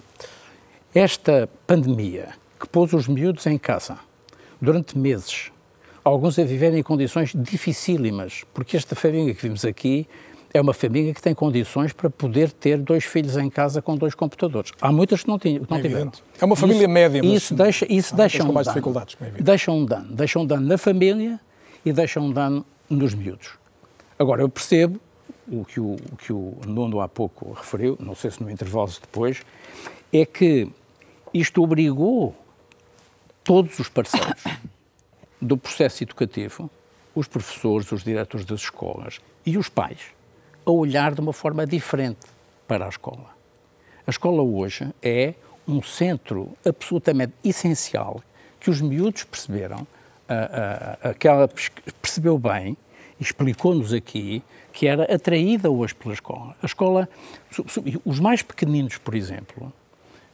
Esta 0.92 1.48
pandemia 1.66 2.30
que 2.58 2.66
pôs 2.68 2.92
os 2.92 3.06
miúdos 3.06 3.46
em 3.46 3.56
casa 3.56 3.96
durante 4.60 4.98
meses, 4.98 5.52
alguns 6.08 6.38
a 6.38 6.44
viverem 6.44 6.78
em 6.78 6.82
condições 6.82 7.32
dificílimas, 7.34 8.44
porque 8.54 8.76
esta 8.76 8.94
família 8.94 9.34
que 9.34 9.42
vimos 9.42 9.64
aqui 9.64 10.06
é 10.54 10.60
uma 10.60 10.72
família 10.72 11.12
que 11.12 11.20
tem 11.20 11.34
condições 11.34 11.92
para 11.92 12.08
poder 12.08 12.52
ter 12.52 12.78
dois 12.78 13.04
filhos 13.04 13.36
em 13.36 13.50
casa 13.50 13.82
com 13.82 13.96
dois 13.96 14.14
computadores. 14.14 14.70
Há 14.80 14.92
muitas 14.92 15.22
que 15.24 15.28
não, 15.28 15.38
tinham, 15.38 15.66
não 15.68 15.76
é 15.76 15.82
tiveram. 15.82 16.12
É 16.40 16.44
uma 16.44 16.54
família 16.54 16.84
isso, 16.84 16.90
média, 16.90 17.22
mas 17.22 17.32
isso 17.32 17.54
deixa, 17.54 17.92
isso 17.92 18.14
deixa 18.14 18.44
um 18.44 18.52
mais 18.52 18.66
dano. 18.66 18.74
dificuldades. 18.74 19.16
É 19.20 19.42
deixa 19.42 19.72
um 19.72 19.84
dano. 19.84 20.14
Deixa 20.14 20.38
um 20.38 20.46
dano 20.46 20.66
na 20.66 20.78
família 20.78 21.40
e 21.84 21.92
deixa 21.92 22.20
um 22.20 22.30
dano 22.30 22.64
nos 22.88 23.12
miúdos. 23.12 23.58
Agora, 24.16 24.42
eu 24.42 24.48
percebo 24.48 25.00
o 25.50 25.64
que 25.64 25.80
o, 25.80 25.94
o 25.94 26.16
que 26.16 26.32
o 26.32 26.56
Nuno 26.66 27.00
há 27.00 27.08
pouco 27.08 27.52
referiu, 27.52 27.96
não 28.00 28.14
sei 28.14 28.30
se 28.30 28.40
no 28.40 28.48
intervalo 28.48 28.90
depois, 29.00 29.42
é 30.12 30.24
que 30.24 30.68
isto 31.34 31.62
obrigou 31.62 32.34
todos 33.42 33.78
os 33.80 33.88
parceiros 33.88 34.42
do 35.40 35.56
processo 35.56 36.02
educativo, 36.02 36.70
os 37.14 37.26
professores, 37.26 37.90
os 37.92 38.04
diretores 38.04 38.44
das 38.44 38.60
escolas 38.60 39.20
e 39.44 39.56
os 39.56 39.68
pais, 39.68 39.98
a 40.64 40.70
olhar 40.70 41.14
de 41.14 41.20
uma 41.20 41.32
forma 41.32 41.66
diferente 41.66 42.26
para 42.66 42.86
a 42.86 42.88
escola. 42.88 43.34
A 44.06 44.10
escola 44.10 44.42
hoje 44.42 44.92
é 45.02 45.34
um 45.66 45.82
centro 45.82 46.56
absolutamente 46.64 47.32
essencial 47.42 48.22
que 48.60 48.70
os 48.70 48.80
miúdos 48.80 49.24
perceberam, 49.24 49.86
a, 50.28 50.34
a, 50.34 51.10
a, 51.10 51.14
que 51.14 51.26
ela 51.26 51.48
percebeu 52.00 52.38
bem, 52.38 52.76
explicou-nos 53.20 53.92
aqui, 53.92 54.42
que 54.72 54.86
era 54.86 55.04
atraída 55.12 55.70
hoje 55.70 55.94
pela 55.94 56.14
escola. 56.14 56.56
A 56.62 56.66
escola, 56.66 57.08
os 58.04 58.20
mais 58.20 58.42
pequeninos, 58.42 58.98
por 58.98 59.14
exemplo, 59.14 59.72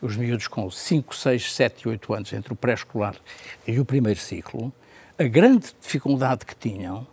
os 0.00 0.16
miúdos 0.16 0.48
com 0.48 0.68
5, 0.68 1.14
6, 1.14 1.54
7 1.54 1.82
e 1.82 1.88
8 1.88 2.14
anos 2.14 2.32
entre 2.32 2.52
o 2.52 2.56
pré-escolar 2.56 3.14
e 3.66 3.78
o 3.78 3.84
primeiro 3.84 4.18
ciclo, 4.18 4.72
a 5.22 5.28
grande 5.28 5.68
dificuldade 5.80 6.44
que 6.44 6.54
tinham 6.56 7.06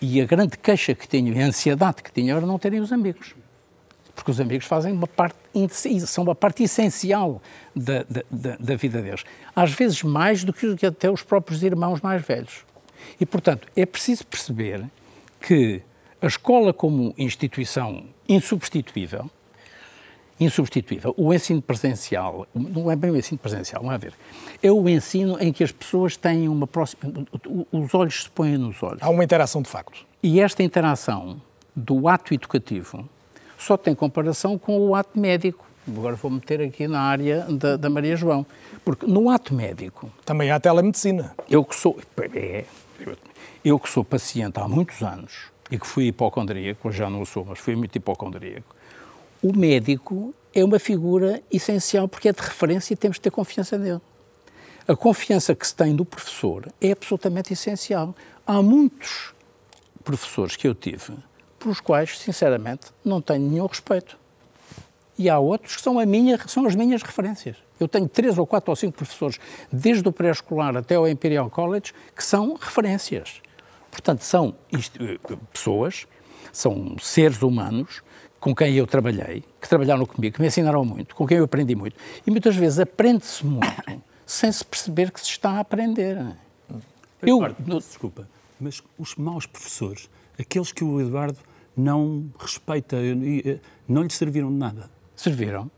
e 0.00 0.20
a 0.20 0.24
grande 0.24 0.56
queixa 0.56 0.94
que 0.94 1.06
tinham 1.06 1.36
e 1.36 1.42
a 1.42 1.46
ansiedade 1.46 2.02
que 2.02 2.10
tinham 2.10 2.36
era 2.36 2.46
não 2.46 2.58
terem 2.58 2.80
os 2.80 2.90
amigos. 2.92 3.34
Porque 4.14 4.30
os 4.30 4.40
amigos 4.40 4.66
fazem 4.66 4.92
uma 4.92 5.06
parte, 5.06 5.36
são 6.06 6.24
uma 6.24 6.34
parte 6.34 6.62
essencial 6.62 7.42
da, 7.74 8.04
da, 8.30 8.56
da 8.58 8.74
vida 8.74 9.00
deles. 9.02 9.24
Às 9.54 9.72
vezes 9.72 10.02
mais 10.02 10.44
do 10.44 10.52
que 10.52 10.86
até 10.86 11.10
os 11.10 11.22
próprios 11.22 11.62
irmãos 11.62 12.00
mais 12.00 12.22
velhos. 12.22 12.64
E, 13.20 13.26
portanto, 13.26 13.68
é 13.76 13.84
preciso 13.84 14.26
perceber 14.26 14.84
que 15.40 15.82
a 16.20 16.26
escola 16.26 16.72
como 16.72 17.14
instituição 17.18 18.04
insubstituível, 18.28 19.30
insubstituível. 20.42 21.14
O 21.16 21.32
ensino 21.32 21.62
presencial, 21.62 22.46
não 22.54 22.90
é 22.90 22.96
bem 22.96 23.10
o 23.10 23.16
ensino 23.16 23.38
presencial, 23.38 23.82
vamos 23.82 24.00
ver, 24.00 24.14
é 24.62 24.70
o 24.70 24.88
ensino 24.88 25.38
em 25.40 25.52
que 25.52 25.64
as 25.64 25.72
pessoas 25.72 26.16
têm 26.16 26.48
uma 26.48 26.66
próxima, 26.66 27.12
os 27.70 27.94
olhos 27.94 28.24
se 28.24 28.30
põem 28.30 28.56
nos 28.56 28.82
olhos. 28.82 29.02
Há 29.02 29.08
uma 29.08 29.24
interação 29.24 29.62
de 29.62 29.68
facto. 29.68 30.04
E 30.22 30.40
esta 30.40 30.62
interação 30.62 31.40
do 31.74 32.08
ato 32.08 32.34
educativo 32.34 33.08
só 33.58 33.76
tem 33.76 33.94
comparação 33.94 34.58
com 34.58 34.78
o 34.80 34.94
ato 34.94 35.18
médico. 35.18 35.64
Agora 35.88 36.14
vou 36.14 36.30
meter 36.30 36.60
aqui 36.60 36.86
na 36.86 37.00
área 37.00 37.40
da, 37.50 37.76
da 37.76 37.90
Maria 37.90 38.14
João. 38.14 38.46
Porque 38.84 39.04
no 39.04 39.28
ato 39.30 39.52
médico... 39.52 40.10
Também 40.24 40.50
há 40.50 40.60
telemedicina. 40.60 41.34
Eu 41.50 41.64
que 41.64 41.74
sou... 41.74 41.98
É, 42.34 42.64
eu 43.64 43.78
que 43.78 43.88
sou 43.88 44.04
paciente 44.04 44.58
há 44.60 44.68
muitos 44.68 45.02
anos 45.02 45.52
e 45.70 45.78
que 45.78 45.86
fui 45.86 46.06
hipocondríaco, 46.06 46.92
já 46.92 47.08
não 47.08 47.24
sou, 47.24 47.44
mas 47.44 47.58
fui 47.58 47.74
muito 47.74 47.96
hipocondríaco, 47.96 48.74
o 49.42 49.56
médico 49.56 50.32
é 50.54 50.64
uma 50.64 50.78
figura 50.78 51.42
essencial 51.50 52.06
porque 52.06 52.28
é 52.28 52.32
de 52.32 52.40
referência 52.40 52.94
e 52.94 52.96
temos 52.96 53.16
de 53.16 53.22
ter 53.22 53.30
confiança 53.30 53.76
nele. 53.76 54.00
A 54.86 54.94
confiança 54.94 55.54
que 55.54 55.66
se 55.66 55.74
tem 55.74 55.92
no 55.92 56.04
professor 56.04 56.72
é 56.80 56.92
absolutamente 56.92 57.52
essencial. 57.52 58.14
Há 58.46 58.62
muitos 58.62 59.34
professores 60.04 60.56
que 60.56 60.66
eu 60.66 60.74
tive 60.74 61.14
pelos 61.58 61.80
quais, 61.80 62.18
sinceramente, 62.18 62.86
não 63.04 63.20
tenho 63.20 63.48
nenhum 63.48 63.66
respeito. 63.66 64.18
E 65.18 65.28
há 65.28 65.38
outros 65.38 65.76
que 65.76 65.82
são, 65.82 65.94
minha, 66.06 66.38
são 66.48 66.66
as 66.66 66.74
minhas 66.74 67.02
referências. 67.02 67.56
Eu 67.78 67.86
tenho 67.86 68.08
três 68.08 68.38
ou 68.38 68.46
quatro 68.46 68.70
ou 68.70 68.76
cinco 68.76 68.96
professores, 68.96 69.38
desde 69.72 70.06
o 70.08 70.12
pré-escolar 70.12 70.76
até 70.76 70.98
o 70.98 71.06
Imperial 71.06 71.48
College, 71.50 71.92
que 72.14 72.24
são 72.24 72.54
referências. 72.54 73.40
Portanto, 73.90 74.22
são 74.22 74.54
eh, 74.72 75.18
pessoas, 75.52 76.06
são 76.52 76.96
seres 76.98 77.42
humanos 77.42 78.02
com 78.42 78.52
quem 78.52 78.74
eu 78.74 78.88
trabalhei, 78.88 79.44
que 79.60 79.68
trabalharam 79.68 80.04
comigo, 80.04 80.34
que 80.34 80.40
me 80.40 80.48
ensinaram 80.48 80.84
muito, 80.84 81.14
com 81.14 81.24
quem 81.24 81.38
eu 81.38 81.44
aprendi 81.44 81.76
muito. 81.76 81.94
E 82.26 82.30
muitas 82.30 82.56
vezes 82.56 82.80
aprende-se 82.80 83.46
muito 83.46 83.72
sem 84.26 84.50
se 84.50 84.64
perceber 84.64 85.12
que 85.12 85.20
se 85.20 85.28
está 85.28 85.52
a 85.52 85.60
aprender. 85.60 86.18
Eu, 87.22 87.38
no... 87.64 87.78
Desculpa, 87.78 88.28
mas 88.60 88.82
os 88.98 89.14
maus 89.14 89.46
professores, 89.46 90.10
aqueles 90.36 90.72
que 90.72 90.82
o 90.82 91.00
Eduardo 91.00 91.38
não 91.76 92.32
respeita, 92.36 92.96
eh, 92.96 93.60
não 93.86 94.02
lhe 94.02 94.10
serviram 94.10 94.50
de 94.50 94.58
nada. 94.58 94.90
Serviram. 95.14 95.70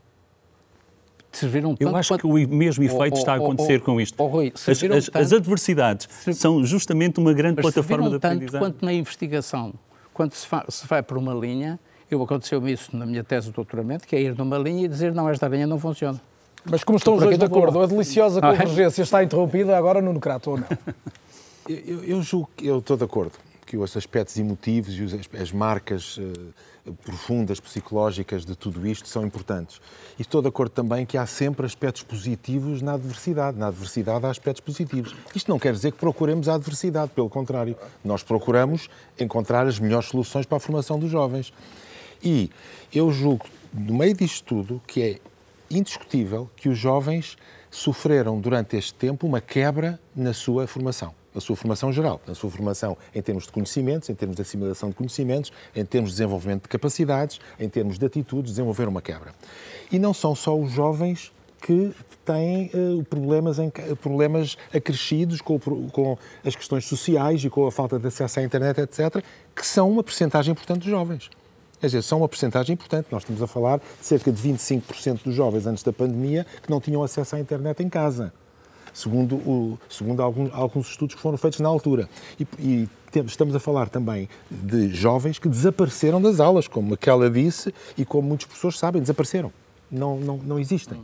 Serviram 1.31 1.75
tanto 1.75 1.87
Eu 1.87 1.95
acho 1.95 2.13
quanto... 2.15 2.21
que 2.21 2.27
o 2.27 2.49
mesmo 2.49 2.83
efeito 2.83 3.13
oh, 3.13 3.17
oh, 3.17 3.19
está 3.19 3.33
a 3.33 3.35
acontecer 3.35 3.79
oh, 3.79 3.85
com 3.85 4.01
isto. 4.01 4.25
Rui, 4.25 4.51
as, 4.55 4.67
as, 4.67 5.09
as, 5.13 5.33
adversidades 5.33 6.09
são 6.33 6.65
justamente 6.65 7.19
uma 7.19 7.31
grande 7.31 7.61
mas 7.61 7.71
plataforma 7.71 8.09
de 8.09 8.15
aprendizagem. 8.15 8.51
tanto 8.53 8.59
quanto 8.59 8.83
na 8.83 8.91
investigação, 8.91 9.75
quando 10.11 10.33
se, 10.33 10.47
fa 10.47 10.65
se 10.67 10.87
vai 10.87 11.03
por 11.03 11.15
uma 11.15 11.33
linha, 11.35 11.79
eu 12.09 12.21
aconteceu-me 12.21 12.71
isso 12.71 12.95
na 12.95 13.05
minha 13.05 13.23
tese 13.23 13.47
de 13.47 13.53
doutoramento, 13.53 14.07
que 14.07 14.15
é 14.15 14.21
ir 14.21 14.35
numa 14.35 14.57
linha 14.57 14.85
e 14.85 14.87
dizer 14.87 15.13
não, 15.13 15.29
esta 15.29 15.47
linha 15.47 15.67
não 15.67 15.79
funciona. 15.79 16.19
Mas 16.63 16.83
como 16.83 16.97
estão 16.97 17.15
os 17.15 17.23
dois 17.23 17.37
de 17.37 17.45
acordo, 17.45 17.79
a 17.79 17.85
deliciosa 17.85 18.39
ah, 18.41 18.53
é? 18.53 18.57
convergência 18.57 19.03
está 19.03 19.23
interrompida 19.23 19.77
agora 19.77 20.01
no 20.01 20.13
Necrato 20.13 20.51
ou 20.51 20.57
não? 20.57 20.67
Eu, 21.67 22.03
eu 22.03 22.21
julgo 22.21 22.47
que 22.55 22.67
eu 22.67 22.77
estou 22.77 22.95
de 22.95 23.03
acordo 23.03 23.31
que 23.65 23.75
os 23.75 23.97
aspectos 23.97 24.37
emotivos 24.37 24.93
e 24.93 25.37
as 25.41 25.51
marcas 25.51 26.17
uh, 26.17 26.93
profundas, 27.03 27.59
psicológicas 27.59 28.45
de 28.45 28.55
tudo 28.55 28.85
isto 28.85 29.07
são 29.07 29.25
importantes. 29.25 29.81
E 30.19 30.21
estou 30.21 30.41
de 30.41 30.47
acordo 30.47 30.71
também 30.71 31.05
que 31.05 31.17
há 31.17 31.25
sempre 31.25 31.65
aspectos 31.65 32.03
positivos 32.03 32.81
na 32.81 32.93
adversidade. 32.93 33.57
Na 33.57 33.67
adversidade 33.67 34.25
há 34.25 34.29
aspectos 34.29 34.61
positivos. 34.61 35.15
Isto 35.33 35.49
não 35.49 35.57
quer 35.57 35.73
dizer 35.73 35.91
que 35.91 35.97
procuremos 35.97 36.47
a 36.47 36.53
adversidade, 36.53 37.11
pelo 37.15 37.29
contrário. 37.29 37.75
Nós 38.03 38.21
procuramos 38.21 38.87
encontrar 39.19 39.65
as 39.65 39.79
melhores 39.79 40.07
soluções 40.07 40.45
para 40.45 40.57
a 40.57 40.61
formação 40.61 40.99
dos 40.99 41.09
jovens. 41.09 41.51
E 42.23 42.49
eu 42.93 43.11
julgo, 43.11 43.45
no 43.73 43.93
meio 43.95 44.13
disto 44.13 44.43
tudo, 44.43 44.81
que 44.87 45.01
é 45.01 45.19
indiscutível 45.69 46.49
que 46.55 46.69
os 46.69 46.77
jovens 46.77 47.37
sofreram 47.71 48.39
durante 48.39 48.77
este 48.77 48.93
tempo 48.93 49.27
uma 49.27 49.41
quebra 49.41 49.99
na 50.15 50.33
sua 50.33 50.67
formação 50.67 51.13
na 51.35 51.41
sua 51.41 51.57
formação 51.57 51.91
geral, 51.91 52.21
na 52.25 52.33
sua 52.33 52.49
formação 52.49 52.97
em 53.13 53.21
termos 53.21 53.43
de 53.43 53.51
conhecimentos, 53.51 54.09
em 54.09 54.15
termos 54.15 54.37
de 54.37 54.41
assimilação 54.41 54.89
de 54.89 54.95
conhecimentos, 54.95 55.51
em 55.75 55.83
termos 55.83 56.11
de 56.11 56.15
desenvolvimento 56.15 56.63
de 56.63 56.69
capacidades, 56.69 57.41
em 57.59 57.67
termos 57.67 57.99
de 57.99 58.05
atitudes, 58.05 58.51
desenvolver 58.51 58.87
uma 58.87 59.01
quebra. 59.01 59.33
E 59.91 59.99
não 59.99 60.13
são 60.13 60.33
só 60.33 60.57
os 60.57 60.71
jovens 60.71 61.33
que 61.61 61.93
têm 62.23 62.71
uh, 62.73 63.03
problemas, 63.05 63.59
em, 63.59 63.69
problemas 64.01 64.57
acrescidos 64.73 65.41
com, 65.41 65.59
com, 65.59 66.17
as 66.43 66.55
questões 66.55 66.85
sociais 66.85 67.43
e 67.43 67.49
com 67.49 67.67
a 67.67 67.71
falta 67.71 67.99
de 67.99 68.07
acesso 68.07 68.39
à 68.39 68.43
internet, 68.43 68.79
etc., 68.79 69.21
que 69.53 69.65
são 69.65 69.89
uma 69.91 70.03
percentagem 70.03 70.53
importante 70.53 70.81
dos 70.81 70.89
jovens. 70.89 71.29
Quer 71.79 71.87
dizer, 71.87 72.01
são 72.01 72.19
uma 72.19 72.29
percentagem 72.29 72.73
importante. 72.73 73.07
Nós 73.11 73.23
estamos 73.23 73.41
a 73.41 73.47
falar 73.47 73.77
de 73.77 74.05
cerca 74.05 74.31
de 74.31 74.41
25% 74.41 75.23
dos 75.23 75.35
jovens 75.35 75.67
antes 75.67 75.83
da 75.83 75.93
pandemia 75.93 76.45
que 76.61 76.69
não 76.69 76.79
tinham 76.79 77.03
acesso 77.03 77.35
à 77.35 77.39
internet 77.39 77.83
em 77.83 77.89
casa 77.89 78.33
segundo, 78.95 79.35
o, 79.35 79.77
segundo 79.89 80.23
alguns, 80.23 80.89
estudos 80.89 81.13
que 81.13 81.21
foram 81.21 81.37
feitos 81.37 81.59
na 81.59 81.67
altura. 81.67 82.09
E, 82.39 82.47
e 82.57 82.89
estamos 83.25 83.53
a 83.53 83.59
falar 83.59 83.89
também 83.89 84.27
de 84.49 84.89
jovens 84.89 85.37
que 85.37 85.49
desapareceram 85.49 86.21
das 86.21 86.39
aulas, 86.39 86.67
como 86.67 86.93
aquela 86.93 87.29
disse 87.29 87.73
e 87.97 88.05
como 88.05 88.27
muitos 88.27 88.47
professores 88.47 88.79
sabem, 88.79 89.01
desapareceram. 89.01 89.51
Não, 89.91 90.17
não, 90.17 90.37
não 90.37 90.57
existem. 90.57 90.99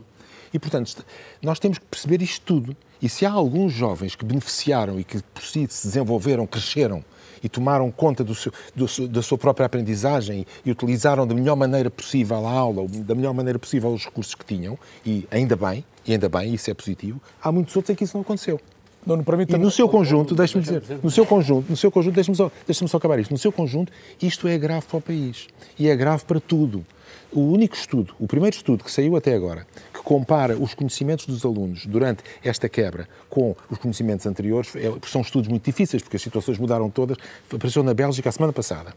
E, 0.52 0.58
portanto, 0.58 1.04
nós 1.40 1.58
temos 1.58 1.78
que 1.78 1.84
perceber 1.84 2.20
isto 2.22 2.44
tudo. 2.44 2.76
E 3.00 3.08
se 3.08 3.24
há 3.24 3.30
alguns 3.30 3.72
jovens 3.72 4.14
que 4.14 4.24
beneficiaram 4.24 4.98
e 4.98 5.04
que 5.04 5.22
por 5.34 5.42
si 5.42 5.66
se 5.68 5.86
desenvolveram, 5.86 6.46
cresceram 6.46 7.04
e 7.42 7.48
tomaram 7.48 7.90
conta 7.90 8.22
do 8.22 8.34
seu, 8.34 8.52
do, 8.74 8.86
da 9.08 9.22
sua 9.22 9.38
própria 9.38 9.66
aprendizagem 9.66 10.46
e 10.64 10.70
utilizaram 10.70 11.26
da 11.26 11.34
melhor 11.34 11.56
maneira 11.56 11.90
possível 11.90 12.46
a 12.46 12.50
aula, 12.50 12.86
da 12.88 13.14
melhor 13.14 13.34
maneira 13.34 13.58
possível 13.58 13.92
os 13.92 14.04
recursos 14.04 14.34
que 14.34 14.44
tinham, 14.44 14.78
e 15.04 15.26
ainda 15.30 15.56
bem, 15.56 15.84
e 16.06 16.12
ainda 16.12 16.28
bem, 16.28 16.54
isso 16.54 16.70
é 16.70 16.74
positivo, 16.74 17.20
há 17.42 17.50
muitos 17.50 17.74
outros 17.76 17.90
em 17.90 17.94
que 17.94 18.04
isso 18.04 18.16
não 18.16 18.22
aconteceu. 18.22 18.60
Não, 19.04 19.16
não 19.16 19.24
e 19.24 19.58
no 19.58 19.70
seu 19.70 19.88
conjunto, 19.88 20.32
deixe-me 20.32 20.62
dizer, 20.62 20.82
no 21.02 21.10
seu 21.10 21.26
conjunto, 21.26 21.68
no 21.68 21.76
seu 21.76 21.90
conjunto, 21.90 22.14
deixe-me 22.14 22.36
só, 22.36 22.50
deixe 22.64 22.86
só 22.86 22.96
acabar 22.96 23.18
isto, 23.18 23.32
no 23.32 23.38
seu 23.38 23.50
conjunto, 23.50 23.92
isto 24.20 24.46
é 24.46 24.56
grave 24.56 24.86
para 24.86 24.96
o 24.96 25.00
país 25.00 25.48
e 25.76 25.88
é 25.88 25.96
grave 25.96 26.24
para 26.24 26.38
tudo. 26.38 26.86
O 27.32 27.40
único 27.40 27.74
estudo, 27.74 28.14
o 28.20 28.26
primeiro 28.26 28.54
estudo 28.54 28.84
que 28.84 28.90
saiu 28.90 29.16
até 29.16 29.34
agora, 29.34 29.66
que 29.92 30.02
compara 30.02 30.54
os 30.56 30.74
conhecimentos 30.74 31.24
dos 31.24 31.46
alunos 31.46 31.86
durante 31.86 32.22
esta 32.44 32.68
quebra 32.68 33.08
com 33.30 33.56
os 33.70 33.78
conhecimentos 33.78 34.26
anteriores, 34.26 34.76
é, 34.76 34.92
são 35.06 35.22
estudos 35.22 35.48
muito 35.48 35.64
difíceis, 35.64 36.02
porque 36.02 36.16
as 36.16 36.22
situações 36.22 36.58
mudaram 36.58 36.90
todas. 36.90 37.16
Apareceu 37.50 37.82
na 37.82 37.94
Bélgica 37.94 38.28
a 38.28 38.32
semana 38.32 38.52
passada. 38.52 38.94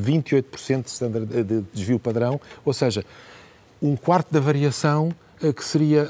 28% 0.00 1.44
de 1.44 1.64
desvio 1.72 1.98
padrão, 1.98 2.40
ou 2.64 2.72
seja, 2.72 3.04
um 3.80 3.94
quarto 3.94 4.32
da 4.32 4.40
variação 4.40 5.10
que 5.54 5.64
seria 5.64 6.08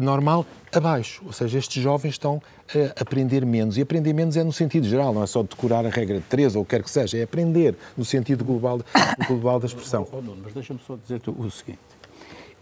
normal 0.00 0.46
abaixo. 0.72 1.22
Ou 1.26 1.32
seja, 1.32 1.58
estes 1.58 1.82
jovens 1.82 2.12
estão 2.12 2.42
a 2.96 3.02
aprender 3.02 3.44
menos. 3.44 3.76
E 3.76 3.82
aprender 3.82 4.12
menos 4.12 4.36
é 4.36 4.44
no 4.44 4.52
sentido 4.52 4.86
geral, 4.86 5.12
não 5.12 5.22
é 5.22 5.26
só 5.26 5.42
decorar 5.42 5.84
a 5.84 5.88
regra 5.88 6.18
de 6.18 6.24
três 6.24 6.54
ou 6.54 6.62
o 6.62 6.64
que 6.64 6.70
quer 6.70 6.82
que 6.82 6.90
seja, 6.90 7.18
é 7.18 7.22
aprender 7.22 7.74
no 7.96 8.04
sentido 8.04 8.44
global, 8.44 8.80
global 9.26 9.60
da 9.60 9.66
expressão. 9.66 10.06
Oh, 10.12 10.18
oh, 10.18 10.34
mas 10.42 10.52
deixa-me 10.52 10.80
só 10.86 10.96
dizer 10.96 11.20
o 11.26 11.50
seguinte. 11.50 11.78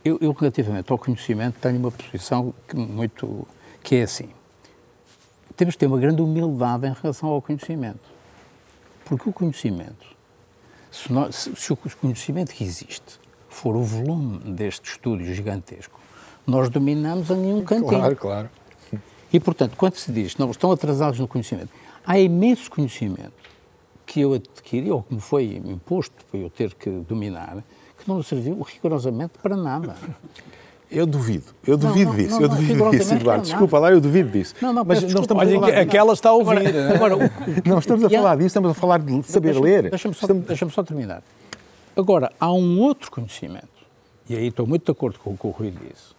Eu, 0.04 0.18
eu, 0.20 0.32
relativamente 0.32 0.90
ao 0.92 0.98
conhecimento, 0.98 1.56
tenho 1.60 1.78
uma 1.78 1.90
posição 1.90 2.54
que, 2.68 2.76
muito, 2.76 3.46
que 3.82 3.96
é 3.96 4.02
assim. 4.02 4.28
Temos 5.56 5.74
que 5.74 5.80
ter 5.80 5.86
uma 5.86 5.98
grande 5.98 6.22
humildade 6.22 6.86
em 6.86 6.92
relação 6.92 7.30
ao 7.30 7.42
conhecimento. 7.42 8.16
Porque 9.04 9.28
o 9.28 9.32
conhecimento, 9.32 10.06
se, 10.92 11.12
nós, 11.12 11.34
se, 11.34 11.56
se 11.56 11.72
o 11.72 11.76
conhecimento 11.76 12.52
que 12.52 12.62
existe 12.62 13.18
for 13.56 13.74
o 13.74 13.82
volume 13.82 14.38
deste 14.38 14.90
estúdio 14.90 15.34
gigantesco, 15.34 15.98
nós 16.46 16.68
dominamos 16.68 17.30
a 17.30 17.34
nenhum 17.34 17.64
cantinho. 17.64 17.88
Claro, 17.88 18.16
claro. 18.16 18.50
E, 19.32 19.40
portanto, 19.40 19.76
quando 19.76 19.96
se 19.96 20.12
diz 20.12 20.36
não 20.36 20.50
estão 20.50 20.70
atrasados 20.70 21.18
no 21.18 21.26
conhecimento, 21.26 21.70
há 22.06 22.18
imenso 22.18 22.70
conhecimento 22.70 23.32
que 24.04 24.20
eu 24.20 24.34
adquiri, 24.34 24.90
ou 24.90 25.02
que 25.02 25.14
me 25.14 25.20
foi 25.20 25.60
imposto 25.64 26.14
para 26.30 26.38
eu 26.38 26.48
ter 26.48 26.74
que 26.74 26.88
dominar, 26.88 27.64
que 27.98 28.08
não 28.08 28.22
serviu 28.22 28.60
rigorosamente 28.62 29.32
para 29.42 29.56
nada. 29.56 29.96
Eu 30.88 31.04
duvido, 31.04 31.46
eu 31.66 31.76
duvido 31.76 32.10
não, 32.10 32.16
disso, 32.16 32.30
não, 32.30 32.42
eu 32.42 32.48
duvido 32.48 32.90
disso, 32.90 33.14
Eduardo. 33.14 33.42
Desculpa 33.42 33.78
lá, 33.80 33.90
eu 33.90 34.00
duvido 34.00 34.30
disso. 34.30 34.54
Não, 34.62 34.72
não, 34.72 34.84
mas 34.84 35.02
não 35.02 35.22
estamos 35.22 35.42
Olha, 35.42 35.58
a 35.58 35.60
falar... 35.60 35.78
aquela 35.80 36.12
está 36.12 36.28
a 36.28 36.32
ouvir. 36.32 36.58
Agora, 36.68 36.94
agora 36.94 37.16
o... 37.26 37.68
não 37.68 37.78
estamos 37.80 38.04
a 38.04 38.10
falar 38.10 38.36
disso, 38.36 38.46
estamos 38.46 38.70
a 38.70 38.74
falar 38.74 39.00
de 39.00 39.22
saber 39.24 39.52
deixa 39.52 39.60
ler. 39.60 39.90
Deixa-me 39.90 40.14
só, 40.14 40.20
estamos... 40.20 40.46
deixa 40.46 40.68
só 40.68 40.84
terminar. 40.84 41.22
Agora, 41.96 42.30
há 42.38 42.52
um 42.52 42.78
outro 42.80 43.10
conhecimento, 43.10 43.68
e 44.28 44.36
aí 44.36 44.48
estou 44.48 44.66
muito 44.66 44.84
de 44.84 44.92
acordo 44.92 45.18
com 45.18 45.30
o 45.30 45.38
que 45.38 45.46
o 45.46 45.50
Rui 45.50 45.70
disse, 45.70 46.14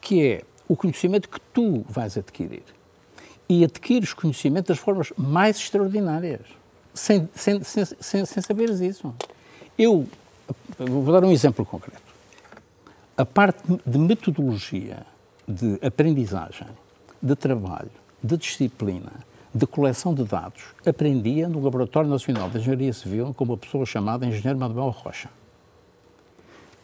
que 0.00 0.26
é 0.26 0.42
o 0.66 0.74
conhecimento 0.74 1.28
que 1.28 1.38
tu 1.52 1.84
vais 1.86 2.16
adquirir. 2.16 2.62
E 3.46 3.62
adquires 3.62 4.14
conhecimento 4.14 4.68
das 4.68 4.78
formas 4.78 5.12
mais 5.18 5.58
extraordinárias, 5.58 6.46
sem, 6.94 7.28
sem, 7.34 7.62
sem, 7.62 7.84
sem, 7.84 8.24
sem 8.24 8.42
saberes 8.42 8.80
isso. 8.80 9.14
Eu 9.76 10.08
vou 10.78 11.12
dar 11.12 11.22
um 11.22 11.32
exemplo 11.32 11.66
concreto. 11.66 12.00
A 13.14 13.26
parte 13.26 13.62
de 13.84 13.98
metodologia, 13.98 15.04
de 15.46 15.78
aprendizagem, 15.86 16.68
de 17.20 17.36
trabalho, 17.36 17.90
de 18.22 18.36
disciplina, 18.38 19.12
de 19.52 19.66
coleção 19.66 20.14
de 20.14 20.24
dados, 20.24 20.62
aprendia 20.86 21.48
no 21.48 21.60
Laboratório 21.62 22.08
Nacional 22.08 22.48
de 22.48 22.58
Engenharia 22.58 22.92
Civil 22.92 23.34
com 23.34 23.44
uma 23.44 23.56
pessoa 23.56 23.84
chamada 23.84 24.24
Engenheiro 24.24 24.58
Manuel 24.58 24.90
Rocha. 24.90 25.28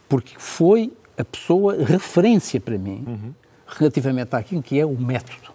Porque 0.09 0.35
foi 0.37 0.91
a 1.17 1.23
pessoa 1.23 1.83
referência 1.83 2.59
para 2.59 2.77
mim 2.77 3.03
uhum. 3.07 3.33
relativamente 3.67 4.35
àquilo 4.35 4.61
que 4.61 4.79
é 4.79 4.85
o 4.85 4.95
método. 4.97 5.51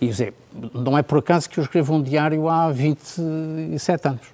E 0.00 0.06
dizer, 0.06 0.34
não 0.72 0.96
é 0.96 1.02
por 1.02 1.18
acaso 1.18 1.48
que 1.48 1.58
eu 1.58 1.64
escrevo 1.64 1.94
um 1.94 2.02
diário 2.02 2.48
há 2.48 2.70
27 2.70 4.08
anos. 4.08 4.26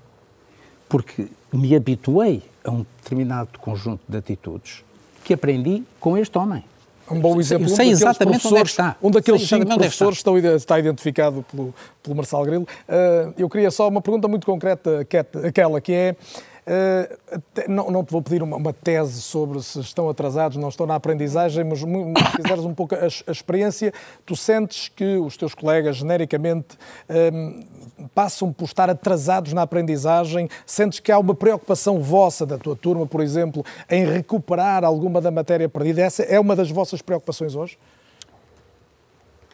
Porque 0.89 1.29
me 1.53 1.75
habituei 1.75 2.43
a 2.63 2.71
um 2.71 2.85
determinado 3.03 3.59
conjunto 3.59 4.03
de 4.07 4.17
atitudes 4.17 4.85
que 5.23 5.33
aprendi 5.33 5.83
com 5.99 6.19
este 6.19 6.37
homem. 6.37 6.63
Um 7.11 7.21
bom 7.21 7.39
exemplo. 7.39 7.69
Eu 7.69 7.77
sei 7.77 7.89
um 7.89 7.91
exatamente 7.91 8.47
onde 8.47 8.59
é 8.59 8.63
está. 8.63 8.97
Um 9.03 9.11
daqueles 9.11 9.47
sei 9.47 9.59
cinco 9.59 9.73
é 9.73 9.77
professores 9.77 10.19
está. 10.19 10.31
Estão, 10.39 10.57
está 10.57 10.79
identificado 10.79 11.45
pelo, 11.51 11.75
pelo 12.03 12.17
Marcelo 12.17 12.45
Grilo. 12.45 12.63
Uh, 12.89 13.35
eu 13.37 13.49
queria 13.49 13.71
só 13.71 13.89
uma 13.89 14.01
pergunta 14.01 14.27
muito 14.27 14.47
concreta, 14.47 15.07
aquela 15.47 15.81
que 15.81 15.93
é 15.93 16.17
não, 17.69 17.91
não, 17.91 18.03
te 18.03 18.11
vou 18.11 18.23
pedir 18.23 18.43
uma, 18.43 18.57
uma, 18.57 18.73
tese 18.73 19.21
sobre 19.21 19.63
se 19.63 19.81
estão 19.81 20.09
atrasados, 20.09 20.57
não 20.57 20.71
estão 20.71 20.87
na 20.87 20.95
aprendizagem, 20.95 21.63
mas 21.63 21.81
se 21.81 22.37
quiseres 22.37 22.65
um 22.65 22.73
pouco 22.73 22.95
a, 22.95 23.01
a, 23.01 23.31
experiência, 23.31 23.93
tu 24.25 24.35
sentes 24.35 24.89
que 24.89 25.19
os 25.19 25.37
teus 25.37 25.55
colegas 25.55 25.97
genericamente 25.97 26.79
um, 27.33 27.65
passam 28.15 28.51
por 28.51 28.65
estar 28.65 28.89
atrasados 28.89 29.53
na 29.53 29.63
aprendizagem? 29.63 30.49
Sentes 30.65 31.01
que 31.01 31.13
há 31.13 31.19
uma 31.19 31.35
preocupação 31.35 32.01
vossa 32.01 32.47
da 32.47 32.57
tua 32.57 32.75
turma, 32.75 33.07
por 33.07 33.21
exemplo, 33.21 33.63
em 33.91 34.07
recuperar 34.07 34.85
alguma 34.85 35.21
da 35.21 35.31
matéria 35.31 35.69
perdida? 35.69 36.01
Essa 36.01 36.23
é 36.23 36.41
uma 36.41 36.57
das 36.57 36.71
vossas 36.71 37.03
preocupações 37.03 37.55
hoje? 37.55 37.79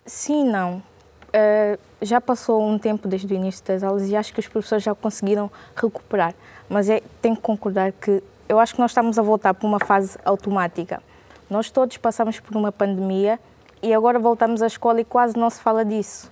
Sim, 0.06 0.44
não. 0.44 0.82
Uh, 1.30 1.78
já 2.02 2.20
passou 2.20 2.64
um 2.64 2.78
tempo 2.78 3.06
desde 3.06 3.32
o 3.32 3.36
início 3.36 3.64
das 3.64 3.82
aulas 3.82 4.08
e 4.08 4.16
acho 4.16 4.32
que 4.32 4.40
os 4.40 4.48
professores 4.48 4.82
já 4.82 4.94
conseguiram 4.94 5.50
recuperar 5.76 6.34
mas 6.70 6.88
é, 6.88 7.02
tenho 7.20 7.34
que 7.34 7.42
concordar 7.42 7.90
que 7.90 8.22
eu 8.48 8.60
acho 8.60 8.74
que 8.74 8.80
nós 8.80 8.92
estamos 8.92 9.18
a 9.18 9.22
voltar 9.22 9.52
para 9.52 9.66
uma 9.66 9.80
fase 9.80 10.16
automática. 10.24 11.02
Nós 11.50 11.68
todos 11.68 11.96
passamos 11.96 12.38
por 12.38 12.56
uma 12.56 12.70
pandemia 12.70 13.40
e 13.82 13.92
agora 13.92 14.20
voltamos 14.20 14.62
à 14.62 14.68
escola 14.68 15.00
e 15.00 15.04
quase 15.04 15.36
não 15.36 15.50
se 15.50 15.60
fala 15.60 15.84
disso. 15.84 16.30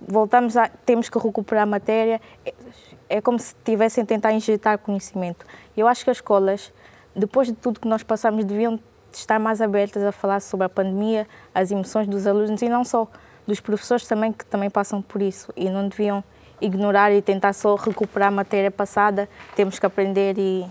Voltamos 0.00 0.56
a 0.56 0.68
temos 0.86 1.08
que 1.08 1.18
recuperar 1.18 1.64
a 1.64 1.66
matéria. 1.66 2.20
É, 2.46 2.54
é 3.08 3.20
como 3.20 3.38
se 3.38 3.52
tivessem 3.64 4.04
tentar 4.04 4.32
injetar 4.32 4.78
conhecimento. 4.78 5.44
Eu 5.76 5.88
acho 5.88 6.04
que 6.04 6.10
as 6.10 6.18
escolas, 6.18 6.72
depois 7.14 7.48
de 7.48 7.54
tudo 7.54 7.80
que 7.80 7.88
nós 7.88 8.04
passamos, 8.04 8.44
deviam 8.44 8.78
estar 9.12 9.40
mais 9.40 9.60
abertas 9.60 10.04
a 10.04 10.12
falar 10.12 10.38
sobre 10.38 10.66
a 10.66 10.68
pandemia, 10.68 11.26
as 11.52 11.72
emoções 11.72 12.06
dos 12.06 12.28
alunos 12.28 12.62
e 12.62 12.68
não 12.68 12.84
só 12.84 13.08
dos 13.44 13.58
professores 13.58 14.06
também 14.06 14.32
que 14.32 14.46
também 14.46 14.70
passam 14.70 15.02
por 15.02 15.20
isso 15.20 15.52
e 15.56 15.68
não 15.68 15.88
deviam 15.88 16.22
ignorar 16.60 17.12
e 17.12 17.22
tentar 17.22 17.52
só 17.52 17.74
recuperar 17.74 18.28
a 18.28 18.32
matéria 18.32 18.70
passada, 18.70 19.28
temos 19.54 19.78
que 19.78 19.86
aprender 19.86 20.36
e 20.38 20.66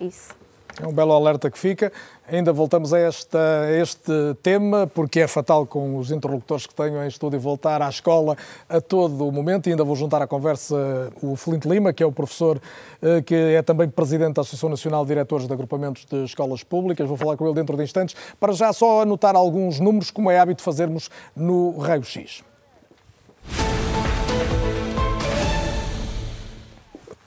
isso. 0.00 0.42
É 0.80 0.86
um 0.86 0.92
belo 0.92 1.12
alerta 1.12 1.50
que 1.50 1.58
fica. 1.58 1.92
Ainda 2.26 2.52
voltamos 2.52 2.94
a, 2.94 2.98
esta, 2.98 3.38
a 3.38 3.72
este 3.72 4.12
tema, 4.42 4.86
porque 4.86 5.20
é 5.20 5.28
fatal 5.28 5.66
com 5.66 5.98
os 5.98 6.10
interlocutores 6.10 6.66
que 6.66 6.74
tenho 6.74 7.02
em 7.02 7.06
estúdio 7.06 7.38
voltar 7.38 7.82
à 7.82 7.88
escola 7.88 8.36
a 8.68 8.80
todo 8.80 9.28
o 9.28 9.30
momento. 9.30 9.66
E 9.66 9.70
ainda 9.70 9.84
vou 9.84 9.94
juntar 9.94 10.22
à 10.22 10.26
conversa 10.26 11.12
o 11.22 11.36
Flint 11.36 11.66
Lima, 11.66 11.92
que 11.92 12.02
é 12.02 12.06
o 12.06 12.12
professor 12.12 12.60
eh, 13.02 13.20
que 13.20 13.34
é 13.34 13.60
também 13.60 13.88
presidente 13.88 14.34
da 14.34 14.40
Associação 14.40 14.70
Nacional 14.70 15.04
de 15.04 15.08
Diretores 15.08 15.46
de 15.46 15.52
Agrupamentos 15.52 16.06
de 16.06 16.24
Escolas 16.24 16.62
Públicas. 16.62 17.06
Vou 17.06 17.18
falar 17.18 17.36
com 17.36 17.44
ele 17.44 17.54
dentro 17.54 17.76
de 17.76 17.82
instantes, 17.82 18.16
para 18.40 18.52
já 18.52 18.72
só 18.72 19.02
anotar 19.02 19.36
alguns 19.36 19.78
números, 19.78 20.10
como 20.10 20.30
é 20.30 20.38
hábito 20.38 20.62
fazermos 20.62 21.10
no 21.36 21.76
Raio 21.78 22.04
X. 22.04 22.42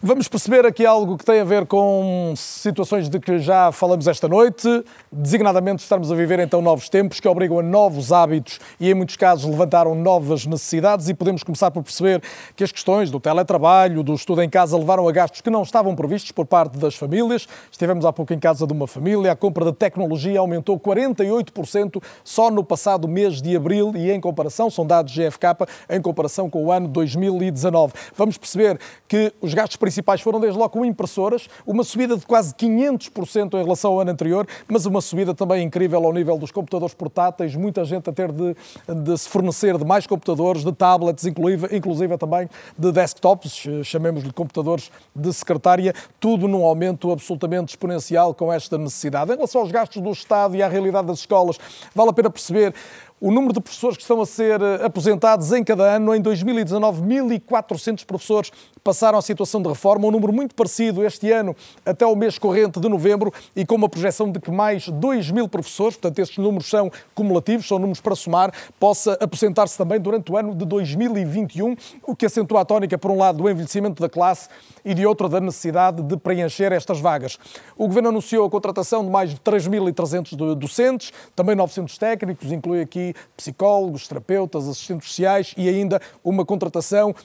Vamos 0.07 0.27
perceber 0.27 0.67
aqui 0.67 0.85
algo 0.85 1.17
que 1.17 1.25
tem 1.25 1.39
a 1.39 1.43
ver 1.43 1.65
com 1.65 2.31
situações 2.37 3.09
de 3.09 3.19
que 3.19 3.39
já 3.39 3.71
falamos 3.71 4.05
esta 4.05 4.27
noite. 4.27 4.85
Designadamente, 5.11 5.81
estamos 5.81 6.11
a 6.11 6.15
viver 6.15 6.37
então 6.37 6.61
novos 6.61 6.87
tempos 6.89 7.19
que 7.19 7.27
obrigam 7.27 7.57
a 7.57 7.63
novos 7.63 8.11
hábitos 8.11 8.59
e, 8.79 8.91
em 8.91 8.93
muitos 8.93 9.15
casos, 9.15 9.49
levantaram 9.49 9.95
novas 9.95 10.45
necessidades. 10.45 11.09
E 11.09 11.13
podemos 11.15 11.41
começar 11.41 11.71
por 11.71 11.81
perceber 11.81 12.21
que 12.55 12.63
as 12.63 12.71
questões 12.71 13.09
do 13.09 13.19
teletrabalho, 13.19 14.03
do 14.03 14.13
estudo 14.13 14.43
em 14.43 14.49
casa, 14.49 14.77
levaram 14.77 15.07
a 15.07 15.11
gastos 15.11 15.41
que 15.41 15.49
não 15.49 15.63
estavam 15.63 15.95
previstos 15.95 16.31
por 16.31 16.45
parte 16.45 16.77
das 16.77 16.93
famílias. 16.93 17.47
Estivemos 17.71 18.05
há 18.05 18.13
pouco 18.13 18.31
em 18.31 18.37
casa 18.37 18.67
de 18.67 18.73
uma 18.73 18.85
família. 18.85 19.31
A 19.31 19.35
compra 19.35 19.65
de 19.65 19.73
tecnologia 19.73 20.39
aumentou 20.39 20.79
48% 20.79 21.99
só 22.23 22.51
no 22.51 22.63
passado 22.63 23.07
mês 23.07 23.41
de 23.41 23.55
abril 23.55 23.91
e, 23.95 24.11
em 24.11 24.21
comparação, 24.21 24.69
são 24.69 24.85
dados 24.85 25.11
GFK, 25.11 25.65
em 25.89 25.99
comparação 25.99 26.47
com 26.47 26.63
o 26.63 26.71
ano 26.71 26.87
2019. 26.87 27.91
Vamos 28.15 28.37
perceber 28.37 28.79
que 29.07 29.33
os 29.41 29.55
gastos 29.55 29.77
principais 29.77 29.94
principais 29.95 30.19
foram 30.19 30.41
desde 30.41 30.59
logo 30.59 30.71
com 30.71 30.83
impressoras, 30.83 31.47
uma 31.65 31.81
subida 31.83 32.17
de 32.17 32.25
quase 32.25 32.53
500% 32.53 33.53
em 33.53 33.63
relação 33.63 33.93
ao 33.93 34.01
ano 34.01 34.11
anterior, 34.11 34.45
mas 34.67 34.85
uma 34.85 34.99
subida 34.99 35.33
também 35.33 35.63
incrível 35.63 36.03
ao 36.05 36.11
nível 36.11 36.37
dos 36.37 36.51
computadores 36.51 36.93
portáteis, 36.93 37.55
muita 37.55 37.85
gente 37.85 38.09
a 38.09 38.13
ter 38.13 38.29
de, 38.31 38.55
de 38.87 39.17
se 39.17 39.29
fornecer 39.29 39.77
de 39.77 39.85
mais 39.85 40.05
computadores, 40.05 40.65
de 40.65 40.73
tablets, 40.73 41.25
inclusive, 41.25 41.77
inclusive 41.77 42.17
também 42.17 42.49
de 42.77 42.91
desktops, 42.91 43.67
chamemos-lhe 43.85 44.33
computadores 44.33 44.91
de 45.15 45.31
secretária, 45.31 45.93
tudo 46.19 46.45
num 46.45 46.65
aumento 46.65 47.09
absolutamente 47.11 47.69
exponencial 47.69 48.33
com 48.33 48.51
esta 48.51 48.77
necessidade. 48.77 49.31
Em 49.31 49.35
relação 49.35 49.61
aos 49.61 49.71
gastos 49.71 50.01
do 50.01 50.11
Estado 50.11 50.57
e 50.57 50.63
à 50.63 50.67
realidade 50.67 51.07
das 51.07 51.19
escolas, 51.19 51.57
vale 51.93 52.09
a 52.09 52.13
pena 52.13 52.29
perceber 52.29 52.73
o 53.19 53.31
número 53.31 53.53
de 53.53 53.61
professores 53.61 53.97
que 53.97 54.03
estão 54.03 54.21
a 54.21 54.25
ser 54.25 54.61
aposentados 54.83 55.51
em 55.53 55.63
cada 55.63 55.83
ano. 55.83 56.13
Em 56.13 56.21
2019, 56.21 57.01
1.400 57.01 58.05
professores 58.05 58.51
passaram 58.85 59.17
a 59.17 59.21
situação 59.23 59.63
de 59.63 59.67
reforma, 59.67 60.07
um 60.07 60.11
número 60.11 60.31
muito 60.31 60.53
parecido 60.53 61.03
este 61.03 61.31
ano 61.31 61.55
até 61.83 62.05
o 62.05 62.15
mês 62.15 62.37
corrente 62.37 62.79
de 62.79 62.87
novembro 62.87 63.33
e 63.55 63.65
com 63.65 63.73
uma 63.73 63.89
projeção 63.89 64.31
de 64.31 64.39
que 64.39 64.51
mais 64.51 64.87
2 64.87 65.31
mil 65.31 65.49
professores, 65.49 65.95
portanto 65.95 66.19
estes 66.19 66.37
números 66.37 66.69
são 66.69 66.91
cumulativos, 67.15 67.67
são 67.67 67.79
números 67.79 67.99
para 67.99 68.13
somar, 68.13 68.53
possa 68.79 69.13
aposentar-se 69.13 69.75
também 69.75 69.99
durante 69.99 70.31
o 70.31 70.37
ano 70.37 70.53
de 70.53 70.63
2021, 70.65 71.75
o 72.05 72.15
que 72.15 72.27
acentua 72.27 72.61
a 72.61 72.65
tónica, 72.65 72.95
por 72.95 73.09
um 73.09 73.17
lado, 73.17 73.39
do 73.39 73.49
envelhecimento 73.49 73.99
da 73.99 74.07
classe 74.07 74.49
e 74.85 74.93
de 74.93 75.03
outro 75.03 75.27
da 75.27 75.41
necessidade 75.41 76.03
de 76.03 76.15
preencher 76.15 76.71
estas 76.71 76.99
vagas. 76.99 77.39
O 77.75 77.87
Governo 77.87 78.09
anunciou 78.09 78.45
a 78.45 78.49
contratação 78.51 79.03
de 79.03 79.09
mais 79.09 79.31
de 79.31 79.37
3.300 79.37 80.53
docentes, 80.53 81.11
também 81.35 81.55
900 81.55 81.97
técnicos, 81.97 82.51
inclui 82.51 82.81
aqui 82.81 83.15
psicólogos, 83.35 84.07
terapeutas, 84.07 84.67
assistentes 84.67 85.09
sociais 85.09 85.55
e 85.57 85.67
ainda 85.67 85.99
uma 86.23 86.45
contratação 86.45 87.15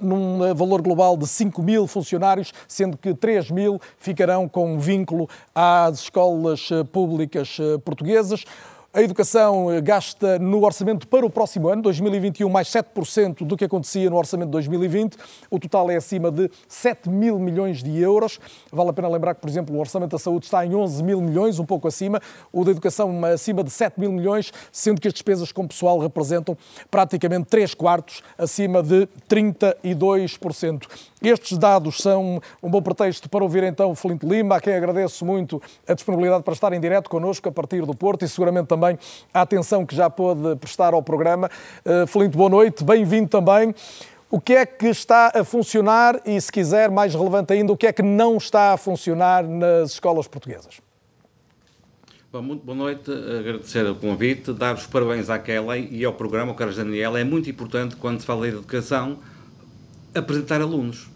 num 0.00 0.54
valor 0.54 0.82
global 0.82 1.16
de 1.16 1.26
5 1.26 1.62
mil 1.62 1.86
funcionários, 1.86 2.52
sendo 2.66 2.96
que 2.96 3.14
3 3.14 3.50
mil 3.50 3.80
ficarão 3.98 4.48
com 4.48 4.78
vínculo 4.78 5.28
às 5.54 6.00
escolas 6.00 6.68
eh, 6.70 6.84
públicas 6.84 7.58
eh, 7.60 7.78
portuguesas. 7.78 8.44
A 8.92 9.00
educação 9.00 9.68
gasta 9.84 10.36
no 10.40 10.64
orçamento 10.64 11.06
para 11.06 11.24
o 11.24 11.30
próximo 11.30 11.68
ano, 11.68 11.80
2021, 11.80 12.48
mais 12.48 12.66
7% 12.66 13.46
do 13.46 13.56
que 13.56 13.64
acontecia 13.64 14.10
no 14.10 14.16
orçamento 14.16 14.48
de 14.48 14.52
2020. 14.54 15.16
O 15.48 15.60
total 15.60 15.88
é 15.92 15.94
acima 15.94 16.28
de 16.28 16.50
7 16.66 17.08
mil 17.08 17.38
milhões 17.38 17.84
de 17.84 18.00
euros. 18.00 18.40
Vale 18.72 18.90
a 18.90 18.92
pena 18.92 19.06
lembrar 19.06 19.36
que, 19.36 19.40
por 19.42 19.48
exemplo, 19.48 19.76
o 19.76 19.78
orçamento 19.78 20.10
da 20.10 20.18
saúde 20.18 20.46
está 20.46 20.66
em 20.66 20.74
11 20.74 21.04
mil 21.04 21.20
milhões, 21.20 21.60
um 21.60 21.64
pouco 21.64 21.86
acima. 21.86 22.20
O 22.52 22.64
da 22.64 22.72
educação 22.72 23.24
acima 23.26 23.62
de 23.62 23.70
7 23.70 24.00
mil 24.00 24.10
milhões, 24.10 24.52
sendo 24.72 25.00
que 25.00 25.06
as 25.06 25.14
despesas 25.14 25.52
com 25.52 25.68
pessoal 25.68 26.00
representam 26.00 26.58
praticamente 26.90 27.46
3 27.46 27.74
quartos, 27.74 28.24
acima 28.36 28.82
de 28.82 29.08
32%. 29.28 30.88
Estes 31.22 31.58
dados 31.58 31.98
são 31.98 32.40
um 32.62 32.70
bom 32.70 32.80
pretexto 32.80 33.28
para 33.28 33.42
ouvir 33.42 33.62
então 33.62 33.90
o 33.90 33.94
Flint 33.94 34.22
Lima, 34.22 34.56
a 34.56 34.60
quem 34.60 34.74
agradeço 34.74 35.24
muito 35.24 35.62
a 35.86 35.92
disponibilidade 35.92 36.42
para 36.42 36.54
estar 36.54 36.72
em 36.72 36.80
direto 36.80 37.10
connosco 37.10 37.48
a 37.48 37.52
partir 37.52 37.84
do 37.84 37.94
Porto 37.94 38.24
e 38.24 38.28
seguramente 38.28 38.68
também 38.68 38.98
a 39.32 39.42
atenção 39.42 39.84
que 39.84 39.94
já 39.94 40.08
pôde 40.08 40.56
prestar 40.56 40.94
ao 40.94 41.02
programa. 41.02 41.50
Uh, 41.84 42.28
boa 42.30 42.48
noite, 42.48 42.82
bem-vindo 42.82 43.28
também. 43.28 43.74
O 44.30 44.40
que 44.40 44.54
é 44.54 44.64
que 44.64 44.86
está 44.86 45.32
a 45.34 45.44
funcionar 45.44 46.20
e, 46.24 46.40
se 46.40 46.52
quiser, 46.52 46.88
mais 46.88 47.14
relevante 47.14 47.52
ainda, 47.52 47.72
o 47.72 47.76
que 47.76 47.88
é 47.88 47.92
que 47.92 48.02
não 48.02 48.36
está 48.36 48.72
a 48.72 48.76
funcionar 48.76 49.42
nas 49.42 49.90
escolas 49.90 50.28
portuguesas? 50.28 50.80
Bom, 52.32 52.40
muito 52.40 52.64
boa 52.64 52.78
noite, 52.78 53.10
agradecer 53.10 53.84
o 53.86 53.94
convite, 53.96 54.52
dar 54.52 54.76
os 54.76 54.86
parabéns 54.86 55.28
à 55.28 55.36
Kelly 55.36 55.88
e 55.90 56.04
ao 56.04 56.12
programa, 56.12 56.52
o 56.52 56.54
Carlos 56.54 56.76
Daniel. 56.76 57.16
É 57.16 57.24
muito 57.24 57.50
importante, 57.50 57.96
quando 57.96 58.20
se 58.20 58.26
fala 58.26 58.48
de 58.48 58.56
educação, 58.56 59.18
apresentar 60.14 60.60
alunos. 60.60 61.08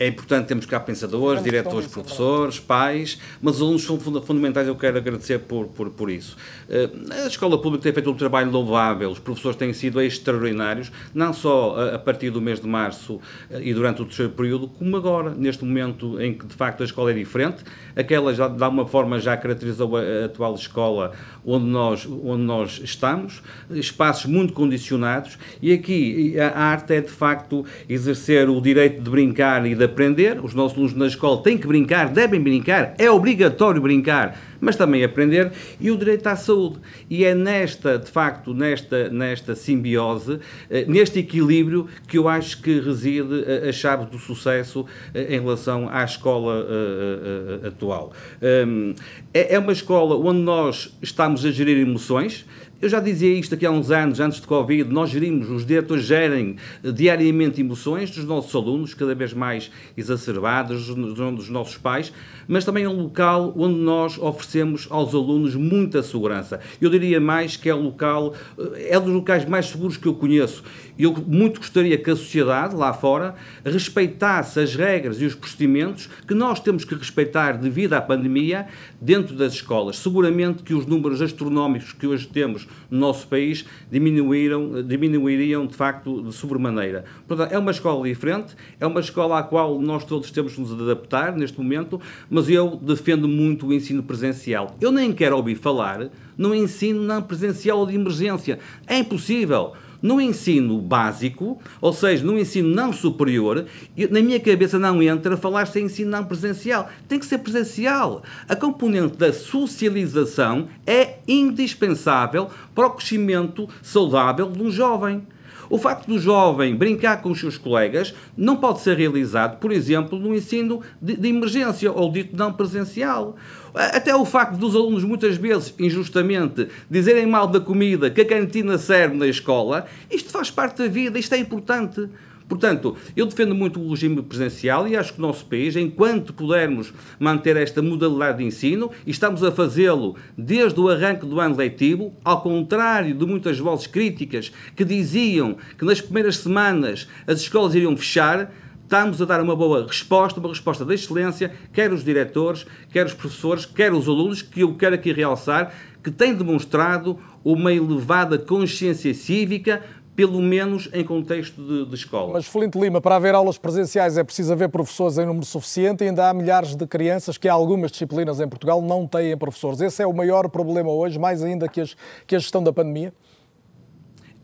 É 0.00 0.06
importante 0.06 0.46
termos 0.46 0.64
cá 0.64 0.80
pensadores, 0.80 1.44
diretores, 1.44 1.86
professores, 1.86 2.58
pais, 2.58 3.20
mas 3.38 3.56
os 3.56 3.60
alunos 3.60 3.84
são 3.84 4.00
fundamentais, 4.00 4.66
eu 4.66 4.74
quero 4.74 4.96
agradecer 4.96 5.40
por, 5.40 5.66
por, 5.66 5.90
por 5.90 6.10
isso. 6.10 6.38
Eh, 6.70 6.88
a 7.22 7.26
escola 7.26 7.60
pública 7.60 7.82
tem 7.82 7.92
feito 7.92 8.10
um 8.10 8.14
trabalho 8.14 8.50
louvável, 8.50 9.10
os 9.10 9.18
professores 9.18 9.58
têm 9.58 9.74
sido 9.74 10.00
extraordinários, 10.00 10.90
não 11.12 11.34
só 11.34 11.94
a 11.94 11.98
partir 11.98 12.30
do 12.30 12.40
mês 12.40 12.58
de 12.58 12.66
março 12.66 13.20
eh, 13.50 13.60
e 13.62 13.74
durante 13.74 14.00
o 14.00 14.06
terceiro 14.06 14.32
período, 14.32 14.68
como 14.68 14.96
agora, 14.96 15.34
neste 15.34 15.66
momento 15.66 16.18
em 16.18 16.32
que 16.32 16.46
de 16.46 16.54
facto 16.54 16.80
a 16.80 16.86
escola 16.86 17.10
é 17.10 17.14
diferente, 17.14 17.62
aquela 17.94 18.32
já 18.32 18.48
de 18.48 18.64
alguma 18.64 18.86
forma 18.86 19.20
já 19.20 19.36
caracterizou 19.36 19.98
a 19.98 20.24
atual 20.24 20.54
escola 20.54 21.12
onde 21.44 21.66
nós, 21.66 22.06
onde 22.06 22.42
nós 22.42 22.80
estamos, 22.82 23.42
espaços 23.70 24.24
muito 24.24 24.54
condicionados, 24.54 25.36
e 25.60 25.74
aqui 25.74 26.40
a 26.40 26.58
arte 26.58 26.94
é 26.94 27.02
de 27.02 27.10
facto 27.10 27.66
exercer 27.86 28.48
o 28.48 28.62
direito 28.62 29.02
de 29.02 29.10
brincar 29.10 29.66
e 29.66 29.74
de 29.74 29.89
aprender. 29.90 30.42
Os 30.42 30.54
nossos 30.54 30.76
alunos 30.76 30.94
na 30.94 31.06
escola 31.06 31.42
têm 31.42 31.58
que 31.58 31.66
brincar, 31.66 32.08
devem 32.08 32.40
brincar, 32.40 32.94
é 32.98 33.10
obrigatório 33.10 33.80
brincar, 33.80 34.38
mas 34.60 34.76
também 34.76 35.02
aprender, 35.02 35.52
e 35.80 35.90
o 35.90 35.96
direito 35.96 36.26
à 36.26 36.36
saúde. 36.36 36.78
E 37.08 37.24
é 37.24 37.34
nesta, 37.34 37.98
de 37.98 38.10
facto, 38.10 38.52
nesta, 38.54 39.08
nesta 39.08 39.54
simbiose, 39.54 40.38
eh, 40.68 40.84
neste 40.86 41.18
equilíbrio, 41.18 41.88
que 42.06 42.18
eu 42.18 42.28
acho 42.28 42.60
que 42.62 42.78
reside 42.78 43.44
a 43.68 43.72
chave 43.72 44.06
do 44.06 44.18
sucesso 44.18 44.84
eh, 45.14 45.36
em 45.36 45.40
relação 45.40 45.88
à 45.90 46.04
escola 46.04 46.66
eh, 46.68 47.68
atual. 47.68 48.12
Hum, 48.42 48.94
é, 49.32 49.54
é 49.54 49.58
uma 49.58 49.72
escola 49.72 50.16
onde 50.16 50.40
nós 50.40 50.96
estamos 51.02 51.44
a 51.44 51.50
gerir 51.50 51.78
emoções, 51.78 52.44
eu 52.80 52.88
já 52.88 52.98
dizia 52.98 53.32
isto 53.34 53.54
aqui 53.54 53.66
há 53.66 53.70
uns 53.70 53.90
anos, 53.90 54.20
antes 54.20 54.40
de 54.40 54.46
Covid, 54.46 54.90
nós 54.90 55.10
gerimos, 55.10 55.50
os 55.50 55.66
diretores 55.66 56.02
gerem 56.02 56.56
eh, 56.82 56.90
diariamente 56.90 57.60
emoções 57.60 58.10
dos 58.10 58.24
nossos 58.24 58.54
alunos, 58.54 58.94
cada 58.94 59.14
vez 59.14 59.34
mais 59.34 59.70
exacerbadas, 59.96 60.86
dos 60.86 61.50
nossos 61.50 61.76
pais, 61.76 62.10
mas 62.48 62.64
também 62.64 62.84
é 62.84 62.88
um 62.88 63.02
local 63.02 63.52
onde 63.54 63.78
nós 63.78 64.16
oferecemos 64.18 64.86
aos 64.88 65.14
alunos 65.14 65.54
muita 65.54 66.02
segurança. 66.02 66.58
Eu 66.80 66.88
diria 66.88 67.20
mais 67.20 67.54
que 67.54 67.68
é 67.68 67.74
um 67.74 67.82
local, 67.82 68.34
eh, 68.58 68.94
é 68.94 69.00
dos 69.00 69.12
locais 69.12 69.44
mais 69.44 69.66
seguros 69.66 69.98
que 69.98 70.08
eu 70.08 70.14
conheço. 70.14 70.64
Eu 71.02 71.14
muito 71.26 71.60
gostaria 71.60 71.96
que 71.96 72.10
a 72.10 72.16
sociedade 72.16 72.76
lá 72.76 72.92
fora 72.92 73.34
respeitasse 73.64 74.60
as 74.60 74.74
regras 74.74 75.20
e 75.20 75.24
os 75.24 75.34
procedimentos 75.34 76.08
que 76.28 76.34
nós 76.34 76.60
temos 76.60 76.84
que 76.84 76.94
respeitar 76.94 77.52
devido 77.52 77.94
à 77.94 78.00
pandemia 78.02 78.66
dentro 79.00 79.34
das 79.34 79.54
escolas. 79.54 79.96
Seguramente 79.96 80.62
que 80.62 80.74
os 80.74 80.84
números 80.84 81.22
astronómicos 81.22 81.92
que 81.92 82.06
hoje 82.06 82.28
temos 82.28 82.68
no 82.90 82.98
nosso 82.98 83.26
país 83.28 83.64
diminuíram, 83.90 84.82
diminuiriam 84.82 85.66
de 85.66 85.74
facto 85.74 86.22
de 86.22 86.34
sobremaneira. 86.34 87.04
Portanto, 87.26 87.52
é 87.52 87.58
uma 87.58 87.70
escola 87.70 88.06
diferente, 88.06 88.54
é 88.78 88.86
uma 88.86 89.00
escola 89.00 89.38
à 89.38 89.42
qual 89.42 89.80
nós 89.80 90.04
todos 90.04 90.30
temos 90.30 90.54
que 90.54 90.60
nos 90.60 90.72
adaptar 90.72 91.34
neste 91.34 91.58
momento, 91.58 92.00
mas 92.28 92.48
eu 92.48 92.76
defendo 92.76 93.26
muito 93.26 93.66
o 93.66 93.72
ensino 93.72 94.02
presencial. 94.02 94.76
Eu 94.80 94.92
nem 94.92 95.12
quero 95.12 95.36
ouvir 95.36 95.54
falar 95.54 96.10
no 96.36 96.54
ensino 96.54 97.02
não 97.02 97.22
presencial 97.22 97.86
de 97.86 97.94
emergência. 97.94 98.58
É 98.86 98.98
impossível. 98.98 99.72
No 100.02 100.20
ensino 100.20 100.80
básico, 100.80 101.60
ou 101.80 101.92
seja, 101.92 102.24
no 102.24 102.38
ensino 102.38 102.68
não 102.68 102.92
superior, 102.92 103.66
na 104.10 104.20
minha 104.20 104.40
cabeça 104.40 104.78
não 104.78 105.02
entra 105.02 105.36
falar-se 105.36 105.78
em 105.78 105.84
ensino 105.84 106.10
não 106.10 106.24
presencial. 106.24 106.88
Tem 107.06 107.18
que 107.18 107.26
ser 107.26 107.38
presencial. 107.38 108.22
A 108.48 108.56
componente 108.56 109.16
da 109.16 109.32
socialização 109.32 110.68
é 110.86 111.18
indispensável 111.28 112.48
para 112.74 112.86
o 112.86 112.90
crescimento 112.90 113.68
saudável 113.82 114.50
de 114.50 114.62
um 114.62 114.70
jovem. 114.70 115.22
O 115.70 115.78
facto 115.78 116.08
do 116.08 116.18
jovem 116.18 116.74
brincar 116.74 117.22
com 117.22 117.30
os 117.30 117.38
seus 117.38 117.56
colegas 117.56 118.12
não 118.36 118.56
pode 118.56 118.80
ser 118.80 118.96
realizado, 118.96 119.58
por 119.60 119.70
exemplo, 119.70 120.18
no 120.18 120.34
ensino 120.34 120.82
de, 121.00 121.16
de 121.16 121.28
emergência 121.28 121.92
ou 121.92 122.10
dito 122.10 122.36
não 122.36 122.52
presencial. 122.52 123.36
Até 123.72 124.12
o 124.12 124.24
facto 124.24 124.56
dos 124.56 124.74
alunos, 124.74 125.04
muitas 125.04 125.36
vezes, 125.36 125.72
injustamente, 125.78 126.66
dizerem 126.90 127.24
mal 127.24 127.46
da 127.46 127.60
comida 127.60 128.10
que 128.10 128.20
a 128.20 128.26
cantina 128.26 128.76
serve 128.78 129.16
na 129.16 129.28
escola, 129.28 129.86
isto 130.10 130.30
faz 130.30 130.50
parte 130.50 130.78
da 130.78 130.88
vida, 130.88 131.20
isto 131.20 131.36
é 131.36 131.38
importante. 131.38 132.08
Portanto, 132.50 132.96
eu 133.16 133.26
defendo 133.26 133.54
muito 133.54 133.80
o 133.80 133.90
regime 133.90 134.20
presencial 134.22 134.88
e 134.88 134.96
acho 134.96 135.12
que 135.12 135.20
o 135.20 135.22
nosso 135.22 135.46
país, 135.46 135.76
enquanto 135.76 136.34
pudermos 136.34 136.92
manter 137.16 137.56
esta 137.56 137.80
modalidade 137.80 138.38
de 138.38 138.44
ensino, 138.44 138.90
e 139.06 139.12
estamos 139.12 139.44
a 139.44 139.52
fazê-lo 139.52 140.16
desde 140.36 140.80
o 140.80 140.88
arranque 140.88 141.24
do 141.24 141.38
ano 141.38 141.54
letivo, 141.54 142.12
ao 142.24 142.42
contrário 142.42 143.14
de 143.14 143.24
muitas 143.24 143.56
vozes 143.60 143.86
críticas 143.86 144.50
que 144.74 144.84
diziam 144.84 145.56
que 145.78 145.84
nas 145.84 146.00
primeiras 146.00 146.38
semanas 146.38 147.06
as 147.24 147.40
escolas 147.40 147.72
iriam 147.76 147.96
fechar, 147.96 148.52
estamos 148.82 149.22
a 149.22 149.24
dar 149.24 149.40
uma 149.40 149.54
boa 149.54 149.86
resposta, 149.86 150.40
uma 150.40 150.48
resposta 150.48 150.84
de 150.84 150.92
excelência, 150.92 151.52
quer 151.72 151.92
os 151.92 152.02
diretores, 152.02 152.66
quer 152.90 153.06
os 153.06 153.14
professores, 153.14 153.64
quer 153.64 153.92
os 153.92 154.08
alunos, 154.08 154.42
que 154.42 154.62
eu 154.62 154.74
quero 154.74 154.96
aqui 154.96 155.12
realçar, 155.12 155.72
que 156.02 156.10
têm 156.10 156.34
demonstrado 156.34 157.16
uma 157.44 157.72
elevada 157.72 158.38
consciência 158.38 159.14
cívica, 159.14 159.82
pelo 160.20 160.42
menos 160.42 160.86
em 160.92 161.02
contexto 161.02 161.62
de, 161.62 161.86
de, 161.86 161.94
escola. 161.94 162.34
Mas, 162.34 162.46
Flint 162.46 162.74
Lima, 162.74 163.00
para 163.00 163.16
haver 163.16 163.34
aulas 163.34 163.56
presenciais 163.56 164.18
é 164.18 164.22
preciso 164.22 164.52
haver 164.52 164.68
professores 164.68 165.16
em 165.16 165.24
número 165.24 165.46
suficiente 165.46 166.04
e 166.04 166.08
ainda 166.08 166.28
há 166.28 166.34
milhares 166.34 166.76
de 166.76 166.86
crianças 166.86 167.38
que 167.38 167.48
há 167.48 167.54
algumas 167.54 167.90
disciplinas 167.90 168.38
em 168.38 168.46
Portugal 168.46 168.82
não 168.82 169.06
têm 169.06 169.34
professores. 169.38 169.80
Esse 169.80 170.02
é 170.02 170.06
o 170.06 170.12
maior 170.12 170.46
problema 170.50 170.90
hoje, 170.90 171.18
mais 171.18 171.42
ainda 171.42 171.66
que, 171.66 171.80
as, 171.80 171.96
que 172.26 172.36
a 172.36 172.38
gestão 172.38 172.62
da 172.62 172.70
pandemia? 172.70 173.14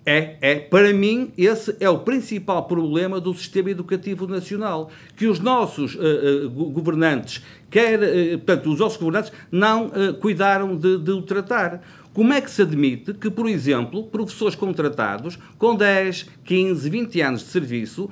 É, 0.07 0.39
é. 0.40 0.55
Para 0.55 0.94
mim, 0.94 1.31
esse 1.36 1.77
é 1.78 1.90
o 1.90 1.98
principal 1.98 2.62
problema 2.65 3.20
do 3.20 3.35
sistema 3.35 3.70
educativo 3.70 4.27
nacional. 4.27 4.89
Que 5.15 5.27
os 5.27 5.40
nossos 5.40 5.94
uh, 5.94 6.47
uh, 6.47 6.51
governantes, 6.70 7.44
quer, 7.69 7.98
uh, 7.98 8.39
portanto, 8.39 8.73
os 8.73 8.78
nossos 8.78 8.97
governantes, 8.97 9.31
não 9.51 9.90
cuidaram 10.23 10.74
de, 10.74 10.97
de 10.97 11.11
o 11.11 11.20
tratar. 11.20 11.82
Como 12.16 12.32
é 12.32 12.40
que 12.40 12.51
se 12.51 12.62
admite 12.62 13.12
que, 13.12 13.28
por 13.28 13.47
exemplo, 13.47 14.05
professores 14.05 14.55
contratados 14.55 15.38
com 15.59 15.76
10, 15.76 16.26
15, 16.47 16.88
20 16.88 17.20
anos 17.20 17.40
de 17.43 17.48
serviço, 17.48 18.09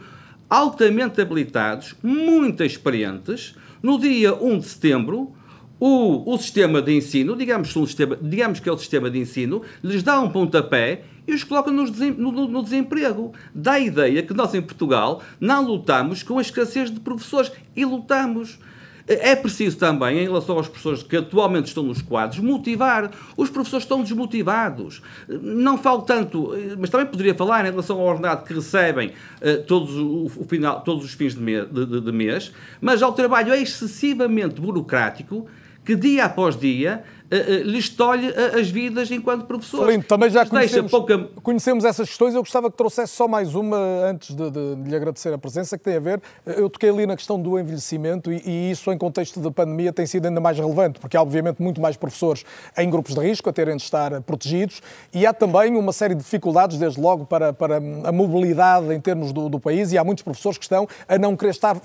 altamente 0.47 1.23
habilitados, 1.23 1.95
muito 2.03 2.63
experientes, 2.63 3.55
no 3.83 3.99
dia 3.99 4.35
1 4.35 4.59
de 4.59 4.67
setembro, 4.67 5.33
o, 5.81 6.31
o 6.31 6.37
sistema 6.37 6.83
de 6.83 6.95
ensino, 6.95 7.35
digamos, 7.35 7.75
um 7.75 7.87
sistema, 7.87 8.19
digamos 8.21 8.61
que 8.61 8.69
é 8.69 8.73
o 8.73 8.77
sistema 8.77 9.11
de 9.11 9.19
ensino, 9.19 9.63
lhes 9.83 10.03
dá 10.03 10.21
um 10.21 10.29
pontapé 10.29 11.05
e 11.27 11.33
os 11.33 11.43
coloca 11.43 11.71
no, 11.71 11.87
no 11.87 12.63
desemprego. 12.63 13.33
Dá 13.55 13.73
a 13.73 13.81
ideia 13.81 14.23
que 14.23 14.35
nós 14.35 14.53
em 14.53 14.61
Portugal 14.61 15.23
não 15.41 15.65
lutamos 15.65 16.23
com 16.23 16.39
a 16.39 16.43
escassez 16.43 16.91
de 16.91 17.01
professores 17.01 17.51
e 17.75 17.87
lutamos. 17.87 18.59
É 19.07 19.37
preciso 19.37 19.77
também, 19.77 20.21
em 20.21 20.23
relação 20.23 20.57
aos 20.57 20.67
professores 20.67 21.03
que 21.03 21.17
atualmente 21.17 21.67
estão 21.67 21.83
nos 21.83 22.01
quadros, 22.01 22.39
motivar. 22.41 23.11
Os 23.37 23.51
professores 23.51 23.85
estão 23.85 24.03
desmotivados. 24.03 25.03
Não 25.29 25.77
falo 25.77 26.03
tanto, 26.03 26.53
mas 26.79 26.89
também 26.89 27.07
poderia 27.07 27.35
falar 27.35 27.67
em 27.67 27.71
relação 27.71 28.01
ao 28.01 28.07
ordenado 28.07 28.45
que 28.45 28.55
recebem 28.55 29.09
uh, 29.09 29.63
todos, 29.67 29.95
o, 29.95 30.31
o, 30.41 30.47
final, 30.49 30.81
todos 30.81 31.05
os 31.05 31.13
fins 31.13 31.35
de, 31.35 31.41
me, 31.41 31.67
de, 31.67 32.01
de, 32.01 32.13
mês, 32.13 32.51
mas 32.81 33.03
ao 33.03 33.13
trabalho 33.13 33.53
excessivamente 33.53 34.59
burocrático 34.59 35.47
que 35.85 35.95
dia 35.95 36.25
após 36.25 36.59
dia 36.59 37.05
uh, 37.35 37.63
lhes 37.65 37.89
tolhe 37.89 38.29
as 38.59 38.69
vidas 38.69 39.11
enquanto 39.11 39.45
professores. 39.45 39.87
Felindo, 39.87 40.05
também 40.07 40.31
já 40.31 40.47
conhecemos, 40.47 40.91
pouca... 40.91 41.19
conhecemos 41.43 41.85
essas 41.85 42.09
questões. 42.09 42.35
Eu 42.35 42.43
gostava 42.43 42.71
que 42.71 42.77
trouxesse 42.77 43.15
só 43.15 43.27
mais 43.27 43.55
uma 43.55 43.77
antes 43.77 44.35
de, 44.35 44.51
de, 44.51 44.77
de, 44.77 44.91
lhe 44.91 44.97
agradecer 44.97 45.33
a 45.33 45.39
presença, 45.39 45.77
que 45.77 45.85
tem 45.85 45.97
a 45.97 46.01
ver. 46.01 46.21
Eu 46.47 46.69
toquei 46.71 46.91
ali 46.91 47.07
na 47.07 47.17
questão 47.17 47.41
do 47.41 47.59
envelhecimento 47.59 48.33
e, 48.33 48.43
e, 48.45 48.71
isso, 48.71 48.91
em 48.93 48.99
contexto 48.99 49.41
de 49.41 49.51
pandemia, 49.51 49.93
tem 49.93 50.07
sido 50.07 50.27
ainda 50.27 50.41
mais 50.41 50.59
relevante, 50.59 51.01
porque 51.01 51.17
há, 51.17 51.23
obviamente, 51.23 51.61
muito 51.61 51.81
mais 51.81 51.97
professores 51.97 52.45
em 52.77 52.89
grupos 52.89 53.15
de 53.15 53.21
risco 53.21 53.49
a 53.49 53.53
terem 53.53 53.77
de 53.77 53.83
estar 53.83 54.21
protegidos 54.23 54.81
e 55.13 55.27
há 55.27 55.33
também 55.33 55.77
uma 55.77 55.93
série 55.93 56.15
de 56.15 56.23
dificuldades, 56.23 56.79
desde 56.79 57.01
logo, 57.01 57.25
para, 57.27 57.53
para 57.53 57.77
a 57.77 58.13
mobilidade 58.13 58.93
em 58.93 59.01
termos 59.01 59.33
do, 59.33 59.49
do 59.49 59.59
país 59.59 59.93
e 59.93 59.99
há 59.99 60.05
muitos 60.05 60.23
professores 60.23 60.59
que 60.59 60.65
estão 60.65 60.87
a 61.09 61.19
não 61.19 61.37
querer 61.37 61.51
estar 61.51 61.77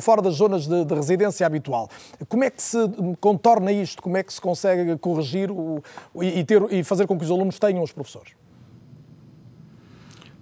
fora 0.00 0.22
das 0.22 0.34
zonas 0.34 0.66
de, 0.66 0.84
de 0.84 0.94
residência 0.94 1.46
habitual. 1.46 1.88
Como 2.28 2.44
é 2.44 2.50
que 2.50 2.62
se 2.62 2.78
contorna 3.20 3.72
isto? 3.72 4.02
Como 4.02 4.16
é 4.16 4.22
que 4.22 4.32
se 4.32 4.40
consegue 4.40 4.91
corrigir 4.98 5.50
o, 5.50 5.82
e, 6.20 6.44
ter, 6.44 6.62
e 6.70 6.84
fazer 6.84 7.06
com 7.06 7.18
que 7.18 7.24
os 7.24 7.30
alunos 7.30 7.58
tenham 7.58 7.82
os 7.82 7.92
professores? 7.92 8.32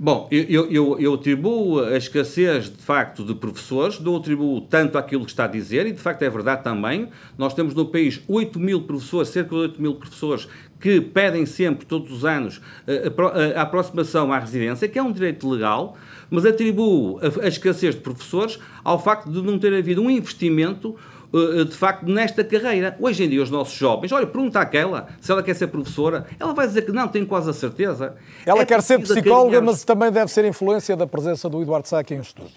Bom, 0.03 0.29
eu, 0.31 0.67
eu, 0.71 0.99
eu, 0.99 1.13
atribuo 1.13 1.85
a 1.85 1.99
escassez, 1.99 2.71
de 2.71 2.83
facto, 2.83 3.23
de 3.23 3.35
professores, 3.35 4.01
não 4.01 4.17
atribuo 4.17 4.63
tanto 4.63 4.97
àquilo 4.97 5.27
que 5.27 5.31
está 5.31 5.45
a 5.45 5.47
dizer, 5.47 5.87
e 5.87 5.93
de 5.93 6.01
facto 6.01 6.23
é 6.23 6.31
verdade 6.31 6.65
também. 6.65 7.11
Nós 7.37 7.53
temos 7.53 7.75
no 7.75 7.85
país 7.85 8.19
8 8.27 8.59
mil 8.59 8.85
professores, 8.85 9.29
cerca 9.29 9.51
de 9.51 9.57
8 9.57 9.83
mil 9.83 9.97
professores, 9.97 10.49
que 10.81 11.03
pedem 11.03 11.45
sempre, 11.45 11.85
todos 11.85 12.11
os 12.11 12.25
anos, 12.25 12.63
a, 12.89 13.59
a, 13.59 13.61
a 13.61 13.63
aproximação 13.63 14.33
à 14.33 14.39
residência, 14.39 14.89
que 14.89 14.99
é 14.99 15.03
um 15.03 15.13
direito 15.13 15.47
legal, 15.47 15.99
mas 16.31 16.47
atribuo 16.47 17.21
a, 17.43 17.47
escassez 17.47 17.95
de 17.95 18.01
professores 18.01 18.59
ao 18.83 18.99
facto 18.99 19.31
de 19.31 19.43
não 19.43 19.59
ter 19.59 19.75
havido 19.75 20.01
um 20.01 20.09
investimento 20.09 20.97
eh, 20.97 21.20
de 21.33 21.77
facto, 21.77 22.07
nesta 22.07 22.43
carreira. 22.43 22.97
Hoje 22.99 23.25
em 23.25 23.29
dia, 23.29 23.43
os 23.43 23.51
nossos 23.51 23.75
jovens, 23.75 24.11
olha, 24.13 24.27
pergunta 24.27 24.61
àquela 24.61 25.09
se 25.21 25.31
ela 25.31 25.43
quer 25.43 25.55
ser 25.55 25.69
professora, 25.69 26.27
ela 26.39 26.53
vai 26.53 26.67
dizer 26.67 26.83
que 26.83 26.93
não, 26.93 27.07
tenho 27.07 27.27
quase 27.27 27.49
a 27.51 27.53
certeza. 27.53 28.15
Ela 28.45 28.63
é 28.63 28.67
quer 28.67 28.83
ser 28.83 28.99
psicóloga, 28.99 29.61
mas 29.61 29.85
também 29.85 30.11
deve 30.11 30.31
ser 30.31 30.45
influência 30.45 30.97
da 30.97 31.07
presença 31.07 31.49
do 31.49 31.63
Eduardo 31.63 31.87
Sá 31.87 32.03
em 32.11 32.21
estúdio. 32.21 32.51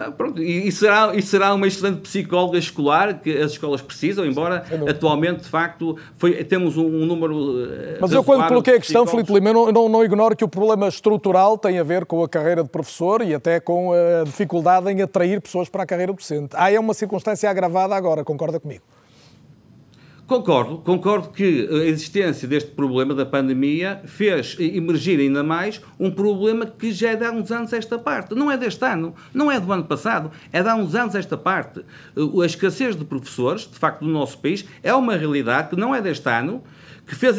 Ah, 0.00 0.10
pronto, 0.10 0.42
e, 0.42 0.72
será, 0.72 1.14
e 1.14 1.20
será 1.20 1.52
uma 1.54 1.66
excelente 1.66 2.00
psicóloga 2.00 2.56
escolar 2.56 3.20
que 3.20 3.36
as 3.36 3.52
escolas 3.52 3.82
precisam, 3.82 4.24
embora 4.24 4.64
atualmente, 4.88 5.42
de 5.42 5.48
facto, 5.50 5.94
foi, 6.16 6.42
temos 6.42 6.78
um, 6.78 6.86
um 6.86 7.04
número. 7.04 7.70
Eh, 7.70 7.98
Mas 8.00 8.10
eu, 8.10 8.24
quando 8.24 8.48
coloquei 8.48 8.76
a 8.76 8.80
questão, 8.80 9.06
Filipe 9.06 9.30
Lima, 9.30 9.52
não, 9.52 9.70
não, 9.70 9.88
não 9.90 10.02
ignoro 10.02 10.34
que 10.34 10.42
o 10.42 10.48
problema 10.48 10.88
estrutural 10.88 11.58
tem 11.58 11.78
a 11.78 11.82
ver 11.82 12.06
com 12.06 12.24
a 12.24 12.28
carreira 12.30 12.62
de 12.62 12.70
professor 12.70 13.20
e 13.20 13.34
até 13.34 13.60
com 13.60 13.92
a 13.92 14.24
dificuldade 14.24 14.90
em 14.90 15.02
atrair 15.02 15.38
pessoas 15.38 15.68
para 15.68 15.82
a 15.82 15.86
carreira 15.86 16.14
docente. 16.14 16.56
Há 16.56 16.72
é 16.72 16.80
uma 16.80 16.94
circunstância 16.94 17.50
agravada 17.50 17.94
agora, 17.94 18.24
concorda 18.24 18.58
comigo? 18.58 18.82
Concordo, 20.30 20.78
concordo 20.78 21.30
que 21.30 21.68
a 21.68 21.86
existência 21.86 22.46
deste 22.46 22.70
problema 22.70 23.12
da 23.12 23.26
pandemia 23.26 24.00
fez 24.04 24.56
emergir 24.60 25.18
ainda 25.18 25.42
mais 25.42 25.80
um 25.98 26.08
problema 26.08 26.64
que 26.66 26.92
já 26.92 27.10
é 27.10 27.16
de 27.16 27.24
há 27.24 27.32
uns 27.32 27.50
anos 27.50 27.72
esta 27.72 27.98
parte. 27.98 28.32
Não 28.36 28.48
é 28.48 28.56
deste 28.56 28.84
ano, 28.84 29.12
não 29.34 29.50
é 29.50 29.58
do 29.58 29.72
ano 29.72 29.82
passado, 29.82 30.30
é 30.52 30.62
de 30.62 30.68
há 30.68 30.76
uns 30.76 30.94
anos 30.94 31.16
esta 31.16 31.36
parte. 31.36 31.84
A 32.16 32.46
escassez 32.46 32.94
de 32.94 33.04
professores, 33.04 33.62
de 33.62 33.76
facto, 33.76 34.04
no 34.04 34.12
nosso 34.12 34.38
país, 34.38 34.64
é 34.84 34.94
uma 34.94 35.16
realidade 35.16 35.70
que 35.70 35.74
não 35.74 35.92
é 35.92 36.00
deste 36.00 36.28
ano, 36.28 36.62
que 37.08 37.16
fez 37.16 37.36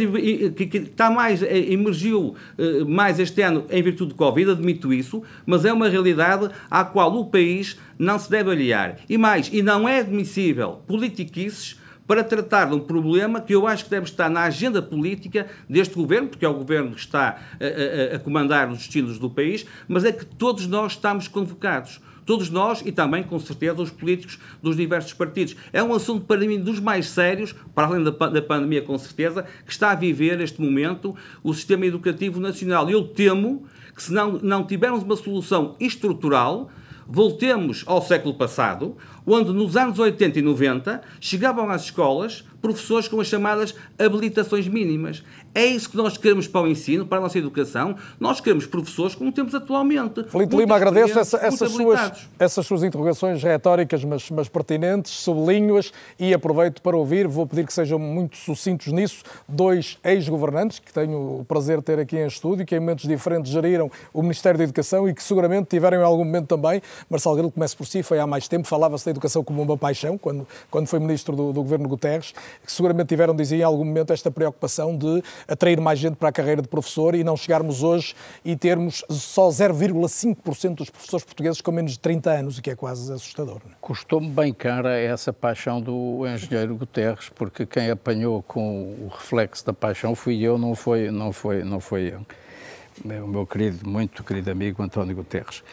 que, 0.53 0.65
que 0.65 0.77
está 0.79 1.09
mais 1.09 1.41
emergiu 1.41 2.35
eh, 2.57 2.83
mais 2.83 3.21
este 3.21 3.41
ano 3.41 3.63
em 3.69 3.81
virtude 3.81 4.09
do 4.09 4.15
Covid, 4.15 4.51
admito 4.51 4.91
isso, 4.91 5.23
mas 5.45 5.63
é 5.63 5.71
uma 5.71 5.87
realidade 5.87 6.49
à 6.69 6.83
qual 6.83 7.15
o 7.15 7.27
país 7.27 7.79
não 7.97 8.19
se 8.19 8.29
deve 8.29 8.51
aliar. 8.51 8.97
E 9.07 9.17
mais, 9.17 9.49
e 9.53 9.61
não 9.63 9.87
é 9.87 9.99
admissível 9.99 10.81
politiquices 10.85 11.79
para 12.11 12.25
tratar 12.25 12.65
de 12.65 12.75
um 12.75 12.79
problema 12.81 13.39
que 13.39 13.55
eu 13.55 13.65
acho 13.65 13.85
que 13.85 13.89
deve 13.89 14.05
estar 14.05 14.29
na 14.29 14.41
agenda 14.41 14.81
política 14.81 15.47
deste 15.69 15.95
governo, 15.95 16.27
porque 16.27 16.43
é 16.43 16.49
o 16.49 16.53
governo 16.53 16.91
que 16.91 16.99
está 16.99 17.39
a, 17.57 18.13
a, 18.13 18.15
a 18.17 18.19
comandar 18.19 18.69
os 18.69 18.79
destinos 18.79 19.17
do 19.17 19.29
país, 19.29 19.65
mas 19.87 20.03
é 20.03 20.11
que 20.11 20.25
todos 20.25 20.67
nós 20.67 20.91
estamos 20.91 21.29
convocados. 21.29 22.01
Todos 22.25 22.49
nós 22.49 22.83
e 22.85 22.91
também, 22.91 23.23
com 23.23 23.39
certeza, 23.39 23.81
os 23.81 23.91
políticos 23.91 24.37
dos 24.61 24.75
diversos 24.75 25.13
partidos. 25.13 25.55
É 25.71 25.81
um 25.81 25.93
assunto, 25.93 26.25
para 26.25 26.39
mim, 26.39 26.59
dos 26.59 26.81
mais 26.81 27.07
sérios, 27.07 27.55
para 27.73 27.87
além 27.87 28.03
da, 28.03 28.11
da 28.11 28.41
pandemia, 28.41 28.81
com 28.81 28.97
certeza, 28.97 29.45
que 29.65 29.71
está 29.71 29.91
a 29.91 29.95
viver 29.95 30.37
neste 30.37 30.59
momento 30.59 31.15
o 31.41 31.53
sistema 31.53 31.85
educativo 31.85 32.41
nacional. 32.41 32.89
Eu 32.89 33.07
temo 33.07 33.65
que, 33.95 34.03
se 34.03 34.11
não, 34.11 34.33
não 34.33 34.67
tivermos 34.67 35.01
uma 35.01 35.15
solução 35.15 35.77
estrutural, 35.79 36.69
voltemos 37.07 37.83
ao 37.87 38.01
século 38.01 38.33
passado, 38.33 38.95
onde 39.25 39.51
nos 39.51 39.75
anos 39.75 39.99
80 39.99 40.39
e 40.39 40.41
90 40.41 41.01
chegavam 41.19 41.69
às 41.69 41.83
escolas 41.83 42.43
professores 42.61 43.07
com 43.07 43.19
as 43.19 43.27
chamadas 43.27 43.73
habilitações 43.97 44.67
mínimas. 44.67 45.23
É 45.53 45.65
isso 45.65 45.89
que 45.89 45.97
nós 45.97 46.17
queremos 46.17 46.47
para 46.47 46.61
o 46.61 46.67
ensino, 46.67 47.05
para 47.05 47.17
a 47.17 47.21
nossa 47.21 47.37
educação. 47.37 47.95
Nós 48.19 48.39
queremos 48.39 48.65
professores 48.65 49.15
como 49.15 49.31
temos 49.31 49.53
atualmente. 49.53 50.23
Felipe 50.29 50.55
Lima, 50.55 50.75
agradeço 50.75 51.19
essa, 51.19 51.37
essas, 51.37 51.71
suas, 51.71 52.29
essas 52.39 52.65
suas 52.65 52.83
interrogações 52.83 53.43
retóricas, 53.43 54.03
mas, 54.05 54.29
mas 54.29 54.47
pertinentes, 54.47 55.11
sublinho-as 55.11 55.91
e 56.17 56.33
aproveito 56.33 56.81
para 56.81 56.95
ouvir. 56.95 57.27
Vou 57.27 57.45
pedir 57.45 57.65
que 57.65 57.73
sejam 57.73 57.99
muito 57.99 58.37
sucintos 58.37 58.87
nisso. 58.93 59.23
Dois 59.47 59.97
ex-governantes, 60.03 60.79
que 60.79 60.93
tenho 60.93 61.41
o 61.41 61.45
prazer 61.45 61.79
de 61.79 61.83
ter 61.83 61.99
aqui 61.99 62.17
em 62.17 62.27
estúdio, 62.27 62.65
que 62.65 62.75
em 62.75 62.79
momentos 62.79 63.05
diferentes 63.07 63.51
geriram 63.51 63.91
o 64.13 64.21
Ministério 64.21 64.57
da 64.57 64.63
Educação 64.63 65.09
e 65.09 65.13
que 65.13 65.23
seguramente 65.23 65.67
tiveram 65.67 65.99
em 65.99 66.03
algum 66.03 66.23
momento 66.23 66.47
também. 66.47 66.81
Marcelo 67.09 67.35
Grilo, 67.35 67.51
comece 67.51 67.75
por 67.75 67.85
si, 67.85 68.01
foi 68.03 68.19
há 68.19 68.27
mais 68.27 68.47
tempo, 68.47 68.67
falava-se 68.67 69.03
da 69.03 69.11
educação 69.11 69.43
como 69.43 69.61
uma 69.61 69.77
paixão, 69.77 70.17
quando, 70.17 70.47
quando 70.69 70.87
foi 70.87 70.99
ministro 70.99 71.35
do, 71.35 71.51
do 71.51 71.61
governo 71.61 71.89
Guterres, 71.89 72.33
que 72.65 72.71
seguramente 72.71 73.07
tiveram, 73.07 73.35
dizia 73.35 73.59
em 73.59 73.63
algum 73.63 73.85
momento, 73.85 74.13
esta 74.13 74.31
preocupação 74.31 74.97
de 74.97 75.23
atrair 75.47 75.79
mais 75.79 75.99
gente 75.99 76.15
para 76.15 76.29
a 76.29 76.31
carreira 76.31 76.61
de 76.61 76.67
professor 76.67 77.15
e 77.15 77.23
não 77.23 77.35
chegarmos 77.35 77.83
hoje 77.83 78.15
e 78.43 78.55
termos 78.55 79.03
só 79.09 79.49
0,5% 79.49 80.75
dos 80.75 80.89
professores 80.89 81.25
portugueses 81.25 81.61
com 81.61 81.71
menos 81.71 81.93
de 81.93 81.99
30 81.99 82.31
anos, 82.31 82.57
o 82.57 82.61
que 82.61 82.69
é 82.69 82.75
quase 82.75 83.11
assustador. 83.11 83.57
É? 83.57 83.73
Custou-me 83.79 84.29
bem 84.29 84.53
cara 84.53 84.97
essa 84.97 85.33
paixão 85.33 85.81
do 85.81 86.25
engenheiro 86.27 86.75
Guterres, 86.75 87.29
porque 87.29 87.65
quem 87.65 87.89
apanhou 87.89 88.41
com 88.43 88.93
o 88.99 89.11
reflexo 89.11 89.65
da 89.65 89.73
paixão 89.73 90.15
fui 90.15 90.41
eu, 90.41 90.57
não 90.57 90.75
foi, 90.75 91.11
não 91.11 91.31
foi, 91.31 91.63
não 91.63 91.79
foi 91.79 92.13
eu. 92.13 92.21
O 93.23 93.27
meu 93.27 93.47
querido, 93.47 93.89
muito 93.89 94.23
querido 94.23 94.51
amigo 94.51 94.83
António 94.83 95.15
Guterres. 95.15 95.63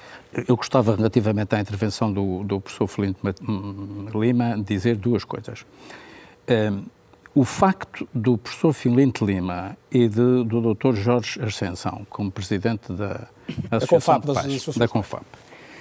Eu 0.46 0.56
gostava, 0.56 0.94
relativamente 0.94 1.54
à 1.54 1.60
intervenção 1.60 2.12
do, 2.12 2.44
do 2.44 2.60
professor 2.60 2.86
Felinto 2.86 3.20
Lima, 4.14 4.56
dizer 4.62 4.96
duas 4.96 5.24
coisas. 5.24 5.66
Um, 6.48 6.84
o 7.34 7.44
facto 7.44 8.08
do 8.12 8.36
professor 8.36 8.72
Filinto 8.72 9.24
Lima 9.24 9.76
e 9.92 10.08
de, 10.08 10.44
do 10.44 10.74
Dr. 10.74 10.94
Jorge 10.94 11.40
Ascensão, 11.40 12.06
como 12.10 12.32
presidente 12.32 12.92
da 12.92 13.28
Associação 13.70 13.78
da 13.78 13.86
Confab, 13.86 14.26
de 14.26 14.34
Pais, 14.34 14.76
da 14.76 14.88
Confab, 14.88 15.24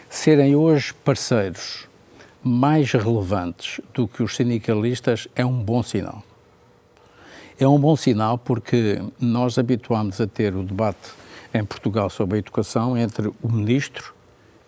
serem 0.10 0.56
hoje 0.56 0.94
parceiros 0.94 1.88
mais 2.44 2.92
relevantes 2.92 3.82
do 3.94 4.08
que 4.08 4.22
os 4.22 4.36
sindicalistas 4.36 5.28
é 5.36 5.46
um 5.46 5.58
bom 5.58 5.82
sinal. 5.82 6.24
É 7.60 7.68
um 7.68 7.80
bom 7.80 7.96
sinal 7.96 8.38
porque 8.38 9.02
nós 9.20 9.58
habituámos 9.58 10.22
a 10.22 10.28
ter 10.28 10.56
o 10.56 10.64
debate 10.64 11.10
em 11.54 11.64
Portugal 11.64 12.10
sobre 12.10 12.36
a 12.36 12.40
educação 12.40 12.96
entre 12.96 13.30
o 13.42 13.52
ministro 13.52 14.14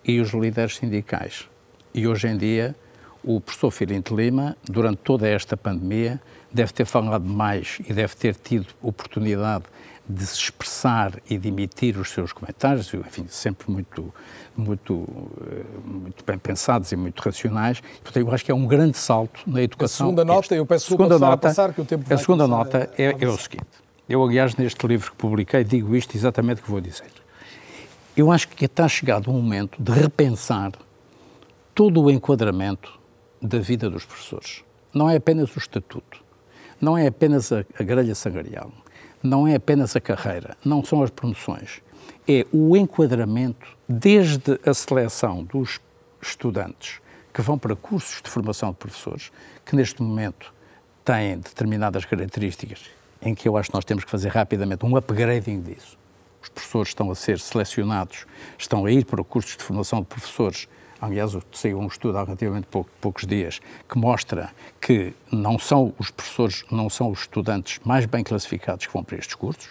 e 0.03 0.19
os 0.19 0.31
líderes 0.31 0.77
sindicais. 0.77 1.47
E 1.93 2.07
hoje 2.07 2.27
em 2.27 2.37
dia, 2.37 2.75
o 3.23 3.39
professor 3.41 3.71
Filinto 3.71 4.15
Lima, 4.15 4.55
durante 4.63 4.97
toda 4.97 5.27
esta 5.27 5.57
pandemia, 5.57 6.21
deve 6.51 6.73
ter 6.73 6.85
falado 6.85 7.25
mais 7.25 7.79
e 7.87 7.93
deve 7.93 8.15
ter 8.15 8.35
tido 8.35 8.67
oportunidade 8.81 9.65
de 10.07 10.25
se 10.25 10.35
expressar 10.35 11.19
e 11.29 11.37
de 11.37 11.49
emitir 11.49 11.95
os 11.99 12.09
seus 12.09 12.33
comentários, 12.33 12.91
enfim, 12.95 13.25
sempre 13.29 13.69
muito, 13.71 14.11
muito, 14.57 15.05
eh, 15.39 15.63
muito 15.85 16.25
bem 16.25 16.37
pensados 16.39 16.91
e 16.91 16.95
muito 16.95 17.19
racionais. 17.19 17.79
Portanto, 17.79 18.17
eu 18.17 18.33
acho 18.33 18.43
que 18.43 18.51
é 18.51 18.55
um 18.55 18.65
grande 18.65 18.97
salto 18.97 19.41
na 19.45 19.61
educação. 19.61 20.07
A 20.07 20.09
segunda 20.09 20.25
nota, 20.25 20.55
eu 20.55 20.65
peço 20.65 20.87
segunda 20.87 21.19
nota, 21.19 21.33
a 21.33 21.37
passar, 21.37 21.73
que 21.73 21.81
o 21.81 21.85
tempo 21.85 22.11
A 22.11 22.17
segunda 22.17 22.47
nota 22.47 22.89
é, 22.97 23.15
é 23.19 23.27
o 23.27 23.37
seguinte. 23.37 23.67
Eu, 24.07 24.23
aliás, 24.23 24.55
neste 24.55 24.87
livro 24.87 25.11
que 25.11 25.17
publiquei, 25.17 25.63
digo 25.63 25.95
isto 25.95 26.17
exatamente 26.17 26.63
que 26.63 26.71
vou 26.71 26.81
dizer. 26.81 27.11
Eu 28.17 28.31
acho 28.31 28.47
que 28.47 28.65
está 28.65 28.87
chegado 28.87 29.29
um 29.29 29.33
momento 29.33 29.79
de 29.79 29.91
repensar 29.91 30.71
todo 31.75 32.01
o 32.01 32.09
enquadramento 32.09 32.98
da 33.41 33.59
vida 33.59 33.89
dos 33.89 34.05
professores. 34.05 34.63
Não 34.93 35.09
é 35.09 35.15
apenas 35.17 35.55
o 35.55 35.59
estatuto 35.59 36.29
não 36.81 36.97
é 36.97 37.07
apenas 37.07 37.51
a, 37.51 37.65
a 37.77 37.83
grelha 37.83 38.15
salarial, 38.15 38.71
não 39.21 39.47
é 39.47 39.55
apenas 39.55 39.95
a 39.95 40.01
carreira, 40.01 40.55
não 40.63 40.83
são 40.83 41.03
as 41.03 41.09
promoções, 41.09 41.81
é 42.27 42.45
o 42.51 42.75
enquadramento 42.77 43.67
desde 43.87 44.59
a 44.65 44.73
seleção 44.73 45.43
dos 45.43 45.79
estudantes 46.21 47.01
que 47.33 47.41
vão 47.41 47.57
para 47.57 47.75
cursos 47.75 48.21
de 48.21 48.29
formação 48.29 48.71
de 48.71 48.77
professores, 48.77 49.31
que 49.65 49.75
neste 49.75 50.01
momento 50.01 50.53
têm 51.03 51.37
determinadas 51.37 52.05
características 52.05 52.81
em 53.21 53.35
que 53.35 53.47
eu 53.47 53.57
acho 53.57 53.69
que 53.69 53.75
nós 53.75 53.85
temos 53.85 54.05
que 54.05 54.11
fazer 54.11 54.29
rapidamente 54.29 54.85
um 54.85 54.95
upgrading 54.95 55.61
disso. 55.61 55.97
Os 56.41 56.47
professores 56.47 56.89
estão 56.89 57.11
a 57.11 57.15
ser 57.15 57.37
selecionados, 57.37 58.25
estão 58.57 58.85
a 58.85 58.91
ir 58.91 59.03
para 59.03 59.21
cursos 59.23 59.57
de 59.57 59.63
formação 59.63 59.99
de 59.99 60.05
professores. 60.05 60.69
Aliás, 61.01 61.31
saiu 61.53 61.79
um 61.79 61.87
estudo 61.87 62.17
há 62.17 62.23
relativamente 62.23 62.67
pouco, 62.67 62.89
poucos 62.99 63.25
dias 63.25 63.61
que 63.87 63.97
mostra 63.97 64.51
que 64.81 65.13
não 65.31 65.57
são 65.57 65.93
os 65.97 66.11
professores, 66.11 66.65
não 66.69 66.89
são 66.89 67.09
os 67.09 67.21
estudantes 67.21 67.79
mais 67.85 68.05
bem 68.05 68.23
classificados 68.23 68.85
que 68.85 68.93
vão 68.93 69.03
para 69.03 69.17
estes 69.17 69.35
cursos. 69.35 69.69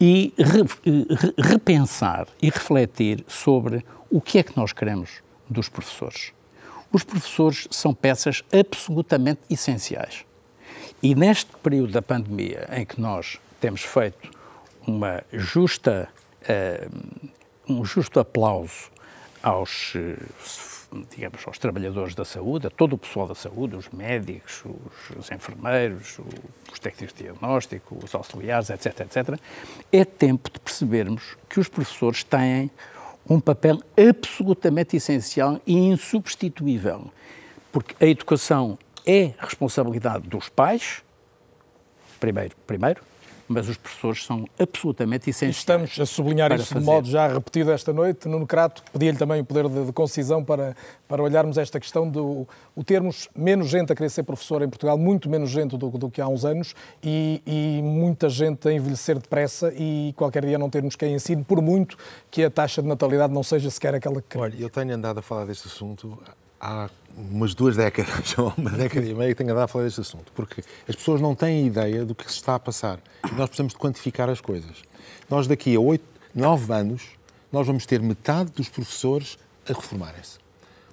E 0.00 0.32
re, 0.38 0.62
re, 0.84 1.34
repensar 1.36 2.28
e 2.40 2.50
refletir 2.50 3.24
sobre 3.26 3.84
o 4.08 4.20
que 4.20 4.38
é 4.38 4.42
que 4.44 4.56
nós 4.56 4.72
queremos 4.72 5.22
dos 5.50 5.68
professores. 5.68 6.32
Os 6.92 7.02
professores 7.02 7.66
são 7.70 7.92
peças 7.92 8.44
absolutamente 8.52 9.40
essenciais. 9.50 10.24
E 11.02 11.14
neste 11.14 11.50
período 11.56 11.92
da 11.92 12.02
pandemia, 12.02 12.68
em 12.72 12.84
que 12.84 13.00
nós 13.00 13.38
temos 13.60 13.82
feito 13.82 14.30
uma 14.86 15.22
justa, 15.32 16.08
uh, 16.42 17.28
um 17.68 17.84
justo 17.84 18.20
aplauso 18.20 18.90
aos, 19.42 19.94
digamos, 21.10 21.46
aos 21.46 21.58
trabalhadores 21.58 22.14
da 22.14 22.24
saúde, 22.24 22.66
a 22.66 22.70
todo 22.70 22.94
o 22.94 22.98
pessoal 22.98 23.26
da 23.26 23.34
saúde, 23.34 23.76
os 23.76 23.88
médicos, 23.90 24.62
os, 24.64 25.16
os 25.16 25.30
enfermeiros, 25.30 26.18
os 26.72 26.78
técnicos 26.78 27.16
de 27.16 27.24
diagnóstico, 27.24 27.98
os 28.02 28.14
auxiliares, 28.14 28.70
etc., 28.70 29.00
etc., 29.00 29.38
é 29.92 30.04
tempo 30.04 30.50
de 30.50 30.58
percebermos 30.60 31.36
que 31.48 31.60
os 31.60 31.68
professores 31.68 32.24
têm 32.24 32.70
um 33.28 33.40
papel 33.40 33.80
absolutamente 33.96 34.96
essencial 34.96 35.60
e 35.66 35.74
insubstituível, 35.74 37.12
porque 37.70 37.94
a 38.02 38.08
educação 38.08 38.78
é 39.06 39.34
responsabilidade 39.38 40.28
dos 40.28 40.48
pais, 40.48 41.02
primeiro, 42.18 42.56
primeiro, 42.66 43.02
mas 43.48 43.68
os 43.68 43.76
professores 43.76 44.24
são 44.24 44.46
absolutamente 44.58 45.30
essenciais. 45.30 45.56
Estamos 45.56 45.98
a 45.98 46.04
sublinhar 46.04 46.52
isso 46.52 46.66
fazer. 46.66 46.80
de 46.80 46.86
modo 46.86 47.08
já 47.08 47.26
repetido 47.26 47.72
esta 47.72 47.92
noite. 47.92 48.28
Nuno 48.28 48.46
Crato, 48.46 48.82
pedi-lhe 48.92 49.16
também 49.16 49.40
o 49.40 49.44
poder 49.44 49.68
de, 49.68 49.86
de, 49.86 49.92
concisão 49.92 50.44
para, 50.44 50.76
para 51.08 51.22
olharmos 51.22 51.56
esta 51.56 51.80
questão 51.80 52.08
do 52.08 52.46
o 52.76 52.84
termos 52.84 53.28
menos 53.34 53.68
gente 53.68 53.92
a 53.92 53.96
querer 53.96 54.10
ser 54.10 54.22
professor 54.22 54.62
em 54.62 54.68
Portugal, 54.68 54.98
muito 54.98 55.28
menos 55.28 55.50
gente 55.50 55.76
do, 55.76 55.90
do 55.90 56.10
que 56.10 56.20
há 56.20 56.28
uns 56.28 56.44
anos, 56.44 56.74
e, 57.02 57.42
e, 57.46 57.82
muita 57.82 58.28
gente 58.28 58.68
a 58.68 58.72
envelhecer 58.72 59.18
depressa 59.18 59.72
e 59.74 60.12
qualquer 60.16 60.44
dia 60.44 60.58
não 60.58 60.70
termos 60.70 60.94
quem 60.94 61.14
ensine, 61.14 61.42
por 61.42 61.62
muito 61.62 61.96
que 62.30 62.44
a 62.44 62.50
taxa 62.50 62.82
de 62.82 62.88
natalidade 62.88 63.32
não 63.32 63.42
seja 63.42 63.70
sequer 63.70 63.94
aquela 63.94 64.22
que... 64.22 64.36
Olha, 64.36 64.54
eu 64.58 64.70
tenho 64.70 64.94
andado 64.94 65.18
a 65.18 65.22
falar 65.22 65.46
deste 65.46 65.66
assunto 65.66 66.18
há 66.60 66.88
umas 67.30 67.54
duas 67.54 67.76
décadas, 67.76 68.36
ou 68.38 68.52
uma 68.56 68.70
década 68.70 69.06
e 69.06 69.14
meia, 69.14 69.30
que 69.30 69.34
tenho 69.36 69.50
andado 69.50 69.64
a 69.64 69.68
falar 69.68 69.84
deste 69.84 70.00
assunto, 70.00 70.32
porque 70.34 70.62
as 70.88 70.94
pessoas 70.96 71.20
não 71.20 71.34
têm 71.34 71.66
ideia 71.66 72.04
do 72.04 72.14
que 72.14 72.24
se 72.24 72.36
está 72.36 72.54
a 72.54 72.58
passar. 72.58 72.98
E 73.24 73.34
nós 73.34 73.48
precisamos 73.48 73.72
de 73.72 73.78
quantificar 73.78 74.28
as 74.28 74.40
coisas. 74.40 74.82
Nós, 75.28 75.46
daqui 75.46 75.74
a 75.74 75.80
oito, 75.80 76.04
nove 76.34 76.72
anos, 76.72 77.02
nós 77.52 77.66
vamos 77.66 77.86
ter 77.86 78.00
metade 78.00 78.52
dos 78.52 78.68
professores 78.68 79.38
a 79.68 79.72
reformarem-se. 79.72 80.38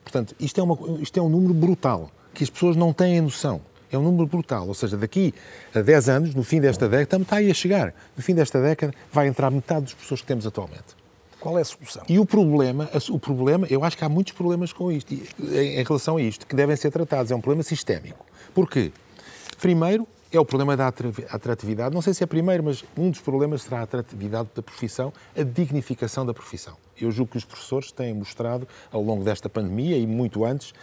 Portanto, 0.04 0.36
isto 0.40 0.60
é, 0.60 0.64
uma, 0.64 1.02
isto 1.02 1.18
é 1.18 1.22
um 1.22 1.30
número 1.30 1.54
brutal, 1.54 2.12
que 2.34 2.44
as 2.44 2.50
pessoas 2.50 2.76
não 2.76 2.94
têm 2.94 3.22
noção. 3.22 3.62
É 3.92 3.98
um 3.98 4.04
número 4.04 4.28
brutal. 4.28 4.68
Ou 4.68 4.74
seja, 4.74 4.98
daqui 4.98 5.34
a 5.74 5.82
10 5.82 6.10
anos, 6.10 6.36
no 6.36 6.44
fim 6.44 6.60
desta 6.60 6.90
década, 6.90 7.24
está 7.24 7.38
aí 7.38 7.50
a 7.50 7.54
chegar. 7.54 7.94
No 8.16 8.22
fim 8.22 8.34
desta 8.36 8.62
década, 8.62 8.94
vai 9.12 9.28
entrar 9.28 9.50
metade 9.50 9.86
dos 9.86 9.94
professores 9.94 10.22
que 10.22 10.28
temos 10.28 10.46
atualmente. 10.46 11.05
Qual 11.46 11.60
é 11.60 11.62
a 11.62 11.66
solução? 11.66 12.02
E 12.10 12.18
o 12.18 12.26
problema, 12.26 12.90
o 13.12 13.20
problema, 13.20 13.68
eu 13.70 13.84
acho 13.84 13.96
que 13.96 14.04
há 14.04 14.10
muitos 14.10 14.34
problemas 14.34 14.74
com 14.74 14.92
isto, 14.92 15.14
em 15.14 15.84
relação 15.84 16.18
a 16.18 16.22
isto, 16.24 16.48
que 16.48 16.56
devem 16.56 16.76
ser 16.76 16.90
tratados. 16.90 17.32
É 17.32 17.36
um 17.36 17.40
problema 17.40 17.62
sistémico. 17.62 18.26
Porquê? 18.52 18.92
Primeiro, 19.62 20.08
é 20.32 20.40
o 20.40 20.44
problema 20.44 20.76
da 20.76 20.88
atratividade. 20.88 21.94
Não 21.94 22.02
sei 22.02 22.16
se 22.16 22.24
é 22.24 22.26
primeiro, 22.26 22.64
mas 22.64 22.84
um 22.98 23.12
dos 23.12 23.20
problemas 23.20 23.62
será 23.62 23.82
a 23.82 23.84
atratividade 23.84 24.50
da 24.56 24.64
profissão, 24.64 25.14
a 25.38 25.44
dignificação 25.44 26.26
da 26.26 26.34
profissão. 26.34 26.78
Eu 27.00 27.12
julgo 27.12 27.34
que 27.34 27.38
os 27.38 27.46
professores 27.46 27.92
têm 27.92 28.12
mostrado, 28.12 28.68
ao 28.92 29.04
longo 29.04 29.24
desta 29.24 29.48
pandemia 29.48 30.00
e 30.00 30.08
muito 30.08 30.44
antes, 30.44 30.74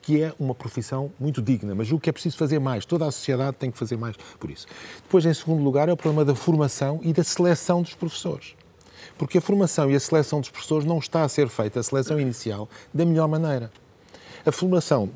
que 0.00 0.22
é 0.22 0.32
uma 0.38 0.54
profissão 0.54 1.10
muito 1.18 1.42
digna, 1.42 1.74
mas 1.74 1.88
julgo 1.88 2.00
que 2.00 2.10
é 2.10 2.12
preciso 2.12 2.36
fazer 2.36 2.60
mais. 2.60 2.86
Toda 2.86 3.04
a 3.04 3.10
sociedade 3.10 3.56
tem 3.56 3.68
que 3.68 3.76
fazer 3.76 3.96
mais 3.96 4.16
por 4.38 4.48
isso. 4.48 4.68
Depois, 5.02 5.26
em 5.26 5.34
segundo 5.34 5.64
lugar, 5.64 5.88
é 5.88 5.92
o 5.92 5.96
problema 5.96 6.24
da 6.24 6.36
formação 6.36 7.00
e 7.02 7.12
da 7.12 7.24
seleção 7.24 7.82
dos 7.82 7.94
professores 7.94 8.54
porque 9.16 9.38
a 9.38 9.40
formação 9.40 9.90
e 9.90 9.94
a 9.94 10.00
seleção 10.00 10.40
dos 10.40 10.50
professores 10.50 10.84
não 10.84 10.98
está 10.98 11.22
a 11.22 11.28
ser 11.28 11.48
feita, 11.48 11.80
a 11.80 11.82
seleção 11.82 12.18
inicial, 12.18 12.68
da 12.92 13.04
melhor 13.04 13.28
maneira. 13.28 13.70
A 14.46 14.52
formação, 14.52 15.08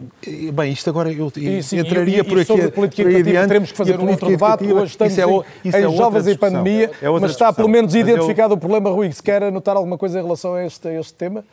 bem, 0.55 0.73
isto 0.73 0.89
agora 0.89 1.13
eu 1.13 1.31
isso, 1.37 1.77
entraria 1.77 2.21
e, 2.21 2.25
por 2.25 2.39
aqui. 2.39 2.47
Sobre 2.47 2.65
a 2.65 2.71
política 2.73 3.03
educativa 3.03 3.47
teremos 3.47 3.71
que 3.71 3.77
fazer 3.77 4.01
um 4.01 4.09
outro 4.09 4.27
debate. 4.27 4.65
Hoje 4.73 4.93
estamos 4.93 5.19
é, 5.19 5.23
em, 5.23 5.69
é 5.71 5.83
jovens 5.83 6.27
em 6.27 6.37
pandemia, 6.37 6.91
é 7.03 7.11
mas 7.11 7.33
está 7.33 7.53
pelo 7.53 7.69
menos 7.69 7.95
identificado 7.95 8.55
eu... 8.55 8.57
o 8.57 8.61
problema. 8.61 8.89
Rui, 8.89 9.13
se 9.13 9.23
quer 9.23 9.43
anotar 9.43 9.77
alguma 9.77 9.99
coisa 9.99 10.19
em 10.19 10.23
relação 10.23 10.55
a 10.55 10.65
este, 10.65 10.89
a 10.89 10.99
este 10.99 11.13
tema? 11.13 11.45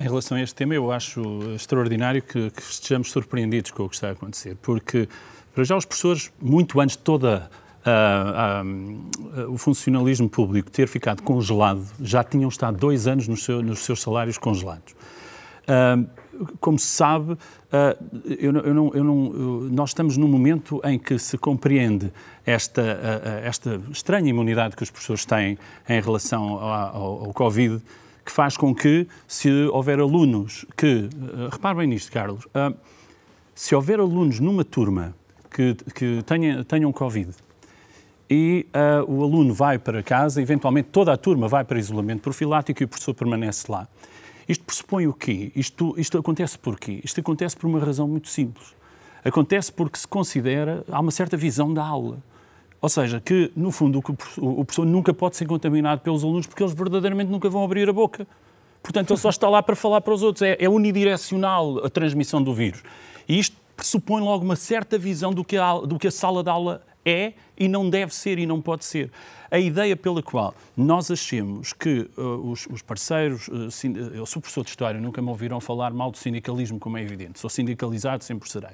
Em 0.00 0.04
relação 0.04 0.36
a 0.36 0.42
este 0.42 0.54
tema, 0.56 0.74
eu 0.74 0.90
acho 0.90 1.22
extraordinário 1.54 2.20
que, 2.20 2.50
que 2.50 2.62
estejamos 2.62 3.12
surpreendidos 3.12 3.70
com 3.70 3.84
o 3.84 3.88
que 3.88 3.94
está 3.94 4.08
a 4.08 4.12
acontecer, 4.12 4.56
porque, 4.60 5.08
para 5.54 5.62
já, 5.62 5.76
os 5.76 5.84
professores, 5.84 6.32
muito 6.42 6.80
antes 6.80 6.96
de 6.96 7.02
toda 7.04 7.48
uh, 7.86 9.46
uh, 9.46 9.52
o 9.52 9.56
funcionalismo 9.56 10.28
público 10.28 10.70
ter 10.70 10.88
ficado 10.88 11.22
congelado, 11.22 11.86
já 12.00 12.24
tinham 12.24 12.48
estado 12.48 12.76
dois 12.76 13.06
anos 13.06 13.28
no 13.28 13.36
seu, 13.36 13.62
nos 13.62 13.80
seus 13.80 14.02
salários 14.02 14.36
congelados. 14.36 14.94
como 16.60 16.78
se 16.78 16.86
sabe, 16.86 17.36
eu 18.38 18.52
não, 18.52 18.60
eu 18.60 18.74
não, 18.74 18.94
eu 18.94 19.68
nós 19.72 19.90
estamos 19.90 20.16
num 20.16 20.28
momento 20.28 20.80
em 20.84 20.98
que 20.98 21.18
se 21.18 21.36
compreende 21.36 22.12
esta, 22.44 22.82
esta 23.42 23.80
estranha 23.90 24.28
imunidade 24.30 24.76
que 24.76 24.82
os 24.82 24.90
professores 24.90 25.24
têm 25.24 25.58
em 25.88 26.00
relação 26.00 26.58
ao, 26.58 27.24
ao 27.26 27.32
Covid, 27.32 27.82
que 28.24 28.30
faz 28.30 28.56
com 28.56 28.74
que, 28.74 29.08
se 29.26 29.50
houver 29.72 29.98
alunos 29.98 30.64
que. 30.76 31.08
Repare 31.50 31.78
bem 31.78 31.88
nisto, 31.88 32.12
Carlos. 32.12 32.46
se 33.54 33.74
houver 33.74 33.98
alunos 33.98 34.38
numa 34.38 34.64
turma 34.64 35.14
que, 35.50 35.74
que 35.94 36.22
tenha, 36.24 36.62
tenham 36.64 36.92
Covid 36.92 37.34
e 38.28 38.66
uh, 38.74 39.10
o 39.10 39.22
aluno 39.22 39.54
vai 39.54 39.78
para 39.78 40.02
casa, 40.02 40.42
eventualmente 40.42 40.88
toda 40.90 41.12
a 41.12 41.16
turma 41.16 41.46
vai 41.48 41.64
para 41.64 41.78
isolamento 41.78 42.22
profilático 42.22 42.82
e 42.82 42.84
o 42.84 42.88
professor 42.88 43.14
permanece 43.14 43.70
lá. 43.70 43.86
Isto 44.48 44.64
pressupõe 44.64 45.06
o 45.06 45.12
quê? 45.12 45.52
Isto, 45.54 45.94
isto 45.98 46.18
acontece 46.18 46.58
por 46.58 46.78
quê? 46.78 47.00
Isto 47.02 47.20
acontece 47.20 47.56
por 47.56 47.66
uma 47.66 47.80
razão 47.80 48.06
muito 48.06 48.28
simples. 48.28 48.74
Acontece 49.24 49.72
porque 49.72 49.98
se 49.98 50.06
considera, 50.06 50.84
há 50.90 51.00
uma 51.00 51.10
certa 51.10 51.36
visão 51.36 51.72
da 51.72 51.84
aula. 51.84 52.18
Ou 52.80 52.88
seja, 52.88 53.20
que, 53.20 53.50
no 53.56 53.72
fundo, 53.72 53.98
o 53.98 54.64
professor 54.64 54.86
nunca 54.86 55.12
pode 55.12 55.36
ser 55.36 55.46
contaminado 55.46 56.00
pelos 56.00 56.22
alunos 56.22 56.46
porque 56.46 56.62
eles 56.62 56.74
verdadeiramente 56.74 57.30
nunca 57.30 57.48
vão 57.48 57.64
abrir 57.64 57.88
a 57.88 57.92
boca. 57.92 58.26
Portanto, 58.82 59.10
ele 59.10 59.18
só 59.18 59.30
está 59.30 59.48
lá 59.48 59.62
para 59.62 59.74
falar 59.74 60.00
para 60.00 60.14
os 60.14 60.22
outros. 60.22 60.42
É, 60.42 60.56
é 60.60 60.68
unidirecional 60.68 61.84
a 61.84 61.90
transmissão 61.90 62.40
do 62.40 62.54
vírus. 62.54 62.84
E 63.28 63.38
isto 63.38 63.56
pressupõe 63.76 64.22
logo 64.22 64.44
uma 64.44 64.54
certa 64.54 64.96
visão 64.96 65.32
do 65.32 65.44
que 65.44 65.56
a, 65.56 65.74
do 65.74 65.98
que 65.98 66.06
a 66.06 66.10
sala 66.10 66.44
de 66.44 66.50
aula 66.50 66.82
é 67.06 67.32
e 67.56 67.68
não 67.68 67.88
deve 67.88 68.12
ser 68.12 68.38
e 68.38 68.44
não 68.44 68.60
pode 68.60 68.84
ser. 68.84 69.10
A 69.48 69.58
ideia 69.58 69.96
pela 69.96 70.22
qual 70.22 70.54
nós 70.76 71.10
achemos 71.10 71.72
que 71.72 72.10
uh, 72.18 72.50
os, 72.50 72.66
os, 72.66 72.82
parceiros, 72.82 73.46
uh, 73.48 73.68
eu 74.12 74.26
sou 74.26 74.42
professor 74.42 74.64
de 74.64 74.70
História, 74.70 75.00
nunca 75.00 75.22
me 75.22 75.28
ouviram 75.28 75.60
falar 75.60 75.92
mal 75.92 76.10
do 76.10 76.18
sindicalismo, 76.18 76.80
como 76.80 76.98
é 76.98 77.02
evidente, 77.02 77.38
sou 77.38 77.48
sindicalizado, 77.48 78.24
sempre 78.24 78.50
serei. 78.50 78.72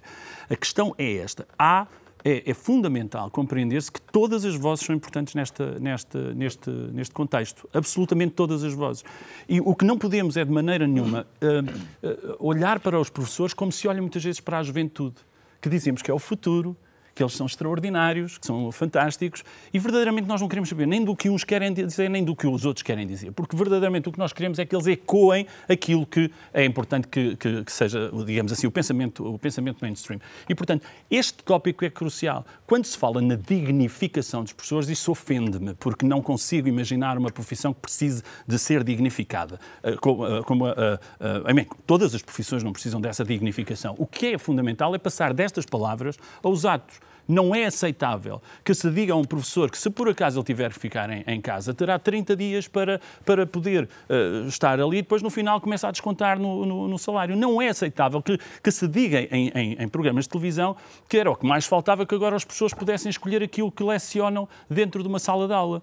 A 0.49 0.57
questão 0.57 0.95
é 0.97 1.17
esta: 1.17 1.47
há 1.59 1.87
é, 2.25 2.51
é, 2.51 2.55
fundamental 2.55 3.31
compreender-se 3.31 3.91
que 3.91 4.01
todas 4.01 4.45
as 4.45 4.55
vozes 4.55 4.87
são 4.87 4.95
importantes 4.95 5.35
nesta, 5.35 5.79
nesta, 5.81 6.35
neste, 6.35 6.71
neste 6.71 7.13
contexto. 7.13 7.69
Absolutamente 7.75 8.35
todas 8.35 8.63
as 8.63 8.73
vozes. 8.73 9.05
E 9.49 9.61
o 9.61 9.75
que 9.75 9.85
não 9.85 9.99
podemos 9.99 10.37
é, 10.37 10.45
de 10.45 10.51
maneira 10.51 10.87
nenhuma, 10.87 11.27
uh, 11.43 12.07
uh, 12.07 12.37
olhar 12.39 12.79
para 12.81 12.99
os 12.99 13.11
professores 13.11 13.53
como 13.53 13.73
se 13.73 13.89
olha 13.89 14.01
muitas 14.01 14.23
vezes 14.23 14.41
para 14.41 14.59
a 14.59 14.63
juventude, 14.63 15.17
que 15.61 15.69
dizemos 15.69 16.01
que 16.01 16.11
é 16.11 16.15
o 16.15 16.19
futuro, 16.19 16.77
que 17.15 17.23
eles 17.23 17.35
são 17.35 17.47
extraordinários, 17.47 18.39
que 18.39 18.47
são 18.47 18.71
fantásticos, 18.73 19.45
e 19.73 19.79
verdadeiramente 19.79 20.27
nós 20.27 20.41
não 20.41 20.49
queremos 20.49 20.69
saber 20.69 20.87
nem 20.87 21.05
do 21.05 21.15
que 21.15 21.29
uns 21.29 21.45
querem 21.45 21.73
dizer, 21.73 22.09
nem 22.09 22.25
do 22.25 22.35
que 22.35 22.47
os 22.47 22.65
outros 22.65 22.83
querem 22.83 23.07
dizer, 23.07 23.33
porque 23.33 23.57
verdadeiramente 23.57 24.09
o 24.09 24.13
que 24.13 24.19
nós 24.19 24.33
queremos 24.33 24.59
é 24.59 24.65
que 24.65 24.75
eles 24.75 24.87
ecoem 24.87 25.47
aquilo 25.69 26.07
que 26.07 26.31
é 26.53 26.65
importante 26.65 27.09
que, 27.09 27.37
que, 27.37 27.65
que 27.65 27.73
seja, 27.73 28.11
digamos 28.25 28.53
assim, 28.53 28.67
o 28.67 28.71
pensamento, 28.71 29.35
o 29.35 29.39
pensamento 29.39 29.79
mainstream. 29.83 30.21
E, 30.49 30.55
portanto, 30.55 30.87
este 31.11 31.43
tópico 31.45 31.85
é 31.85 31.91
crucial. 31.91 32.45
Quando 32.67 32.85
se 32.85 32.97
fala 32.97 33.21
na 33.21 33.35
dignificação 33.35 34.43
dos 34.43 34.53
professores, 34.53 34.89
isso 34.89 35.11
ofende-me, 35.11 35.75
porque 35.75 36.07
não 36.07 36.23
consigo 36.23 36.69
imaginar 36.69 37.19
uma 37.19 37.31
profissão 37.31 37.73
que 37.75 37.81
precise 37.81 38.23
de 38.47 38.59
ser 38.59 38.83
dignificada. 38.83 39.61
Eh, 39.83 39.97
como, 39.97 40.27
eh, 40.27 40.43
como 40.43 40.69
uh, 40.69 40.73
uh, 40.73 41.77
todas 41.87 42.15
as 42.15 42.23
profissões 42.23 42.63
não 42.63 42.73
precisam 42.73 43.01
dessa 43.01 43.25
dignificação. 43.25 43.95
O 43.99 44.07
que 44.07 44.27
é 44.27 44.39
fundamental 44.39 44.95
é 44.95 44.99
passar 44.99 45.33
destas 45.35 45.67
palavras 45.67 46.17
aos 46.43 46.65
atos 46.65 47.01
Não 47.33 47.55
é 47.55 47.65
aceitável 47.65 48.43
que 48.63 48.75
se 48.75 48.91
diga 48.91 49.15
a 49.15 49.17
um 49.17 49.25
professor 49.25 49.71
que, 49.71 49.79
se 49.79 49.89
por 49.89 50.07
acaso 50.07 50.39
ele 50.39 50.45
tiver 50.45 50.71
que 50.71 50.79
ficar 50.79 51.09
em, 51.09 51.25
em 51.27 51.41
casa, 51.41 51.73
terá 51.73 51.99
30 51.99 52.37
dias 52.37 52.69
para, 52.69 53.01
para 53.25 53.47
poder 53.47 53.89
uh, 54.11 54.47
estar 54.47 54.79
ali 54.79 54.99
e 54.99 55.03
depois, 55.03 55.23
no 55.23 55.31
final, 55.31 55.59
começa 55.59 55.89
a 55.89 55.91
descontar 55.91 56.39
no, 56.39 56.67
no, 56.67 56.89
no 56.89 56.99
salário. 56.99 57.35
Não 57.35 57.63
é 57.63 57.69
aceitável 57.69 58.21
que, 58.21 58.39
que 58.63 58.71
se 58.71 58.87
diga 58.87 59.21
em, 59.31 59.49
em, 59.55 59.77
em, 59.83 59.89
programas 59.89 60.25
de 60.25 60.31
televisão 60.31 60.77
que 61.09 61.17
era 61.17 61.31
o 61.31 61.35
que 61.35 61.47
mais 61.47 61.65
faltava 61.65 62.05
que 62.05 62.15
agora 62.15 62.37
as 62.37 62.45
pessoas 62.45 62.75
pudessem 62.75 63.09
escolher 63.09 63.43
aquilo 63.43 63.73
que 63.73 63.83
lecionam 63.83 64.47
dentro 64.69 65.03
de 65.03 65.09
uma 65.09 65.19
sala 65.19 65.47
de 65.47 65.55
aula. 65.55 65.83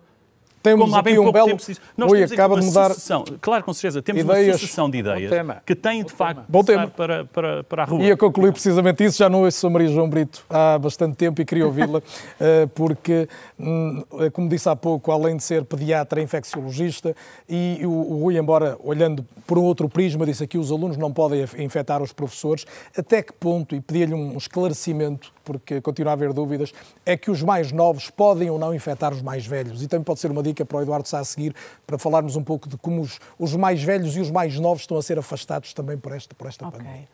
Temos 0.61 0.89
Como 0.89 0.97
aqui 0.97 1.17
um 1.17 1.31
belo... 1.31 1.57
Nós 1.95 2.11
Oi, 2.11 2.23
acaba 2.23 2.59
de 2.59 2.65
mudar... 2.65 2.89
Sucessão. 2.89 3.23
Claro, 3.39 3.63
com 3.63 3.73
certeza, 3.73 4.01
temos 4.01 4.21
ideias... 4.21 4.47
uma 4.47 4.53
sucessão 4.53 4.89
de 4.89 4.97
ideias 4.97 5.31
que 5.65 5.73
têm, 5.73 6.03
de 6.03 6.11
facto, 6.11 6.43
Bom 6.49 6.63
tema. 6.63 6.87
Para, 6.87 7.25
para, 7.25 7.63
para 7.63 7.83
a 7.83 7.85
rua. 7.85 8.03
E 8.03 8.11
a 8.11 8.17
concluir 8.17 8.51
precisamente 8.51 9.03
isso, 9.03 9.17
já 9.17 9.29
não 9.29 9.43
ouço 9.43 9.65
a 9.65 9.69
Maria 9.69 9.87
João 9.87 10.09
Brito 10.09 10.45
há 10.49 10.77
bastante 10.77 11.15
tempo 11.15 11.41
e 11.41 11.45
queria 11.45 11.65
ouvi-la, 11.65 12.01
eh, 12.39 12.67
porque, 12.75 13.27
hum, 13.57 14.03
como 14.33 14.49
disse 14.49 14.67
há 14.67 14.75
pouco, 14.75 15.11
além 15.11 15.37
de 15.37 15.43
ser 15.43 15.63
pediatra, 15.63 16.19
é 16.19 16.23
infecciologista, 16.23 17.15
e 17.47 17.79
o 17.85 18.19
Rui, 18.19 18.37
embora 18.37 18.77
olhando 18.83 19.25
por 19.47 19.57
um 19.57 19.63
outro 19.63 19.87
prisma, 19.87 20.25
disse 20.25 20.43
aqui 20.43 20.57
os 20.57 20.71
alunos 20.71 20.97
não 20.97 21.13
podem 21.13 21.45
infectar 21.57 22.01
os 22.01 22.11
professores, 22.11 22.65
até 22.97 23.23
que 23.23 23.31
ponto, 23.31 23.75
e 23.75 23.81
pedia-lhe 23.81 24.13
um 24.13 24.37
esclarecimento 24.37 25.31
porque 25.49 25.81
continua 25.81 26.11
a 26.11 26.13
haver 26.13 26.31
dúvidas, 26.31 26.71
é 27.03 27.17
que 27.17 27.31
os 27.31 27.41
mais 27.41 27.71
novos 27.71 28.11
podem 28.11 28.51
ou 28.51 28.59
não 28.59 28.71
infectar 28.71 29.11
os 29.11 29.21
mais 29.23 29.47
velhos. 29.47 29.81
E 29.81 29.87
também 29.87 30.03
pode 30.03 30.19
ser 30.19 30.29
uma 30.29 30.43
dica 30.43 30.63
para 30.63 30.77
o 30.77 30.81
Eduardo 30.83 31.07
Sá 31.07 31.17
a 31.17 31.23
seguir, 31.23 31.55
para 31.87 31.97
falarmos 31.97 32.35
um 32.35 32.43
pouco 32.43 32.69
de 32.69 32.77
como 32.77 33.01
os, 33.01 33.19
os 33.39 33.55
mais 33.55 33.81
velhos 33.81 34.15
e 34.15 34.19
os 34.19 34.29
mais 34.29 34.59
novos 34.59 34.81
estão 34.81 34.95
a 34.95 35.01
ser 35.01 35.17
afastados 35.17 35.73
também 35.73 35.97
por 35.97 36.11
esta, 36.11 36.35
por 36.35 36.47
esta 36.47 36.67
okay. 36.67 36.79
pandemia. 36.79 37.07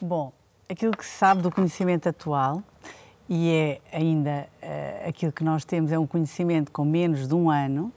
Bom, 0.00 0.32
aquilo 0.68 0.96
que 0.96 1.04
se 1.04 1.18
sabe 1.18 1.42
do 1.42 1.50
conhecimento 1.50 2.08
atual, 2.08 2.62
e 3.28 3.50
é 3.50 3.96
ainda 3.96 4.46
uh, 4.62 5.08
aquilo 5.08 5.32
que 5.32 5.42
nós 5.42 5.64
temos, 5.64 5.90
é 5.90 5.98
um 5.98 6.06
conhecimento 6.06 6.70
com 6.70 6.84
menos 6.84 7.26
de 7.26 7.34
um 7.34 7.50
ano, 7.50 7.92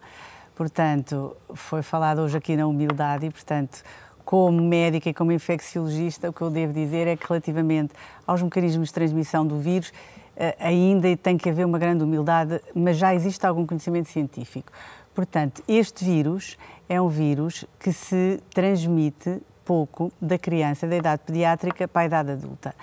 portanto, 0.56 1.38
foi 1.54 1.84
falado 1.84 2.20
hoje 2.20 2.36
aqui 2.36 2.56
na 2.56 2.66
humildade, 2.66 3.28
e 3.28 3.30
portanto, 3.30 3.84
como 4.26 4.62
médica 4.62 5.10
e 5.10 5.14
como 5.14 5.32
infecciologista, 5.32 6.30
o 6.30 6.34
que 6.34 6.42
eu 6.42 6.50
devo 6.50 6.74
dizer 6.74 7.08
é 7.08 7.16
que 7.16 7.28
relativamente 7.28 7.94
aos 8.26 8.42
mecanismos 8.42 8.90
de 8.90 8.94
transmissão 8.94 9.46
do 9.46 9.60
vírus, 9.60 9.92
eh, 10.36 10.56
ainda 10.60 11.16
tem 11.18 11.38
que 11.38 11.50
haver 11.50 11.66
uma 11.66 11.78
grande 11.78 12.04
humildade, 12.04 12.62
mas 12.74 12.98
já 12.98 13.14
existe 13.14 13.46
algum 13.46 13.66
conhecimento 13.66 14.10
científico. 14.10 14.72
Portanto, 15.14 15.62
este 15.68 16.04
vírus 16.04 16.58
é 16.90 17.00
um 17.00 17.08
vírus 17.08 17.66
que 17.80 17.92
se 17.92 18.40
transmite 18.54 19.42
pouco 19.64 20.12
da 20.22 20.38
criança 20.38 20.88
da 20.88 20.96
idade 20.96 21.22
pediátrica 21.26 21.88
para 21.88 22.02
a 22.02 22.06
idade 22.06 22.32
adulta. 22.32 22.76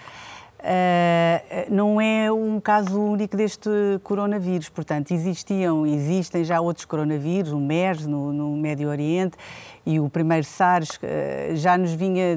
Uh, 0.61 1.75
não 1.75 1.99
é 1.99 2.31
um 2.31 2.61
caso 2.61 3.01
único 3.01 3.35
deste 3.35 3.71
coronavírus, 4.03 4.69
portanto, 4.69 5.11
existiam, 5.13 5.87
existem 5.87 6.45
já 6.45 6.61
outros 6.61 6.85
coronavírus, 6.85 7.51
o 7.51 7.59
MERS 7.59 8.07
no, 8.07 8.31
no 8.31 8.57
Médio 8.57 8.91
Oriente 8.91 9.39
e 9.87 9.99
o 9.99 10.11
primeiro 10.11 10.45
SARS 10.45 10.91
uh, 10.97 11.57
já 11.57 11.79
nos 11.79 11.93
vinha 11.93 12.37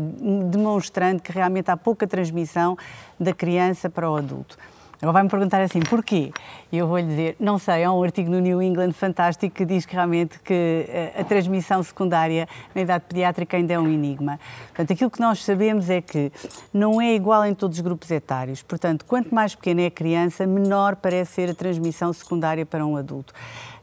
demonstrando 0.49 1.21
que 1.21 1.33
realmente 1.33 1.69
há 1.69 1.75
pouca 1.75 2.07
transmissão 2.07 2.77
da 3.19 3.33
criança 3.33 3.89
para 3.89 4.09
o 4.09 4.15
adulto. 4.15 4.57
Agora 5.03 5.15
vai-me 5.15 5.30
perguntar 5.30 5.61
assim, 5.61 5.81
porquê? 5.81 6.31
E 6.71 6.77
eu 6.77 6.88
vou-lhe 6.88 7.05
dizer, 7.05 7.35
não 7.38 7.59
sei, 7.59 7.84
há 7.84 7.91
um 7.91 8.01
artigo 8.01 8.31
no 8.31 8.39
New 8.39 8.61
England 8.61 8.93
fantástico 8.93 9.53
que 9.53 9.65
diz 9.65 9.85
que 9.85 9.93
realmente 9.93 10.39
que 10.39 10.85
a, 11.17 11.19
a 11.19 11.23
transmissão 11.25 11.84
secundária 11.84 12.47
na 12.73 12.84
idade 12.84 13.03
pediátrica 13.09 13.57
ainda 13.57 13.73
é 13.73 13.77
um 13.77 13.89
enigma. 13.89 14.39
Portanto, 14.67 14.93
aquilo 14.93 15.11
que 15.11 15.19
nós 15.19 15.43
sabemos 15.43 15.89
é 15.89 15.99
que 15.99 16.31
não 16.73 17.01
é 17.01 17.13
igual 17.15 17.45
em 17.45 17.53
todos 17.53 17.80
os 17.80 17.84
grupos 17.84 18.09
etários. 18.11 18.63
Portanto, 18.63 19.03
quanto 19.03 19.35
mais 19.35 19.53
pequena 19.53 19.81
é 19.81 19.88
a 19.88 19.91
criança, 19.91 20.47
menor 20.47 20.95
parece 20.95 21.34
ser 21.34 21.49
a 21.49 21.53
transmissão 21.53 22.13
secundária 22.13 22.65
para 22.65 22.85
um 22.85 22.95
adulto. 22.95 23.34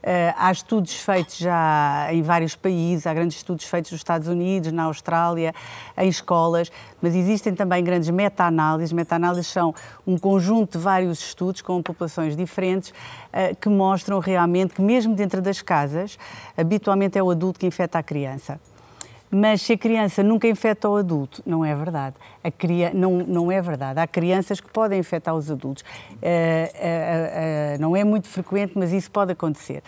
Uh, 0.01 0.33
há 0.35 0.51
estudos 0.51 0.95
feitos 0.95 1.37
já 1.37 2.07
em 2.11 2.23
vários 2.23 2.55
países, 2.55 3.05
há 3.05 3.13
grandes 3.13 3.37
estudos 3.37 3.65
feitos 3.65 3.91
nos 3.91 3.99
Estados 3.99 4.27
Unidos, 4.27 4.71
na 4.71 4.83
Austrália, 4.83 5.53
em 5.95 6.09
escolas, 6.09 6.71
mas 6.99 7.15
existem 7.15 7.53
também 7.53 7.83
grandes 7.83 8.09
meta-análises. 8.09 8.91
Meta-análises 8.91 9.47
são 9.47 9.75
um 10.05 10.17
conjunto 10.17 10.77
de 10.77 10.83
vários 10.83 11.19
estudos 11.19 11.61
com 11.61 11.81
populações 11.83 12.35
diferentes 12.35 12.89
uh, 12.89 13.55
que 13.59 13.69
mostram 13.69 14.17
realmente 14.17 14.73
que, 14.73 14.81
mesmo 14.81 15.13
dentro 15.13 15.39
das 15.39 15.61
casas, 15.61 16.17
habitualmente 16.57 17.17
é 17.17 17.23
o 17.23 17.29
adulto 17.29 17.59
que 17.59 17.67
infecta 17.67 17.99
a 17.99 18.03
criança. 18.03 18.59
Mas 19.31 19.61
se 19.61 19.73
a 19.73 19.77
criança 19.77 20.21
nunca 20.21 20.45
infecta 20.45 20.89
o 20.89 20.97
adulto, 20.97 21.41
não 21.45 21.63
é 21.63 21.73
verdade. 21.73 22.17
A 22.43 22.51
cria... 22.51 22.91
não, 22.93 23.19
não 23.19 23.49
é 23.49 23.61
verdade. 23.61 23.97
Há 23.97 24.05
crianças 24.05 24.59
que 24.59 24.69
podem 24.69 24.99
infectar 24.99 25.33
os 25.33 25.49
adultos. 25.49 25.83
Uh, 25.83 26.15
uh, 26.15 27.77
uh, 27.77 27.81
não 27.81 27.95
é 27.95 28.03
muito 28.03 28.27
frequente, 28.27 28.73
mas 28.75 28.91
isso 28.91 29.09
pode 29.09 29.31
acontecer. 29.31 29.81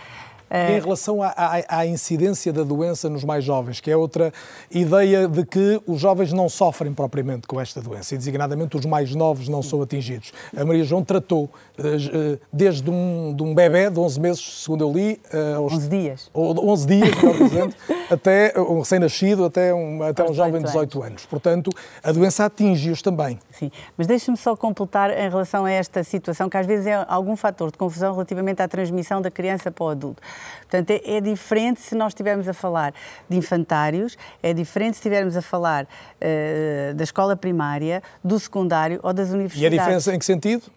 Em 0.53 0.79
relação 0.79 1.21
à, 1.21 1.29
à, 1.29 1.79
à, 1.79 1.85
incidência 1.85 2.53
da 2.53 2.63
doença 2.63 3.09
nos 3.09 3.23
mais 3.23 3.43
jovens, 3.43 3.79
que 3.79 3.89
é 3.89 3.97
outra 3.97 4.31
ideia 4.69 5.27
de 5.27 5.45
que 5.45 5.81
os 5.87 5.99
jovens 5.99 6.31
não 6.31 6.47
sofrem 6.47 6.93
propriamente 6.93 7.47
com 7.47 7.59
esta 7.59 7.81
doença, 7.81 8.13
e 8.13 8.17
designadamente 8.17 8.77
os 8.77 8.85
mais 8.85 9.15
novos 9.15 9.47
não 9.47 9.63
são 9.63 9.81
atingidos. 9.81 10.31
A 10.55 10.63
Maria 10.63 10.83
João 10.83 11.03
tratou 11.03 11.49
eh, 11.77 12.37
desde 12.51 12.89
um, 12.89 13.33
de 13.35 13.41
um 13.41 13.55
bebê 13.55 13.89
de 13.89 13.99
11 13.99 14.19
meses, 14.19 14.63
segundo 14.63 14.83
eu 14.83 14.91
li, 14.91 15.19
eh, 15.31 15.53
aos 15.55 15.73
11 15.73 15.89
dias, 15.89 16.31
11 16.35 16.87
dias 16.87 17.09
dizendo, 17.49 17.75
até 18.11 18.53
um 18.57 18.79
recém-nascido, 18.79 19.45
até 19.45 19.73
um, 19.73 20.03
até 20.03 20.23
um 20.23 20.33
jovem 20.33 20.61
de 20.61 20.65
18 20.65 20.97
anos. 20.99 21.07
anos. 21.07 21.25
Portanto, 21.25 21.71
a 22.03 22.11
doença 22.11 22.45
atinge-os 22.45 23.01
também. 23.01 23.39
Sim, 23.51 23.71
mas 23.97 24.07
deixe-me 24.07 24.37
só 24.37 24.55
completar 24.55 25.09
em 25.09 25.29
relação 25.29 25.65
a 25.65 25.71
esta 25.71 26.03
situação, 26.03 26.49
que 26.49 26.57
às 26.57 26.65
vezes 26.65 26.87
é 26.87 27.05
algum 27.07 27.35
fator 27.35 27.71
de 27.71 27.77
confusão 27.77 28.13
relativamente 28.13 28.61
à 28.61 28.67
transmissão 28.67 29.21
da 29.21 29.31
criança 29.31 29.71
para 29.71 29.83
o 29.83 29.89
adulto. 29.89 30.21
Portanto, 30.61 30.91
é, 30.91 31.17
é 31.17 31.21
diferente 31.21 31.81
se 31.81 31.95
nós 31.95 32.11
estivermos 32.11 32.47
a 32.47 32.53
falar 32.53 32.93
de 33.29 33.37
infantários, 33.37 34.17
é 34.41 34.53
diferente 34.53 34.95
se 34.95 34.99
estivermos 34.99 35.35
a 35.37 35.41
falar 35.41 35.83
uh, 35.85 36.93
da 36.93 37.03
escola 37.03 37.35
primária, 37.35 38.01
do 38.23 38.39
secundário 38.39 38.99
ou 39.03 39.13
das 39.13 39.29
universidades. 39.29 39.61
E 39.61 39.65
a 39.65 39.69
diferença 39.69 40.13
em 40.13 40.19
que 40.19 40.25
sentido? 40.25 40.71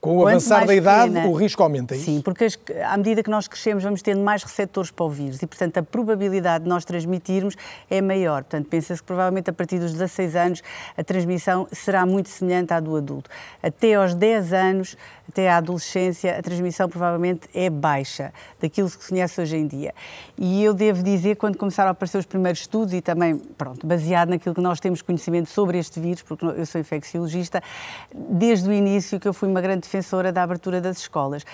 Com 0.00 0.16
o 0.16 0.26
avançar 0.26 0.66
da 0.66 0.74
idade, 0.74 1.12
pequena, 1.12 1.28
o 1.28 1.34
risco 1.34 1.62
aumenta, 1.62 1.94
é 1.94 1.98
isso? 1.98 2.06
Sim, 2.06 2.22
porque 2.22 2.46
à 2.86 2.96
medida 2.96 3.22
que 3.22 3.28
nós 3.28 3.46
crescemos, 3.46 3.84
vamos 3.84 4.00
tendo 4.00 4.22
mais 4.22 4.42
receptores 4.42 4.90
para 4.90 5.04
o 5.04 5.10
vírus 5.10 5.42
e, 5.42 5.46
portanto, 5.46 5.76
a 5.76 5.82
probabilidade 5.82 6.64
de 6.64 6.70
nós 6.70 6.86
transmitirmos 6.86 7.54
é 7.90 8.00
maior. 8.00 8.42
Portanto, 8.42 8.66
pensa-se 8.68 9.02
que 9.02 9.06
provavelmente 9.06 9.50
a 9.50 9.52
partir 9.52 9.78
dos 9.78 9.92
16 9.92 10.36
anos 10.36 10.62
a 10.96 11.04
transmissão 11.04 11.68
será 11.70 12.06
muito 12.06 12.30
semelhante 12.30 12.72
à 12.72 12.80
do 12.80 12.96
adulto. 12.96 13.28
Até 13.62 13.92
aos 13.92 14.14
10 14.14 14.52
anos, 14.54 14.96
até 15.30 15.48
à 15.48 15.58
adolescência, 15.58 16.36
a 16.36 16.42
transmissão 16.42 16.88
provavelmente 16.88 17.48
é 17.54 17.70
baixa 17.70 18.32
daquilo 18.60 18.90
que 18.90 19.02
se 19.02 19.08
conhece 19.08 19.40
hoje 19.40 19.56
em 19.56 19.66
dia. 19.66 19.94
E 20.36 20.62
eu 20.62 20.74
devo 20.74 21.02
dizer, 21.02 21.36
quando 21.36 21.56
começaram 21.56 21.88
a 21.88 21.92
aparecer 21.92 22.18
os 22.18 22.26
primeiros 22.26 22.60
estudos 22.62 22.92
e 22.92 23.00
também, 23.00 23.38
pronto, 23.38 23.86
baseado 23.86 24.30
naquilo 24.30 24.54
que 24.54 24.60
nós 24.60 24.80
temos 24.80 25.00
conhecimento 25.00 25.48
sobre 25.48 25.78
este 25.78 26.00
vírus, 26.00 26.22
porque 26.22 26.44
eu 26.44 26.66
sou 26.66 26.80
infecciologista, 26.80 27.62
desde 28.14 28.68
o 28.68 28.72
início 28.72 29.20
que 29.20 29.28
eu 29.28 29.32
fui 29.32 29.48
uma 29.48 29.60
grande 29.60 29.82
defensora 29.82 30.32
da 30.32 30.42
abertura 30.42 30.80
das 30.80 30.98
escolas. 30.98 31.44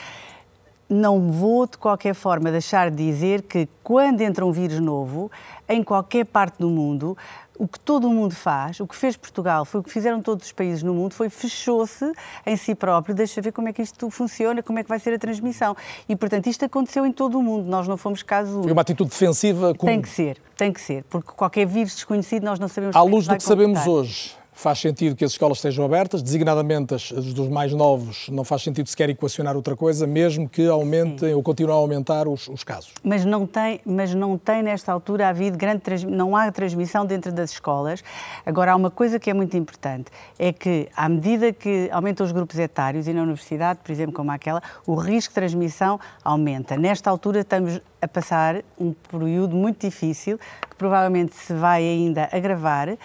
Não 0.89 1.31
vou, 1.32 1.66
de 1.66 1.77
qualquer 1.77 2.15
forma, 2.15 2.51
deixar 2.51 2.90
de 2.90 2.97
dizer 2.97 3.43
que 3.43 3.69
quando 3.82 4.20
entra 4.23 4.47
um 4.47 4.53
vírus 4.53 4.81
novo, 4.81 5.31
em 5.69 5.82
qualquer 5.82 6.24
parte 6.24 6.61
do 6.61 6.70
mundo, 6.70 7.16
o 7.59 7.66
que 7.66 7.78
todo 7.81 8.09
o 8.09 8.11
mundo 8.11 8.35
faz, 8.35 8.81
o 8.81 8.87
que 8.87 8.95
fez 8.95 9.16
Portugal, 9.16 9.65
foi 9.65 9.81
o 9.81 9.83
que 9.83 9.91
fizeram 9.91 10.20
todos 10.20 10.47
os 10.47 10.53
países 10.53 10.83
no 10.83 10.95
mundo, 10.95 11.15
foi 11.15 11.28
fechou-se 11.28 12.12
em 12.45 12.57
si 12.57 12.74
próprio, 12.74 13.15
deixa 13.15 13.41
ver 13.41 13.53
como 13.53 13.69
é 13.69 13.73
que 13.73 13.83
isto 13.83 14.11
funciona, 14.11 14.62
como 14.62 14.78
é 14.78 14.83
que 14.83 14.89
vai 14.89 14.99
ser 14.99 15.15
a 15.15 15.19
transmissão. 15.19 15.77
E, 16.09 16.16
portanto, 16.16 16.47
isto 16.47 16.65
aconteceu 16.65 17.07
em 17.07 17.12
todo 17.12 17.39
o 17.39 17.43
mundo, 17.43 17.69
nós 17.69 17.89
não 17.89 17.97
fomos 17.97 18.23
caso 18.23 18.51
único. 18.51 18.65
Foi 18.65 18.73
uma 18.73 18.83
atitude 18.83 19.11
defensiva 19.11 19.74
comum. 19.74 19.93
Tem 19.93 20.03
que 20.03 20.09
ser, 20.09 20.39
tem 20.57 20.73
que 20.73 20.81
ser, 20.81 21.05
porque 21.05 21.33
qualquer 21.33 21.66
vírus 21.66 21.95
desconhecido 21.95 22.45
nós 22.45 22.59
não 22.59 22.69
sabemos... 22.69 22.97
À 22.97 23.03
luz 23.03 23.27
do 23.27 23.37
que 23.37 23.43
sabemos 23.43 23.87
hoje, 23.87 24.35
faz 24.57 24.78
sentido 24.78 25.15
que 25.15 25.24
as 25.24 25.33
escolas 25.33 25.59
estejam 25.59 25.85
abertas, 25.85 26.23
designadamente 26.23 26.95
as, 26.95 27.12
dos 27.12 27.49
mais 27.49 27.73
novos, 27.74 28.28
não 28.31 28.43
faz 28.43 28.62
sentido 28.62 28.89
sequer 28.89 29.11
equacionar 29.11 29.55
outra 29.55 29.77
coisa, 29.77 30.07
mesmo 30.07 30.49
que 30.49 30.66
aumentem 30.66 31.28
Sim. 31.28 31.35
ou 31.35 31.43
continuem 31.43 31.77
a 31.77 31.78
aumentar 31.78 32.27
os, 32.27 32.49
os, 32.49 32.65
casos. 32.65 32.91
Mas 33.05 33.24
não 33.24 33.47
tem, 33.47 33.81
mas 33.85 34.15
não 34.15 34.39
tem 34.39 34.62
nesta 34.62 34.91
altura 34.91 35.28
havido 35.28 35.59
grande 35.59 35.83
não 36.09 36.35
há 36.35 36.51
transmissão 36.51 37.05
dentro 37.05 37.31
das 37.31 37.51
escolas. 37.51 38.03
Agora 38.47 38.73
há 38.73 38.77
uma 38.77 38.91
coisa 38.91 39.19
que 39.19 39.28
é 39.28 39.35
muito 39.35 39.57
importante, 39.59 40.11
é 40.39 40.53
que 40.53 40.89
à 40.97 41.07
medida 41.07 41.53
que 41.53 41.91
aumentam 41.93 42.24
os 42.24 42.33
grupos 42.33 42.59
etários 42.59 43.07
e 43.07 43.12
na 43.12 43.23
universidade, 43.23 43.81
por 43.85 43.93
exemplo, 43.93 44.15
como 44.15 44.33
aquela, 44.33 44.62
o 44.87 44.95
risco 44.95 45.33
de 45.33 45.35
transmissão 45.35 46.01
aumenta. 46.24 46.78
Nesta 46.78 47.11
altura 47.11 47.41
estamos 47.41 47.78
a 48.01 48.09
passar 48.09 48.62
um 48.78 48.93
período 48.93 49.56
muito 49.56 49.86
difícil, 49.86 50.39
que 50.68 50.77
provavelmente 50.77 51.35
se 51.35 51.52
vai 51.52 51.82
ainda 51.82 52.28
agravar. 52.32 52.89
Uh, 52.90 52.97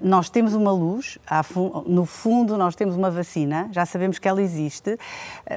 nós 0.00 0.30
temos 0.30 0.54
uma 0.54 0.70
luz, 0.70 1.18
no 1.86 2.06
fundo 2.06 2.56
nós 2.56 2.76
temos 2.76 2.94
uma 2.94 3.10
vacina, 3.10 3.68
já 3.72 3.84
sabemos 3.84 4.18
que 4.18 4.28
ela 4.28 4.40
existe, 4.40 4.96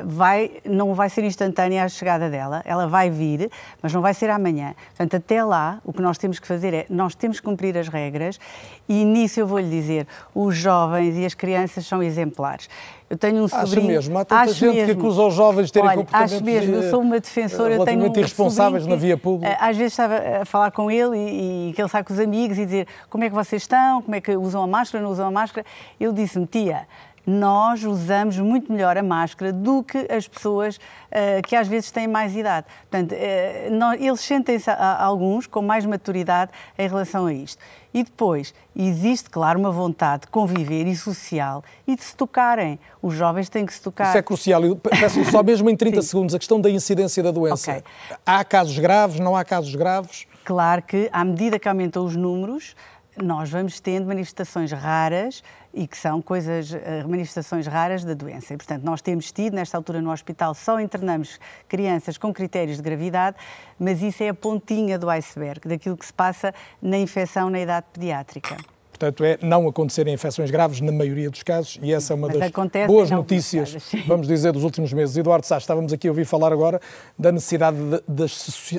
vai, 0.03 0.51
não 0.65 0.95
vai 0.95 1.07
ser 1.09 1.23
instantânea 1.23 1.83
a 1.83 1.87
chegada 1.87 2.29
dela, 2.29 2.63
ela 2.65 2.87
vai 2.87 3.09
vir, 3.09 3.49
mas 3.81 3.93
não 3.93 4.01
vai 4.01 4.13
ser 4.13 4.29
amanhã. 4.31 4.73
Portanto, 4.87 5.15
até 5.17 5.43
lá, 5.43 5.79
o 5.85 5.93
que 5.93 6.01
nós 6.01 6.17
temos 6.17 6.39
que 6.39 6.47
fazer 6.47 6.73
é, 6.73 6.85
nós 6.89 7.13
temos 7.13 7.39
que 7.39 7.45
cumprir 7.45 7.77
as 7.77 7.87
regras 7.87 8.39
e 8.87 9.05
nisso 9.05 9.39
eu 9.39 9.45
vou-lhe 9.45 9.69
dizer, 9.69 10.07
os 10.33 10.55
jovens 10.55 11.15
e 11.15 11.25
as 11.25 11.35
crianças 11.35 11.85
são 11.85 12.01
exemplares. 12.01 12.67
Eu 13.09 13.17
tenho 13.17 13.41
um 13.41 13.45
acho 13.45 13.57
sobrinho... 13.57 13.87
mesmo, 13.87 14.17
há 14.19 14.23
tanta 14.23 14.53
gente 14.53 14.75
mesmo. 14.75 14.85
que 14.85 14.91
acusa 14.91 15.23
os 15.23 15.33
jovens 15.33 15.65
de 15.65 15.73
terem 15.73 15.87
Olha, 15.87 15.97
comportamentos 15.97 16.33
acho 16.35 16.43
mesmo, 16.43 16.75
eu 16.75 16.89
sou 16.91 17.01
uma 17.01 17.19
defensora, 17.19 17.73
eu 17.73 17.83
tenho 17.83 18.03
um 18.03 18.15
irresponsáveis 18.15 18.85
na 18.85 18.95
via 18.95 19.17
pública. 19.17 19.57
Às 19.59 19.75
vezes 19.75 19.93
estava 19.93 20.41
a 20.41 20.45
falar 20.45 20.69
com 20.69 20.91
ele 20.91 21.17
e, 21.17 21.69
e 21.69 21.73
que 21.73 21.81
ele 21.81 21.89
sai 21.89 22.03
com 22.03 22.13
os 22.13 22.19
amigos 22.19 22.57
e 22.59 22.65
dizer 22.65 22.87
como 23.09 23.23
é 23.23 23.29
que 23.29 23.35
vocês 23.35 23.63
estão, 23.63 24.03
como 24.03 24.13
é 24.13 24.21
que 24.21 24.37
usam 24.37 24.61
a 24.61 24.67
máscara, 24.67 25.03
não 25.03 25.09
usam 25.09 25.27
a 25.27 25.31
máscara. 25.31 25.65
Ele 25.99 26.13
disse-me, 26.13 26.45
tia, 26.45 26.87
nós 27.29 27.83
usamos 27.83 28.39
muito 28.39 28.71
melhor 28.71 28.97
a 28.97 29.03
máscara 29.03 29.53
do 29.53 29.83
que 29.83 30.07
as 30.11 30.27
pessoas 30.27 30.77
uh, 30.77 31.41
que 31.47 31.55
às 31.55 31.67
vezes 31.67 31.91
têm 31.91 32.07
mais 32.07 32.35
idade. 32.35 32.65
Portanto, 32.89 33.13
uh, 33.13 33.71
nós, 33.75 34.01
eles 34.01 34.19
sentem-se, 34.19 34.69
alguns, 34.69 35.45
com 35.45 35.61
mais 35.61 35.85
maturidade 35.85 36.51
em 36.77 36.87
relação 36.87 37.27
a 37.27 37.33
isto. 37.33 37.61
E 37.93 38.03
depois, 38.03 38.53
existe, 38.75 39.29
claro, 39.29 39.59
uma 39.59 39.71
vontade 39.71 40.21
de 40.21 40.27
conviver 40.27 40.87
e 40.87 40.95
social 40.95 41.63
e 41.87 41.95
de 41.95 42.03
se 42.03 42.15
tocarem. 42.15 42.79
Os 43.01 43.13
jovens 43.13 43.49
têm 43.49 43.65
que 43.65 43.73
se 43.73 43.81
tocar. 43.81 44.09
Isso 44.09 44.17
é 44.17 44.21
crucial. 44.21 44.63
Eu 44.63 44.75
peço 44.75 45.23
só 45.25 45.43
mesmo 45.43 45.69
em 45.69 45.75
30 45.75 46.01
segundos 46.03 46.33
a 46.33 46.39
questão 46.39 46.59
da 46.59 46.69
incidência 46.69 47.21
da 47.21 47.31
doença. 47.31 47.71
Okay. 47.71 47.83
Há 48.25 48.43
casos 48.43 48.77
graves, 48.77 49.19
não 49.19 49.35
há 49.35 49.43
casos 49.43 49.73
graves? 49.75 50.25
Claro 50.43 50.81
que, 50.81 51.09
à 51.11 51.23
medida 51.23 51.59
que 51.59 51.67
aumentam 51.67 52.05
os 52.05 52.15
números, 52.15 52.75
nós 53.23 53.49
vamos 53.49 53.79
tendo 53.79 54.07
manifestações 54.07 54.71
raras 54.71 55.43
e 55.73 55.87
que 55.87 55.97
são 55.97 56.21
coisas, 56.21 56.73
eh, 56.73 57.03
manifestações 57.03 57.67
raras 57.67 58.03
da 58.03 58.13
doença. 58.13 58.53
E, 58.53 58.57
portanto, 58.57 58.83
nós 58.83 59.01
temos 59.01 59.31
tido, 59.31 59.53
nesta 59.53 59.77
altura 59.77 60.01
no 60.01 60.11
hospital, 60.11 60.53
só 60.53 60.79
internamos 60.79 61.39
crianças 61.67 62.17
com 62.17 62.33
critérios 62.33 62.77
de 62.77 62.83
gravidade, 62.83 63.37
mas 63.79 64.01
isso 64.01 64.23
é 64.23 64.29
a 64.29 64.33
pontinha 64.33 64.97
do 64.97 65.09
iceberg, 65.09 65.67
daquilo 65.67 65.95
que 65.95 66.05
se 66.05 66.13
passa 66.13 66.53
na 66.81 66.97
infecção 66.97 67.49
na 67.49 67.59
idade 67.59 67.85
pediátrica. 67.93 68.57
Portanto, 68.99 69.23
é 69.23 69.39
não 69.41 69.65
acontecerem 69.65 70.13
infecções 70.13 70.51
graves 70.51 70.81
na 70.81 70.91
maioria 70.91 71.29
dos 71.29 71.41
casos 71.41 71.79
e 71.81 71.93
essa 71.93 72.11
é 72.11 72.15
uma 72.17 72.27
Mas 72.27 72.37
das 72.37 72.85
boas 72.85 73.09
notícias, 73.09 73.77
vamos 74.05 74.27
dizer, 74.27 74.51
dos 74.51 74.65
últimos 74.65 74.91
meses. 74.91 75.15
Eduardo 75.15 75.47
Sá, 75.47 75.57
estávamos 75.57 75.93
aqui 75.93 76.09
a 76.09 76.11
ouvir 76.11 76.25
falar 76.25 76.51
agora 76.51 76.81
da 77.17 77.31
necessidade 77.31 77.77
de, 77.77 78.01
de 78.25 78.27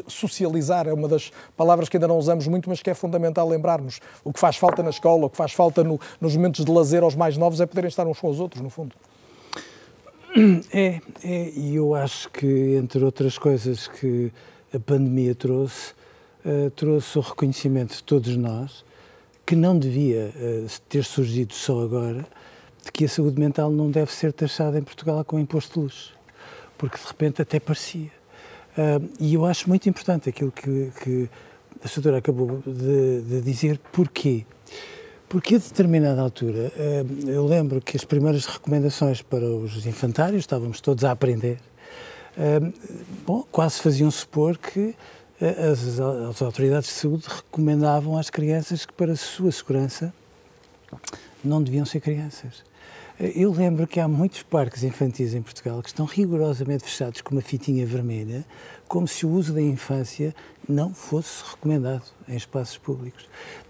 socializar, 0.06 0.86
é 0.86 0.92
uma 0.92 1.08
das 1.08 1.32
palavras 1.56 1.88
que 1.88 1.96
ainda 1.96 2.06
não 2.06 2.18
usamos 2.18 2.46
muito, 2.46 2.68
mas 2.68 2.82
que 2.82 2.90
é 2.90 2.94
fundamental 2.94 3.48
lembrarmos. 3.48 3.98
O 4.22 4.30
que 4.30 4.38
faz 4.38 4.58
falta 4.58 4.82
na 4.82 4.90
escola, 4.90 5.24
o 5.24 5.30
que 5.30 5.38
faz 5.38 5.52
falta 5.52 5.82
no, 5.82 5.98
nos 6.20 6.36
momentos 6.36 6.66
de 6.66 6.70
lazer 6.70 7.02
aos 7.02 7.14
mais 7.14 7.38
novos 7.38 7.58
é 7.58 7.64
poderem 7.64 7.88
estar 7.88 8.06
uns 8.06 8.20
com 8.20 8.28
os 8.28 8.40
outros, 8.40 8.62
no 8.62 8.68
fundo. 8.68 8.94
É, 10.70 11.00
é, 11.24 11.50
e 11.56 11.74
eu 11.74 11.94
acho 11.94 12.28
que, 12.30 12.76
entre 12.76 13.02
outras 13.02 13.38
coisas 13.38 13.88
que 13.88 14.30
a 14.72 14.78
pandemia 14.78 15.34
trouxe, 15.34 15.92
uh, 16.44 16.70
trouxe 16.72 17.18
o 17.18 17.22
reconhecimento 17.22 17.96
de 17.96 18.02
todos 18.02 18.36
nós 18.36 18.84
que 19.50 19.56
não 19.56 19.76
devia 19.76 20.32
uh, 20.36 20.80
ter 20.88 21.02
surgido 21.02 21.54
só 21.54 21.82
agora, 21.82 22.24
de 22.84 22.92
que 22.92 23.04
a 23.04 23.08
saúde 23.08 23.40
mental 23.40 23.68
não 23.68 23.90
deve 23.90 24.12
ser 24.12 24.32
taxada 24.32 24.78
em 24.78 24.82
Portugal 24.82 25.24
com 25.24 25.40
imposto 25.40 25.74
de 25.74 25.80
luxo, 25.80 26.14
porque 26.78 26.96
de 26.96 27.04
repente 27.04 27.42
até 27.42 27.58
parecia. 27.58 28.12
Uh, 28.78 29.10
e 29.18 29.34
eu 29.34 29.44
acho 29.44 29.68
muito 29.68 29.88
importante 29.88 30.28
aquilo 30.28 30.52
que, 30.52 30.92
que 31.02 31.28
a 31.82 31.88
senhora 31.88 32.18
acabou 32.18 32.62
de, 32.64 33.22
de, 33.22 33.40
dizer, 33.40 33.80
porquê? 33.90 34.46
Porque 35.28 35.56
a 35.56 35.58
determinada 35.58 36.20
altura, 36.20 36.72
uh, 36.76 37.28
eu 37.28 37.44
lembro 37.44 37.80
que 37.80 37.96
as 37.96 38.04
primeiras 38.04 38.46
recomendações 38.46 39.20
para 39.20 39.44
os 39.44 39.84
infantários, 39.84 40.42
estávamos 40.42 40.80
todos 40.80 41.02
a 41.02 41.10
aprender, 41.10 41.58
bom, 43.26 43.44
quase 43.50 43.80
faziam 43.80 44.12
supor 44.12 44.56
que 44.56 44.94
as, 45.40 45.98
as 45.98 46.42
autoridades 46.42 46.88
de 46.88 46.94
saúde 46.94 47.26
recomendavam 47.26 48.16
às 48.16 48.28
crianças 48.28 48.84
que, 48.84 48.92
para 48.92 49.12
a 49.12 49.16
sua 49.16 49.50
segurança, 49.50 50.12
não 51.42 51.62
deviam 51.62 51.86
ser 51.86 52.00
crianças. 52.00 52.62
Eu 53.18 53.52
lembro 53.52 53.86
que 53.86 54.00
há 54.00 54.08
muitos 54.08 54.42
parques 54.42 54.82
infantis 54.82 55.34
em 55.34 55.42
Portugal 55.42 55.82
que 55.82 55.88
estão 55.88 56.06
rigorosamente 56.06 56.84
fechados 56.84 57.20
com 57.20 57.34
uma 57.34 57.42
fitinha 57.42 57.84
vermelha, 57.84 58.46
como 58.88 59.06
se 59.06 59.26
o 59.26 59.30
uso 59.30 59.52
da 59.52 59.60
infância 59.60 60.34
não 60.66 60.94
fosse 60.94 61.42
recomendado 61.50 62.04
em 62.26 62.36
espaços 62.36 62.78
públicos. 62.78 63.28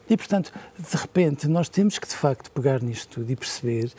E, 0.09 0.17
portanto, 0.17 0.53
de 0.79 0.97
repente, 0.97 1.49
nós 1.49 1.69
temos 1.69 1.99
que, 1.99 2.07
de 2.07 2.15
facto, 2.15 2.51
pegar 2.53 2.81
nisto 2.81 3.09
tudo 3.09 3.31
e 3.31 3.37
perceber 3.37 3.93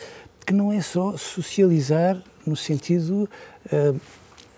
que 0.45 0.53
não 0.53 0.71
é 0.71 0.81
só 0.81 1.17
socializar 1.17 2.21
no 2.45 2.55
sentido 2.55 3.29
uh, 3.65 3.99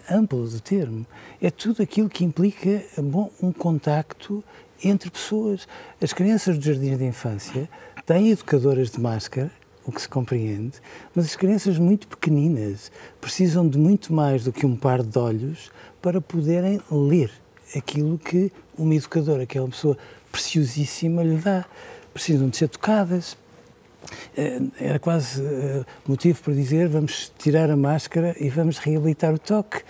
amplo 0.09 0.47
do 0.47 0.59
termo. 0.59 1.05
É 1.41 1.49
tudo 1.49 1.81
aquilo 1.81 2.09
que 2.09 2.23
implica 2.23 2.83
bom, 2.97 3.31
um 3.41 3.51
contacto 3.51 4.43
entre 4.83 5.09
pessoas. 5.09 5.67
As 6.01 6.13
crianças 6.13 6.57
do 6.57 6.63
jardim 6.63 6.97
de 6.97 7.05
infância 7.05 7.69
têm 8.05 8.29
educadoras 8.29 8.91
de 8.91 8.99
máscara, 8.99 9.51
o 9.85 9.91
que 9.91 10.01
se 10.01 10.07
compreende, 10.07 10.73
mas 11.13 11.25
as 11.25 11.35
crianças 11.35 11.77
muito 11.77 12.07
pequeninas 12.07 12.91
precisam 13.19 13.67
de 13.67 13.77
muito 13.77 14.13
mais 14.13 14.43
do 14.43 14.53
que 14.53 14.65
um 14.65 14.75
par 14.75 15.03
de 15.03 15.17
olhos 15.19 15.71
para 16.01 16.21
poderem 16.21 16.81
ler 16.89 17.31
aquilo 17.75 18.17
que 18.17 18.51
uma 18.77 18.95
educadora, 18.95 19.45
que 19.45 19.57
é 19.57 19.61
uma 19.61 19.69
pessoa 19.69 19.97
preciosíssima, 20.31 21.23
lhe 21.23 21.37
dá. 21.37 21.65
Precisam 22.13 22.49
de 22.49 22.57
ser 22.57 22.69
tocadas, 22.69 23.35
era 24.79 24.99
quase 24.99 25.41
uh, 25.41 25.85
motivo 26.07 26.41
para 26.41 26.53
dizer 26.53 26.87
vamos 26.87 27.31
tirar 27.37 27.69
a 27.69 27.77
máscara 27.77 28.35
e 28.39 28.49
vamos 28.49 28.77
reabilitar 28.77 29.33
o 29.33 29.39
toque, 29.39 29.81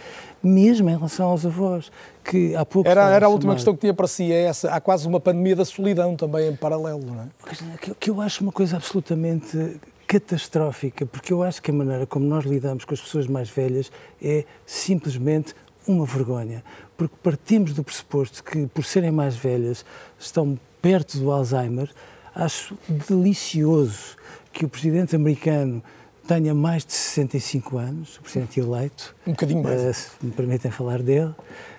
mesmo 0.42 0.90
em 0.90 0.96
relação 0.96 1.30
aos 1.30 1.46
avós, 1.46 1.92
que 2.24 2.56
há 2.56 2.66
pouco... 2.66 2.90
Era, 2.90 3.10
era 3.10 3.26
a 3.26 3.30
última 3.30 3.54
questão 3.54 3.74
que 3.74 3.82
tinha 3.82 3.94
para 3.94 4.08
si, 4.08 4.32
é 4.32 4.44
essa, 4.44 4.72
há 4.72 4.82
quase 4.82 5.08
uma 5.08 5.20
pandemia 5.20 5.56
da 5.56 5.66
solidão 5.66 6.16
também 6.16 6.50
em 6.50 6.56
paralelo, 6.56 7.04
não 7.06 7.22
é? 7.22 7.78
Que, 7.78 7.96
que 7.96 8.10
eu 8.10 8.22
acho 8.22 8.44
uma 8.44 8.52
coisa 8.52 8.76
absolutamente 8.76 9.80
catastrófica, 10.08 11.06
porque 11.06 11.34
eu 11.34 11.42
acho 11.42 11.62
que 11.62 11.72
a 11.72 11.74
maneira 11.74 12.06
como 12.06 12.26
nós 12.26 12.46
lidamos 12.46 12.86
com 12.86 12.94
as 12.94 13.02
pessoas 13.02 13.26
mais 13.26 13.50
velhas 13.50 13.92
é 14.22 14.46
simplesmente 14.66 15.56
uma 15.88 16.06
vergonha, 16.06 16.64
porque 16.96 17.16
partimos 17.22 17.74
do 17.74 17.84
pressuposto 17.84 18.44
que, 18.44 18.68
por 18.68 18.86
serem 18.86 19.12
mais 19.12 19.36
velhas, 19.36 19.86
estão 20.20 20.58
perto 20.82 21.18
do 21.18 21.32
Alzheimer, 21.32 21.90
Acho 22.36 22.78
delicioso 22.88 24.18
que 24.52 24.66
o 24.66 24.70
presidente 24.70 25.16
americano 25.16 25.84
tenha 26.28 26.54
mais 26.54 26.86
de 26.86 26.94
65 26.94 27.78
anos, 27.78 28.18
o 28.18 28.22
presidente 28.22 28.60
eleito. 28.60 29.16
Um 29.28 29.32
bocadinho 29.32 29.64
mais. 29.64 29.82
Uh, 29.82 29.94
se 29.94 30.10
me 30.22 30.32
permitem 30.32 30.72
falar 30.72 31.02
dele. 31.02 31.34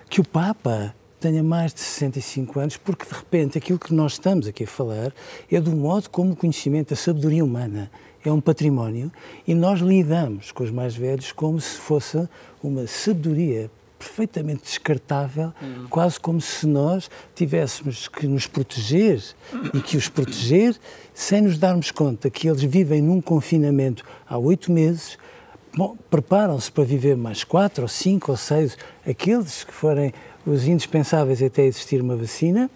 Que 0.09 0.21
o 0.21 0.23
Papa 0.23 0.93
tenha 1.19 1.43
mais 1.43 1.73
de 1.73 1.79
65 1.79 2.59
anos, 2.59 2.77
porque 2.77 3.05
de 3.05 3.13
repente 3.13 3.57
aquilo 3.57 3.79
que 3.79 3.93
nós 3.93 4.13
estamos 4.13 4.47
aqui 4.47 4.65
a 4.65 4.67
falar 4.67 5.11
é 5.51 5.59
do 5.59 5.71
modo 5.71 6.09
como 6.09 6.33
o 6.33 6.35
conhecimento, 6.35 6.93
a 6.93 6.97
sabedoria 6.97 7.43
humana 7.43 7.89
é 8.23 8.31
um 8.31 8.41
património 8.41 9.11
e 9.47 9.53
nós 9.53 9.79
lidamos 9.79 10.51
com 10.51 10.63
os 10.63 10.71
mais 10.71 10.95
velhos 10.95 11.31
como 11.31 11.59
se 11.59 11.77
fosse 11.77 12.27
uma 12.61 12.87
sabedoria 12.87 13.71
perfeitamente 13.97 14.63
descartável, 14.63 15.53
uhum. 15.61 15.87
quase 15.89 16.19
como 16.19 16.41
se 16.41 16.67
nós 16.67 17.09
tivéssemos 17.33 18.07
que 18.07 18.27
nos 18.27 18.47
proteger 18.47 19.23
e 19.73 19.81
que 19.81 19.97
os 19.97 20.09
proteger 20.09 20.75
sem 21.13 21.41
nos 21.41 21.57
darmos 21.57 21.91
conta 21.91 22.29
que 22.29 22.47
eles 22.47 22.61
vivem 22.61 23.01
num 23.01 23.21
confinamento 23.21 24.03
há 24.27 24.37
oito 24.37 24.71
meses, 24.71 25.17
preparam-se 26.09 26.71
para 26.71 26.83
viver 26.83 27.15
mais 27.15 27.43
quatro 27.43 27.83
ou 27.83 27.87
cinco 27.87 28.31
ou 28.31 28.37
seis, 28.37 28.77
aqueles 29.07 29.63
que 29.63 29.73
forem 29.73 30.13
os 30.45 30.67
indispensáveis 30.67 31.41
até 31.41 31.63
existir 31.63 32.01
uma 32.01 32.15
vacina. 32.15 32.69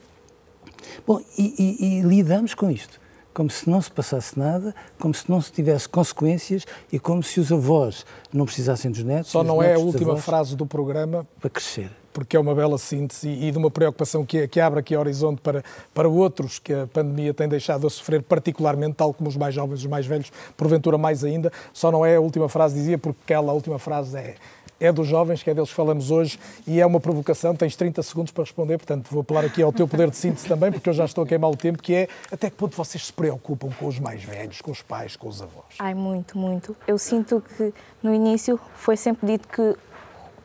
Bom, 1.06 1.22
e, 1.38 1.54
e, 1.58 2.00
e 2.00 2.02
lidamos 2.02 2.54
com 2.54 2.70
isto 2.70 3.00
como 3.40 3.50
se 3.50 3.70
não 3.70 3.82
se 3.82 3.90
passasse 3.90 4.38
nada, 4.38 4.76
como 5.00 5.14
se 5.14 5.32
não 5.32 5.42
se 5.42 5.50
tivesse 5.50 5.88
consequências 5.88 6.66
e 6.92 7.00
como 7.00 7.24
se 7.24 7.40
os 7.40 7.50
avós 7.54 8.06
não 8.34 8.44
precisassem 8.44 8.92
dos 8.92 9.02
netos. 9.02 9.32
Só 9.32 9.46
não 9.46 9.64
é 9.64 9.76
a 9.76 9.80
última 9.80 10.18
frase 10.18 10.58
do 10.58 10.66
programa. 10.66 11.26
Para 11.40 11.50
crescer. 11.50 11.90
Porque 12.12 12.36
é 12.36 12.40
uma 12.40 12.54
bela 12.54 12.78
síntese 12.78 13.30
e 13.30 13.50
de 13.50 13.58
uma 13.58 13.72
preocupação 13.72 14.26
que, 14.26 14.46
que 14.50 14.60
abre 14.60 14.82
aqui 14.82 14.94
horizonte 14.94 15.40
para, 15.40 15.64
para 15.94 16.10
outros 16.10 16.60
que 16.60 16.74
a 16.74 16.86
pandemia 16.88 17.34
tem 17.34 17.48
deixado 17.48 17.88
a 17.88 17.90
sofrer 17.90 18.22
particularmente, 18.22 18.96
tal 18.96 19.14
como 19.14 19.30
os 19.30 19.38
mais 19.38 19.56
jovens, 19.56 19.80
os 19.80 19.86
mais 19.86 20.06
velhos, 20.06 20.30
porventura 20.58 20.98
mais 20.98 21.24
ainda. 21.24 21.50
Só 21.72 21.90
não 21.94 22.06
é 22.06 22.18
a 22.18 22.20
última 22.20 22.50
frase, 22.50 22.76
dizia, 22.76 22.98
porque 22.98 23.22
aquela 23.24 23.54
última 23.54 23.80
frase 23.80 24.18
é 24.18 24.36
é 24.80 24.92
dos 24.92 25.08
jovens, 25.08 25.44
que 25.44 25.50
é 25.50 25.54
deles 25.54 25.70
que 25.70 25.76
falamos 25.76 26.10
hoje, 26.10 26.40
e 26.66 26.80
é 26.80 26.86
uma 26.86 27.00
provocação. 27.00 27.56
Tens 27.56 27.76
30 27.76 28.02
segundos 28.02 28.32
para 28.32 28.44
responder, 28.44 28.78
portanto, 28.78 29.08
vou 29.12 29.22
apelar 29.22 29.46
aqui 29.46 29.62
ao 29.62 29.74
teu 29.74 29.88
poder 29.88 30.10
de 30.10 30.18
síntese 30.18 30.48
também, 30.48 30.72
porque 30.72 30.90
eu 30.90 30.94
já 30.94 31.06
estou 31.06 31.24
a 31.24 31.28
queimar 31.28 31.50
o 31.50 31.58
tempo, 31.58 31.82
que 31.82 31.94
é 31.94 32.08
até 32.32 32.50
que 32.50 32.56
ponto 32.56 32.76
vocês 32.76 33.08
se 33.08 33.14
preocupam 33.14 33.70
com 33.78 33.88
os 33.88 34.00
mais 34.00 34.24
velhos, 34.24 34.62
com 34.62 34.72
os 34.72 34.82
pais, 34.82 35.16
com 35.16 35.28
os 35.28 35.42
avós? 35.42 35.76
Ai, 35.80 35.94
muito, 35.94 36.38
muito. 36.38 36.76
Eu 36.88 36.98
sinto 36.98 37.44
que 37.58 37.74
no 38.02 38.14
início 38.14 38.60
foi 38.76 38.96
sempre 38.96 39.28
dito 39.28 39.48
que 39.48 39.76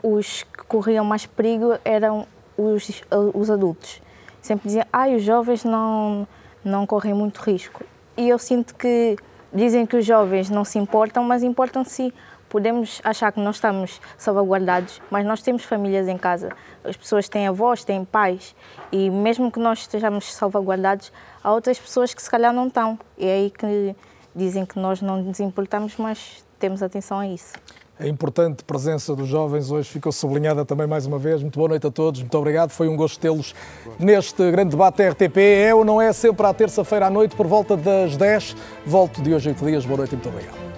os 0.03 0.43
que 0.43 0.65
corriam 0.65 1.05
mais 1.05 1.25
perigo 1.27 1.79
eram 1.85 2.27
os, 2.57 3.03
os 3.33 3.51
adultos. 3.51 4.03
Sempre 4.43 4.69
diziam, 4.69 4.85
ai, 4.93 5.15
os 5.15 5.23
jovens 5.23 5.65
não, 5.65 6.27
não 6.65 6.87
correm 6.87 7.15
muito 7.15 7.39
risco. 7.39 7.85
E 8.17 8.29
eu 8.29 8.39
sinto 8.39 8.75
que 8.75 9.17
dizem 9.53 9.87
que 9.87 9.97
os 9.97 10.05
jovens 10.05 10.51
não 10.51 10.65
se 10.65 10.79
importam, 10.79 11.25
mas 11.25 11.43
importam 11.43 11.85
sim 11.85 12.13
podemos 12.55 13.01
achar 13.03 13.33
que 13.33 13.41
nós 13.41 13.57
estamos 13.57 14.01
salvaguardados, 14.17 15.03
mas 15.11 15.27
nós 15.27 15.43
temos 15.43 15.65
famílias 15.65 16.07
em 16.07 16.17
casa. 16.17 16.51
As 16.85 16.97
pessoas 16.97 17.29
têm 17.29 17.49
avós, 17.49 17.83
têm 17.83 18.05
pais, 18.05 18.55
e 18.93 19.11
mesmo 19.11 19.51
que 19.51 19.59
nós 19.59 19.81
estejamos 19.81 20.33
salvaguardados, 20.33 21.13
há 21.43 21.53
outras 21.53 21.81
pessoas 21.81 22.15
que 22.15 22.23
se 22.23 22.31
calhar 22.31 22.53
não 22.53 22.69
estão. 22.69 22.97
E 23.19 23.27
é 23.27 23.33
aí 23.33 23.51
que 23.51 23.97
dizem 24.33 24.65
que 24.65 24.79
nós 24.79 25.03
não 25.03 25.21
nos 25.21 25.41
importamos, 25.41 25.97
mas 25.99 26.45
temos 26.57 26.81
atenção 26.81 27.19
a 27.19 27.27
isso. 27.27 27.55
A 27.99 28.07
importante 28.07 28.63
presença 28.63 29.17
dos 29.17 29.27
jovens 29.27 29.73
hoje 29.73 29.89
ficou 29.89 30.13
sublinhada 30.13 30.65
também 30.65 30.87
mais 30.87 31.07
uma 31.07 31.19
vez. 31.19 31.43
Muito 31.43 31.59
boa 31.59 31.71
noite 31.71 31.89
a 31.89 31.91
todos, 31.91 32.21
muito 32.21 32.39
obrigado. 32.39 32.71
Foi 32.71 32.87
um 32.87 32.97
gosto 32.97 33.19
tê-los 33.19 33.53
neste 33.99 34.49
grande 34.53 34.71
debate 34.71 35.03
RTP. 35.03 35.39
É 35.39 35.75
ou 35.75 35.85
não 35.85 36.01
é 36.01 36.13
sempre 36.13 36.47
à 36.47 36.55
terça-feira 36.55 37.07
à 37.07 37.11
noite, 37.11 37.35
por 37.35 37.49
volta 37.49 37.77
das 37.77 38.17
10. 38.17 38.55
Volto 38.87 39.21
de 39.21 39.35
hoje 39.35 39.49
8 39.49 39.65
dias. 39.65 39.85
Boa 39.85 39.99
noite 39.99 40.13
e 40.13 40.15
muito 40.15 40.29
obrigado. 40.29 40.74